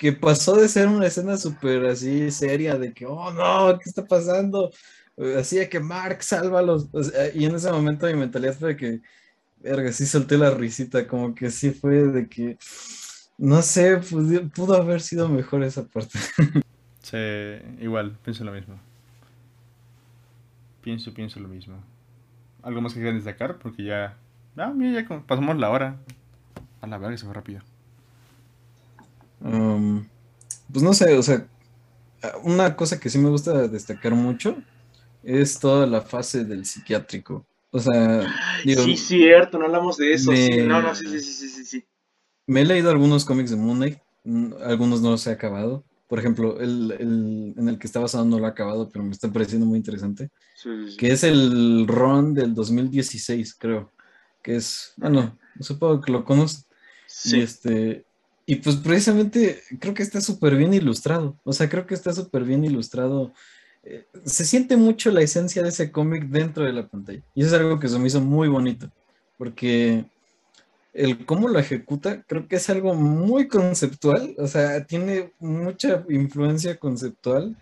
Que 0.00 0.14
pasó 0.14 0.56
de 0.56 0.66
ser 0.66 0.88
una 0.88 1.06
escena 1.08 1.36
súper 1.36 1.84
así 1.84 2.30
seria 2.30 2.78
de 2.78 2.94
que, 2.94 3.04
oh 3.04 3.30
no, 3.34 3.78
¿qué 3.78 3.86
está 3.86 4.06
pasando? 4.06 4.70
Eh, 5.18 5.36
Así 5.38 5.58
de 5.58 5.68
que 5.68 5.78
Mark, 5.78 6.22
sálvalos. 6.22 6.88
Y 7.34 7.44
en 7.44 7.54
ese 7.54 7.70
momento 7.70 8.06
mi 8.06 8.14
mentalidad 8.14 8.54
fue 8.54 8.70
de 8.70 8.76
que, 8.76 9.02
verga, 9.58 9.92
sí 9.92 10.06
solté 10.06 10.38
la 10.38 10.52
risita, 10.52 11.06
como 11.06 11.34
que 11.34 11.50
sí 11.50 11.72
fue 11.72 11.96
de 11.96 12.28
que, 12.30 12.56
no 13.36 13.60
sé, 13.60 13.98
pudo, 14.54 14.74
haber 14.74 15.02
sido 15.02 15.28
mejor 15.28 15.62
esa 15.64 15.86
parte. 15.86 16.18
Sí, 17.02 17.16
igual, 17.80 18.16
pienso 18.22 18.44
lo 18.44 18.52
mismo. 18.52 18.78
Pienso, 20.82 21.12
pienso 21.12 21.40
lo 21.40 21.48
mismo. 21.48 21.82
¿Algo 22.62 22.80
más 22.80 22.92
que 22.92 23.00
quieran 23.00 23.16
destacar? 23.16 23.58
Porque 23.58 23.82
ya... 23.84 24.16
Ah, 24.56 24.72
mira, 24.74 25.02
ya 25.02 25.20
pasamos 25.26 25.58
la 25.58 25.70
hora. 25.70 25.96
A 26.80 26.86
la 26.86 26.98
verga, 26.98 27.16
se 27.16 27.24
fue 27.24 27.34
rápido. 27.34 27.62
Um, 29.42 30.06
pues 30.72 30.82
no 30.82 30.92
sé, 30.92 31.16
o 31.16 31.22
sea, 31.22 31.46
una 32.42 32.76
cosa 32.76 33.00
que 33.00 33.08
sí 33.08 33.18
me 33.18 33.30
gusta 33.30 33.66
destacar 33.68 34.14
mucho 34.14 34.56
es 35.22 35.58
toda 35.58 35.86
la 35.86 36.02
fase 36.02 36.44
del 36.44 36.64
psiquiátrico. 36.66 37.46
O 37.70 37.78
sea, 37.78 38.26
digo, 38.64 38.82
sí, 38.84 38.96
cierto, 38.96 39.58
no 39.58 39.66
hablamos 39.66 39.96
de 39.96 40.12
eso. 40.14 40.30
me- 40.32 40.36
Sí, 40.46 40.62
no, 40.62 40.82
no, 40.82 40.94
sí, 40.94 41.06
sí, 41.06 41.20
sí, 41.20 41.48
sí, 41.48 41.64
sí, 41.64 41.84
me 42.46 42.62
he 42.62 42.64
leído 42.64 42.90
algunos 42.90 43.24
cómics 43.24 43.50
de 43.50 43.56
Moon 43.56 43.76
Knight, 43.78 43.98
mm, 44.24 44.54
algunos 44.64 45.00
no 45.00 45.10
los 45.10 45.26
he 45.26 45.30
acabado. 45.30 45.84
Por 46.08 46.18
ejemplo, 46.18 46.58
el, 46.60 46.90
el 46.98 47.54
en 47.56 47.68
el 47.68 47.78
que 47.78 47.86
está 47.86 48.00
basado 48.00 48.24
no 48.24 48.40
lo 48.40 48.44
he 48.46 48.50
acabado, 48.50 48.88
pero 48.88 49.04
me 49.04 49.12
está 49.12 49.32
pareciendo 49.32 49.64
muy 49.66 49.78
interesante. 49.78 50.30
Sí, 50.56 50.68
sí, 50.86 50.90
sí. 50.90 50.96
Que 50.96 51.12
es 51.12 51.22
el 51.22 51.86
Ron 51.86 52.34
del 52.34 52.52
2016, 52.52 53.54
creo. 53.54 53.92
Que 54.42 54.56
es, 54.56 54.92
bueno, 54.96 55.38
supongo 55.60 56.00
que 56.00 56.10
lo 56.10 56.24
conoces. 56.24 56.66
Sí. 57.06 57.36
Y 57.38 57.40
este, 57.42 58.04
y 58.50 58.56
pues 58.56 58.76
precisamente 58.76 59.62
creo 59.78 59.94
que 59.94 60.02
está 60.02 60.20
súper 60.20 60.56
bien 60.56 60.74
ilustrado. 60.74 61.36
O 61.44 61.52
sea, 61.52 61.68
creo 61.68 61.86
que 61.86 61.94
está 61.94 62.12
súper 62.12 62.44
bien 62.44 62.64
ilustrado 62.64 63.32
eh, 63.82 64.06
se 64.24 64.44
siente 64.44 64.76
mucho 64.76 65.10
la 65.10 65.22
esencia 65.22 65.62
de 65.62 65.70
ese 65.70 65.90
cómic 65.90 66.24
dentro 66.24 66.64
de 66.64 66.72
la 66.72 66.86
pantalla. 66.86 67.22
Y 67.34 67.42
eso 67.42 67.54
es 67.54 67.60
algo 67.60 67.78
que 67.78 67.88
se 67.88 67.98
me 67.98 68.08
hizo 68.08 68.20
muy 68.20 68.48
bonito, 68.48 68.90
porque 69.38 70.04
el 70.92 71.24
cómo 71.24 71.48
lo 71.48 71.58
ejecuta 71.58 72.22
creo 72.24 72.46
que 72.48 72.56
es 72.56 72.68
algo 72.68 72.94
muy 72.94 73.48
conceptual, 73.48 74.34
o 74.38 74.46
sea, 74.46 74.84
tiene 74.84 75.32
mucha 75.38 76.04
influencia 76.08 76.76
conceptual 76.76 77.56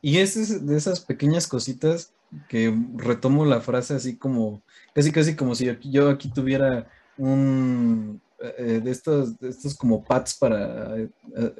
y 0.00 0.18
es 0.18 0.66
de 0.66 0.76
esas 0.76 1.00
pequeñas 1.00 1.46
cositas 1.46 2.12
que 2.48 2.74
retomo 2.96 3.44
la 3.44 3.60
frase 3.60 3.94
así 3.94 4.16
como, 4.16 4.62
casi 4.94 5.12
casi 5.12 5.36
como 5.36 5.54
si 5.54 5.68
yo 5.82 6.08
aquí 6.08 6.30
tuviera 6.30 6.88
un 7.18 8.20
eh, 8.42 8.80
de 8.82 8.90
estos, 8.90 9.34
estos 9.40 9.74
como 9.74 10.02
pads 10.02 10.34
para 10.34 10.98
eh, 10.98 11.08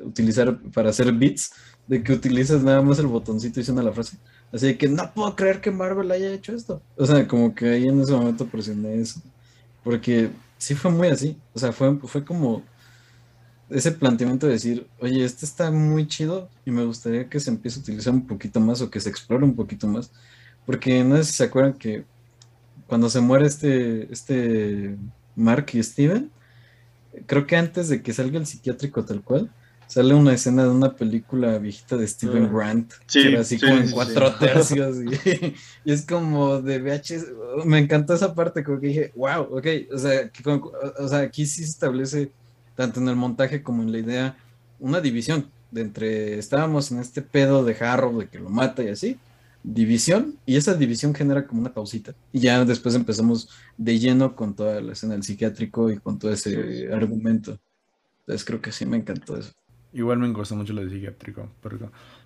utilizar 0.02 0.58
para 0.74 0.90
hacer 0.90 1.12
beats, 1.12 1.52
de 1.86 2.02
que 2.02 2.12
utilizas 2.12 2.62
nada 2.62 2.82
más 2.82 2.98
el 2.98 3.06
botoncito 3.06 3.60
y 3.60 3.64
suena 3.64 3.82
la 3.82 3.92
frase. 3.92 4.16
Así 4.52 4.74
que 4.76 4.88
no 4.88 5.12
puedo 5.14 5.34
creer 5.36 5.60
que 5.60 5.70
Marvel 5.70 6.10
haya 6.10 6.32
hecho 6.32 6.54
esto. 6.54 6.82
O 6.96 7.06
sea, 7.06 7.26
como 7.26 7.54
que 7.54 7.68
ahí 7.68 7.86
en 7.86 8.00
ese 8.00 8.12
momento 8.12 8.46
presioné 8.46 9.00
eso. 9.00 9.20
Porque 9.84 10.30
sí 10.58 10.74
fue 10.74 10.90
muy 10.90 11.08
así. 11.08 11.38
O 11.54 11.58
sea, 11.58 11.72
fue, 11.72 11.96
fue 11.98 12.24
como 12.24 12.62
ese 13.70 13.92
planteamiento 13.92 14.46
de 14.46 14.54
decir, 14.54 14.86
oye, 15.00 15.24
este 15.24 15.46
está 15.46 15.70
muy 15.70 16.06
chido 16.06 16.50
y 16.64 16.70
me 16.70 16.84
gustaría 16.84 17.28
que 17.28 17.40
se 17.40 17.50
empiece 17.50 17.78
a 17.78 17.82
utilizar 17.82 18.12
un 18.12 18.26
poquito 18.26 18.60
más 18.60 18.80
o 18.82 18.90
que 18.90 19.00
se 19.00 19.08
explore 19.08 19.44
un 19.44 19.54
poquito 19.54 19.86
más. 19.86 20.10
Porque 20.66 21.02
no 21.04 21.16
sé 21.16 21.24
si 21.24 21.32
se 21.32 21.44
acuerdan 21.44 21.74
que 21.74 22.04
cuando 22.86 23.08
se 23.08 23.20
muere 23.20 23.46
este, 23.46 24.12
este 24.12 24.96
Mark 25.34 25.66
y 25.72 25.82
Steven, 25.82 26.30
creo 27.26 27.46
que 27.46 27.56
antes 27.56 27.88
de 27.88 28.02
que 28.02 28.12
salga 28.12 28.38
el 28.38 28.46
psiquiátrico 28.46 29.04
tal 29.04 29.22
cual, 29.22 29.50
sale 29.86 30.14
una 30.14 30.32
escena 30.32 30.62
de 30.64 30.70
una 30.70 30.96
película 30.96 31.58
viejita 31.58 31.98
de 31.98 32.06
Steven 32.06 32.44
ah. 32.44 32.50
Grant, 32.50 32.92
sí, 33.06 33.36
así 33.36 33.60
como 33.60 33.74
en 33.74 33.90
cuatro 33.90 34.34
tercios, 34.40 34.96
y, 34.96 35.54
es 35.84 36.06
como 36.06 36.62
de 36.62 36.78
VHS, 36.78 37.26
me 37.66 37.78
encantó 37.78 38.14
esa 38.14 38.34
parte, 38.34 38.64
como 38.64 38.80
que 38.80 38.86
dije, 38.86 39.12
wow, 39.14 39.42
ok, 39.50 39.66
o 39.92 39.98
sea, 39.98 40.30
o 40.98 41.08
sea, 41.08 41.18
aquí 41.18 41.44
sí 41.44 41.64
se 41.64 41.70
establece, 41.70 42.30
tanto 42.74 43.00
en 43.00 43.08
el 43.08 43.16
montaje 43.16 43.62
como 43.62 43.82
en 43.82 43.92
la 43.92 43.98
idea, 43.98 44.36
una 44.80 45.00
división 45.02 45.50
de 45.70 45.82
entre, 45.82 46.38
estábamos 46.38 46.90
en 46.90 47.00
este 47.00 47.20
pedo 47.20 47.62
de 47.62 47.76
Harrow, 47.78 48.18
de 48.18 48.28
que 48.28 48.38
lo 48.38 48.48
mata 48.48 48.82
y 48.82 48.88
así, 48.88 49.18
división 49.62 50.38
y 50.44 50.56
esa 50.56 50.74
división 50.74 51.14
genera 51.14 51.46
como 51.46 51.60
una 51.60 51.72
pausita 51.72 52.14
y 52.32 52.40
ya 52.40 52.64
después 52.64 52.94
empezamos 52.94 53.48
de 53.76 53.98
lleno 53.98 54.34
con 54.34 54.54
toda 54.54 54.80
la 54.80 54.92
escena 54.92 55.14
del 55.14 55.22
psiquiátrico 55.22 55.90
y 55.90 55.98
con 55.98 56.18
todo 56.18 56.32
ese 56.32 56.92
argumento. 56.92 57.58
Entonces 58.20 58.44
creo 58.44 58.60
que 58.60 58.72
sí 58.72 58.86
me 58.86 58.96
encantó 58.96 59.36
eso. 59.36 59.52
Igual 59.92 60.18
me 60.18 60.28
gustó 60.30 60.56
mucho 60.56 60.72
lo 60.72 60.82
de 60.82 60.90
psiquiátrico, 60.90 61.50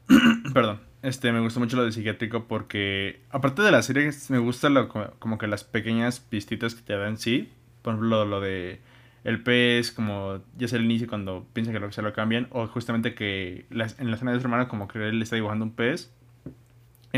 perdón, 0.55 0.81
este 1.03 1.33
me 1.33 1.41
gustó 1.41 1.59
mucho 1.59 1.77
lo 1.77 1.85
de 1.85 1.93
psiquiátrico 1.93 2.47
porque 2.47 3.21
aparte 3.31 3.63
de 3.63 3.73
la 3.73 3.83
serie 3.83 4.11
me 4.29 4.39
gusta 4.39 4.69
lo, 4.69 4.89
como 4.89 5.37
que 5.37 5.49
las 5.49 5.65
pequeñas 5.65 6.21
pistitas 6.21 6.75
que 6.75 6.83
te 6.83 6.97
dan 6.97 7.19
sí, 7.19 7.51
por 7.83 7.95
ejemplo 7.95 8.25
lo, 8.25 8.41
de 8.41 8.81
el 9.25 9.43
pez 9.43 9.91
como 9.91 10.41
ya 10.57 10.67
es 10.67 10.73
el 10.75 10.85
inicio 10.85 11.09
cuando 11.09 11.45
piensa 11.53 11.73
que 11.73 11.81
lo, 11.81 11.91
se 11.91 12.03
lo 12.03 12.13
cambian 12.13 12.47
o 12.51 12.69
justamente 12.69 13.17
que 13.17 13.67
en 13.71 14.11
la 14.11 14.15
escena 14.15 14.33
de 14.33 14.39
su 14.39 14.47
hermano 14.47 14.69
como 14.69 14.87
que 14.87 15.09
él 15.09 15.21
está 15.21 15.35
dibujando 15.35 15.65
un 15.65 15.73
pez 15.73 16.13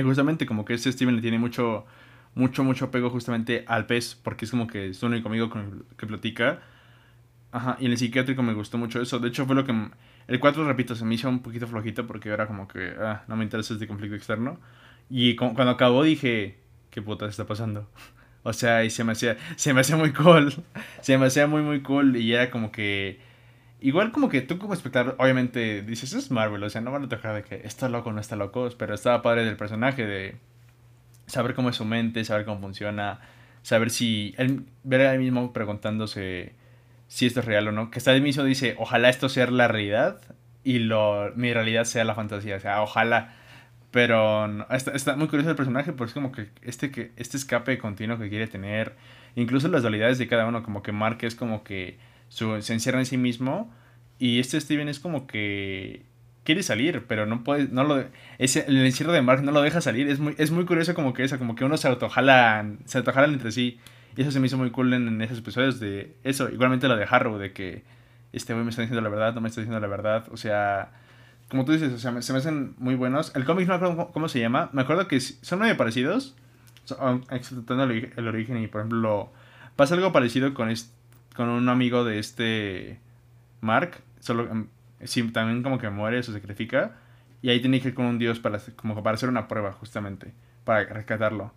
justamente 0.03 0.47
como 0.47 0.65
que 0.65 0.75
este 0.75 0.93
Steven 0.93 1.17
le 1.17 1.23
tiene 1.23 1.39
mucho, 1.39 1.87
mucho, 2.35 2.65
mucho 2.65 2.87
apego 2.87 3.11
justamente 3.11 3.65
al 3.67 3.87
pez, 3.87 4.15
porque 4.15 4.45
es 4.45 4.51
como 4.51 4.67
que 4.67 4.89
es 4.89 5.03
único 5.03 5.29
amigo 5.29 5.51
con 5.51 5.85
que 5.97 6.07
platica. 6.07 6.61
Ajá, 7.51 7.77
y 7.81 7.87
en 7.87 7.93
el 7.93 7.99
psiquiátrico 7.99 8.43
me 8.43 8.53
gustó 8.53 8.79
mucho 8.79 9.01
eso. 9.01 9.19
De 9.19 9.29
hecho, 9.29 9.47
fue 9.47 9.55
lo 9.57 9.65
que. 9.65 9.75
El 10.27 10.41
4, 10.41 10.67
repito, 10.67 10.95
se 10.95 11.05
me 11.05 11.15
hizo 11.15 11.29
un 11.29 11.41
poquito 11.41 11.67
flojito 11.67 12.07
porque 12.07 12.29
era 12.29 12.47
como 12.47 12.69
que. 12.69 12.95
Ah, 13.01 13.25
no 13.29 13.37
me 13.37 13.45
interesa 13.45 13.75
este 13.75 13.87
conflicto 13.87 14.17
externo. 14.17 14.61
Y 15.11 15.37
cuando 15.37 15.71
acabó 15.71 16.03
dije. 16.03 16.59
¿Qué 16.91 17.03
puta 17.03 17.27
está 17.27 17.47
pasando? 17.47 17.89
O 18.45 18.53
sea, 18.53 18.85
y 18.85 18.89
se 18.91 19.05
me 19.05 19.13
hacía. 19.13 19.37
Se 19.57 19.75
me 19.75 19.81
hacía 19.81 19.97
muy 19.97 20.13
cool. 20.13 20.55
Se 21.03 21.19
me 21.19 21.27
hacía 21.27 21.47
muy, 21.47 21.61
muy 21.61 21.83
cool. 21.83 22.17
Y 22.17 22.33
era 22.33 22.51
como 22.51 22.73
que 22.73 23.21
Igual 23.81 24.11
como 24.11 24.29
que 24.29 24.41
tú 24.41 24.59
como 24.59 24.75
espectador, 24.75 25.15
obviamente 25.19 25.83
dices, 25.83 26.13
es 26.13 26.31
Marvel, 26.33 26.63
o 26.65 26.71
sea, 26.71 26.81
no 26.81 26.91
van 26.91 27.05
a 27.05 27.09
tocar 27.09 27.35
de 27.35 27.45
que 27.45 27.67
está 27.67 27.89
loco 27.89 28.11
o 28.11 28.13
no 28.13 28.21
está 28.21 28.35
loco, 28.35 28.69
pero 28.77 28.95
estaba 28.95 29.23
padre 29.23 29.45
del 29.45 29.57
personaje, 29.57 30.05
de 30.05 30.37
saber 31.27 31.55
cómo 31.55 31.71
es 31.71 31.77
su 31.77 31.85
mente, 31.85 32.25
saber 32.25 32.45
cómo 32.45 32.61
funciona, 32.61 33.21
saber 33.63 33.91
si, 33.91 34.35
ver 34.83 35.01
a 35.03 35.15
él 35.15 35.21
mismo 35.21 35.53
preguntándose 35.53 36.55
si 37.07 37.27
esto 37.27 37.41
es 37.41 37.47
real 37.47 37.69
o 37.69 37.73
no, 37.73 37.91
que 37.91 37.99
está 38.01 38.13
él 38.15 38.23
mismo 38.23 38.43
dice, 38.43 38.75
ojalá 38.79 39.11
esto 39.11 39.29
sea 39.29 39.49
la 39.49 39.69
realidad 39.69 40.21
y 40.65 40.81
lo, 40.81 41.33
mi 41.37 41.53
realidad 41.53 41.85
sea 41.85 42.05
la 42.05 42.15
fantasía, 42.15 42.57
o 42.57 42.61
sea, 42.61 42.83
ojalá, 42.83 43.37
pero 43.93 44.67
está, 44.71 44.91
está, 44.91 45.17
muy 45.17 45.29
curioso 45.29 45.51
el 45.51 45.57
personaje 45.57 45.93
porque 45.93 46.11
es 46.11 46.15
como 46.15 46.33
que 46.33 46.49
este, 46.63 46.91
que 46.91 47.13
este 47.17 47.37
escape 47.37 47.79
continuo 47.79 48.19
que 48.19 48.29
quiere 48.29 48.49
tener, 48.49 48.97
incluso 49.37 49.69
las 49.69 49.83
dualidades 49.83 50.19
de 50.19 50.27
cada 50.27 50.47
uno, 50.47 50.63
como 50.65 50.83
que 50.83 50.93
Mark 50.93 51.19
es 51.23 51.35
como 51.35 51.63
que 51.63 51.99
se 52.29 52.73
encierra 52.73 52.99
en 52.99 53.07
sí 53.07 53.17
mismo 53.17 53.73
y 54.19 54.41
este 54.41 54.61
Steven 54.61 54.89
es 54.89 55.01
como 55.01 55.27
que 55.27 56.09
quiere 56.49 56.63
salir, 56.63 57.05
pero 57.07 57.27
no 57.27 57.45
puede, 57.45 57.69
no 57.69 57.85
lo, 57.85 58.05
ese, 58.39 58.65
el 58.69 58.79
encierro 58.79 59.13
de 59.13 59.21
Mark 59.21 59.43
no 59.43 59.53
lo 59.53 59.61
deja 59.61 59.83
salir, 59.83 60.09
es 60.09 60.19
muy, 60.19 60.35
es 60.39 60.51
muy 60.51 60.65
curioso 60.65 60.95
como 60.95 61.13
que 61.13 61.23
eso, 61.23 61.39
como 61.39 61.55
que 61.55 61.65
uno 61.65 61.77
se 61.77 61.89
autojalan, 61.89 62.79
se 62.87 62.97
autojalan 62.97 63.35
entre 63.35 63.53
sí, 63.53 63.79
y 64.17 64.23
eso 64.23 64.31
se 64.31 64.41
me 64.41 64.47
hizo 64.47 64.57
muy 64.57 64.71
cool 64.71 64.95
en, 64.95 65.21
esos 65.21 65.41
episodios 65.41 65.79
de 65.79 66.17
eso, 66.25 66.49
igualmente 66.49 66.89
lo 66.89 66.97
de 66.97 67.07
Harrow, 67.09 67.37
de 67.37 67.53
que 67.53 67.85
este 68.33 68.55
güey 68.55 68.65
me 68.65 68.71
está 68.71 68.81
diciendo 68.81 69.03
la 69.03 69.11
verdad, 69.11 69.35
no 69.35 69.43
me 69.43 69.49
está 69.49 69.61
diciendo 69.61 69.79
la 69.79 69.89
verdad, 69.89 70.25
o 70.33 70.39
sea, 70.39 70.93
como 71.51 71.67
tú 71.67 71.73
dices, 71.73 71.93
o 71.93 71.99
sea, 71.99 72.23
se 72.23 72.33
me 72.33 72.39
hacen 72.39 72.75
muy 72.79 72.95
buenos, 72.95 73.37
el 73.37 73.45
cómic 73.45 73.69
no 73.69 73.79
me 73.79 73.85
acuerdo 73.85 74.11
cómo 74.11 74.29
se 74.29 74.41
llama, 74.41 74.71
me 74.73 74.81
acuerdo 74.81 75.07
que 75.07 75.21
son 75.21 75.59
muy 75.59 75.75
parecidos, 75.75 76.35
exceptuando 77.31 77.85
el, 77.85 78.11
el 78.17 78.27
origen 78.27 78.57
y 78.63 78.69
por 78.69 78.81
ejemplo, 78.81 79.31
pasa 79.77 79.95
algo 79.95 80.13
parecido 80.13 80.55
con 80.55 80.71
este 80.71 80.98
con 81.39 81.51
un 81.51 81.69
amigo 81.69 82.03
de 82.03 82.19
este 82.19 82.99
Mark, 83.61 83.99
solo 84.19 84.51
em, 84.51 84.67
sí, 85.05 85.23
también 85.31 85.63
como 85.63 85.79
que 85.79 85.89
muere, 85.89 86.21
se 86.25 86.33
sacrifica, 86.33 86.97
y 87.43 87.51
ahí 87.51 87.61
tiene 87.61 87.81
que 87.81 87.91
ir 87.91 87.95
con 87.95 88.07
un 88.07 88.19
dios 88.19 88.41
para, 88.41 88.59
como 88.75 89.01
para 89.05 89.15
hacer 89.15 89.29
una 89.29 89.47
prueba, 89.47 89.71
justamente, 89.71 90.33
para 90.65 90.83
rescatarlo. 90.93 91.53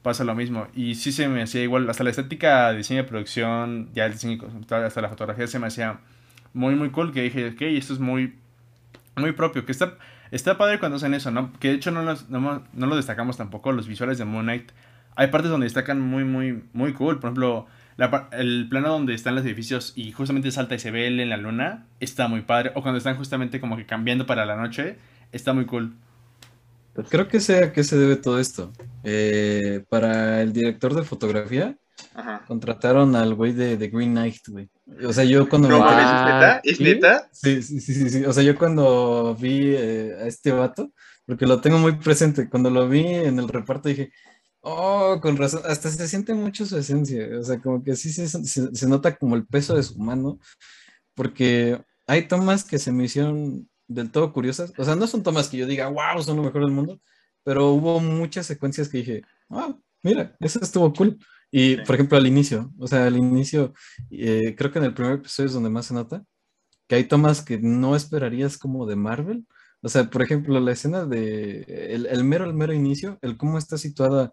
Pasa 0.00 0.24
lo 0.24 0.34
mismo, 0.34 0.68
y 0.74 0.94
sí 0.94 1.12
se 1.12 1.28
me 1.28 1.42
hacía 1.42 1.62
igual, 1.62 1.90
hasta 1.90 2.02
la 2.02 2.08
estética, 2.08 2.72
diseño 2.72 3.02
de 3.02 3.08
producción, 3.08 3.90
ya 3.92 4.06
el 4.06 4.12
diseño, 4.12 4.38
hasta 4.70 5.02
la 5.02 5.10
fotografía 5.10 5.46
se 5.46 5.58
me 5.58 5.66
hacía 5.66 5.98
muy, 6.54 6.74
muy 6.74 6.88
cool, 6.88 7.12
que 7.12 7.20
dije, 7.20 7.48
ok, 7.50 7.60
esto 7.60 7.92
es 7.92 7.98
muy, 7.98 8.36
muy 9.16 9.32
propio, 9.32 9.66
que 9.66 9.72
está, 9.72 9.98
está 10.30 10.56
padre 10.56 10.78
cuando 10.78 10.96
hacen 10.96 11.12
eso, 11.12 11.30
¿no? 11.30 11.52
Que 11.60 11.68
de 11.68 11.74
hecho 11.74 11.90
no, 11.90 12.02
no, 12.02 12.64
no 12.72 12.86
lo 12.86 12.96
destacamos 12.96 13.36
tampoco, 13.36 13.70
los 13.72 13.86
visuales 13.86 14.16
de 14.16 14.24
Moon 14.24 14.46
Knight, 14.46 14.72
hay 15.14 15.26
partes 15.26 15.50
donde 15.50 15.66
destacan 15.66 16.00
muy, 16.00 16.24
muy, 16.24 16.64
muy 16.72 16.94
cool, 16.94 17.18
por 17.18 17.28
ejemplo 17.28 17.66
el 18.32 18.68
plano 18.68 18.88
donde 18.88 19.14
están 19.14 19.34
los 19.34 19.44
edificios 19.44 19.92
y 19.96 20.12
justamente 20.12 20.50
salta 20.50 20.74
y 20.74 20.78
se 20.78 20.90
ve 20.90 21.06
él 21.06 21.20
en 21.20 21.30
la 21.30 21.36
luna, 21.36 21.86
está 22.00 22.28
muy 22.28 22.42
padre. 22.42 22.72
O 22.74 22.82
cuando 22.82 22.98
están 22.98 23.16
justamente 23.16 23.60
como 23.60 23.76
que 23.76 23.86
cambiando 23.86 24.26
para 24.26 24.44
la 24.44 24.56
noche, 24.56 24.96
está 25.32 25.52
muy 25.52 25.66
cool. 25.66 25.94
Creo 27.08 27.28
que 27.28 27.40
sé 27.40 27.64
a 27.64 27.72
qué 27.72 27.84
se 27.84 27.96
debe 27.96 28.16
todo 28.16 28.38
esto. 28.38 28.72
Eh, 29.04 29.84
para 29.88 30.40
el 30.42 30.52
director 30.52 30.94
de 30.94 31.04
fotografía, 31.04 31.76
contrataron 32.46 33.14
al 33.16 33.34
güey 33.34 33.52
de, 33.52 33.76
The 33.76 33.88
Green 33.88 34.12
Knight, 34.12 34.48
güey. 34.48 34.68
O 35.04 35.12
sea, 35.12 35.24
yo 35.24 35.48
cuando... 35.48 35.68
¿Es 35.68 35.74
neta? 35.74 36.60
¿Es 36.62 36.80
neta? 36.80 37.28
Sí, 37.32 37.62
sí, 37.62 37.80
sí, 37.80 38.10
sí, 38.10 38.24
O 38.24 38.32
sea, 38.32 38.42
yo 38.42 38.56
cuando 38.56 39.36
vi 39.38 39.74
eh, 39.74 40.16
a 40.22 40.26
este 40.26 40.52
vato, 40.52 40.92
porque 41.26 41.46
lo 41.46 41.60
tengo 41.60 41.78
muy 41.78 41.96
presente, 41.96 42.48
cuando 42.48 42.70
lo 42.70 42.88
vi 42.88 43.04
en 43.04 43.38
el 43.38 43.48
reparto 43.48 43.88
dije, 43.88 44.10
Oh, 44.68 45.20
con 45.22 45.36
razón, 45.36 45.62
hasta 45.64 45.88
se 45.90 46.08
siente 46.08 46.34
mucho 46.34 46.66
su 46.66 46.76
esencia, 46.76 47.38
o 47.38 47.42
sea, 47.44 47.60
como 47.60 47.84
que 47.84 47.94
sí 47.94 48.10
se, 48.12 48.88
nota 48.88 49.14
como 49.16 49.36
el 49.36 49.46
peso 49.46 49.76
de 49.76 49.84
su 49.84 49.96
mano, 49.96 50.40
porque 51.14 51.80
hay 52.08 52.26
tomas 52.26 52.64
que 52.64 52.80
se 52.80 52.90
me 52.90 53.04
hicieron 53.04 53.70
del 53.86 54.10
todo 54.10 54.32
curiosas, 54.32 54.72
o 54.76 54.84
sea, 54.84 54.96
no 54.96 55.06
son 55.06 55.22
tomas 55.22 55.48
que 55.48 55.58
yo 55.58 55.66
diga, 55.68 55.86
wow, 55.88 56.20
son 56.20 56.38
lo 56.38 56.42
mejor 56.42 56.62
del 56.62 56.72
mundo, 56.72 57.00
pero 57.44 57.70
hubo 57.70 58.00
muchas 58.00 58.46
secuencias 58.46 58.88
que 58.88 58.98
dije, 58.98 59.22
ah, 59.50 59.76
mira, 60.02 60.36
eso 60.40 60.58
estuvo 60.60 60.92
cool. 60.92 61.16
Y, 61.52 61.76
por 61.84 61.94
ejemplo, 61.94 62.18
al 62.18 62.26
inicio, 62.26 62.72
o 62.78 62.88
sea, 62.88 63.06
al 63.06 63.16
inicio, 63.16 63.72
eh, 64.10 64.56
creo 64.58 64.72
que 64.72 64.80
en 64.80 64.86
el 64.86 64.94
primer 64.94 65.14
episodio 65.14 65.46
es 65.46 65.54
donde 65.54 65.70
más 65.70 65.86
se 65.86 65.94
nota, 65.94 66.24
que 66.88 66.96
hay 66.96 67.04
tomas 67.04 67.42
que 67.42 67.58
no 67.58 67.94
esperarías 67.94 68.58
como 68.58 68.86
de 68.86 68.96
Marvel, 68.96 69.46
o 69.82 69.88
sea, 69.88 70.10
por 70.10 70.22
ejemplo, 70.22 70.58
la 70.58 70.72
escena 70.72 71.04
de 71.06 71.62
el, 71.94 72.06
el 72.06 72.24
mero, 72.24 72.44
el 72.44 72.54
mero 72.54 72.72
inicio, 72.72 73.18
el 73.22 73.36
cómo 73.36 73.58
está 73.58 73.78
situada 73.78 74.32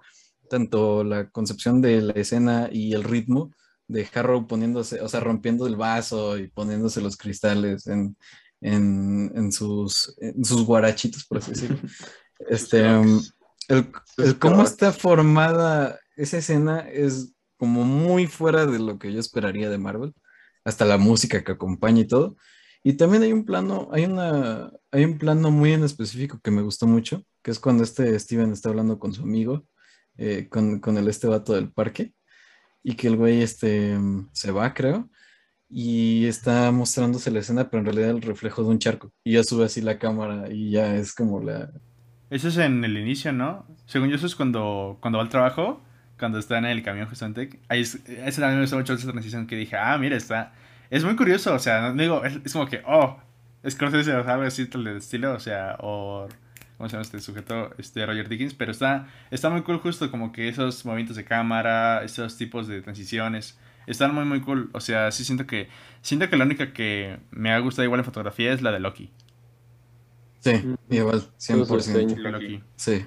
tanto 0.53 1.03
la 1.03 1.31
concepción 1.31 1.81
de 1.81 1.99
la 1.99 2.13
escena 2.13 2.69
y 2.71 2.93
el 2.93 3.03
ritmo 3.03 3.55
de 3.87 4.07
Harrow 4.13 4.45
poniéndose, 4.45 5.01
o 5.01 5.09
sea, 5.09 5.19
rompiendo 5.19 5.65
el 5.65 5.75
vaso 5.75 6.37
y 6.37 6.47
poniéndose 6.47 7.01
los 7.01 7.17
cristales 7.17 7.87
en, 7.87 9.51
sus, 9.51 10.15
sus 10.43 10.63
guarachitos, 10.63 11.25
por 11.25 11.39
así 11.39 11.51
decirlo. 11.51 11.79
Este, 12.49 12.83
um, 12.83 13.21
el, 13.69 14.37
cómo 14.37 14.63
está 14.63 14.91
formada 14.91 15.97
esa 16.17 16.39
escena 16.39 16.79
es 16.79 17.33
como 17.57 17.85
muy 17.85 18.27
fuera 18.27 18.65
de 18.65 18.79
lo 18.79 18.99
que 18.99 19.13
yo 19.13 19.19
esperaría 19.19 19.69
de 19.69 19.77
Marvel, 19.77 20.13
hasta 20.65 20.83
la 20.83 20.97
música 20.97 21.43
que 21.43 21.53
acompaña 21.53 22.01
y 22.01 22.07
todo. 22.07 22.35
Y 22.83 22.93
también 22.93 23.23
hay 23.23 23.31
un 23.31 23.45
plano, 23.45 23.87
hay 23.93 24.05
una, 24.05 24.71
hay 24.91 25.05
un 25.05 25.17
plano 25.17 25.51
muy 25.51 25.71
en 25.71 25.83
específico 25.83 26.39
que 26.43 26.51
me 26.51 26.61
gustó 26.61 26.85
mucho, 26.85 27.23
que 27.41 27.51
es 27.51 27.59
cuando 27.59 27.83
este 27.83 28.19
Steven 28.19 28.51
está 28.51 28.69
hablando 28.69 28.99
con 28.99 29.13
su 29.13 29.23
amigo, 29.23 29.65
eh, 30.17 30.47
con, 30.49 30.79
con 30.79 30.97
el 30.97 31.07
este 31.07 31.27
vato 31.27 31.53
del 31.53 31.71
parque, 31.71 32.13
y 32.83 32.95
que 32.95 33.07
el 33.07 33.15
güey 33.15 33.41
este, 33.41 33.97
se 34.33 34.51
va, 34.51 34.73
creo, 34.73 35.09
y 35.69 36.27
está 36.27 36.71
mostrándose 36.71 37.31
la 37.31 37.39
escena, 37.39 37.69
pero 37.69 37.79
en 37.79 37.85
realidad 37.85 38.09
el 38.11 38.21
reflejo 38.21 38.61
de 38.61 38.69
un 38.69 38.79
charco. 38.79 39.11
Y 39.23 39.33
ya 39.33 39.43
sube 39.43 39.65
así 39.65 39.81
la 39.81 39.97
cámara 39.97 40.51
y 40.51 40.69
ya 40.69 40.95
es 40.95 41.15
como 41.15 41.41
la... 41.41 41.71
Eso 42.29 42.49
es 42.49 42.57
en 42.57 42.83
el 42.83 42.97
inicio, 42.97 43.31
¿no? 43.31 43.65
Según 43.85 44.09
yo, 44.09 44.15
eso 44.15 44.27
es 44.27 44.35
cuando, 44.35 44.97
cuando 45.01 45.17
va 45.17 45.23
al 45.23 45.29
trabajo, 45.29 45.81
cuando 46.19 46.37
está 46.37 46.57
en 46.57 46.65
el 46.65 46.83
camión 46.83 47.07
justamente. 47.07 47.59
Ahí 47.69 47.81
es, 47.81 47.95
ese 48.05 48.41
también 48.41 48.57
me 48.57 48.61
gustó 48.61 48.77
mucho 48.77 48.93
esa 48.93 49.11
transición 49.11 49.47
que 49.47 49.55
dije, 49.55 49.75
ah, 49.75 49.97
mira, 49.97 50.15
está... 50.15 50.53
Es 50.89 51.03
muy 51.03 51.15
curioso, 51.15 51.55
o 51.55 51.59
sea, 51.59 51.91
digo, 51.93 52.23
es, 52.23 52.39
es 52.43 52.53
como 52.53 52.67
que, 52.67 52.83
oh, 52.85 53.17
es 53.63 53.73
Scorsese 53.73 54.13
o 54.13 54.29
algo 54.29 54.43
así 54.43 54.65
del 54.65 54.97
estilo, 54.97 55.33
o 55.33 55.39
sea, 55.39 55.77
o... 55.79 56.27
¿Cómo 56.83 56.89
se 56.89 56.97
llama 56.97 57.03
este 57.03 57.21
sujeto? 57.21 57.69
Este 57.77 58.05
Roger 58.05 58.27
Dickens, 58.27 58.53
pero 58.55 58.69
está, 58.69 59.07
está 59.31 59.49
muy 59.49 59.61
cool 59.61 59.77
justo 59.77 60.11
como 60.11 60.33
que 60.33 60.49
esos 60.49 60.83
movimientos 60.83 61.15
de 61.15 61.23
cámara, 61.23 62.03
esos 62.03 62.35
tipos 62.37 62.67
de 62.67 62.81
transiciones 62.81 63.57
están 63.87 64.13
muy 64.13 64.25
muy 64.25 64.41
cool. 64.41 64.69
O 64.73 64.81
sea, 64.81 65.09
sí 65.11 65.23
siento 65.23 65.47
que 65.47 65.69
siento 66.01 66.29
que 66.29 66.35
la 66.35 66.43
única 66.43 66.73
que 66.73 67.19
me 67.31 67.53
ha 67.53 67.59
gustado 67.59 67.85
igual 67.85 68.01
en 68.01 68.03
fotografía 68.05 68.51
es 68.51 68.61
la 68.61 68.73
de 68.73 68.81
Loki. 68.81 69.11
Sí, 70.39 70.51
igual, 70.89 71.21
Todos 71.47 71.69
los 71.69 71.87
100%. 71.87 71.91
sueños. 71.93 72.19
Loki. 72.19 72.61
Sí, 72.75 73.05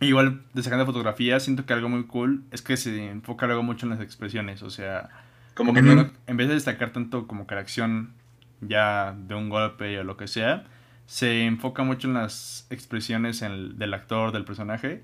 Igual, 0.00 0.42
destacando 0.52 0.84
fotografía, 0.84 1.40
siento 1.40 1.64
que 1.64 1.72
algo 1.72 1.88
muy 1.88 2.04
cool 2.06 2.44
es 2.50 2.60
que 2.60 2.76
se 2.76 3.08
enfoca 3.10 3.46
luego 3.46 3.62
mucho 3.62 3.86
en 3.86 3.90
las 3.92 4.00
expresiones. 4.02 4.62
O 4.62 4.68
sea, 4.68 5.08
Como 5.54 5.72
que 5.72 5.80
no- 5.80 6.10
en 6.26 6.36
vez 6.36 6.48
de 6.48 6.52
destacar 6.54 6.92
tanto 6.92 7.26
como 7.26 7.46
que 7.46 7.54
la 7.54 7.62
acción 7.62 8.12
ya 8.60 9.16
de 9.16 9.34
un 9.34 9.48
golpe 9.48 9.98
o 9.98 10.04
lo 10.04 10.18
que 10.18 10.26
sea, 10.28 10.64
se 11.06 11.44
enfoca 11.44 11.82
mucho 11.82 12.08
en 12.08 12.14
las 12.14 12.66
expresiones 12.70 13.42
en- 13.42 13.78
del 13.78 13.94
actor, 13.94 14.32
del 14.32 14.44
personaje. 14.44 15.02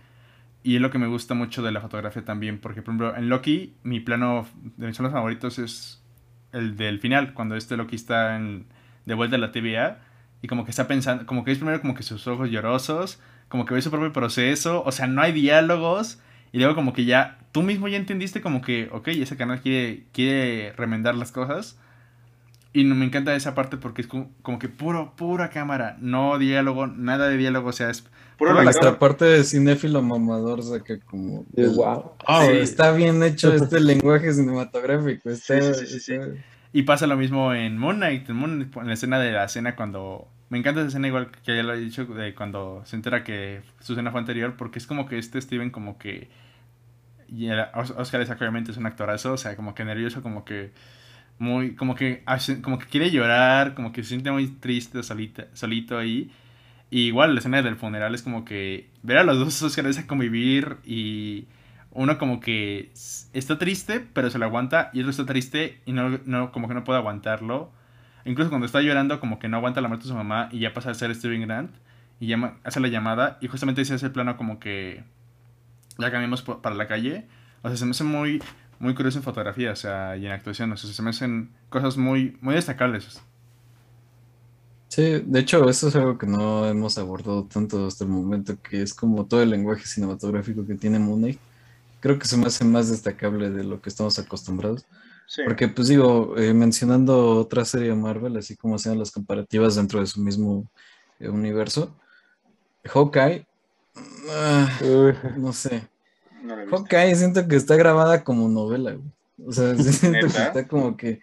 Y 0.63 0.77
es 0.77 0.81
lo 0.83 0.91
que 0.91 0.99
me 0.99 1.07
gusta 1.07 1.35
mucho 1.35 1.63
de 1.63 1.73
la 1.73 1.81
fotografía 1.81 2.25
también, 2.25 2.59
porque 2.59 2.83
por 2.83 2.93
ejemplo 2.95 3.17
en 3.17 3.29
Loki, 3.29 3.75
mi 3.83 4.01
plano 4.01 4.47
de 4.77 4.87
mis 4.87 4.97
planos 4.97 5.13
favoritos 5.13 5.59
es 5.59 6.03
el 6.53 6.77
del 6.77 7.01
final, 7.01 7.33
cuando 7.35 7.57
este 7.57 7.77
Loki 7.77 7.97
está 7.97 8.37
en- 8.37 8.67
de 9.07 9.15
vuelta 9.15 9.37
a 9.37 9.39
la 9.39 9.53
TVA 9.53 10.01
y 10.43 10.49
como 10.49 10.65
que 10.65 10.71
está 10.71 10.87
pensando, 10.87 11.25
como 11.27 11.45
que 11.45 11.53
es 11.53 11.59
primero 11.59 11.81
como 11.81 11.95
que 11.95 12.03
sus 12.03 12.27
ojos 12.27 12.51
llorosos, 12.51 13.21
como 13.49 13.65
que 13.65 13.75
ve 13.75 13.83
su 13.83 13.91
propio 13.91 14.13
proceso, 14.13 14.83
o 14.85 14.93
sea, 14.93 15.07
no 15.07 15.23
hay 15.23 15.33
diálogos 15.33 16.21
y 16.53 16.59
luego 16.59 16.75
como 16.75 16.93
que 16.93 17.05
ya 17.05 17.39
tú 17.53 17.63
mismo 17.63 17.89
ya 17.89 17.97
entendiste 17.97 18.41
como 18.41 18.61
que, 18.63 18.89
ok, 18.93 19.09
ese 19.09 19.37
canal 19.37 19.61
quiere, 19.61 20.05
quiere 20.13 20.73
remendar 20.77 21.15
las 21.15 21.33
cosas. 21.33 21.79
Y 22.73 22.85
no- 22.85 22.95
me 22.95 23.05
encanta 23.05 23.35
esa 23.35 23.55
parte 23.55 23.77
porque 23.77 24.03
es 24.03 24.07
como, 24.07 24.31
como 24.43 24.59
que 24.59 24.69
puro, 24.69 25.15
pura 25.17 25.51
cámara, 25.51 25.97
no 26.01 26.39
diálogo, 26.39 26.87
nada 26.87 27.29
de 27.29 27.37
diálogo, 27.37 27.71
o 27.71 27.73
sea, 27.73 27.91
es 27.91 28.03
Puro 28.39 28.53
Por 28.53 28.61
relator. 28.61 28.83
nuestra 28.83 28.99
parte 28.99 29.25
de 29.27 29.45
cinéfilo 29.45 30.01
mamador 30.01 30.63
saca 30.63 30.99
como... 31.01 31.45
De 31.51 31.65
el- 31.65 31.75
wow. 31.75 32.13
Oh, 32.27 32.43
Sí. 32.47 32.53
está 32.59 32.91
bien 32.93 33.23
hecho 33.23 33.53
este 33.55 33.81
lenguaje 33.81 34.33
cinematográfico. 34.33 35.29
Está, 35.29 35.61
Sí, 35.61 35.75
sí, 35.75 35.87
sí, 35.87 36.01
sí, 36.01 36.15
está- 36.15 36.35
Y 36.73 36.83
pasa 36.85 37.07
lo 37.07 37.17
mismo 37.19 37.53
en 37.53 37.77
Moon 37.77 37.97
Knight, 37.97 38.31
en, 38.31 38.37
Moon 38.37 38.55
Knight, 38.55 38.77
en 38.79 38.87
la 38.87 38.95
escena 38.95 39.19
de 39.19 39.33
la 39.33 39.47
cena 39.49 39.77
cuando... 39.77 40.27
Me 40.49 40.57
encanta 40.59 40.81
esa 40.81 40.89
escena 40.89 41.07
igual 41.09 41.31
que 41.45 41.55
ya 41.55 41.63
lo 41.63 41.75
he 41.75 41.79
dicho, 41.81 42.07
de 42.07 42.35
cuando 42.35 42.83
se 42.87 42.97
entera 42.97 43.25
que 43.25 43.61
su 43.81 43.95
cena 43.95 44.11
fue 44.11 44.21
anterior, 44.21 44.55
porque 44.57 44.79
es 44.79 44.87
como 44.87 45.07
que 45.07 45.19
este 45.19 45.41
Steven 45.43 45.69
como 45.71 45.99
que... 45.99 46.29
Y 47.29 47.49
Oscar 47.75 48.23
Isaac 48.23 48.39
obviamente 48.41 48.71
es 48.71 48.77
un 48.79 48.87
actorazo, 48.87 49.35
o 49.35 49.37
sea, 49.37 49.55
como 49.55 49.75
que 49.75 49.85
nervioso, 49.85 50.23
como 50.23 50.45
que... 50.47 50.73
Muy, 51.41 51.75
como 51.77 51.97
que, 51.97 52.23
hace- 52.27 52.63
como 52.63 52.79
que 52.79 52.87
quiere 52.87 53.11
llorar, 53.11 53.75
como 53.75 53.93
que 53.93 54.05
se 54.05 54.11
siente 54.11 54.31
muy 54.31 54.47
triste 54.49 55.03
solita, 55.03 55.49
solito 55.55 55.99
ahí. 55.99 56.31
Y 56.91 57.03
igual 57.09 57.35
la 57.35 57.41
escena 57.41 57.63
del 57.63 57.77
funeral 57.77 58.15
es 58.15 58.23
como 58.23 58.45
que 58.45 58.91
ver 59.03 59.19
a 59.19 59.25
los 59.25 59.39
dos 59.39 59.63
Oscar 59.65 59.87
Isaac 59.89 60.07
convivir 60.07 60.79
y 60.85 61.47
uno 61.93 62.19
como 62.19 62.41
que 62.41 62.91
está 63.33 63.59
triste, 63.59 64.01
pero 64.15 64.31
se 64.31 64.39
lo 64.39 64.47
aguanta, 64.47 64.91
y 64.95 65.01
otro 65.01 65.11
está 65.13 65.27
triste 65.27 65.81
y 65.87 65.93
no, 65.93 66.21
no 66.27 66.53
como 66.53 66.69
que 66.69 66.75
no 66.75 66.85
puede 66.85 66.99
aguantarlo. 67.01 67.73
Incluso 68.27 68.51
cuando 68.51 68.67
está 68.67 68.83
llorando, 68.83 69.21
como 69.21 69.39
que 69.41 69.49
no 69.49 69.57
aguanta 69.59 69.81
la 69.83 69.89
muerte 69.89 70.05
de 70.05 70.11
su 70.11 70.17
mamá 70.17 70.49
y 70.53 70.61
ya 70.61 70.75
pasa 70.75 70.91
a 70.91 70.95
ser 70.95 71.15
Steven 71.15 71.43
Grant 71.49 71.73
y 72.21 72.27
llama, 72.29 72.59
hace 72.65 72.81
la 72.81 72.89
llamada 72.89 73.39
y 73.41 73.49
justamente 73.49 73.83
ese 73.83 73.95
es 73.97 74.03
el 74.03 74.13
plano 74.13 74.37
como 74.37 74.61
que 74.61 75.05
ya 75.99 76.11
cambiamos 76.11 76.43
para 76.43 76.75
la 76.75 76.87
calle. 76.87 77.27
O 77.63 77.69
sea, 77.69 77.77
se 77.77 77.85
me 77.85 77.91
hace 77.93 78.05
muy, 78.05 78.43
muy 78.81 78.95
curioso 78.95 79.19
en 79.19 79.25
fotografía, 79.25 79.73
o 79.73 79.77
sea, 79.77 80.17
y 80.17 80.27
en 80.27 80.33
actuación, 80.33 80.73
o 80.73 80.77
sea, 80.77 80.91
se 80.91 81.03
me 81.03 81.11
hacen 81.11 81.51
cosas 81.69 81.97
muy, 81.97 82.37
muy 82.41 82.55
destacables. 82.55 83.21
Sí, 84.89 85.23
de 85.25 85.39
hecho, 85.39 85.69
eso 85.69 85.89
es 85.89 85.95
algo 85.95 86.19
que 86.19 86.27
no 86.27 86.67
hemos 86.67 86.99
abordado 86.99 87.45
tanto 87.45 87.87
hasta 87.87 88.05
el 88.05 88.11
momento, 88.11 88.57
que 88.61 88.83
es 88.83 88.95
como 88.95 89.27
todo 89.27 89.43
el 89.43 89.51
lenguaje 89.51 89.87
cinematográfico 89.87 90.67
que 90.67 90.75
tiene 90.75 90.99
Moon 90.99 91.21
Knight. 91.21 91.39
Creo 92.01 92.19
que 92.19 92.27
se 92.27 92.39
me 92.39 92.47
hace 92.47 92.65
más 92.65 92.89
destacable 92.91 93.51
de 93.51 93.63
lo 93.63 93.81
que 93.81 93.91
estamos 93.91 94.19
acostumbrados. 94.19 94.87
Sí. 95.29 95.43
Porque, 95.45 95.69
pues 95.69 95.87
digo, 95.89 96.37
eh, 96.39 96.55
mencionando 96.55 97.37
otra 97.37 97.65
serie 97.65 97.91
de 97.91 97.95
Marvel, 97.95 98.37
así 98.39 98.57
como 98.57 98.77
hacían 98.77 98.99
las 98.99 99.13
comparativas 99.13 99.77
dentro 99.77 100.01
de 100.01 100.07
su 100.07 100.21
mismo 100.23 100.69
eh, 101.21 101.29
universo, 101.29 101.95
Hawkeye, 102.85 103.47
ah, 104.31 104.81
no 105.37 105.53
sé, 105.53 105.89
No 106.51 106.57
la 106.57 106.63
he 106.63 106.65
visto. 106.67 106.77
Hawkeye 106.77 107.17
siento 107.17 107.49
que 107.49 107.57
está 107.57 107.77
grabada 107.77 108.25
como 108.25 108.49
novela, 108.49 108.93
güey. 108.93 109.11
O 109.47 109.53
sea, 109.53 109.75
siento 109.77 110.19
que 110.19 110.27
¿Neta? 110.27 110.47
está 110.49 110.69
como 110.69 110.97
que, 110.97 111.21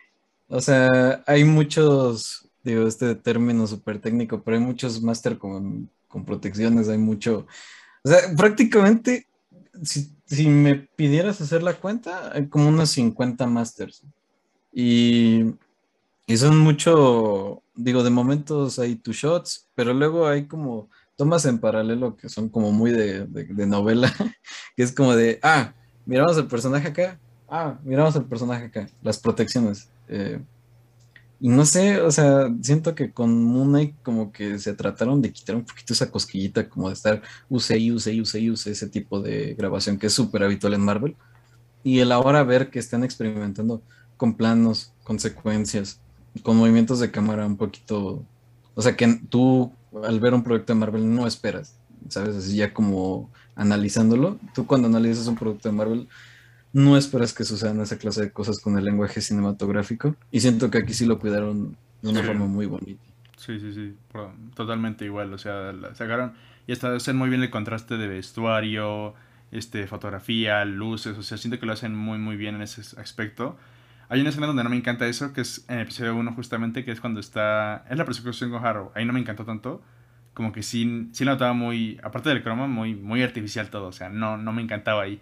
o 0.47 0.61
sea, 0.61 1.23
hay 1.25 1.43
muchos, 1.43 2.49
digo, 2.63 2.87
este 2.87 3.15
término 3.15 3.67
súper 3.67 3.99
técnico, 3.99 4.41
pero 4.41 4.57
hay 4.57 4.63
muchos 4.63 5.01
máster 5.01 5.37
con, 5.37 5.89
con 6.07 6.25
protecciones, 6.25 6.89
hay 6.89 6.97
mucho, 6.97 7.45
o 8.03 8.09
sea, 8.09 8.19
prácticamente, 8.35 9.27
si, 9.83 10.09
si 10.25 10.47
me 10.47 10.75
pidieras 10.75 11.41
hacer 11.41 11.63
la 11.63 11.73
cuenta, 11.73 12.31
hay 12.33 12.47
como 12.47 12.67
unos 12.69 12.89
50 12.91 13.45
másters. 13.47 14.03
Y, 14.73 15.53
y 16.25 16.37
son 16.37 16.57
mucho, 16.59 17.61
digo, 17.75 18.03
de 18.03 18.09
momentos 18.09 18.79
hay 18.79 18.95
two 18.95 19.13
shots, 19.13 19.67
pero 19.75 19.93
luego 19.93 20.27
hay 20.27 20.45
como 20.45 20.89
tomas 21.17 21.45
en 21.45 21.59
paralelo 21.59 22.17
que 22.17 22.29
son 22.29 22.49
como 22.49 22.71
muy 22.73 22.91
de, 22.93 23.27
de- 23.27 23.45
de 23.47 23.67
novela, 23.67 24.13
que 24.77 24.83
es 24.83 24.93
como 24.93 25.15
de, 25.15 25.39
ah, 25.43 25.75
miramos 26.05 26.37
el 26.37 26.47
personaje 26.47 26.89
acá, 26.89 27.21
ah, 27.49 27.79
miramos 27.83 28.15
el 28.17 28.27
personaje 28.27 28.65
acá, 28.67 28.87
las 29.01 29.19
protecciones. 29.19 29.91
eh, 30.07 30.45
y 31.39 31.49
no 31.49 31.65
sé, 31.65 32.01
o 32.01 32.09
sea, 32.11 32.49
siento 32.61 32.95
que 32.95 33.13
con 33.13 33.43
Moon 33.43 33.69
Knight 33.69 33.97
como 34.01 34.31
que 34.31 34.57
se 34.59 34.73
trataron 34.75 35.21
de 35.21 35.31
quitar 35.31 35.55
un 35.55 35.65
poquito 35.65 35.93
esa 35.93 36.09
cosquillita, 36.11 36.67
como 36.69 36.87
de 36.89 36.95
estar 36.95 37.21
use 37.49 37.77
y 37.77 37.91
use 37.91 38.13
y 38.13 38.21
use 38.21 38.39
y 38.39 38.49
use 38.51 38.71
ese 38.71 38.89
tipo 38.89 39.21
de 39.21 39.53
grabación 39.55 39.99
que 39.99 40.07
es 40.07 40.13
súper 40.13 40.43
habitual 40.43 40.73
en 40.73 40.81
Marvel. 40.81 41.17
Y 41.83 41.99
el 41.99 42.11
ahora 42.11 42.43
ver 42.43 42.71
que 42.71 42.79
están 42.79 43.03
experimentando 43.03 43.85
con 44.17 44.37
planos, 44.37 44.95
con 45.03 45.19
secuencias, 45.19 46.03
con 46.43 46.57
movimientos 46.57 46.99
de 46.99 47.11
cámara 47.11 47.45
un 47.47 47.57
poquito, 47.57 48.29
o 48.75 48.81
sea, 48.81 48.95
que 48.97 49.21
tú 49.29 49.76
al 50.05 50.19
ver 50.19 50.33
un 50.33 50.43
proyecto 50.43 50.73
de 50.73 50.79
Marvel 50.79 51.13
no 51.15 51.27
esperas, 51.27 51.79
¿sabes? 52.09 52.35
Así 52.35 52.55
ya 52.57 52.73
como 52.73 53.31
analizándolo, 53.55 54.39
tú 54.53 54.65
cuando 54.67 54.87
analizas 54.87 55.27
un 55.27 55.37
producto 55.37 55.69
de 55.69 55.75
Marvel 55.75 56.07
no 56.73 56.97
esperas 56.97 57.33
que 57.33 57.43
sucedan 57.45 57.81
esa 57.81 57.97
clase 57.97 58.21
de 58.23 58.31
cosas 58.31 58.59
con 58.59 58.77
el 58.77 58.85
lenguaje 58.85 59.21
cinematográfico 59.21 60.15
y 60.31 60.41
siento 60.41 60.69
que 60.71 60.79
aquí 60.79 60.93
sí 60.93 61.05
lo 61.05 61.19
cuidaron 61.19 61.77
de 62.01 62.09
una 62.09 62.21
Sí. 62.21 62.25
forma 62.25 62.45
muy 62.47 62.65
bonita. 62.67 63.03
Sí, 63.37 63.59
sí, 63.59 63.71
sí, 63.73 63.95
totalmente 64.55 65.05
igual, 65.05 65.31
o 65.33 65.37
sea, 65.37 65.71
la 65.71 65.93
sacaron 65.95 66.33
y 66.65 66.71
hasta 66.73 66.93
hacer 66.95 67.13
muy 67.13 67.29
bien 67.29 67.43
el 67.43 67.51
contraste 67.51 67.97
de 67.97 68.07
vestuario, 68.07 69.13
este, 69.51 69.87
fotografía, 69.87 70.65
luces, 70.65 71.17
o 71.17 71.23
sea, 71.23 71.37
siento 71.37 71.59
que 71.59 71.65
lo 71.67 71.73
hacen 71.73 71.95
muy, 71.95 72.17
muy 72.17 72.35
bien 72.35 72.55
en 72.55 72.63
ese 72.63 72.81
aspecto. 72.99 73.57
Hay 74.09 74.21
una 74.21 74.29
escena 74.29 74.47
donde 74.47 74.63
no 74.63 74.69
me 74.69 74.77
encanta 74.77 75.05
eso, 75.05 75.33
que 75.33 75.41
es 75.41 75.65
en 75.67 75.75
el 75.77 75.81
episodio 75.83 76.15
1 76.15 76.33
justamente, 76.33 76.85
que 76.85 76.91
es 76.91 77.01
cuando 77.01 77.19
está, 77.19 77.85
es 77.89 77.97
la 77.97 78.05
persecución 78.05 78.51
con 78.51 78.65
Harrow, 78.65 78.91
ahí 78.95 79.03
no 79.05 79.11
me 79.11 79.19
encantó 79.19 79.43
tanto, 79.43 79.81
como 80.33 80.53
que 80.53 80.63
sí, 80.63 81.09
sí 81.11 81.25
notaba 81.25 81.53
muy, 81.53 81.99
aparte 82.03 82.29
del 82.29 82.41
croma, 82.41 82.67
muy, 82.67 82.95
muy 82.95 83.21
artificial 83.21 83.69
todo, 83.69 83.87
o 83.87 83.91
sea, 83.91 84.07
no, 84.07 84.37
no 84.37 84.53
me 84.53 84.61
encantaba 84.61 85.01
ahí. 85.01 85.19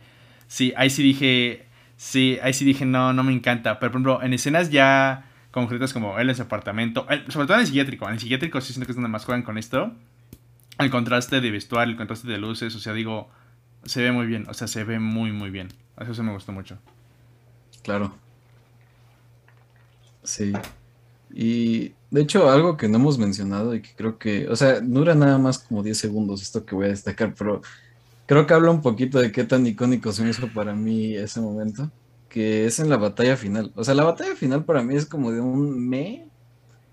Sí, 0.48 0.72
ahí 0.78 0.92
sí 0.92 1.02
dije, 1.02 1.66
sí, 1.98 2.38
ahí 2.44 2.54
sí 2.54 2.64
dije, 2.64 2.86
no, 2.86 3.12
no 3.14 3.24
me 3.24 3.34
encanta, 3.34 3.80
pero 3.80 3.92
por 3.92 4.02
ejemplo, 4.02 4.22
en 4.22 4.34
escenas 4.34 4.70
ya 4.70 5.32
concretas 5.50 5.92
como 5.92 6.20
él 6.20 6.30
en 6.30 6.36
su 6.36 6.44
apartamento, 6.44 7.08
sobre 7.30 7.48
todo 7.48 7.56
en 7.56 7.62
el 7.62 7.68
psiquiátrico, 7.68 8.06
en 8.06 8.14
el 8.14 8.20
psiquiátrico 8.20 8.62
sí 8.62 8.74
siento 8.74 8.86
que 8.86 8.92
es 8.92 8.96
donde 8.96 9.10
más 9.10 9.26
juegan 9.26 9.42
con 9.42 9.58
esto, 9.58 9.94
el 10.78 10.92
contraste 10.92 11.42
de 11.42 11.50
vestuario, 11.50 11.94
el 11.94 11.98
contraste 11.98 12.28
de 12.28 12.38
luces, 12.38 12.76
o 12.76 12.80
sea, 12.80 12.94
digo, 12.94 13.32
se 13.86 14.04
ve 14.04 14.12
muy 14.12 14.28
bien, 14.28 14.46
o 14.48 14.54
sea, 14.54 14.68
se 14.68 14.84
ve 14.84 15.00
muy, 15.00 15.32
muy 15.32 15.50
bien, 15.50 15.70
eso 16.00 16.14
sí 16.14 16.22
me 16.22 16.34
gustó 16.34 16.52
mucho. 16.52 16.78
Claro. 17.82 18.25
Sí. 20.26 20.54
Y 21.34 21.94
de 22.12 22.22
hecho, 22.22 22.50
algo 22.50 22.78
que 22.78 22.88
no 22.88 22.98
hemos 22.98 23.18
mencionado 23.18 23.76
y 23.76 23.82
que 23.82 23.90
creo 23.96 24.18
que, 24.18 24.48
o 24.48 24.56
sea, 24.56 24.80
dura 24.80 25.16
nada 25.16 25.38
más 25.38 25.60
como 25.60 25.84
10 25.84 25.98
segundos 25.98 26.42
esto 26.42 26.66
que 26.66 26.76
voy 26.76 26.86
a 26.86 26.90
destacar, 26.90 27.34
pero 27.38 27.62
creo 28.26 28.48
que 28.48 28.54
habla 28.54 28.72
un 28.72 28.82
poquito 28.82 29.20
de 29.20 29.32
qué 29.32 29.44
tan 29.44 29.66
icónico 29.68 30.12
se 30.12 30.28
hizo 30.28 30.48
para 30.54 30.74
mí 30.74 31.16
ese 31.16 31.42
momento, 31.42 31.92
que 32.30 32.66
es 32.66 32.80
en 32.80 32.90
la 32.90 32.98
batalla 32.98 33.38
final. 33.38 33.72
O 33.76 33.84
sea, 33.84 33.96
la 33.96 34.04
batalla 34.04 34.36
final 34.36 34.66
para 34.66 34.84
mí 34.84 34.96
es 34.96 35.06
como 35.06 35.32
de 35.32 35.42
un 35.42 35.88
me, 35.90 36.28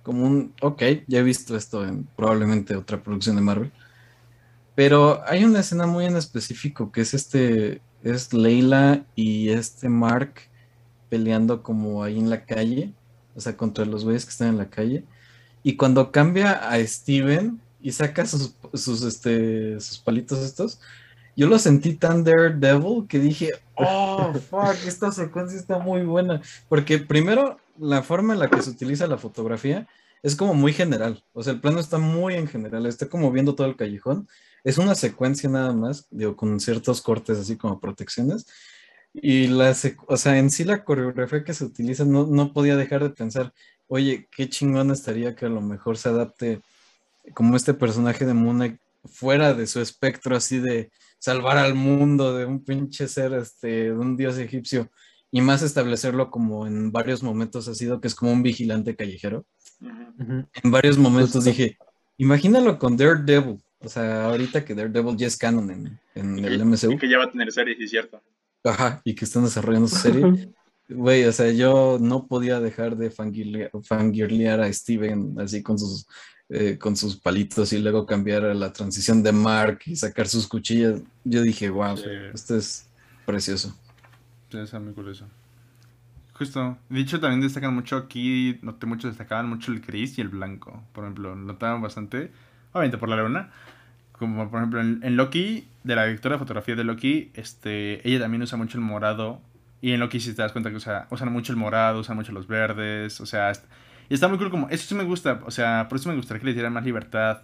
como 0.02 0.26
un, 0.26 0.54
ok, 0.60 0.82
ya 1.06 1.20
he 1.20 1.22
visto 1.22 1.56
esto 1.56 1.86
en 1.86 2.04
probablemente 2.16 2.76
otra 2.76 3.02
producción 3.02 3.36
de 3.36 3.42
Marvel, 3.42 3.72
Pero 4.74 5.22
hay 5.26 5.44
una 5.44 5.60
escena 5.60 5.86
muy 5.86 6.06
en 6.06 6.16
específico 6.16 6.90
que 6.92 7.02
es 7.02 7.14
este, 7.14 7.82
es 8.02 8.32
Leila 8.32 9.04
y 9.14 9.50
este 9.50 9.88
Mark 9.88 10.34
peleando 11.08 11.62
como 11.62 12.02
ahí 12.02 12.18
en 12.18 12.30
la 12.30 12.44
calle, 12.44 12.92
o 13.34 13.40
sea, 13.40 13.56
contra 13.56 13.84
los 13.84 14.04
güeyes 14.04 14.24
que 14.24 14.30
están 14.30 14.48
en 14.48 14.58
la 14.58 14.70
calle. 14.70 15.04
Y 15.62 15.76
cuando 15.76 16.10
cambia 16.10 16.52
a 16.68 16.78
Steven 16.86 17.60
y 17.80 17.92
saca 17.92 18.26
sus, 18.26 18.54
sus, 18.74 19.02
este, 19.02 19.80
sus 19.80 19.98
palitos 19.98 20.38
estos, 20.40 20.80
yo 21.36 21.46
lo 21.46 21.58
sentí 21.58 21.94
tan 21.94 22.24
Daredevil 22.24 23.06
que 23.08 23.18
dije, 23.18 23.50
oh, 23.76 24.32
fuck, 24.50 24.76
esta 24.86 25.12
secuencia 25.12 25.58
está 25.58 25.78
muy 25.78 26.02
buena. 26.02 26.42
Porque 26.68 26.98
primero, 26.98 27.58
la 27.78 28.02
forma 28.02 28.34
en 28.34 28.40
la 28.40 28.50
que 28.50 28.62
se 28.62 28.70
utiliza 28.70 29.06
la 29.06 29.18
fotografía 29.18 29.86
es 30.22 30.36
como 30.36 30.54
muy 30.54 30.72
general. 30.72 31.24
O 31.32 31.42
sea, 31.42 31.52
el 31.52 31.60
plano 31.60 31.80
está 31.80 31.98
muy 31.98 32.34
en 32.34 32.46
general, 32.46 32.86
está 32.86 33.08
como 33.08 33.32
viendo 33.32 33.54
todo 33.54 33.66
el 33.66 33.76
callejón. 33.76 34.28
Es 34.64 34.78
una 34.78 34.94
secuencia 34.94 35.48
nada 35.48 35.72
más, 35.72 36.06
digo, 36.10 36.36
con 36.36 36.60
ciertos 36.60 37.00
cortes 37.00 37.38
así 37.38 37.56
como 37.56 37.80
protecciones. 37.80 38.46
Y 39.14 39.48
la, 39.48 39.74
o 40.06 40.16
sea, 40.16 40.38
en 40.38 40.50
sí 40.50 40.64
la 40.64 40.84
coreografía 40.84 41.44
que 41.44 41.54
se 41.54 41.64
utiliza, 41.64 42.04
no, 42.04 42.26
no 42.26 42.52
podía 42.52 42.76
dejar 42.76 43.02
de 43.02 43.10
pensar, 43.10 43.52
oye, 43.86 44.28
qué 44.34 44.48
chingón 44.48 44.90
estaría 44.90 45.34
que 45.34 45.46
a 45.46 45.50
lo 45.50 45.60
mejor 45.60 45.98
se 45.98 46.08
adapte 46.08 46.60
como 47.34 47.56
este 47.56 47.74
personaje 47.74 48.24
de 48.24 48.34
Moon 48.34 48.78
fuera 49.04 49.52
de 49.52 49.66
su 49.66 49.80
espectro 49.80 50.36
así 50.36 50.58
de 50.58 50.90
salvar 51.18 51.58
al 51.58 51.74
mundo 51.74 52.36
de 52.36 52.46
un 52.46 52.64
pinche 52.64 53.06
ser, 53.06 53.32
este, 53.34 53.84
de 53.84 53.92
un 53.92 54.16
dios 54.16 54.38
egipcio, 54.38 54.90
y 55.30 55.40
más 55.40 55.62
establecerlo 55.62 56.30
como 56.30 56.66
en 56.66 56.90
varios 56.90 57.22
momentos 57.22 57.68
ha 57.68 57.74
sido 57.74 58.00
que 58.00 58.08
es 58.08 58.14
como 58.14 58.32
un 58.32 58.42
vigilante 58.42 58.96
callejero. 58.96 59.46
En 59.80 60.70
varios 60.70 60.98
momentos 60.98 61.44
dije, 61.44 61.78
imagínalo 62.16 62.78
con 62.78 62.96
Daredevil, 62.96 63.62
o 63.78 63.88
sea, 63.88 64.26
ahorita 64.26 64.64
que 64.64 64.74
Daredevil 64.74 65.16
ya 65.16 65.26
es 65.26 65.36
canon 65.36 65.70
en, 65.70 66.00
en 66.14 66.38
el 66.44 66.64
MCU. 66.64 66.92
Y 66.92 66.98
que 66.98 67.08
ya 67.08 67.18
va 67.18 67.24
a 67.24 67.30
tener 67.30 67.50
serie, 67.52 67.76
sí 67.76 67.84
es 67.84 67.90
cierto. 67.90 68.22
Ajá, 68.64 69.00
y 69.04 69.14
que 69.14 69.24
están 69.24 69.44
desarrollando 69.44 69.88
su 69.88 69.96
serie. 69.96 70.52
Güey, 70.88 71.24
o 71.24 71.32
sea, 71.32 71.50
yo 71.50 71.96
no 72.00 72.26
podía 72.26 72.60
dejar 72.60 72.96
de 72.96 73.10
fangirlear 73.10 74.60
a 74.60 74.70
Steven 74.70 75.36
así 75.40 75.62
con 75.62 75.78
sus, 75.78 76.06
eh, 76.50 76.76
con 76.76 76.96
sus 76.96 77.16
palitos 77.16 77.72
y 77.72 77.78
luego 77.78 78.04
cambiar 78.04 78.44
a 78.44 78.52
la 78.52 78.72
transición 78.72 79.22
de 79.22 79.32
Mark 79.32 79.80
y 79.86 79.96
sacar 79.96 80.28
sus 80.28 80.46
cuchillas. 80.46 81.00
Yo 81.24 81.40
dije, 81.40 81.70
wow, 81.70 81.96
esto 82.34 82.56
es 82.56 82.90
precioso. 83.24 83.74
Sí, 84.50 84.58
es 84.58 84.74
muy 84.74 84.92
curioso. 84.92 85.26
Justo. 86.34 86.76
Dicho, 86.88 87.20
también 87.20 87.40
destacan 87.40 87.74
mucho 87.74 87.96
aquí, 87.96 88.58
noté 88.62 88.86
mucho, 88.86 89.08
destacaban 89.08 89.48
mucho 89.48 89.72
el 89.72 89.80
gris 89.80 90.18
y 90.18 90.20
el 90.20 90.28
blanco. 90.28 90.82
Por 90.92 91.04
ejemplo, 91.04 91.34
notaban 91.36 91.80
bastante, 91.80 92.32
obviamente 92.72 92.98
por 92.98 93.08
la 93.08 93.16
luna. 93.16 93.52
Como 94.12 94.48
por 94.50 94.60
ejemplo 94.60 94.80
en, 94.80 95.16
Loki, 95.16 95.66
de 95.82 95.96
la 95.96 96.04
directora 96.04 96.36
de 96.36 96.38
fotografía 96.38 96.76
de 96.76 96.84
Loki, 96.84 97.32
este, 97.34 98.06
ella 98.08 98.20
también 98.20 98.42
usa 98.42 98.56
mucho 98.56 98.78
el 98.78 98.84
morado 98.84 99.40
y 99.80 99.92
en 99.92 100.00
Loki 100.00 100.20
si 100.20 100.34
te 100.34 100.42
das 100.42 100.52
cuenta 100.52 100.70
que 100.70 100.76
usa, 100.76 101.08
usan 101.10 101.32
mucho 101.32 101.52
el 101.52 101.58
morado, 101.58 102.00
usan 102.00 102.16
mucho 102.16 102.32
los 102.32 102.46
verdes, 102.46 103.20
o 103.20 103.26
sea, 103.26 103.52
y 104.08 104.14
está 104.14 104.28
muy 104.28 104.38
cool 104.38 104.50
como, 104.50 104.68
eso 104.68 104.86
sí 104.86 104.94
me 104.94 105.04
gusta, 105.04 105.40
o 105.44 105.50
sea, 105.50 105.86
por 105.88 105.98
eso 105.98 106.08
me 106.08 106.14
gustaría 106.14 106.40
que 106.40 106.46
le 106.46 106.52
dieran 106.52 106.72
más 106.72 106.84
libertad, 106.84 107.42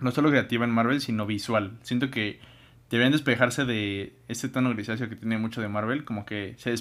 no 0.00 0.10
solo 0.10 0.30
creativa 0.30 0.64
en 0.64 0.70
Marvel, 0.70 1.00
sino 1.00 1.26
visual. 1.26 1.78
Siento 1.82 2.10
que 2.10 2.40
deberían 2.90 3.12
despejarse 3.12 3.64
de 3.64 4.14
ese 4.26 4.48
tono 4.48 4.70
grisáceo 4.70 5.08
que 5.08 5.16
tiene 5.16 5.38
mucho 5.38 5.60
de 5.60 5.68
Marvel, 5.68 6.04
como 6.04 6.26
que 6.26 6.56
se, 6.58 6.74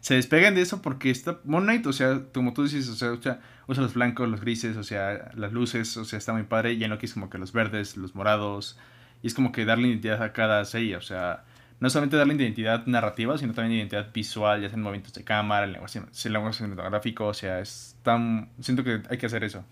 se 0.00 0.14
despeguen 0.14 0.54
de 0.54 0.62
eso 0.62 0.80
porque 0.80 1.10
está 1.10 1.40
Moon 1.44 1.64
Knight, 1.64 1.84
o 1.86 1.92
sea, 1.92 2.22
como 2.32 2.52
tú 2.52 2.62
dices, 2.62 2.88
o 2.88 2.94
sea, 2.94 3.10
usa, 3.10 3.40
usa, 3.66 3.82
los 3.82 3.94
blancos, 3.94 4.28
los 4.28 4.40
grises, 4.40 4.76
o 4.76 4.84
sea, 4.84 5.32
las 5.34 5.52
luces, 5.52 5.96
o 5.96 6.04
sea, 6.04 6.18
está 6.18 6.32
muy 6.32 6.44
padre, 6.44 6.74
y 6.74 6.84
en 6.84 6.90
Loki 6.90 7.06
es 7.06 7.14
como 7.14 7.28
que 7.28 7.38
los 7.38 7.52
verdes, 7.52 7.96
los 7.96 8.14
morados, 8.14 8.78
y 9.22 9.26
es 9.26 9.34
como 9.34 9.50
que 9.50 9.64
darle 9.64 9.88
identidad 9.88 10.22
a 10.22 10.32
cada 10.32 10.64
serie, 10.64 10.96
o 10.96 11.02
sea, 11.02 11.44
no 11.80 11.90
solamente 11.90 12.16
darle 12.16 12.34
identidad 12.34 12.86
narrativa, 12.86 13.36
sino 13.36 13.52
también 13.52 13.80
identidad 13.80 14.12
visual, 14.14 14.62
ya 14.62 14.68
sea 14.68 14.76
en 14.76 14.82
movimientos 14.82 15.14
de 15.14 15.24
cámara, 15.24 15.66
el 15.66 15.72
lenguaje, 15.72 15.98
el 15.98 16.32
lenguaje 16.32 16.58
cinematográfico, 16.58 17.26
o 17.26 17.34
sea, 17.34 17.60
es 17.60 17.96
tan... 18.02 18.50
Siento 18.60 18.82
que 18.82 19.02
hay 19.10 19.18
que 19.18 19.26
hacer 19.26 19.44
eso. 19.44 19.64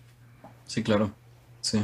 Sí, 0.67 0.83
claro. 0.83 1.15
Sí. 1.61 1.81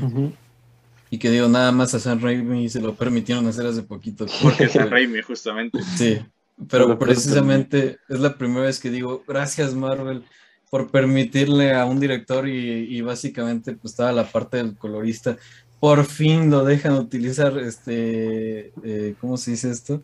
Y 1.11 1.19
que 1.19 1.31
digo, 1.31 1.49
nada 1.49 1.73
más 1.73 1.93
a 1.95 1.99
San 2.01 2.20
Raimi 2.20 2.69
se 2.69 2.81
lo 2.81 2.95
permitieron 2.95 3.47
hacer 3.47 3.66
hace 3.66 3.82
poquito. 3.82 4.27
Porque 4.43 4.69
San 4.69 4.91
Raimi, 4.91 5.20
justamente. 5.23 5.81
Sí, 5.97 6.20
pero 6.69 6.99
precisamente 6.99 7.99
es 8.09 8.20
la 8.20 8.37
primera 8.37 8.66
vez 8.66 8.78
que 8.78 8.91
digo, 8.91 9.24
gracias 9.27 9.74
Marvel 9.74 10.24
por 10.70 10.91
permitirle 10.93 11.74
a 11.74 11.85
un 11.85 11.99
director 11.99 12.47
y, 12.47 12.97
y 12.97 13.01
básicamente 13.01 13.73
pues 13.73 13.93
estaba 13.93 14.12
la 14.12 14.31
parte 14.31 14.59
del 14.59 14.77
colorista 14.77 15.37
por 15.81 16.05
fin 16.05 16.51
lo 16.51 16.62
dejan 16.62 16.93
utilizar, 16.93 17.59
este, 17.59 18.73
eh, 18.85 19.15
¿cómo 19.19 19.39
se 19.39 19.53
dice 19.53 19.70
esto? 19.70 20.03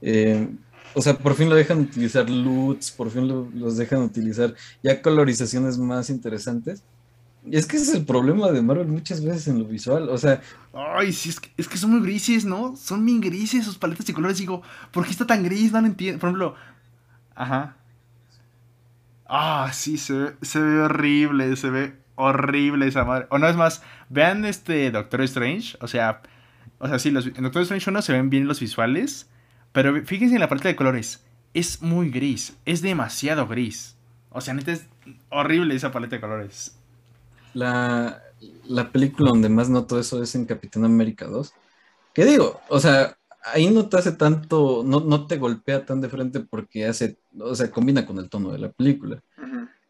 Eh, 0.00 0.48
o 0.94 1.02
sea, 1.02 1.18
por 1.18 1.34
fin 1.34 1.50
lo 1.50 1.56
dejan 1.56 1.80
utilizar 1.80 2.30
LUTs, 2.30 2.92
por 2.92 3.10
fin 3.10 3.28
los 3.28 3.76
dejan 3.76 4.02
utilizar 4.02 4.54
ya 4.82 5.02
colorizaciones 5.02 5.78
más 5.78 6.08
interesantes. 6.08 6.84
Y 7.48 7.56
es 7.56 7.66
que 7.66 7.76
ese 7.76 7.90
es 7.90 7.96
el 7.96 8.04
problema 8.04 8.50
de 8.50 8.60
Marvel 8.60 8.88
muchas 8.88 9.24
veces 9.24 9.46
en 9.48 9.60
lo 9.60 9.64
visual, 9.64 10.08
o 10.08 10.18
sea... 10.18 10.40
Ay, 10.74 11.12
sí, 11.12 11.28
es 11.28 11.40
que, 11.40 11.50
es 11.56 11.68
que 11.68 11.78
son 11.78 11.92
muy 11.92 12.00
grises, 12.00 12.44
¿no? 12.44 12.76
Son 12.76 13.04
bien 13.06 13.20
grises 13.20 13.64
sus 13.64 13.78
paletas 13.78 14.04
de 14.04 14.12
colores. 14.12 14.38
Digo, 14.38 14.62
¿por 14.90 15.04
qué 15.04 15.12
está 15.12 15.26
tan 15.26 15.42
gris? 15.42 15.72
No 15.72 15.80
lo 15.80 15.86
entiendo. 15.86 16.18
Por 16.18 16.28
ejemplo, 16.28 16.54
ajá. 17.34 17.76
Ah, 19.26 19.70
sí, 19.72 19.96
se 19.96 20.34
se 20.42 20.60
ve 20.60 20.80
horrible, 20.80 21.56
se 21.56 21.70
ve 21.70 21.94
horrible 22.16 22.88
esa 22.88 23.04
madre. 23.04 23.26
O 23.30 23.38
no 23.38 23.48
es 23.48 23.56
más, 23.56 23.82
vean 24.08 24.44
este 24.44 24.90
Doctor 24.90 25.22
Strange, 25.22 25.76
o 25.80 25.88
sea, 25.88 26.22
o 26.78 26.88
sea, 26.88 26.98
sí, 26.98 27.10
los, 27.10 27.26
en 27.26 27.42
Doctor 27.42 27.62
Strange 27.62 27.90
1 27.90 28.02
se 28.02 28.12
ven 28.12 28.30
bien 28.30 28.48
los 28.48 28.60
visuales, 28.60 29.30
pero 29.72 30.04
fíjense 30.04 30.34
en 30.34 30.40
la 30.40 30.48
paleta 30.48 30.68
de 30.68 30.76
colores, 30.76 31.24
es 31.54 31.82
muy 31.82 32.10
gris, 32.10 32.56
es 32.64 32.82
demasiado 32.82 33.46
gris. 33.46 33.96
O 34.30 34.40
sea, 34.40 34.54
neta 34.54 34.72
es 34.72 34.86
horrible 35.30 35.74
esa 35.74 35.92
paleta 35.92 36.16
de 36.16 36.20
colores. 36.20 36.75
La, 37.56 38.22
la 38.68 38.92
película 38.92 39.30
donde 39.30 39.48
más 39.48 39.68
noto 39.68 39.98
eso 39.98 40.22
es 40.22 40.34
en 40.34 40.44
Capitán 40.44 40.84
América 40.84 41.26
2. 41.26 41.52
¿Qué 42.12 42.24
digo? 42.24 42.60
O 42.68 42.80
sea, 42.80 43.16
ahí 43.44 43.70
no 43.70 43.88
te 43.88 43.96
hace 43.96 44.12
tanto, 44.12 44.82
no, 44.84 45.00
no 45.00 45.26
te 45.26 45.38
golpea 45.38 45.86
tan 45.86 46.00
de 46.00 46.08
frente 46.08 46.40
porque 46.40 46.86
hace, 46.86 47.18
o 47.38 47.54
sea, 47.54 47.70
combina 47.70 48.04
con 48.04 48.18
el 48.18 48.28
tono 48.28 48.52
de 48.52 48.58
la 48.58 48.70
película. 48.70 49.22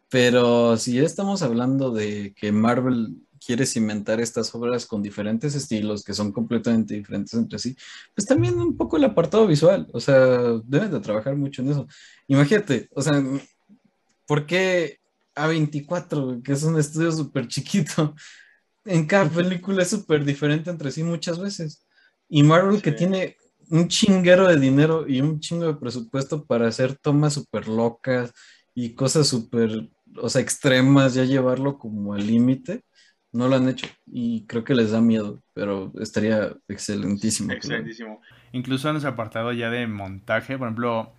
Pero 0.09 0.77
si 0.77 0.93
ya 0.93 1.03
estamos 1.03 1.41
hablando 1.41 1.91
de 1.91 2.33
que 2.35 2.51
Marvel 2.51 3.17
quiere 3.45 3.65
cimentar 3.65 4.21
estas 4.21 4.53
obras 4.55 4.85
con 4.85 5.03
diferentes 5.03 5.53
estilos 5.55 6.03
que 6.03 6.13
son 6.13 6.31
completamente 6.31 6.93
diferentes 6.93 7.33
entre 7.33 7.59
sí, 7.59 7.75
pues 8.15 8.25
también 8.25 8.59
un 8.59 8.77
poco 8.77 8.97
el 8.97 9.03
apartado 9.03 9.45
visual, 9.47 9.87
o 9.91 9.99
sea, 9.99 10.17
deben 10.63 10.91
de 10.91 10.99
trabajar 11.01 11.35
mucho 11.35 11.61
en 11.61 11.71
eso. 11.71 11.87
Imagínate, 12.27 12.89
o 12.93 13.01
sea, 13.01 13.21
¿por 14.25 14.45
qué 14.45 14.99
A24, 15.37 16.41
que 16.43 16.53
es 16.53 16.63
un 16.63 16.77
estudio 16.79 17.11
súper 17.11 17.47
chiquito, 17.47 18.15
en 18.85 19.05
cada 19.05 19.29
película 19.29 19.83
es 19.83 19.89
súper 19.89 20.23
diferente 20.25 20.69
entre 20.69 20.91
sí 20.91 21.03
muchas 21.03 21.39
veces? 21.39 21.85
Y 22.29 22.43
Marvel 22.43 22.81
que 22.81 22.91
tiene 22.91 23.37
un 23.69 23.87
chinguero 23.87 24.47
de 24.47 24.59
dinero 24.59 25.05
y 25.07 25.21
un 25.21 25.39
chingo 25.39 25.65
de 25.67 25.75
presupuesto 25.75 26.45
para 26.45 26.67
hacer 26.67 26.95
tomas 26.95 27.33
súper 27.33 27.67
locas 27.67 28.31
y 28.73 28.93
cosas 28.95 29.27
súper 29.27 29.89
o 30.21 30.29
sea, 30.29 30.41
extremas, 30.41 31.13
ya 31.13 31.23
llevarlo 31.23 31.77
como 31.77 32.13
al 32.13 32.25
límite, 32.25 32.83
no 33.31 33.47
lo 33.47 33.55
han 33.55 33.69
hecho 33.69 33.87
y 34.05 34.45
creo 34.47 34.63
que 34.63 34.75
les 34.75 34.91
da 34.91 35.01
miedo, 35.01 35.43
pero 35.53 35.91
estaría 35.99 36.55
excelentísimo. 36.67 37.51
Excelentísimo. 37.51 38.21
Incluso 38.51 38.89
en 38.89 38.97
ese 38.97 39.07
apartado 39.07 39.51
ya 39.53 39.69
de 39.69 39.85
montaje, 39.87 40.57
por 40.57 40.67
ejemplo, 40.67 41.13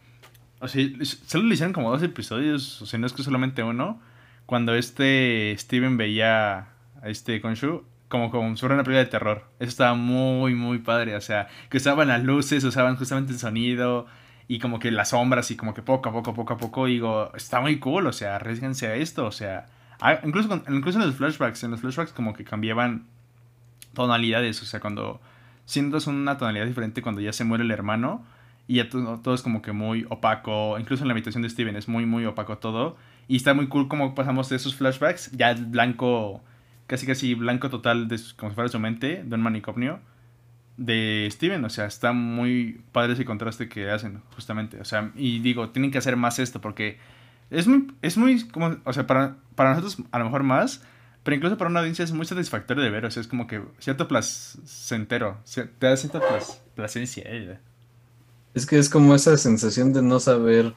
o 0.60 0.68
sea, 0.68 0.84
solo 1.26 1.44
le 1.44 1.54
hicieron 1.54 1.72
como 1.72 1.90
dos 1.90 2.02
episodios, 2.02 2.82
o 2.82 2.86
sea, 2.86 2.98
no 2.98 3.06
es 3.06 3.12
que 3.12 3.22
solamente 3.22 3.62
uno, 3.62 4.00
cuando 4.46 4.74
este 4.74 5.54
Steven 5.58 5.96
veía 5.96 6.68
a 7.02 7.08
este 7.08 7.40
Konshu 7.40 7.84
como, 8.08 8.30
como 8.30 8.56
sobre 8.56 8.74
una 8.74 8.84
película 8.84 9.04
de 9.04 9.10
terror. 9.10 9.44
Eso 9.60 9.68
estaba 9.68 9.94
muy, 9.94 10.54
muy 10.54 10.78
padre, 10.78 11.14
o 11.16 11.20
sea, 11.20 11.48
que 11.68 11.76
usaban 11.76 12.08
las 12.08 12.24
luces, 12.24 12.64
usaban 12.64 12.96
justamente 12.96 13.32
el 13.32 13.38
sonido, 13.38 14.06
y 14.48 14.58
como 14.58 14.78
que 14.78 14.90
las 14.90 15.10
sombras 15.10 15.50
y 15.50 15.56
como 15.56 15.74
que 15.74 15.82
poco 15.82 16.08
a 16.08 16.12
poco, 16.12 16.34
poco 16.34 16.54
a 16.54 16.56
poco, 16.56 16.86
digo, 16.86 17.30
está 17.36 17.60
muy 17.60 17.78
cool, 17.78 18.06
o 18.06 18.12
sea, 18.12 18.36
arriesguense 18.36 18.86
a 18.86 18.94
esto, 18.96 19.26
o 19.26 19.32
sea, 19.32 19.66
ah, 20.00 20.18
incluso, 20.24 20.62
incluso 20.68 20.98
en 20.98 21.06
los 21.06 21.16
flashbacks, 21.16 21.62
en 21.64 21.70
los 21.70 21.80
flashbacks 21.80 22.12
como 22.12 22.32
que 22.32 22.44
cambiaban 22.44 23.06
tonalidades, 23.92 24.62
o 24.62 24.64
sea, 24.64 24.80
cuando 24.80 25.20
sientas 25.66 26.06
una 26.06 26.38
tonalidad 26.38 26.64
diferente 26.64 27.02
cuando 27.02 27.20
ya 27.20 27.34
se 27.34 27.44
muere 27.44 27.62
el 27.62 27.70
hermano 27.70 28.24
y 28.68 28.76
ya 28.76 28.88
todo, 28.88 29.34
es 29.34 29.42
como 29.42 29.62
que 29.62 29.72
muy 29.72 30.06
opaco, 30.10 30.78
incluso 30.78 31.02
en 31.02 31.08
la 31.08 31.12
habitación 31.12 31.42
de 31.42 31.48
Steven 31.50 31.74
es 31.74 31.88
muy, 31.88 32.06
muy 32.06 32.26
opaco 32.26 32.58
todo, 32.58 32.96
y 33.26 33.36
está 33.36 33.54
muy 33.54 33.66
cool 33.66 33.88
como 33.88 34.14
pasamos 34.14 34.48
de 34.50 34.56
esos 34.56 34.76
flashbacks, 34.76 35.32
ya 35.32 35.54
blanco, 35.54 36.44
casi 36.86 37.06
casi 37.06 37.34
blanco 37.34 37.70
total, 37.70 38.06
de, 38.08 38.20
como 38.36 38.50
si 38.50 38.54
fuera 38.54 38.68
su 38.68 38.78
mente, 38.78 39.24
de 39.24 39.34
un 39.34 39.40
manicomio, 39.40 40.00
de 40.76 41.26
Steven, 41.32 41.64
o 41.64 41.70
sea, 41.70 41.86
está 41.86 42.12
muy 42.12 42.82
padre 42.92 43.14
ese 43.14 43.24
contraste 43.24 43.68
que 43.68 43.90
hacen, 43.90 44.22
justamente, 44.36 44.80
o 44.80 44.84
sea, 44.84 45.10
y 45.16 45.40
digo, 45.40 45.70
tienen 45.70 45.90
que 45.90 45.98
hacer 45.98 46.16
más 46.16 46.38
esto 46.38 46.60
porque 46.60 46.98
es 47.50 47.66
muy, 47.66 47.88
es 48.02 48.18
muy, 48.18 48.46
como, 48.48 48.76
o 48.84 48.92
sea, 48.92 49.06
para, 49.06 49.38
para 49.54 49.70
nosotros 49.70 50.06
a 50.12 50.18
lo 50.18 50.26
mejor 50.26 50.42
más, 50.44 50.84
Pero 51.22 51.36
incluso 51.36 51.58
para 51.58 51.68
una 51.68 51.80
audiencia 51.80 52.04
es 52.04 52.12
muy 52.12 52.24
satisfactorio 52.26 52.82
de 52.82 52.90
ver, 52.90 53.04
o 53.04 53.10
sea, 53.10 53.20
es 53.20 53.28
como 53.28 53.46
que 53.46 53.60
cierto 53.80 54.08
placentero, 54.08 55.38
te 55.78 55.86
da 55.86 55.96
cierta 55.96 56.20
placencia. 56.74 57.22
Es 58.58 58.66
que 58.66 58.76
es 58.76 58.88
como 58.88 59.14
esa 59.14 59.36
sensación 59.36 59.92
de 59.92 60.02
no 60.02 60.18
saber 60.18 60.74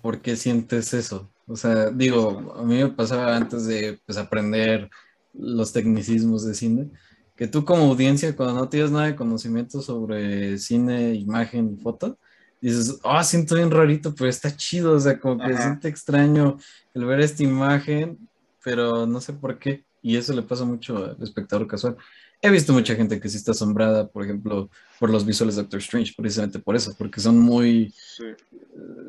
por 0.00 0.22
qué 0.22 0.34
sientes 0.34 0.94
eso. 0.94 1.30
O 1.46 1.56
sea, 1.56 1.90
digo, 1.90 2.54
a 2.56 2.62
mí 2.62 2.76
me 2.76 2.88
pasaba 2.88 3.36
antes 3.36 3.66
de 3.66 4.00
pues, 4.06 4.16
aprender 4.16 4.88
los 5.34 5.70
tecnicismos 5.74 6.46
de 6.46 6.54
cine, 6.54 6.90
que 7.36 7.46
tú 7.46 7.66
como 7.66 7.82
audiencia, 7.82 8.34
cuando 8.34 8.54
no 8.54 8.70
tienes 8.70 8.90
nada 8.90 9.08
de 9.08 9.14
conocimiento 9.14 9.82
sobre 9.82 10.56
cine, 10.56 11.12
imagen 11.16 11.76
y 11.78 11.82
foto, 11.82 12.18
dices, 12.62 12.98
ah, 13.04 13.22
siento 13.22 13.56
bien 13.56 13.70
rarito, 13.70 14.14
pero 14.14 14.30
está 14.30 14.56
chido, 14.56 14.94
o 14.94 15.00
sea, 15.00 15.20
como 15.20 15.36
que 15.36 15.52
Ajá. 15.52 15.64
siente 15.64 15.88
extraño 15.88 16.56
el 16.94 17.04
ver 17.04 17.20
esta 17.20 17.42
imagen, 17.42 18.26
pero 18.64 19.06
no 19.06 19.20
sé 19.20 19.34
por 19.34 19.58
qué. 19.58 19.84
Y 20.02 20.16
eso 20.16 20.32
le 20.32 20.42
pasa 20.42 20.64
mucho 20.64 20.96
al 21.16 21.22
espectador 21.22 21.66
casual. 21.66 21.96
He 22.40 22.50
visto 22.50 22.72
mucha 22.72 22.94
gente 22.94 23.20
que 23.20 23.28
sí 23.28 23.36
está 23.36 23.50
asombrada, 23.52 24.08
por 24.08 24.24
ejemplo, 24.24 24.70
por 25.00 25.10
los 25.10 25.26
visuales 25.26 25.56
de 25.56 25.62
Doctor 25.62 25.80
Strange, 25.80 26.14
precisamente 26.16 26.58
por 26.60 26.76
eso, 26.76 26.94
porque 26.96 27.20
son 27.20 27.38
muy, 27.38 27.92
Sí. 27.96 28.24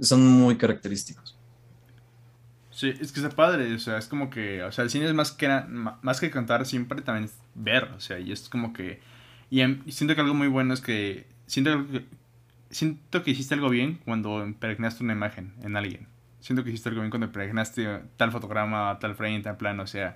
son 0.02 0.26
muy 0.26 0.58
característicos. 0.58 1.36
Sí, 2.72 2.90
es 3.02 3.12
que 3.12 3.20
está 3.20 3.36
padre, 3.36 3.74
o 3.74 3.80
sea, 3.80 3.98
es 3.98 4.08
como 4.08 4.30
que, 4.30 4.64
o 4.64 4.72
sea, 4.72 4.84
el 4.84 4.90
cine 4.90 5.06
es 5.06 5.14
más 5.14 5.32
que, 5.32 5.48
más 5.70 6.20
que 6.20 6.32
contar, 6.32 6.66
siempre 6.66 7.02
también 7.02 7.26
es 7.26 7.34
ver, 7.56 7.86
o 7.96 8.00
sea, 8.00 8.20
y 8.20 8.32
es 8.32 8.48
como 8.48 8.74
que, 8.74 9.00
y, 9.50 9.62
em- 9.62 9.82
y 9.86 9.92
siento 9.92 10.16
que 10.16 10.22
algo 10.22 10.34
muy 10.34 10.48
bueno 10.48 10.74
es 10.74 10.82
que, 10.82 11.26
siento 11.46 11.86
que, 11.92 12.06
siento 12.70 13.24
que 13.24 13.32
hiciste 13.32 13.56
algo 13.56 13.70
bien 13.70 14.00
cuando 14.06 14.46
impregnaste 14.46 15.04
una 15.04 15.14
imagen 15.14 15.54
en 15.64 15.76
alguien, 15.76 16.08
siento 16.40 16.64
que 16.64 16.70
hiciste 16.70 16.90
algo 16.90 17.02
bien 17.02 17.10
cuando 17.10 17.26
impregnaste 17.28 18.02
tal 18.18 18.32
fotograma, 18.32 18.98
tal 19.00 19.16
frame, 19.16 19.42
tal 19.42 19.58
plano, 19.58 19.84
o 19.84 19.88
sea, 19.88 20.14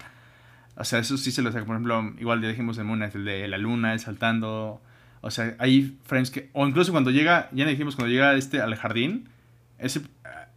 o 0.76 0.84
sea, 0.84 1.00
eso 1.00 1.18
sí 1.18 1.32
se 1.32 1.42
lo 1.42 1.52
saca, 1.52 1.66
por 1.66 1.76
ejemplo, 1.76 2.14
igual 2.20 2.42
ya 2.42 2.48
dijimos 2.48 2.78
en 2.78 2.88
Moon, 2.88 3.04
el 3.04 3.26
de 3.26 3.48
la 3.48 3.58
luna, 3.58 3.94
el 3.94 4.00
saltando, 4.00 4.82
o 5.22 5.32
sea, 5.32 5.56
hay 5.60 5.98
frames 6.06 6.32
que, 6.32 6.50
o 6.54 6.68
incluso 6.68 6.92
cuando 6.92 7.12
llega, 7.12 7.50
ya 7.52 7.66
dijimos, 7.66 7.96
cuando 7.96 8.12
llega 8.12 8.34
este 8.36 8.60
al 8.60 8.76
jardín, 8.76 9.30
ese, 9.78 10.02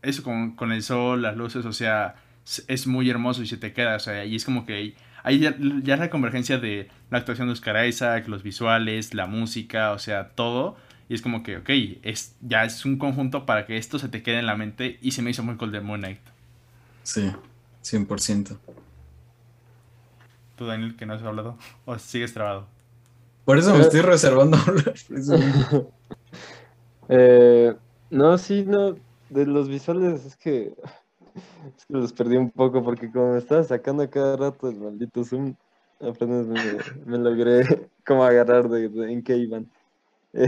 eso 0.02 0.22
con, 0.22 0.52
con 0.56 0.72
el 0.72 0.82
sol, 0.82 1.22
las 1.22 1.36
luces, 1.36 1.66
o 1.66 1.72
sea, 1.72 2.16
es, 2.68 2.86
muy 2.86 3.10
hermoso 3.10 3.42
y 3.42 3.46
se 3.46 3.56
te 3.56 3.72
queda, 3.72 3.96
o 3.96 4.00
sea, 4.00 4.24
y 4.24 4.36
es 4.36 4.44
como 4.44 4.64
que 4.64 4.94
ahí 5.22 5.38
ya, 5.38 5.54
ya 5.82 5.94
es 5.94 6.00
la 6.00 6.10
convergencia 6.10 6.58
de 6.58 6.88
la 7.10 7.18
actuación 7.18 7.48
de 7.48 7.52
Oscar 7.52 7.86
Isaac, 7.86 8.26
los 8.28 8.42
visuales, 8.42 9.14
la 9.14 9.26
música, 9.26 9.92
o 9.92 9.98
sea, 9.98 10.30
todo, 10.30 10.76
y 11.08 11.14
es 11.14 11.22
como 11.22 11.42
que, 11.42 11.58
ok, 11.58 11.70
es, 12.02 12.34
ya 12.40 12.64
es 12.64 12.84
un 12.84 12.98
conjunto 12.98 13.46
para 13.46 13.66
que 13.66 13.76
esto 13.76 13.98
se 13.98 14.08
te 14.08 14.22
quede 14.22 14.38
en 14.38 14.46
la 14.46 14.56
mente 14.56 14.98
y 15.02 15.12
se 15.12 15.22
me 15.22 15.30
hizo 15.30 15.42
muy 15.42 15.56
cool 15.56 15.72
de 15.72 15.80
Moon 15.80 16.00
Knight. 16.00 16.20
Sí, 17.02 17.30
100%. 17.84 18.58
Tú, 20.56 20.66
Daniel, 20.66 20.96
que 20.96 21.06
no 21.06 21.14
has 21.14 21.22
hablado, 21.22 21.56
o 21.84 21.98
sigues 21.98 22.32
trabado. 22.32 22.66
Por 23.44 23.58
eso 23.58 23.74
me 23.74 23.80
estoy 23.80 24.00
reservando 24.00 24.56
hablar. 24.66 24.94
Eh, 27.08 27.74
no, 28.10 28.36
sí, 28.38 28.64
no. 28.64 28.94
De 29.28 29.46
los 29.46 29.68
visuales 29.68 30.24
es 30.24 30.36
que, 30.36 30.74
es 31.76 31.86
que 31.86 31.94
los 31.94 32.12
perdí 32.12 32.36
un 32.36 32.50
poco 32.50 32.82
porque 32.82 33.10
como 33.10 33.32
me 33.32 33.38
estaba 33.38 33.62
sacando 33.64 34.02
a 34.02 34.10
cada 34.10 34.36
rato 34.36 34.68
el 34.68 34.76
maldito 34.76 35.24
zoom, 35.24 35.54
apenas 36.00 36.46
me, 36.46 36.60
me 37.04 37.18
logré 37.18 37.62
como 38.06 38.24
agarrar 38.24 38.68
de, 38.68 38.88
de 38.88 39.12
en 39.12 39.22
qué 39.22 39.36
iban. 39.36 39.70
Eh, 40.32 40.46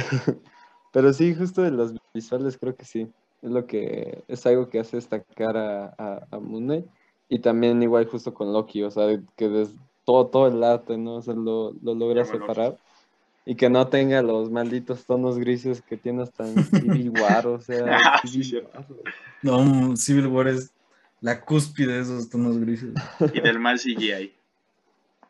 pero 0.92 1.12
sí, 1.12 1.34
justo 1.34 1.62
de 1.62 1.70
los 1.70 1.94
visuales 2.14 2.58
creo 2.58 2.76
que 2.76 2.84
sí. 2.84 3.12
Es 3.42 3.50
lo 3.50 3.66
que 3.66 4.24
es 4.28 4.46
algo 4.46 4.68
que 4.68 4.80
hace 4.80 4.96
destacar 4.96 5.56
a, 5.56 5.94
a, 5.98 6.26
a 6.30 6.38
Moon 6.40 6.64
Knight. 6.64 6.86
Y 7.28 7.40
también 7.40 7.82
igual 7.82 8.06
justo 8.06 8.32
con 8.34 8.52
Loki, 8.52 8.82
o 8.82 8.90
sea, 8.90 9.06
que 9.36 9.48
des- 9.48 9.76
todo, 10.08 10.26
todo 10.28 10.48
el 10.48 10.64
arte, 10.64 10.96
¿no? 10.96 11.16
O 11.16 11.22
sea, 11.22 11.34
lo, 11.34 11.74
lo 11.82 11.94
logra 11.94 12.24
separar. 12.24 12.78
Y 13.44 13.56
que 13.56 13.68
no 13.68 13.88
tenga 13.88 14.22
los 14.22 14.50
malditos 14.50 15.04
tonos 15.04 15.38
grises 15.38 15.82
que 15.82 15.98
tiene 15.98 16.22
hasta 16.22 16.48
en 16.48 16.64
Civil 16.64 17.10
War, 17.10 17.46
o 17.46 17.60
sea. 17.60 17.98
Ah, 18.02 18.22
Civil. 18.26 18.64
War. 18.72 18.86
No, 19.42 19.96
Civil 19.98 20.28
War 20.28 20.48
es 20.48 20.72
la 21.20 21.42
cúspide 21.42 21.92
de 21.92 22.00
esos 22.00 22.30
tonos 22.30 22.58
grises. 22.58 22.94
Y 23.34 23.40
del 23.42 23.58
mal 23.58 23.78
CGI. 23.78 24.32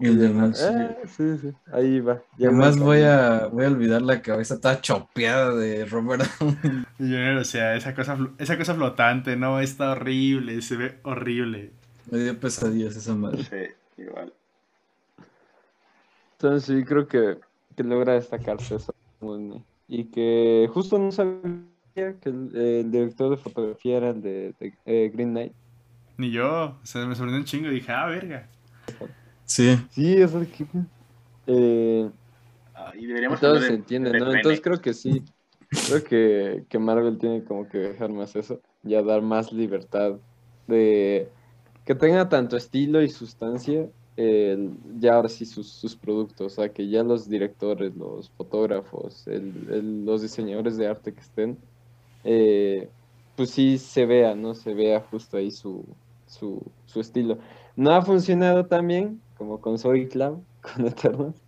Y 0.00 0.06
el 0.06 0.16
de 0.20 0.28
Max, 0.28 0.58
sí. 0.58 0.64
Eh, 0.70 0.96
sí, 1.08 1.38
sí, 1.42 1.54
ahí 1.72 1.98
va. 1.98 2.22
Y 2.36 2.42
Ya 2.42 2.48
además 2.50 2.78
voy 2.78 3.00
a, 3.00 3.46
voy 3.46 3.64
a 3.64 3.68
olvidar 3.68 4.00
la 4.00 4.22
cabeza 4.22 4.60
toda 4.60 4.80
chopeada 4.80 5.56
de 5.56 5.86
Robert 5.86 6.22
Downey. 6.38 6.84
Junior, 6.98 7.38
o 7.38 7.44
sea, 7.44 7.74
esa 7.74 7.96
cosa, 7.96 8.16
esa 8.38 8.56
cosa 8.56 8.76
flotante, 8.76 9.34
no, 9.34 9.58
está 9.58 9.90
horrible, 9.90 10.62
se 10.62 10.76
ve 10.76 10.98
horrible. 11.02 11.72
Me 12.12 12.18
dio 12.18 12.38
pesadillas 12.38 12.94
esa 12.94 13.16
madre. 13.16 13.42
Sí, 13.42 14.02
igual. 14.02 14.32
Entonces 16.40 16.64
sí, 16.64 16.84
creo 16.84 17.06
que, 17.08 17.38
que 17.76 17.82
logra 17.82 18.14
destacarse 18.14 18.76
eso. 18.76 18.94
Y 19.88 20.04
que 20.04 20.68
justo 20.72 20.98
no 20.98 21.10
sabía 21.10 22.14
que 22.20 22.28
el, 22.28 22.56
el 22.56 22.90
director 22.90 23.30
de 23.30 23.36
fotografía 23.36 23.96
era 23.96 24.10
el 24.10 24.22
de, 24.22 24.54
de, 24.60 24.72
eh, 24.86 25.10
Green 25.12 25.30
Knight. 25.30 25.52
Ni 26.16 26.30
yo, 26.30 26.76
o 26.82 26.86
sea, 26.86 27.06
me 27.06 27.14
sorprendió 27.14 27.40
un 27.40 27.44
chingo 27.44 27.68
y 27.68 27.74
dije, 27.74 27.90
ah, 27.92 28.06
verga. 28.06 28.48
Sí, 29.46 29.78
Sí, 29.90 30.20
es 30.20 30.30
que... 30.32 30.66
Eh, 31.46 32.10
Ah, 32.74 32.92
y 32.96 33.06
deberíamos 33.06 33.40
Todo 33.40 33.50
hablar 33.54 33.64
se 33.64 33.72
de- 33.72 33.78
entiende, 33.78 34.12
de 34.12 34.20
¿no? 34.20 34.32
Entonces 34.32 34.60
creo 34.60 34.80
que 34.80 34.94
sí. 34.94 35.24
Creo 35.70 36.04
que, 36.04 36.64
que 36.68 36.78
Marvel 36.78 37.18
tiene 37.18 37.44
como 37.44 37.68
que 37.68 37.78
dejar 37.78 38.10
más 38.10 38.36
eso, 38.36 38.60
ya 38.82 39.02
dar 39.02 39.22
más 39.22 39.52
libertad 39.52 40.18
de 40.66 41.28
que 41.84 41.94
tenga 41.94 42.28
tanto 42.28 42.56
estilo 42.56 43.02
y 43.02 43.08
sustancia, 43.08 43.88
el- 44.18 44.78
ya 45.00 45.14
ahora 45.14 45.28
sí 45.28 45.46
sus, 45.46 45.72
sus 45.74 45.96
productos, 45.96 46.52
o 46.52 46.56
sea, 46.56 46.72
que 46.72 46.88
ya 46.88 47.02
los 47.04 47.28
directores, 47.28 47.94
los 47.96 48.30
fotógrafos, 48.32 49.26
el- 49.28 49.68
el- 49.70 50.04
los 50.04 50.22
diseñadores 50.22 50.76
de 50.76 50.86
arte 50.88 51.14
que 51.14 51.20
estén, 51.20 51.58
eh, 52.24 52.90
pues 53.36 53.50
sí 53.50 53.78
se 53.78 54.06
vea, 54.06 54.34
¿no? 54.34 54.54
Se 54.54 54.74
vea 54.74 55.00
justo 55.02 55.36
ahí 55.36 55.50
su, 55.50 55.96
su, 56.26 56.74
su 56.86 57.00
estilo. 57.00 57.38
No 57.76 57.92
ha 57.92 58.02
funcionado 58.02 58.66
tan 58.66 58.86
bien 58.88 59.22
como 59.34 59.60
con 59.60 59.78
Zoe 59.78 60.08
Cloud, 60.08 60.44
con 60.62 60.86
Eternals, 60.86 61.42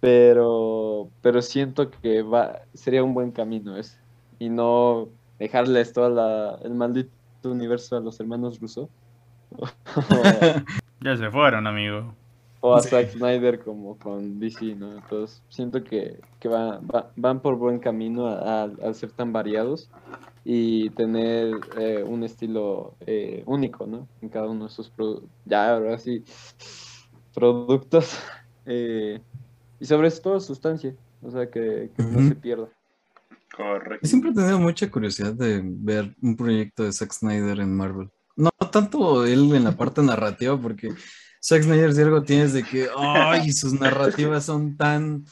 pero, 0.00 1.12
pero 1.22 1.42
siento 1.42 1.90
que 1.90 2.22
va, 2.22 2.62
sería 2.74 3.02
un 3.04 3.14
buen 3.14 3.32
camino 3.32 3.76
ese. 3.76 3.98
Y 4.38 4.50
no 4.50 5.14
dejarles 5.38 5.92
todo 5.92 6.58
el 6.62 6.74
maldito 6.74 7.12
universo 7.44 7.96
a 7.96 8.00
los 8.00 8.20
hermanos 8.20 8.60
Russo. 8.60 8.90
Ya 11.04 11.16
se 11.16 11.30
fueron, 11.30 11.66
amigo. 11.66 12.14
o 12.66 12.74
a 12.74 12.80
Sí. 12.80 12.88
Zack 12.88 13.10
Snyder 13.10 13.60
como 13.62 13.98
con 13.98 14.40
DC, 14.40 14.74
¿no? 14.74 14.94
Entonces 14.96 15.42
siento 15.50 15.84
que, 15.84 16.18
que 16.40 16.48
va- 16.48 16.78
va- 16.80 17.10
van 17.14 17.40
por 17.40 17.56
buen 17.56 17.78
camino 17.78 18.26
a- 18.26 18.62
a- 18.62 18.70
al 18.82 18.94
ser 18.94 19.10
tan 19.12 19.34
variados 19.34 19.90
y 20.46 20.88
tener 20.90 21.52
eh, 21.78 22.02
un 22.06 22.22
estilo 22.24 22.94
eh, 23.06 23.42
único, 23.44 23.86
¿no? 23.86 24.08
En 24.22 24.30
cada 24.30 24.48
uno 24.48 24.64
de 24.64 24.70
sus 24.70 24.88
productos. 24.88 25.28
Ya, 25.44 25.74
ahora 25.74 25.98
sí, 25.98 26.24
productos. 27.34 28.18
eh, 28.66 29.20
y 29.78 29.84
sobre 29.84 30.10
todo 30.10 30.40
sustancia, 30.40 30.94
o 31.22 31.30
sea, 31.30 31.50
que, 31.50 31.90
que 31.94 32.02
no 32.02 32.26
se 32.28 32.34
pierda. 32.34 32.68
Correcto. 33.54 33.98
Yo 34.02 34.08
siempre 34.08 34.30
he 34.30 34.34
tenido 34.34 34.58
mucha 34.58 34.90
curiosidad 34.90 35.34
de 35.34 35.60
ver 35.62 36.14
un 36.22 36.34
proyecto 36.34 36.84
de 36.84 36.92
Zack 36.92 37.12
Snyder 37.12 37.60
en 37.60 37.76
Marvel. 37.76 38.10
No 38.36 38.50
tanto 38.72 39.24
él 39.24 39.54
en 39.54 39.64
la 39.64 39.76
parte 39.76 40.02
narrativa, 40.02 40.60
porque 40.60 40.92
Zack 41.42 41.62
Snyder 41.62 41.94
si 41.94 42.00
algo 42.02 42.22
tienes 42.22 42.52
de 42.52 42.62
que, 42.62 42.88
ay, 42.96 43.52
sus 43.52 43.72
narrativas 43.78 44.44
son 44.44 44.76
tan, 44.76 45.24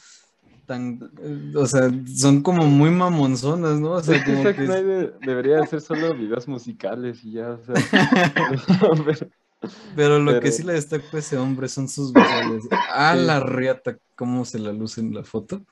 tan, 0.65 0.99
eh, 1.21 1.51
o 1.55 1.65
sea, 1.65 1.91
son 2.15 2.41
como 2.41 2.65
muy 2.65 2.89
mamonzonas, 2.91 3.79
¿no? 3.79 3.91
O 3.91 4.01
sea, 4.03 4.15
Es 4.17 4.23
que 4.23 4.31
como 4.31 4.43
Zack 4.43 4.55
que... 4.55 4.65
Snyder 4.65 5.15
debería 5.25 5.59
hacer 5.61 5.81
solo 5.81 6.13
videos 6.15 6.47
musicales 6.47 7.23
y 7.23 7.33
ya, 7.33 7.49
o 7.51 7.59
sea. 7.65 7.75
pero- 8.33 9.29
Pero 9.95 10.19
lo 10.19 10.41
que 10.41 10.51
sí 10.51 10.61
le 10.63 10.73
destaco 10.73 11.05
a 11.15 11.19
ese 11.19 11.37
hombre 11.37 11.69
son 11.69 11.87
sus 11.87 12.11
visuales. 12.11 12.65
A 12.93 13.15
la 13.15 13.39
riata, 13.39 13.97
cómo 14.13 14.43
se 14.43 14.59
la 14.59 14.73
luce 14.73 14.99
en 14.99 15.13
la 15.13 15.23
foto. 15.23 15.65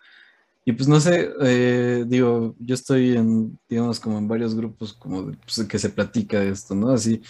Y 0.64 0.74
pues 0.74 0.88
no 0.88 1.00
sé, 1.00 1.32
eh, 1.42 2.06
digo, 2.08 2.56
yo 2.60 2.76
estoy 2.76 3.18
en, 3.18 3.58
digamos, 3.68 4.00
como 4.00 4.20
en 4.20 4.28
varios 4.28 4.54
grupos 4.54 4.94
como 4.94 5.24
de, 5.24 5.38
pues, 5.38 5.68
que 5.68 5.80
se 5.80 5.90
platica 5.90 6.40
de 6.40 6.50
esto, 6.50 6.76
¿no? 6.76 6.92
Así, 6.92 7.22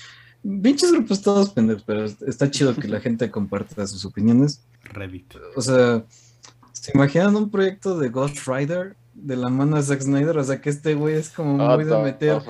pinches 0.62 0.91
grupos 0.91 1.22
todos 1.22 1.49
pendejos, 1.52 1.84
pero 1.86 2.03
está 2.06 2.52
chido 2.52 2.76
que 2.76 2.90
la 2.90 2.99
gente 3.02 3.32
comparta 3.32 3.88
sus 3.88 4.03
opiniones. 4.03 4.66
Reddit. 4.84 5.34
O 5.56 5.62
sea, 5.62 6.06
¿se 6.74 6.91
imaginan 6.94 7.36
un 7.38 7.49
proyecto 7.49 7.98
de 7.98 8.10
Ghost 8.10 8.45
Rider 8.45 8.98
de 9.14 9.38
la 9.38 9.48
mano 9.48 9.78
de 9.78 9.84
Zack 9.84 10.02
Snyder? 10.02 10.38
O 10.38 10.44
sea, 10.44 10.60
que 10.60 10.70
este 10.70 10.95
güey 10.95 11.16
es 11.16 11.30
como 11.30 11.58
muy 11.58 11.86
de 11.86 11.98
meter 12.03 12.41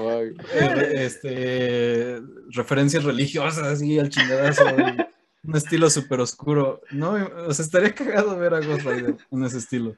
eh, 0.55 0.93
este, 0.95 2.21
referencias 2.49 3.03
religiosas 3.03 3.67
así 3.67 3.99
al 3.99 4.09
chingadazo, 4.09 4.63
y 4.79 5.47
un 5.47 5.55
estilo 5.55 5.91
súper 5.91 6.21
oscuro. 6.21 6.81
No, 6.89 7.13
o 7.47 7.53
sea, 7.53 7.65
estaría 7.65 7.93
cagado 7.93 8.35
ver 8.35 8.55
a 8.55 8.61
Ghost 8.61 8.83
Rider 8.83 9.17
en 9.29 9.43
ese 9.43 9.59
estilo. 9.59 9.95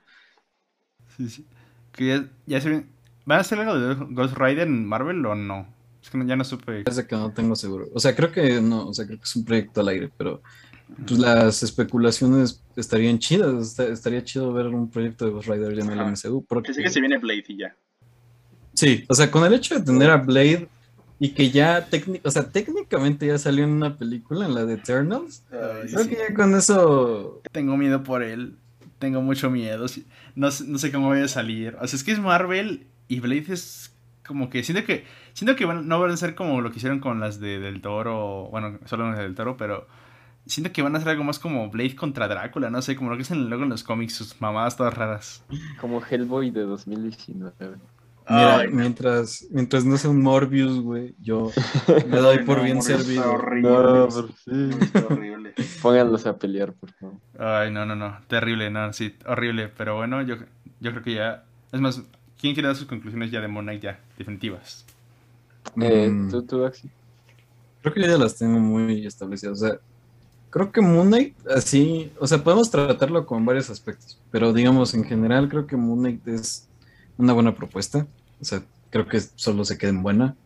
Sí, 1.18 1.30
sí. 1.30 1.46
Que 1.92 2.08
ya, 2.08 2.26
ya 2.46 2.62
se 2.62 2.70
ven- 2.70 2.90
¿Van 3.26 3.38
a 3.38 3.42
hacer 3.42 3.60
algo 3.60 3.80
de 3.80 3.96
Ghost 4.14 4.36
Rider 4.38 4.68
en 4.68 4.86
Marvel 4.86 5.26
o 5.26 5.36
no? 5.36 5.68
Es 6.02 6.10
que 6.10 6.18
no- 6.18 6.26
ya 6.26 6.36
no 6.36 6.44
supe. 6.44 6.84
Parece 6.84 7.08
que 7.08 7.16
no 7.16 7.32
tengo 7.32 7.56
seguro. 7.56 7.88
O 7.94 8.00
sea, 8.00 8.16
creo 8.16 8.32
que 8.32 8.60
no, 8.62 8.88
o 8.88 8.94
sea, 8.94 9.06
creo 9.06 9.18
que 9.18 9.24
es 9.24 9.36
un 9.36 9.46
proyecto 9.46 9.82
al 9.82 9.88
aire, 9.90 10.10
pero 10.18 10.42
pues 11.08 11.18
las 11.20 11.64
especulaciones 11.64 12.62
estarían 12.76 13.20
chidas. 13.20 13.80
Estaría 13.80 14.24
chido 14.24 14.52
ver 14.52 14.68
un 14.68 14.90
proyecto 14.90 15.26
de 15.26 15.32
Ghost 15.32 15.48
Rider 15.48 15.74
ya 15.76 15.84
en 15.84 15.92
el. 15.92 16.00
MCU. 16.00 16.46
Porque, 16.46 16.68
Que 16.68 16.74
sí 16.74 16.84
que 16.84 16.90
se 16.90 17.00
viene 17.00 17.18
Blade 17.20 17.46
y 17.48 17.58
ya. 17.58 17.76
Sí, 18.74 19.06
o 19.08 19.14
sea, 19.14 19.30
con 19.32 19.46
el 19.46 19.54
hecho 19.54 19.76
de 19.76 19.82
tener 19.86 20.10
a 20.10 20.18
Blade 20.18 20.68
y 21.20 21.30
que 21.30 21.52
ya 21.52 21.88
o 22.24 22.32
sea, 22.32 22.50
técnicamente 22.52 23.28
ya 23.28 23.38
salió 23.38 23.64
en 23.64 23.70
una 23.70 23.98
película, 23.98 24.46
en 24.46 24.56
la 24.56 24.66
de 24.66 24.74
Eternals, 24.74 25.44
Ay, 25.52 25.90
creo 25.92 26.04
sí. 26.04 26.10
que 26.10 26.18
ya 26.18 26.34
con 26.34 26.54
eso 26.56 27.42
Tengo 27.52 27.78
miedo 27.78 28.04
por 28.04 28.24
él. 28.24 28.58
Tengo 29.00 29.22
mucho 29.22 29.50
miedo. 29.50 29.86
No, 30.36 30.50
sé- 30.52 30.66
no 30.68 30.78
sé 30.78 30.92
cómo 30.92 31.10
vaya 31.10 31.26
a 31.26 31.28
salir. 31.30 31.78
O 31.82 31.88
sea, 31.88 31.98
es 31.98 32.04
que 32.04 32.12
es 32.12 32.20
Marvel 32.20 32.88
y 33.08 33.20
Blade 33.20 33.46
es 33.54 33.96
como 34.26 34.50
que 34.50 34.64
siento 34.64 34.86
que 34.86 35.06
siento 35.34 35.56
que 35.56 35.66
van- 35.66 35.88
no 35.88 36.00
van 36.00 36.12
a 36.12 36.18
ser 36.18 36.34
como 36.36 36.62
lo 36.62 36.72
que 36.72 36.78
hicieron 36.78 37.00
con 37.00 37.20
las 37.20 37.40
de 37.40 37.60
del 37.60 37.82
Toro, 37.82 38.48
bueno, 38.52 38.80
solo 38.86 39.10
las 39.10 39.20
del 39.20 39.36
Toro, 39.36 39.58
pero 39.58 39.86
siento 40.46 40.72
que 40.72 40.82
van 40.82 40.96
a 40.96 41.00
ser 41.00 41.10
algo 41.10 41.24
más 41.24 41.40
como 41.40 41.70
Blade 41.70 41.96
contra 41.96 42.28
Drácula, 42.28 42.70
no 42.70 42.82
sé, 42.82 42.96
como 42.96 43.10
lo 43.10 43.16
que 43.18 43.24
hacen 43.24 43.50
luego 43.50 43.64
en 43.64 43.70
los 43.70 43.84
cómics, 43.84 44.14
sus 44.16 44.40
mamadas 44.42 44.78
todas 44.78 44.94
raras. 44.94 45.44
Como 45.80 46.02
Hellboy 46.02 46.52
de 46.52 46.62
2019. 46.62 47.78
Mira, 48.30 48.60
Ay, 48.60 48.70
no. 48.70 48.78
mientras, 48.78 49.46
mientras 49.52 49.84
no 49.84 49.98
sea 49.98 50.10
un 50.10 50.22
Morbius, 50.22 50.80
güey, 50.80 51.14
yo 51.20 51.52
me 52.10 52.18
doy 52.20 52.38
por 52.46 52.60
No, 52.60 52.64
bien 52.64 52.78
Morbius 52.78 52.90
está 53.00 53.04
servido. 53.04 53.32
horrible. 53.34 53.70
No, 53.70 54.08
pero 54.08 54.28
sí. 54.30 54.52
Morbius 54.52 54.82
está 54.82 55.06
horrible. 55.08 55.33
Pónganlos 55.82 56.26
a 56.26 56.38
pelear, 56.38 56.74
por 56.74 56.92
favor. 56.94 57.20
Ay, 57.38 57.72
no, 57.72 57.86
no, 57.86 57.96
no, 57.96 58.20
terrible, 58.28 58.70
no, 58.70 58.92
sí, 58.94 59.16
horrible, 59.26 59.70
pero 59.70 59.96
bueno, 59.98 60.22
yo, 60.22 60.36
yo 60.80 60.92
creo 60.92 61.04
que 61.04 61.16
ya, 61.16 61.46
es 61.72 61.82
más, 61.82 62.02
¿quién 62.40 62.54
quiere 62.54 62.68
dar 62.68 62.76
sus 62.76 62.88
conclusiones 62.88 63.32
ya 63.32 63.42
de 63.42 63.48
Moon 63.48 63.66
Knight 63.66 63.82
ya, 63.84 64.00
definitivas? 64.18 64.86
Eh, 65.80 66.10
Mm, 66.10 66.30
¿tú, 66.30 66.44
tú, 66.46 66.66
Axi? 66.66 66.90
Creo 67.82 67.94
que 67.94 68.02
ya 68.02 68.18
las 68.18 68.38
tengo 68.38 68.60
muy 68.60 69.06
establecidas. 69.06 69.62
O 69.62 69.68
sea, 69.68 69.80
creo 70.50 70.72
que 70.72 70.82
Moon 70.82 71.08
Knight, 71.10 71.38
así, 71.48 72.14
o 72.20 72.28
sea, 72.28 72.44
podemos 72.44 72.72
tratarlo 72.72 73.26
con 73.26 73.46
varios 73.46 73.70
aspectos, 73.70 74.22
pero 74.32 74.54
digamos, 74.54 74.94
en 74.94 75.06
general, 75.06 75.50
creo 75.50 75.68
que 75.68 75.78
Moon 75.78 76.00
Knight 76.00 76.28
es 76.28 76.70
una 77.18 77.34
buena 77.34 77.56
propuesta. 77.56 78.08
O 78.42 78.46
sea, 78.46 78.64
creo 78.90 79.08
que 79.08 79.22
solo 79.22 79.66
se 79.66 79.78
queda 79.78 79.92
en 79.92 80.04
buena. 80.04 80.38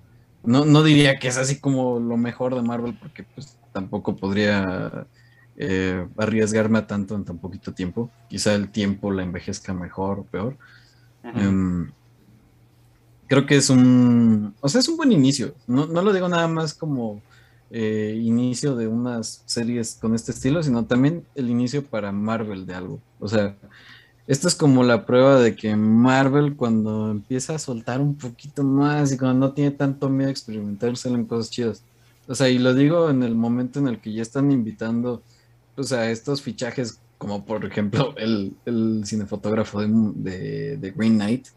No, 0.43 0.65
no 0.65 0.84
diría 0.84 1.19
que 1.19 1.27
es 1.29 1.38
así 1.38 1.59
como 1.59 1.99
lo 1.99 2.17
mejor 2.17 2.55
de 2.55 2.61
Marvel, 2.61 2.97
porque 2.99 3.23
pues 3.23 3.56
tampoco 3.77 4.15
podría 4.15 5.05
eh, 5.55 6.07
arriesgarme 6.17 6.79
a 6.79 6.87
tanto 6.87 7.13
en 7.15 7.23
tan 7.25 7.37
poquito 7.37 7.73
tiempo. 7.73 8.09
Quizá 8.27 8.55
el 8.55 8.69
tiempo 8.69 9.11
la 9.11 9.21
envejezca 9.21 9.71
mejor 9.71 10.19
o 10.19 10.23
peor. 10.23 10.57
Em, 11.23 11.91
creo 13.27 13.45
que 13.45 13.57
es 13.57 13.69
un, 13.69 14.55
o 14.61 14.67
sea, 14.67 14.81
es 14.81 14.87
un 14.87 14.97
buen 14.97 15.11
inicio. 15.11 15.53
No, 15.67 15.85
no 15.85 16.01
lo 16.01 16.11
digo 16.11 16.27
nada 16.27 16.47
más 16.47 16.73
como 16.73 17.21
eh, 17.69 18.19
inicio 18.19 18.75
de 18.75 18.87
unas 18.87 19.43
series 19.45 19.99
con 20.01 20.15
este 20.15 20.31
estilo, 20.31 20.63
sino 20.63 20.85
también 20.85 21.23
el 21.35 21.51
inicio 21.51 21.85
para 21.85 22.11
Marvel 22.11 22.65
de 22.65 22.73
algo. 22.73 22.99
O 23.19 23.27
sea, 23.27 23.55
esto 24.25 24.47
es 24.47 24.55
como 24.55 24.83
la 24.83 25.05
prueba 25.05 25.39
de 25.39 25.55
que 25.55 25.75
Marvel 25.75 26.55
cuando 26.55 27.11
empieza 27.11 27.53
a 27.53 27.59
soltar 27.59 28.01
un 28.01 28.15
poquito 28.15 28.63
más 28.63 29.11
y 29.11 29.17
cuando 29.19 29.47
no 29.47 29.53
tiene 29.53 29.69
tanto 29.69 30.09
miedo 30.09 30.29
a 30.29 30.31
experimentar, 30.31 30.97
salen 30.97 31.25
cosas 31.25 31.51
chidas. 31.51 31.83
O 32.27 32.35
sea, 32.35 32.49
y 32.49 32.59
lo 32.59 32.73
digo 32.73 33.09
en 33.09 33.23
el 33.23 33.35
momento 33.35 33.79
en 33.79 33.87
el 33.87 33.99
que 33.99 34.11
ya 34.11 34.21
están 34.21 34.51
invitando, 34.51 35.23
o 35.75 35.83
sea, 35.83 36.11
estos 36.11 36.41
fichajes, 36.41 36.99
como 37.17 37.45
por 37.45 37.63
ejemplo 37.65 38.13
el, 38.17 38.53
el 38.65 39.03
cinefotógrafo 39.05 39.81
de, 39.81 40.77
de, 40.77 40.91
Green 40.91 41.15
Knight. 41.15 41.47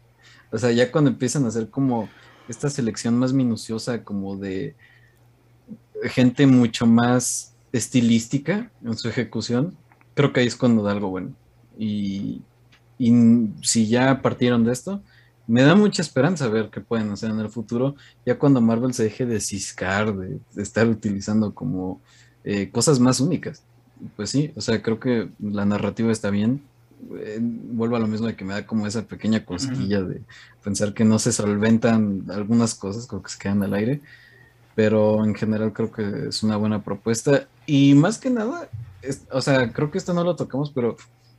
O 0.51 0.57
sea, 0.57 0.71
ya 0.71 0.91
cuando 0.91 1.09
empiezan 1.09 1.45
a 1.45 1.49
hacer 1.49 1.69
como 1.69 2.09
esta 2.47 2.69
selección 2.69 3.17
más 3.17 3.33
minuciosa, 3.33 4.03
como 4.03 4.37
de 4.37 4.75
gente 6.03 6.47
mucho 6.47 6.85
más 6.85 7.53
estilística 7.73 8.71
en 8.83 8.97
su 8.97 9.09
ejecución, 9.09 9.75
creo 10.13 10.33
que 10.33 10.41
ahí 10.41 10.47
es 10.47 10.55
cuando 10.55 10.83
da 10.83 10.91
algo 10.91 11.09
bueno. 11.09 11.33
Y, 11.77 12.41
y 12.97 13.13
si 13.61 13.87
ya 13.87 14.21
partieron 14.21 14.63
de 14.63 14.73
esto, 14.73 15.01
me 15.47 15.63
da 15.63 15.75
mucha 15.75 16.01
esperanza 16.01 16.47
ver 16.49 16.69
qué 16.71 16.81
pueden 16.81 17.09
hacer 17.11 17.31
en 17.31 17.39
el 17.39 17.49
futuro, 17.49 17.95
ya 18.25 18.37
cuando 18.39 18.61
Marvel 18.61 18.93
se 18.93 19.03
deje 19.03 19.25
de 19.25 19.39
ciscar, 19.41 20.15
de, 20.15 20.39
de 20.51 20.63
estar 20.63 20.87
utilizando 20.87 21.53
como 21.53 22.01
eh, 22.43 22.71
cosas 22.71 22.99
más 22.99 23.19
únicas. 23.19 23.65
Pues 24.15 24.29
sí, 24.31 24.51
o 24.55 24.61
sea, 24.61 24.81
creo 24.81 24.99
que 24.99 25.29
la 25.39 25.65
narrativa 25.65 26.11
está 26.11 26.29
bien. 26.31 26.69
Eh, 27.19 27.39
vuelvo 27.41 27.95
a 27.95 27.99
lo 27.99 28.07
mismo 28.07 28.27
de 28.27 28.35
que 28.35 28.45
me 28.45 28.53
da 28.53 28.65
como 28.65 28.87
esa 28.87 29.05
pequeña 29.07 29.43
cosquilla 29.45 30.01
de 30.03 30.23
pensar 30.63 30.93
que 30.93 31.03
no 31.05 31.19
se 31.19 31.31
solventan 31.31 32.25
algunas 32.29 32.75
cosas, 32.75 33.07
creo 33.07 33.21
que 33.23 33.31
se 33.31 33.39
quedan 33.39 33.63
al 33.63 33.73
aire, 33.73 34.01
pero 34.75 35.25
en 35.25 35.35
general 35.35 35.73
creo 35.73 35.91
que 35.91 36.27
es 36.29 36.43
una 36.43 36.57
buena 36.57 36.83
propuesta 36.83 37.47
y 37.65 37.93
más 37.95 38.19
que 38.19 38.29
nada, 38.29 38.69
es- 39.01 39.25
o 39.31 39.41
sea, 39.41 39.71
creo 39.73 39.91
que 39.91 39.97
esto 39.97 40.13
no 40.13 40.23
lo 40.23 40.35
tocamos, 40.35 40.71
pero 40.73 40.95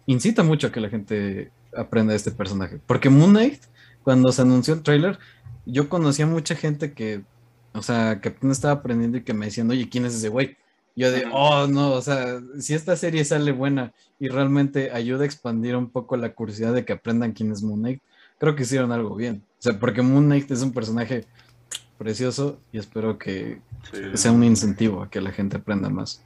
incita 0.07 0.43
mucho 0.43 0.67
a 0.69 0.73
que 0.73 0.81
la 0.81 0.91
gente 0.91 1.53
aprenda 1.75 2.13
de 2.13 2.17
este 2.19 2.33
personaje, 2.33 2.81
porque 2.87 3.09
Moon 3.11 3.31
Knight, 3.31 3.63
cuando 4.05 4.33
se 4.33 4.43
anunció 4.43 4.75
el 4.75 4.83
tráiler, 4.83 5.19
yo 5.67 5.89
conocía 5.89 6.27
mucha 6.27 6.55
gente 6.57 6.93
que, 6.93 7.23
o 7.73 7.83
sea, 7.83 8.21
que 8.21 8.31
apenas 8.31 8.59
estaba 8.59 8.75
aprendiendo 8.75 9.19
y 9.19 9.23
que 9.23 9.35
me 9.35 9.47
decían, 9.47 9.71
oye, 9.71 9.89
¿quién 9.89 10.05
es 10.07 10.15
ese 10.15 10.29
güey? 10.29 10.57
Yo 10.95 11.11
de, 11.11 11.25
oh, 11.33 11.67
no, 11.69 11.93
o 11.93 12.03
sea, 12.03 12.41
si 12.59 12.75
esta 12.75 12.97
serie 12.97 13.25
sale 13.25 13.53
buena 13.53 13.93
y 14.19 14.29
realmente 14.29 14.91
ayuda 14.93 15.23
a 15.23 15.27
expandir 15.27 15.75
un 15.77 15.89
poco 15.89 16.17
la 16.17 16.35
curiosidad 16.35 16.75
de 16.75 16.85
que 16.85 16.93
aprendan 16.93 17.33
quién 17.33 17.51
es 17.51 17.63
Moon 17.63 17.81
Knight, 17.81 18.03
creo 18.39 18.55
que 18.55 18.65
hicieron 18.65 18.93
algo 18.93 19.15
bien. 19.17 19.43
O 19.59 19.63
sea, 19.63 19.79
porque 19.79 20.03
Moon 20.03 20.27
Knight 20.27 20.51
es 20.51 20.61
un 20.63 20.73
personaje 20.73 21.25
precioso 21.97 22.59
y 22.73 22.79
espero 22.79 23.19
que 23.19 23.61
Sí. 23.91 23.99
sea 24.15 24.33
un 24.33 24.45
incentivo 24.45 25.03
a 25.03 25.11
que 25.11 25.21
la 25.21 25.33
gente 25.33 25.57
aprenda 25.57 25.89
más. 25.89 26.21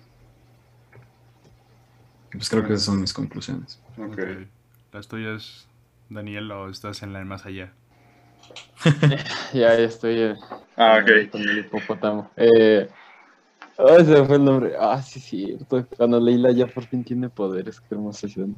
Pues 2.32 2.50
creo 2.50 2.66
que 2.66 2.74
esas 2.74 2.84
son 2.86 3.00
mis 3.00 3.12
conclusiones. 3.12 3.78
Ok. 3.96 4.12
Ok. 4.12 4.20
¿Las 4.92 5.08
tuyas, 5.08 5.66
Daniel, 6.08 6.50
o 6.50 6.68
estás 6.68 7.02
en 7.04 7.12
la 7.12 7.24
más 7.24 7.46
allá? 7.46 7.72
Ya, 9.54 9.74
ya 9.76 9.84
estoy 9.84 10.20
eh, 10.20 10.34
Ah, 10.76 11.00
ok. 11.02 11.30
con 11.30 11.42
el 11.42 11.58
hipopótamo. 11.58 12.30
Eh, 12.36 12.88
ay, 13.78 14.04
se 14.04 14.10
me 14.12 14.24
fue 14.26 14.36
el 14.36 14.44
nombre. 14.44 14.74
Ah, 14.78 15.00
sí, 15.02 15.20
cierto. 15.20 15.86
Cuando 15.96 16.20
Leila 16.20 16.52
ya 16.52 16.66
por 16.66 16.86
fin 16.86 17.04
tiene 17.04 17.30
poderes, 17.30 17.80
qué 17.80 17.94
emoción. 17.94 18.56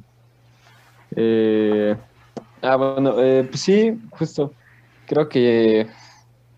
Eh, 1.15 1.95
ah, 2.61 2.75
bueno, 2.75 3.19
eh, 3.21 3.43
pues 3.45 3.61
sí, 3.61 3.93
justo. 4.11 4.55
Creo 5.05 5.27
que 5.29 5.87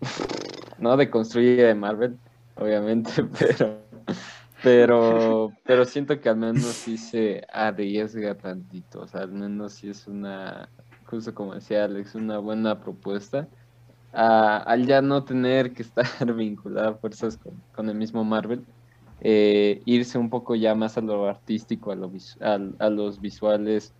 no 0.78 0.96
deconstruye 0.96 1.56
de 1.56 1.74
Marvel, 1.74 2.20
obviamente, 2.56 3.10
pero 3.38 3.88
pero 4.62 5.52
pero 5.64 5.84
siento 5.84 6.20
que 6.20 6.28
al 6.28 6.36
menos 6.36 6.78
sí 6.78 6.96
se 6.98 7.42
arriesga 7.52 8.36
tantito, 8.36 9.00
o 9.02 9.08
sea, 9.08 9.22
al 9.22 9.32
menos 9.32 9.74
sí 9.74 9.88
es 9.90 10.06
una, 10.06 10.70
justo 11.12 11.34
como 11.34 11.54
decía 11.54 11.84
Alex, 11.84 12.14
una 12.14 12.38
buena 12.38 12.80
propuesta. 12.80 13.48
a- 14.12 14.58
al 14.58 14.86
ya 14.86 15.02
no 15.02 15.24
tener 15.24 15.74
que 15.74 15.82
estar 15.82 16.04
vinculada 16.36 16.90
a 16.90 16.94
fuerzas 16.98 17.38
con, 17.38 17.62
el 17.90 17.96
mismo 17.96 18.24
Marvel, 18.24 18.66
eh, 19.20 19.82
irse 19.86 20.18
un 20.18 20.30
poco 20.30 20.54
ya 20.54 20.74
más 20.74 20.98
a 20.98 21.02
lo 21.02 21.26
artístico, 21.26 21.92
a, 21.92 21.96
lo 21.96 22.10
los 22.90 23.20
visuales 23.20 23.94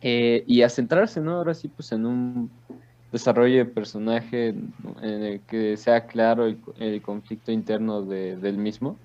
eh, 0.00 0.44
y 0.46 0.62
a 0.62 0.68
centrarse, 0.68 1.20
¿no? 1.20 1.36
Ahora 1.36 1.54
sí, 1.54 1.68
pues 1.68 1.92
en 1.92 2.06
un 2.06 2.62
desarrollo 3.10 3.58
de 3.58 3.64
personaje 3.66 4.48
en 4.48 4.72
el 5.02 5.44
que 5.46 5.76
sea 5.76 6.06
claro 6.06 6.46
el, 6.46 6.60
el 6.76 7.02
conflicto 7.02 7.52
interno 7.52 8.02
de- 8.02 8.36
del 8.36 8.58
mismo 8.58 9.00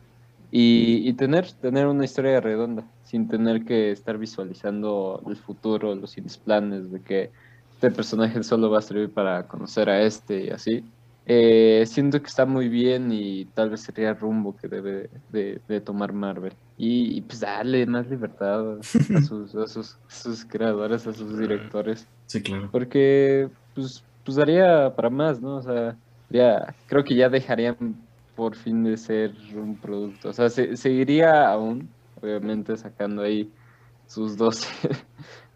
y, 0.56 1.10
y 1.10 1.14
tener, 1.14 1.52
tener 1.52 1.88
una 1.88 2.06
historia 2.06 2.40
redonda, 2.40 2.84
sin 3.06 3.28
tener 3.28 3.66
que 3.66 3.90
estar 3.90 4.20
visualizando 4.20 5.20
el 5.28 5.36
futuro, 5.36 5.96
los 5.96 6.16
planes 6.38 6.92
de 6.92 7.02
que 7.02 7.32
este 7.74 7.90
personaje 7.90 8.44
solo 8.44 8.70
va 8.70 8.78
a 8.78 8.84
servir 8.84 9.10
para 9.10 9.48
conocer 9.48 9.90
a 9.90 10.04
este 10.04 10.46
y 10.46 10.50
así. 10.52 10.86
Eh, 11.26 11.84
siento 11.88 12.22
que 12.22 12.28
está 12.28 12.46
muy 12.46 12.70
bien 12.70 13.12
y 13.12 13.46
tal 13.46 13.72
vez 13.72 13.82
sería 13.82 14.12
el 14.12 14.20
rumbo 14.20 14.56
que 14.56 14.68
debe 14.68 15.10
de, 15.32 15.60
de 15.68 15.82
tomar 15.82 16.14
Marvel. 16.14 16.54
Y, 16.78 17.18
y, 17.18 17.22
pues 17.22 17.40
darle 17.40 17.88
más 17.88 18.08
libertad 18.08 18.78
a 18.80 19.22
sus, 19.24 19.56
a 19.56 19.66
sus, 19.66 19.98
sus 20.08 20.46
creadores, 20.46 21.08
a 21.08 21.14
sus 21.14 21.36
directores. 21.36 22.08
Sí, 22.28 22.44
claro. 22.44 22.70
Porque 22.72 23.50
pues, 23.74 24.04
pues 24.24 24.38
daría 24.38 24.94
para 24.96 25.10
más, 25.10 25.42
¿no? 25.42 25.56
O 25.56 25.64
sea, 25.64 25.96
ya 26.30 26.76
creo 26.86 27.04
que 27.04 27.16
ya 27.16 27.28
dejarían 27.28 27.96
por 28.36 28.56
fin 28.56 28.84
de 28.84 28.98
ser 28.98 29.32
un 29.56 29.78
producto. 29.78 30.30
O 30.30 30.34
sea, 30.34 30.50
se- 30.50 30.76
seguiría 30.78 31.50
aún, 31.52 31.90
obviamente, 32.16 32.76
sacando 32.78 33.22
ahí 33.22 33.52
sus 34.06 34.38
12, 34.38 34.68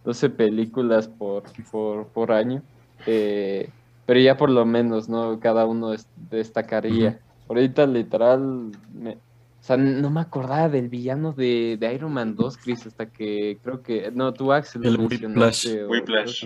12 0.03 0.29
películas 0.29 1.07
por, 1.07 1.43
por, 1.71 2.07
por 2.09 2.31
año. 2.31 2.63
Eh, 3.05 3.69
pero 4.05 4.19
ya 4.19 4.37
por 4.37 4.49
lo 4.49 4.65
menos, 4.65 5.09
¿no? 5.09 5.39
Cada 5.39 5.65
uno 5.65 5.93
es- 5.93 6.07
destacaría. 6.15 7.21
Ahorita, 7.49 7.85
literal, 7.87 8.71
me- 8.93 9.15
o 9.15 9.63
sea, 9.67 9.75
no 9.77 10.09
me 10.09 10.21
acordaba 10.21 10.69
del 10.69 10.87
villano 10.87 11.33
de, 11.33 11.77
de 11.79 11.93
Iron 11.93 12.13
Man 12.13 12.35
2, 12.35 12.57
Chris, 12.57 12.85
hasta 12.87 13.09
que 13.09 13.59
creo 13.61 13.81
que... 13.81 14.11
No, 14.11 14.33
tú, 14.33 14.53
Axel. 14.53 14.85
El 14.85 14.97
Whiplash. 14.97 16.45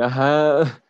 Ajá. 0.00 0.82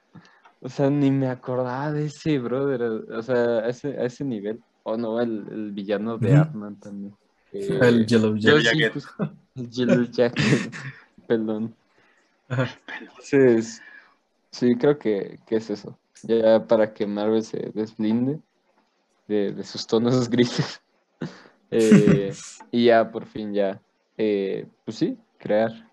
O 0.62 0.68
sea, 0.68 0.88
ni 0.90 1.10
me 1.10 1.28
acordaba 1.28 1.90
de 1.92 2.06
ese, 2.06 2.38
brother. 2.38 2.82
O 2.82 3.22
sea, 3.22 3.58
a 3.58 3.68
ese, 3.68 3.98
a 3.98 4.04
ese 4.04 4.24
nivel. 4.24 4.62
O 4.84 4.96
no, 4.96 5.20
el, 5.20 5.46
el 5.50 5.72
villano 5.72 6.18
de. 6.18 6.34
Ant-Man 6.34 6.78
también. 6.78 7.14
Eh, 7.52 7.78
El 7.82 8.06
Yellow 8.06 8.36
Jacket. 8.36 8.92
sí, 8.94 9.00
pues, 9.16 9.30
el 9.56 9.70
Yellow 9.70 10.04
Jacket. 10.04 10.74
Ajá. 12.48 12.68
Entonces, 13.00 13.80
sí, 14.50 14.76
creo 14.76 14.98
que, 14.98 15.38
que 15.46 15.56
es 15.56 15.70
eso. 15.70 15.98
Ya 16.22 16.64
para 16.66 16.92
que 16.92 17.06
Marvel 17.06 17.42
se 17.42 17.70
deslinde 17.74 18.40
de, 19.26 19.52
de 19.52 19.64
sus 19.64 19.86
tonos 19.86 20.28
grises. 20.30 20.80
Eh, 21.70 22.32
y 22.70 22.86
ya 22.86 23.10
por 23.10 23.26
fin 23.26 23.52
ya, 23.54 23.80
eh, 24.18 24.66
pues 24.84 24.98
sí, 24.98 25.18
crear. 25.38 25.88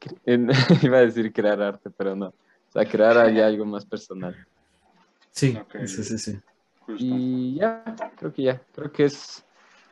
cre- 0.00 0.18
iba 0.82 0.98
a 0.98 1.00
decir 1.02 1.32
crear 1.32 1.60
arte, 1.60 1.90
pero 1.90 2.14
no. 2.14 2.32
O 2.68 2.72
sea, 2.72 2.84
crear 2.84 3.32
ya 3.32 3.46
algo 3.46 3.64
más 3.64 3.84
personal. 3.86 4.36
Sí, 5.30 5.56
Ok. 5.60 5.86
sí, 5.86 6.04
sí, 6.04 6.18
sí. 6.18 6.38
Justo. 6.80 7.04
Y 7.04 7.54
ya, 7.56 7.84
creo 8.16 8.32
que 8.32 8.42
ya. 8.42 8.60
Creo 8.74 8.92
que 8.92 9.04
es, 9.04 9.44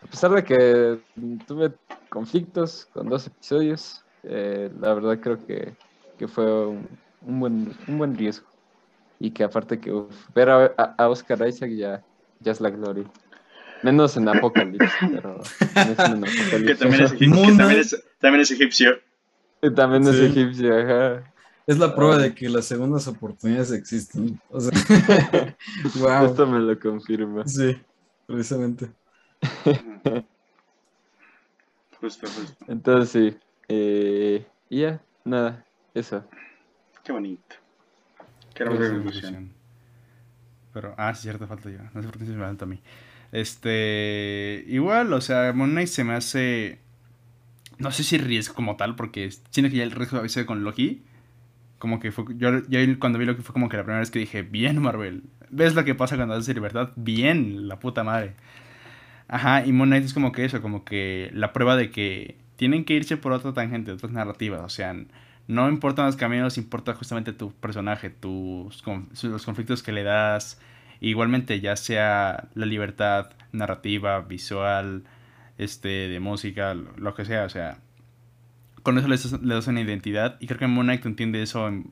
a 0.03 0.07
pesar 0.07 0.31
de 0.33 0.45
que 0.45 1.01
tuve 1.47 1.73
conflictos 2.09 2.87
con 2.93 3.09
dos 3.09 3.27
episodios, 3.27 4.05
eh, 4.25 4.71
la 4.81 4.95
verdad 4.95 5.19
creo 5.21 5.39
que, 5.47 5.75
que 6.19 6.29
fue 6.29 6.67
un, 6.67 6.89
un 7.23 7.41
buen, 7.41 7.73
un 7.89 7.99
buen 7.99 8.17
riesgo. 8.17 8.47
Y 9.19 9.31
que 9.31 9.45
aparte 9.45 9.79
que 9.81 9.93
uf, 9.93 10.15
ver 10.35 10.51
a, 10.51 10.65
a- 10.77 10.95
a 10.99 11.09
Oscar 11.09 11.47
Isaac 11.49 11.71
ya, 11.71 12.03
ya 12.41 12.53
es 12.53 12.61
la 12.61 12.69
gloria. 12.71 13.05
Menos 13.83 14.17
en 14.17 14.29
Apocalipsis, 14.29 14.91
pero 15.13 15.41
menos 15.75 15.99
en 15.99 16.21
Que 16.25 16.73
Apocalipsis. 16.75 16.79
también 16.79 17.03
es, 17.05 17.13
que 17.13 17.27
también 17.57 17.81
es, 17.81 18.05
también 18.21 18.41
es 18.43 18.51
egipcio. 18.51 18.99
Y 19.63 19.71
también 19.75 20.03
es 20.07 20.17
Sí. 20.17 20.25
egipcio, 20.25 20.77
ajá. 20.79 21.33
Es 21.67 21.79
la 21.79 21.95
prueba 21.95 22.19
de 22.19 22.35
que 22.35 22.49
las 22.49 22.67
segundas 22.67 23.07
oportunidades 23.09 23.73
existen. 23.73 24.41
O 24.49 24.61
sea, 24.61 24.73
wow. 25.95 26.25
Esto 26.25 26.47
me 26.47 26.61
lo 26.61 26.79
confirma. 26.79 27.47
Sí, 27.47 27.77
precisamente. 28.27 28.93
Justo, 32.01 32.31
justo. 32.31 32.65
Entonces 32.67 33.11
sí. 33.33 33.39
eh, 33.69 34.47
y 34.69 34.81
ya, 34.83 35.05
nada, 35.25 35.67
eso. 35.95 36.25
Qué 37.05 37.13
bonito. 37.13 37.57
Qué 38.55 38.65
hermosa 38.65 38.89
conclusión. 38.89 39.55
Pero, 40.73 40.95
ah, 40.99 41.15
sí, 41.15 41.23
cierto, 41.23 41.47
falta 41.47 41.71
yo. 41.71 41.79
No 41.95 42.03
sé 42.03 42.09
por 42.09 42.19
qué 42.19 42.27
se 42.27 42.33
me 42.33 42.45
falta 42.45 42.65
a 42.65 42.69
mí. 42.69 42.83
Este, 43.33 44.65
igual, 44.69 45.13
o 45.13 45.21
sea, 45.21 45.53
Moon 45.53 45.71
Knight 45.71 45.89
se 45.89 46.05
me 46.05 46.15
hace, 46.15 46.81
no 47.79 47.93
sé 47.93 48.05
si 48.05 48.19
riesgo 48.19 48.55
como 48.55 48.77
tal, 48.77 48.97
porque 48.97 49.31
siento 49.51 49.71
que 49.71 49.79
ya 49.79 49.85
el 49.85 49.93
riesgo 49.93 50.19
había 50.19 50.29
sido 50.31 50.47
con 50.47 50.65
Loki. 50.65 51.05
Como 51.87 52.01
que 52.01 52.11
fue, 52.11 52.25
yo, 52.37 52.51
cuando 52.99 53.17
vi 53.17 53.27
Loki 53.27 53.43
fue 53.43 53.53
como 53.53 53.69
que 53.69 53.77
la 53.77 53.85
primera 53.85 54.01
vez 54.01 54.11
que 54.11 54.19
dije, 54.19 54.43
bien 54.43 54.83
Marvel, 54.83 55.23
¿ves 55.51 55.77
lo 55.77 55.85
que 55.85 55.95
pasa 55.95 56.17
cuando 56.17 56.35
haces 56.35 56.53
libertad? 56.53 56.91
Bien, 56.97 57.69
la 57.69 57.79
puta 57.79 58.03
madre. 58.03 58.35
Ajá, 59.29 59.65
y 59.65 59.71
Moon 59.73 59.91
Knight 59.91 60.05
es 60.05 60.13
como 60.13 60.33
que 60.33 60.45
eso, 60.45 60.61
como 60.61 60.85
que 60.85 61.31
la 61.33 61.53
prueba 61.53 61.77
de 61.77 61.93
que 61.93 62.39
tienen 62.57 62.85
que 62.85 62.95
irse 62.95 63.17
por 63.17 63.31
otra 63.31 63.53
tangente, 63.53 63.93
otras 63.93 64.11
narrativas, 64.11 64.63
o 64.63 64.69
sea, 64.69 64.97
no 65.47 65.69
importan 65.69 66.07
los 66.07 66.17
caminos, 66.17 66.59
importa 66.59 66.93
justamente 66.95 67.33
tu 67.33 67.53
personaje, 67.53 68.11
tus 68.11 68.83
los 69.23 69.45
conflictos 69.45 69.85
que 69.85 69.93
le 69.93 70.03
das. 70.03 70.61
Igualmente, 70.99 71.61
ya 71.61 71.77
sea 71.77 72.49
la 72.55 72.67
libertad 72.67 73.31
narrativa, 73.53 74.23
visual, 74.23 75.05
este, 75.57 76.09
de 76.09 76.19
música, 76.19 76.75
lo, 76.75 76.91
lo 76.97 77.15
que 77.15 77.25
sea, 77.25 77.45
o 77.45 77.49
sea, 77.49 77.79
con 78.87 78.99
eso 78.99 79.09
le 79.09 79.55
das, 79.55 79.67
una 79.67 79.81
identidad. 79.81 80.37
Y 80.39 80.47
creo 80.47 80.61
que 80.61 80.69
Moon 80.69 80.89
entiende 80.91 81.43
eso 81.43 81.67
en, 81.67 81.91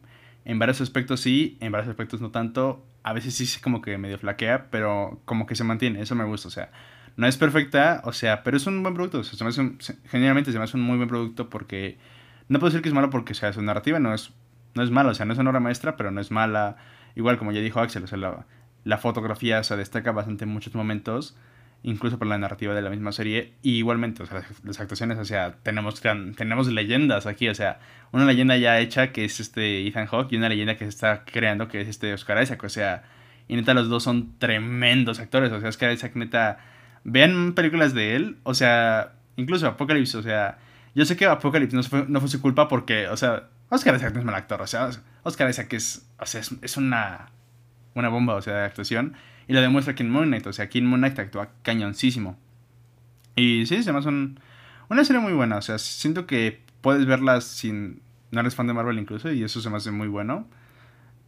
varios 0.61 0.81
aspectos 0.81 1.19
sí, 1.21 1.59
en 1.61 1.73
varios 1.73 1.89
aspectos 1.91 2.21
no 2.21 2.31
tanto. 2.31 2.87
A 3.03 3.13
veces 3.13 3.35
sí, 3.35 3.61
como 3.61 3.83
que 3.83 3.99
medio 3.99 4.17
flaquea, 4.17 4.71
pero 4.71 5.21
como 5.25 5.45
que 5.45 5.57
se 5.57 5.65
mantiene, 5.65 6.01
eso 6.01 6.15
me 6.15 6.23
gusta, 6.23 6.47
o 6.47 6.51
sea. 6.53 6.71
No 7.17 7.27
es 7.27 7.37
perfecta, 7.37 8.01
o 8.05 8.13
sea, 8.13 8.45
pero 8.45 8.57
es 8.57 8.69
un 8.69 8.81
buen 8.85 8.95
producto. 8.95 9.19
o 9.19 9.25
sea, 9.25 9.37
se 9.37 9.43
me 9.43 9.51
hace 9.51 9.61
un- 9.61 9.79
generalmente 10.07 10.53
se 10.53 10.59
me 10.59 10.63
hace 10.63 10.77
un 10.77 10.85
muy 10.85 10.97
buen 10.97 11.09
producto 11.09 11.51
porque 11.51 11.99
no 12.49 12.61
puedo 12.61 12.71
decir 12.71 12.81
que 12.83 12.89
es 12.91 12.95
malo 12.95 13.11
porque 13.11 13.33
o 13.33 13.35
sea, 13.37 13.53
su 13.53 13.61
narrativa 13.63 13.99
no 13.99 14.15
es, 14.15 14.33
no 14.75 14.83
es 14.85 14.91
mala, 14.93 15.11
o 15.11 15.15
sea, 15.15 15.27
no 15.27 15.33
es 15.33 15.39
una 15.41 15.51
obra 15.51 15.59
maestra, 15.61 15.97
pero 15.97 16.13
no 16.13 16.21
es 16.21 16.31
mala. 16.31 16.77
Igual, 17.17 17.39
como 17.39 17.51
ya 17.51 17.61
dijo 17.61 17.81
Axel, 17.81 18.05
o 18.05 18.07
sea, 18.07 18.19
la, 18.19 18.47
la 18.85 18.99
fotografía 18.99 19.65
se 19.65 19.77
destaca 19.77 20.13
bastante 20.13 20.45
en 20.45 20.51
muchos 20.51 20.75
momentos, 20.77 21.37
incluso 21.85 22.19
por 22.19 22.27
la 22.27 22.39
narrativa 22.39 22.75
de 22.75 22.83
la 22.83 22.91
misma 22.91 23.13
serie. 23.13 23.53
Y 23.63 23.77
igualmente, 23.77 24.23
o 24.23 24.27
sea, 24.27 24.39
las, 24.39 24.65
las 24.65 24.81
actuaciones, 24.81 25.19
o 25.19 25.25
sea, 25.25 25.57
tenemos, 25.63 26.01
tenemos 26.01 26.67
leyendas 26.69 27.27
aquí, 27.27 27.49
o 27.49 27.55
sea, 27.55 27.79
una 28.11 28.25
leyenda 28.25 28.57
ya 28.57 28.81
hecha 28.81 29.13
que 29.13 29.25
es 29.25 29.39
este 29.39 29.87
Ethan 29.87 30.07
Hawke 30.07 30.33
y 30.33 30.37
una 30.37 30.49
leyenda 30.49 30.77
que 30.77 30.87
se 30.87 30.89
está 30.89 31.25
creando 31.25 31.69
que 31.69 31.83
es 31.83 31.89
este 31.89 32.13
Oscar 32.15 32.43
Isaac, 32.43 32.65
o 32.65 32.69
sea, 32.71 33.05
y 33.49 33.57
neta 33.57 33.75
los 33.75 33.89
dos 33.91 34.03
son 34.03 34.39
tremendos 34.39 35.21
actores, 35.21 35.53
o 35.53 35.61
sea, 35.61 35.69
Oscar 35.69 35.93
Isaac 35.93 36.13
neta, 36.17 36.59
vean 37.05 37.53
películas 37.53 37.93
de 37.93 38.17
él, 38.17 38.39
o 38.45 38.55
sea, 38.55 39.13
incluso 39.37 39.67
Apocalypse, 39.67 40.17
o 40.17 40.23
sea, 40.23 40.59
yo 40.95 41.05
sé 41.05 41.17
que 41.17 41.27
Apocalypse 41.27 41.77
no 41.77 41.83
fue, 41.83 42.07
no 42.09 42.19
fue 42.21 42.31
su 42.31 42.41
culpa 42.41 42.67
porque, 42.67 43.09
o 43.09 43.17
sea, 43.19 43.49
Oscar 43.69 43.95
Isaac 43.97 44.15
no 44.15 44.21
es 44.21 44.25
mal 44.25 44.35
actor, 44.35 44.63
o 44.63 44.67
sea, 44.67 44.89
Oscar 45.23 45.51
Isaac 45.51 45.71
es, 45.75 46.09
o 46.19 46.25
sea, 46.25 46.41
es 46.41 46.77
una, 46.79 47.31
una 47.95 48.09
bomba, 48.09 48.37
o 48.37 48.43
sea, 48.43 48.55
de 48.55 48.65
actuación. 48.65 49.15
Y 49.49 49.53
lo 49.53 49.61
demuestra 49.61 49.93
aquí 49.93 50.03
en 50.03 50.11
Moon 50.11 50.27
Knight, 50.29 50.47
o 50.47 50.53
sea, 50.53 50.67
aquí 50.67 50.79
en 50.79 50.87
Moon 50.87 51.01
Knight 51.01 51.19
actúa 51.19 51.51
cañoncísimo. 51.63 52.37
Y 53.37 53.67
sí, 53.67 53.83
se 53.83 53.93
me 53.93 53.99
hace 53.99 54.09
un- 54.09 54.39
una 54.89 55.05
serie 55.05 55.21
muy 55.21 55.33
buena, 55.33 55.57
o 55.57 55.63
sea, 55.63 55.79
siento 55.79 56.27
que 56.27 56.61
puedes 56.81 57.07
verla 57.07 57.41
sin... 57.41 58.01
No 58.31 58.41
eres 58.41 58.55
fan 58.55 58.67
de 58.67 58.73
Marvel 58.73 58.99
incluso, 58.99 59.31
y 59.33 59.43
eso 59.45 59.61
se 59.61 59.71
me 59.71 59.77
hace 59.77 59.91
muy 59.91 60.09
bueno. 60.09 60.47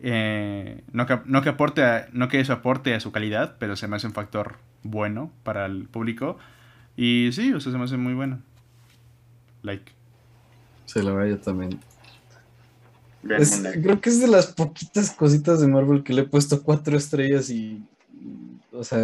Eh, 0.01 0.83
no, 0.93 1.07
que, 1.07 1.21
no, 1.25 1.41
que 1.43 1.49
aporte 1.51 1.83
a- 1.85 2.09
no 2.13 2.29
que 2.29 2.41
eso 2.41 2.53
aporte 2.53 2.95
a 2.95 3.01
su 3.01 3.13
calidad, 3.13 3.57
pero 3.59 3.77
se 3.77 3.87
me 3.89 3.97
hace 3.97 4.07
un 4.07 4.13
factor 4.13 4.57
bueno 4.83 5.31
para 5.43 5.67
el 5.67 5.85
público. 5.85 6.39
Y 6.97 7.31
sí, 7.33 7.53
o 7.53 7.61
sea, 7.61 7.73
se 7.73 7.79
me 7.79 7.85
hace 7.85 7.97
muy 7.97 8.15
bueno. 8.15 8.41
Like. 9.63 9.93
Se 10.87 11.03
la 11.03 11.37
también. 11.39 11.79
Es- 13.29 13.53
Moon 13.53 13.63
Knight. 13.63 13.85
creo 13.85 14.01
que 14.01 14.11
es 14.11 14.21
de 14.21 14.29
las 14.29 14.47
poquitas 14.49 15.11
cositas 15.13 15.61
de 15.61 15.69
Marvel 15.69 16.03
que 16.03 16.13
le 16.13 16.23
he 16.23 16.27
puesto 16.27 16.63
cuatro 16.63 16.97
estrellas 16.97 17.51
y, 17.51 17.83
o 18.79 18.85
sea, 18.85 18.99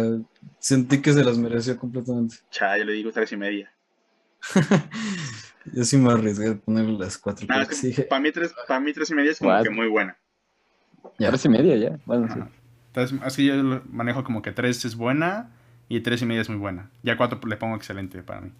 sentí 0.59 1.01
que 1.01 1.13
se 1.13 1.23
las 1.23 1.37
mereció 1.37 1.77
completamente. 1.77 2.35
Cha, 2.51 2.77
yo 2.77 2.85
le 2.85 2.93
digo 2.93 3.11
tres 3.11 3.31
y 3.31 3.37
media. 3.37 3.71
Yo 5.73 5.85
sí 5.85 5.95
me 5.97 6.11
arriesgué 6.11 6.49
a 6.49 6.55
ponerle 6.55 6.97
las 6.99 7.17
cuatro. 7.17 7.47
Creo 7.47 7.65
que 7.65 8.03
para 8.03 8.19
mí, 8.21 8.31
tres, 8.33 8.53
para 8.67 8.81
mí 8.81 8.91
tres 8.91 9.09
y 9.09 9.15
media 9.15 9.31
es 9.31 9.39
como 9.39 9.51
What? 9.51 9.63
que 9.63 9.69
muy 9.69 9.87
buena. 9.87 10.17
Ya. 11.17 11.29
Tres 11.29 11.45
y 11.45 11.49
media 11.49 11.77
ya. 11.77 11.99
Bueno, 12.05 12.27
sí. 12.33 12.39
Entonces, 12.87 13.19
así 13.23 13.45
yo 13.45 13.55
lo 13.55 13.81
manejo 13.89 14.23
como 14.23 14.41
que 14.41 14.51
3 14.51 14.83
es 14.85 14.95
buena 14.95 15.49
y 15.89 16.01
3 16.01 16.21
y 16.21 16.25
media 16.25 16.41
es 16.41 16.49
muy 16.49 16.59
buena. 16.59 16.91
Ya 17.01 17.17
4 17.17 17.39
le 17.47 17.55
pongo 17.57 17.75
excelente 17.75 18.21
para 18.23 18.41
mí. 18.41 18.51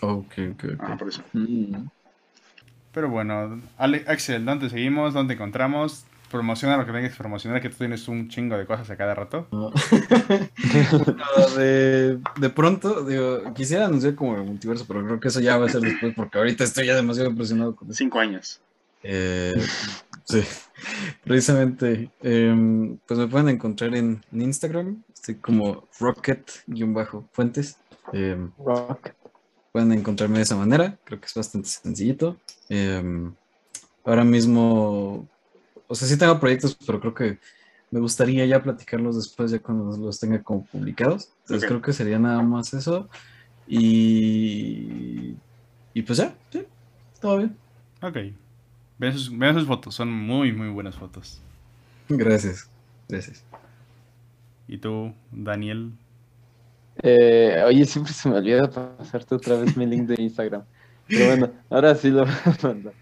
ok, 0.00 0.32
ok, 0.52 0.64
ok. 0.74 0.80
Ajá, 0.82 0.96
por 0.96 1.08
eso. 1.08 1.22
Mm. 1.34 1.86
Pero 2.92 3.10
bueno, 3.10 3.60
Ale- 3.76 4.04
Axel, 4.08 4.44
¿dónde 4.44 4.70
seguimos? 4.70 5.14
¿Dónde 5.14 5.34
encontramos? 5.34 6.06
Promociona 6.30 6.76
lo 6.76 6.84
que 6.84 6.92
tengas 6.92 7.12
que 7.12 7.18
promocionar, 7.18 7.60
que 7.62 7.68
tú 7.70 7.76
tienes 7.78 8.08
un 8.08 8.28
chingo 8.28 8.56
de 8.56 8.66
cosas 8.66 8.90
a 8.90 8.96
cada 8.96 9.14
rato. 9.14 9.46
No. 9.52 9.70
No, 11.06 11.48
de, 11.56 12.18
de 12.40 12.50
pronto, 12.50 13.04
digo, 13.04 13.54
quisiera 13.54 13.86
anunciar 13.86 14.14
como 14.14 14.36
el 14.36 14.42
multiverso, 14.44 14.84
pero 14.86 15.04
creo 15.04 15.20
que 15.20 15.28
eso 15.28 15.40
ya 15.40 15.56
va 15.56 15.66
a 15.66 15.68
ser 15.68 15.80
después, 15.82 16.12
porque 16.14 16.38
ahorita 16.38 16.64
estoy 16.64 16.86
ya 16.86 16.94
demasiado 16.96 17.30
impresionado 17.30 17.74
con 17.76 17.88
eso. 17.88 17.96
Cinco 17.98 18.18
años. 18.18 18.60
Eh, 19.02 19.52
sí, 20.24 20.42
precisamente. 21.24 22.10
em, 22.22 22.96
pues 23.06 23.20
me 23.20 23.26
pueden 23.28 23.48
encontrar 23.50 23.94
en, 23.94 24.22
en 24.32 24.42
Instagram, 24.42 25.02
estoy 25.12 25.36
como 25.36 25.86
Rocket-Fuentes. 26.00 27.76
Em, 28.12 28.50
Rock. 28.58 29.10
pueden 29.72 29.92
encontrarme 29.92 30.38
de 30.38 30.42
esa 30.42 30.56
manera, 30.56 30.98
creo 31.04 31.20
que 31.20 31.26
es 31.26 31.34
bastante 31.34 31.68
sencillito. 31.68 32.36
Em, 32.68 33.34
ahora 34.04 34.24
mismo, 34.24 35.28
o 35.86 35.94
sea, 35.94 36.08
sí 36.08 36.18
tengo 36.18 36.38
proyectos, 36.40 36.76
pero 36.86 37.00
creo 37.00 37.14
que 37.14 37.38
me 37.90 38.00
gustaría 38.00 38.44
ya 38.46 38.62
platicarlos 38.62 39.16
después, 39.16 39.50
ya 39.50 39.58
cuando 39.60 39.96
los 39.96 40.18
tenga 40.18 40.42
como 40.42 40.64
publicados. 40.64 41.28
Entonces 41.42 41.68
creo 41.68 41.80
que 41.80 41.92
sería 41.92 42.18
nada 42.18 42.42
más 42.42 42.74
eso. 42.74 43.08
Y, 43.66 45.34
y 45.92 46.02
pues 46.02 46.18
ya, 46.18 46.34
sí, 46.50 46.64
todo 47.20 47.38
bien. 47.38 47.56
Ok. 48.02 48.16
Vean 48.98 49.12
sus, 49.12 49.38
vean 49.38 49.54
sus 49.54 49.66
fotos, 49.66 49.94
son 49.94 50.12
muy, 50.12 50.52
muy 50.52 50.68
buenas 50.68 50.96
fotos. 50.96 51.40
Gracias, 52.08 52.68
gracias. 53.08 53.44
¿Y 54.68 54.78
tú, 54.78 55.14
Daniel? 55.30 55.92
Eh, 57.02 57.62
oye, 57.66 57.84
siempre 57.84 58.12
se 58.12 58.28
me 58.28 58.36
olvida 58.36 58.70
pasarte 58.70 59.34
otra 59.34 59.56
vez 59.56 59.76
mi 59.76 59.86
link 59.86 60.08
de 60.08 60.22
Instagram. 60.22 60.64
Pero 61.06 61.26
bueno, 61.26 61.50
ahora 61.70 61.94
sí 61.94 62.10
lo 62.10 62.24
voy 62.24 62.34
a 62.34 62.66
mandar. 62.66 62.94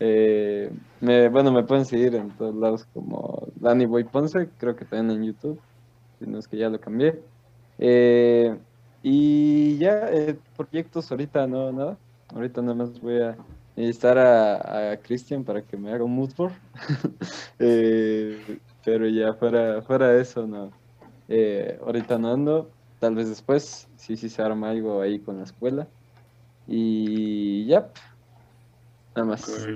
Eh, 0.00 0.70
me, 1.00 1.28
bueno, 1.28 1.50
me 1.52 1.62
pueden 1.62 1.84
seguir 1.84 2.14
en 2.14 2.30
todos 2.30 2.54
lados 2.54 2.86
como 2.92 3.48
Danny 3.56 3.86
Boy 3.86 4.04
Ponce, 4.04 4.48
creo 4.58 4.76
que 4.76 4.84
también 4.84 5.18
en 5.18 5.26
YouTube, 5.26 5.60
si 6.18 6.26
no 6.26 6.38
es 6.38 6.48
que 6.48 6.56
ya 6.56 6.68
lo 6.68 6.80
cambié. 6.80 7.20
Eh, 7.78 8.56
y 9.02 9.78
ya, 9.78 10.08
eh, 10.10 10.36
proyectos 10.56 11.10
ahorita 11.10 11.46
no, 11.46 11.70
nada. 11.72 11.96
Ahorita 12.34 12.60
nada 12.60 12.74
más 12.74 13.00
voy 13.00 13.20
a 13.20 13.36
necesitar 13.76 14.18
a, 14.18 14.96
Christian 15.02 15.44
para 15.44 15.62
que 15.62 15.76
me 15.76 15.92
haga 15.92 16.04
un 16.04 16.14
mood 16.14 16.34
board. 16.36 16.52
Eh, 17.58 18.58
Pero 18.84 19.08
ya 19.08 19.32
fuera, 19.34 19.80
fuera 19.82 20.08
de 20.08 20.22
eso, 20.22 20.46
no. 20.46 20.70
Eh, 21.28 21.78
ahorita 21.84 22.18
no 22.18 22.32
ando. 22.32 22.70
Tal 22.98 23.14
vez 23.14 23.28
después, 23.28 23.88
sí, 23.96 24.16
sí 24.16 24.28
se 24.28 24.42
arma 24.42 24.70
algo 24.70 25.00
ahí 25.00 25.18
con 25.20 25.38
la 25.38 25.44
escuela. 25.44 25.86
Y 26.66 27.66
ya. 27.66 27.90
Nada 29.16 29.28
más. 29.28 29.66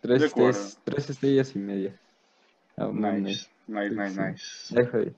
Tres, 0.00 0.22
estrellas, 0.22 0.78
tres 0.84 1.10
estrellas 1.10 1.54
y 1.54 1.58
media. 1.58 1.94
No, 2.76 2.92
Nice, 2.92 3.48
nice, 3.66 3.94
nice, 3.94 4.38
Sí. 4.66 4.74
nice. 4.74 5.14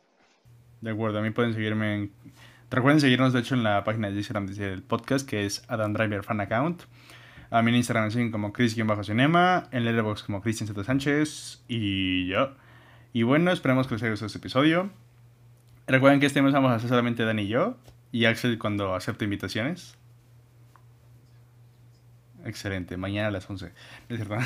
De 0.81 0.90
acuerdo, 0.90 1.19
a 1.19 1.23
mí 1.23 1.31
pueden 1.31 1.55
seguirme 1.55 1.94
en... 1.94 2.12
Recuerden 2.70 3.01
seguirnos, 3.01 3.32
de 3.32 3.40
hecho, 3.40 3.55
en 3.55 3.62
la 3.62 3.85
página 3.85 4.10
de 4.10 4.16
Instagram 4.16 4.47
del 4.47 4.82
podcast, 4.82 5.28
que 5.28 5.47
es 5.47 5.62
Adam 5.69 5.93
Driver 5.93 6.23
Fan 6.24 6.40
Account. 6.40 6.82
A 7.51 7.62
mí 7.62 7.70
en 7.70 7.77
Instagram 7.77 8.06
me 8.06 8.10
siguen 8.10 8.31
como 8.31 8.52
Chris-Cinema, 8.52 9.69
en 9.70 9.85
Letterboxd 9.85 10.24
como 10.27 10.40
Cristian 10.40 10.66
Z. 10.66 10.82
Sánchez 10.85 11.62
y 11.69 12.27
yo. 12.28 12.55
Y 13.12 13.23
bueno, 13.24 13.52
esperemos 13.52 13.86
que 13.86 13.94
les 13.94 14.02
haya 14.02 14.10
gustado 14.10 14.27
este 14.27 14.39
episodio. 14.39 14.90
Recuerden 15.86 16.19
que 16.19 16.27
este 16.27 16.40
mes 16.43 16.52
vamos 16.52 16.70
a 16.73 16.77
hacer 16.77 16.89
solamente 16.89 17.24
Dan 17.24 17.39
y 17.39 17.48
yo, 17.48 17.77
y 18.10 18.24
Axel 18.24 18.59
cuando 18.59 18.94
acepte 18.94 19.24
invitaciones. 19.24 19.98
Excelente, 22.44 22.97
mañana 22.97 23.28
a 23.28 23.31
las 23.31 23.48
11. 23.48 23.66
¿No 24.09 24.16
es 24.16 24.24
cierto? 24.27 24.36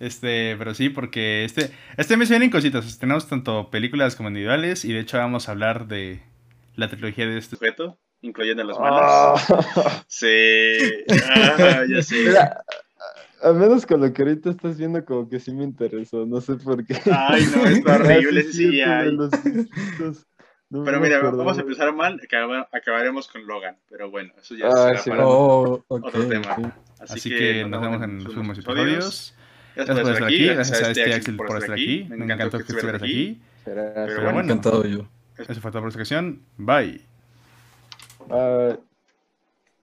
Este, 0.00 0.54
pero 0.58 0.74
sí, 0.74 0.88
porque 0.90 1.44
este, 1.44 1.70
este 1.96 2.16
mes 2.16 2.30
vienen 2.30 2.50
cositas. 2.50 2.98
Tenemos 2.98 3.28
tanto 3.28 3.68
películas 3.70 4.14
como 4.16 4.28
individuales, 4.28 4.84
y 4.84 4.92
de 4.92 5.00
hecho 5.00 5.18
vamos 5.18 5.48
a 5.48 5.52
hablar 5.52 5.88
de 5.88 6.22
la 6.76 6.88
trilogía 6.88 7.26
de 7.26 7.36
este. 7.38 7.56
Sujeto, 7.56 7.98
incluyendo 8.22 8.62
las 8.64 8.78
malas. 8.78 9.44
Ah. 9.50 10.04
Sí, 10.06 10.26
ah, 11.30 11.82
ya 11.88 12.00
sé. 12.02 12.16
Mira, 12.28 12.62
a 13.42 13.52
menos 13.52 13.86
con 13.86 14.00
lo 14.00 14.12
que 14.12 14.22
ahorita 14.22 14.50
estás 14.50 14.78
viendo, 14.78 15.04
como 15.04 15.28
que 15.28 15.40
sí 15.40 15.52
me 15.52 15.64
interesó, 15.64 16.24
no 16.26 16.40
sé 16.40 16.54
por 16.54 16.84
qué. 16.86 16.94
Ay, 17.12 17.44
no, 17.54 17.66
está 17.66 17.94
horrible 17.96 18.44
sí, 18.44 18.68
viejitos. 18.70 19.30
No 20.70 20.84
Pero 20.84 21.00
mira, 21.00 21.16
acordaba. 21.16 21.44
vamos 21.44 21.58
a 21.58 21.62
empezar 21.62 21.92
mal, 21.94 22.20
acaba- 22.22 22.68
acabaremos 22.72 23.26
con 23.26 23.46
Logan. 23.46 23.76
Pero 23.88 24.10
bueno, 24.10 24.32
eso 24.40 24.54
ya 24.54 24.66
Ah, 24.68 24.88
será 24.88 24.98
sí. 24.98 25.10
para 25.10 25.26
Oh, 25.26 25.82
ok, 25.88 26.04
otro 26.06 26.26
tema. 26.28 26.52
ok. 26.58 26.66
Así, 27.00 27.30
que, 27.30 27.64
nos 27.64 27.80
vemos 27.80 28.02
en 28.02 28.16
los 28.16 28.24
próximos 28.24 28.58
episodios. 28.58 29.34
Gracias 29.76 29.96
Gracias 29.96 30.02
por 30.02 30.12
estar 30.12 30.28
aquí. 30.28 30.46
Gracias 30.46 30.82
a 30.82 30.90
este 30.90 31.14
Axel 31.14 31.36
por 31.36 31.58
estar 31.58 31.72
aquí. 31.72 32.06
Me 32.10 32.24
encantó 32.24 32.58
que 32.58 32.62
estuvieras 32.64 33.02
aquí. 33.02 33.40
Será- 33.64 33.92
Pero 34.06 34.22
bueno. 34.24 34.40
Encantado 34.40 34.84
yo. 34.84 35.06
Eso 35.36 35.60
fue 35.60 35.70
todo 35.70 35.82
por 35.82 35.88
esta 35.88 36.00
ocasión. 36.00 36.42
Bye. 36.56 37.00
Bye. 38.28 38.78